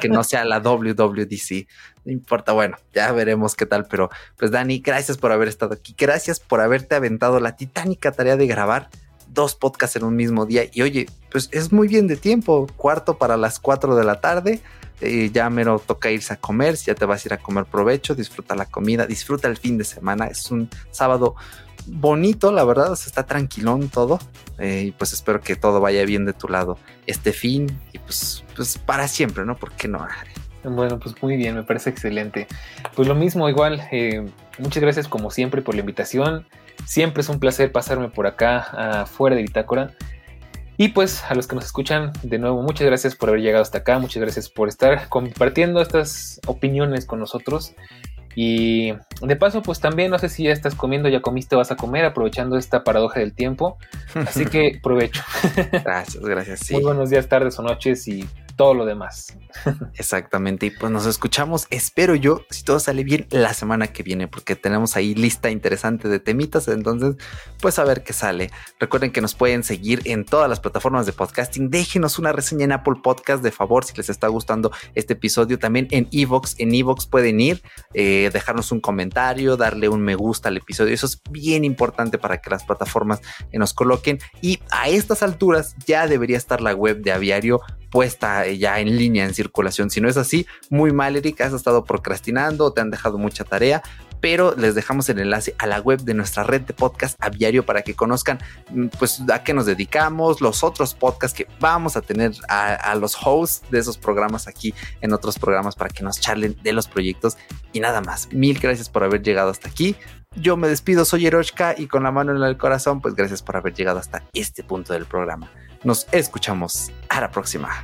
que, 0.02 0.10
no 0.10 0.24
sea 0.24 0.46
la 0.46 0.60
WWDC. 0.60 1.68
No 2.06 2.12
importa, 2.12 2.54
bueno, 2.54 2.78
ya 2.94 3.12
veremos 3.12 3.56
qué 3.56 3.66
tal. 3.68 3.86
Pero 3.86 4.10
pues 4.36 4.50
Dani, 4.50 4.80
gracias 4.80 5.18
por 5.18 5.32
haber 5.32 5.48
estado 5.48 5.76
aquí. 5.76 5.94
Gracias 5.98 6.40
por 6.40 6.60
haberte 6.60 6.96
aventado 6.96 7.40
la 7.40 7.56
titánica 7.56 8.12
tarea 8.12 8.36
de 8.36 8.48
grabar 8.48 8.90
dos 9.28 9.56
podcasts 9.56 9.96
en 9.96 10.06
un 10.06 10.16
mismo 10.16 10.48
día. 10.48 10.64
Y 10.74 10.82
oye, 10.82 11.06
pues 11.30 11.50
es 11.52 11.72
muy 11.72 11.88
bien 11.88 12.08
de 12.08 12.16
tiempo. 12.16 12.68
Cuarto 12.78 13.20
para 13.20 13.38
las 13.38 13.60
cuatro 13.60 13.96
de 13.96 14.06
la 14.06 14.22
tarde 14.22 14.62
eh, 15.02 15.30
ya 15.32 15.50
mero 15.50 15.80
toca 15.80 16.12
irse 16.12 16.34
a 16.34 16.38
comer, 16.38 16.78
si 16.78 16.86
ya 16.86 16.96
te 16.96 17.06
vas 17.06 17.24
a 17.24 17.28
ir 17.28 17.34
a 17.34 17.38
comer 17.38 17.66
provecho, 17.66 18.16
disfruta 18.16 18.56
la 18.56 18.66
comida, 18.66 19.06
disfruta 19.06 19.48
el 19.48 19.58
fin 19.58 19.78
de 19.78 19.84
semana, 19.84 20.28
es 20.28 20.52
un 20.52 20.70
sábado 20.92 21.36
bonito, 21.86 22.52
la 22.52 22.64
verdad, 22.64 22.94
está 22.94 23.26
tranquilón 23.26 23.90
todo, 23.90 24.20
eh, 24.58 24.86
y 24.88 24.92
pues 24.92 25.14
espero 25.14 25.42
que 25.42 25.56
todo 25.56 25.80
vaya 25.80 26.04
bien 26.06 26.26
de 26.26 26.34
tu 26.34 26.48
lado 26.48 26.78
este 27.06 27.32
fin, 27.32 27.80
y 27.94 28.00
pues, 28.00 28.44
pues 28.56 28.78
para 28.78 29.08
siempre, 29.08 29.46
¿no? 29.46 29.56
¿Por 29.56 29.72
qué 29.74 29.88
no? 29.88 30.06
Bueno, 30.64 31.00
pues 31.00 31.16
muy 31.22 31.38
bien, 31.38 31.56
me 31.56 31.64
parece 31.64 31.90
excelente. 31.90 32.48
Pues 32.96 33.08
lo 33.08 33.16
mismo, 33.16 33.48
igual, 33.48 33.88
eh, 33.92 34.26
muchas 34.60 34.82
gracias 34.82 35.08
como 35.08 35.32
siempre 35.32 35.62
por 35.62 35.76
la 35.76 35.82
invitación. 35.82 36.46
Siempre 36.86 37.22
es 37.22 37.30
un 37.30 37.40
placer 37.40 37.72
pasarme 37.72 38.10
por 38.10 38.28
acá 38.28 39.02
afuera 39.02 39.36
de 39.36 39.44
Bitácora. 39.44 39.94
Y 40.78 40.90
pues 40.90 41.24
a 41.24 41.34
los 41.34 41.48
que 41.48 41.56
nos 41.56 41.66
escuchan, 41.66 42.14
de 42.22 42.38
nuevo, 42.38 42.62
muchas 42.62 42.86
gracias 42.86 43.16
por 43.16 43.30
haber 43.30 43.42
llegado 43.42 43.64
hasta 43.64 43.80
acá, 43.80 43.98
muchas 43.98 44.22
gracias 44.22 44.48
por 44.48 44.70
estar 44.70 45.10
compartiendo 45.10 45.82
estas 45.82 46.40
opiniones 46.46 47.06
con 47.06 47.20
nosotros. 47.20 47.74
Y 48.36 48.94
de 49.24 49.36
paso, 49.36 49.64
pues 49.64 49.80
también 49.80 50.12
no 50.12 50.20
sé 50.20 50.30
si 50.30 50.44
ya 50.44 50.52
estás 50.52 50.76
comiendo, 50.76 51.10
ya 51.10 51.22
comiste, 51.22 51.56
vas 51.56 51.72
a 51.72 51.76
comer, 51.76 52.06
aprovechando 52.06 52.56
esta 52.56 52.84
paradoja 52.84 53.20
del 53.20 53.34
tiempo. 53.34 53.80
Así 54.14 54.46
que 54.46 54.80
provecho. 54.84 55.24
Gracias, 55.72 56.24
gracias. 56.24 56.72
Muy 56.72 56.84
buenos 56.84 57.10
días, 57.10 57.28
tardes 57.28 57.58
o 57.58 57.64
noches 57.64 58.08
y 58.08 58.30
todo 58.58 58.74
lo 58.74 58.86
demás. 58.86 59.38
Exactamente. 59.94 60.66
Y 60.66 60.72
pues 60.72 60.92
nos 60.92 61.06
escuchamos, 61.06 61.68
espero 61.70 62.16
yo, 62.16 62.42
si 62.50 62.64
todo 62.64 62.80
sale 62.80 63.04
bien, 63.04 63.28
la 63.30 63.54
semana 63.54 63.88
que 63.88 64.04
viene, 64.04 64.28
porque 64.28 64.56
tenemos 64.56 64.96
ahí 64.98 65.16
lista 65.16 65.50
interesante 65.50 66.10
de 66.10 66.20
temitas. 66.20 66.68
Entonces, 66.68 67.16
pues 67.62 67.80
a 67.80 67.86
ver 67.86 68.04
qué 68.04 68.14
sale. 68.14 68.52
Recuerden 68.80 69.12
que 69.12 69.22
nos 69.22 69.36
pueden 69.36 69.64
seguir 69.64 70.02
en 70.06 70.26
todas 70.26 70.50
las 70.50 70.60
plataformas 70.60 71.06
de 71.06 71.14
podcasting. 71.14 71.70
Déjenos 71.70 72.20
una 72.20 72.34
reseña 72.34 72.66
en 72.66 72.72
Apple 72.72 72.96
Podcast, 73.02 73.44
de 73.44 73.52
favor, 73.52 73.86
si 73.86 73.96
les 73.96 74.10
está 74.10 74.28
gustando 74.28 74.72
este 74.96 75.14
episodio. 75.14 75.60
También 75.60 75.88
en 75.92 76.10
Evox, 76.12 76.56
en 76.58 76.74
Evox 76.74 77.06
pueden 77.06 77.40
ir, 77.40 77.62
eh, 77.94 78.32
dejarnos 78.34 78.72
un 78.72 78.82
comentario, 78.82 79.56
darle 79.56 79.88
un 79.88 80.02
me 80.02 80.16
gusta 80.16 80.50
al 80.50 80.58
episodio. 80.58 80.94
Eso 80.94 81.06
es 81.06 81.22
bien 81.30 81.64
importante 81.64 82.18
para 82.18 82.42
que 82.42 82.50
las 82.50 82.64
plataformas 82.64 83.22
nos 83.54 83.76
coloquen. 83.76 84.18
Y 84.42 84.60
a 84.72 84.90
estas 84.90 85.22
alturas 85.22 85.76
ya 85.86 86.08
debería 86.08 86.38
estar 86.38 86.60
la 86.60 86.74
web 86.74 87.02
de 87.02 87.12
Aviario 87.12 87.62
puesta 87.90 88.47
ya 88.56 88.80
en 88.80 88.98
línea 88.98 89.26
en 89.26 89.34
circulación. 89.34 89.90
Si 89.90 90.02
no 90.02 90.10
es 90.10 90.18
así, 90.18 90.46
muy 90.70 90.92
mal, 90.92 91.16
Eric, 91.16 91.42
has 91.42 91.54
estado 91.54 91.84
procrastinando, 91.84 92.72
te 92.72 92.82
han 92.82 92.92
dejado 92.92 93.18
mucha 93.18 93.44
tarea, 93.44 93.82
pero 94.22 94.56
les 94.56 94.76
dejamos 94.76 95.10
el 95.10 95.20
enlace 95.20 95.56
a 95.58 95.68
la 95.68 95.80
web 95.80 96.02
de 96.02 96.14
nuestra 96.14 96.44
red 96.44 96.62
de 96.62 96.74
podcast 96.74 97.18
aviario 97.24 97.66
para 97.66 97.82
que 97.82 97.94
conozcan 97.94 98.40
mm, 98.72 98.88
pues 99.00 99.22
a 99.32 99.44
qué 99.44 99.54
nos 99.54 99.66
dedicamos, 99.66 100.42
los 100.42 100.64
otros 100.64 100.94
podcasts 100.94 101.38
que 101.38 101.48
vamos 101.60 101.98
a 101.98 102.02
tener 102.02 102.32
a, 102.48 102.96
los 102.96 103.18
hosts 103.24 103.70
de 103.70 103.80
esos 103.80 103.98
programas 103.98 104.48
aquí 104.48 104.74
en 105.02 105.14
otros 105.14 105.38
programas 105.38 105.76
para 105.76 105.90
que 105.90 106.04
nos 106.04 106.20
charlen 106.20 106.56
de 106.64 106.74
los 106.74 106.88
proyectos 106.88 107.38
y 107.74 107.80
nada 107.80 108.02
más. 108.02 108.32
Mil 108.32 108.60
gracias 108.60 108.90
por 108.90 109.04
haber 109.04 109.22
llegado 109.22 109.50
hasta 109.50 109.70
aquí. 109.70 109.96
Yo 110.36 110.58
me 110.58 110.68
despido, 110.68 111.06
soy 111.06 111.26
Eroshka 111.26 111.76
y 111.78 111.88
con 111.88 112.04
la 112.04 112.12
mano 112.12 112.36
en 112.36 112.44
el 112.44 112.58
corazón, 112.58 113.02
pues 113.02 113.16
gracias 113.16 113.42
por 113.42 113.58
haber 113.58 113.74
llegado 113.74 114.00
hasta 114.00 114.24
este 114.34 114.64
punto 114.64 114.94
del 114.94 115.06
programa. 115.06 115.50
Nos 115.84 116.08
escuchamos 116.12 116.92
a 117.10 117.22
la 117.22 117.32
próxima. 117.32 117.84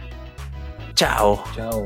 Chao. 0.96 1.44
Chao. 1.56 1.86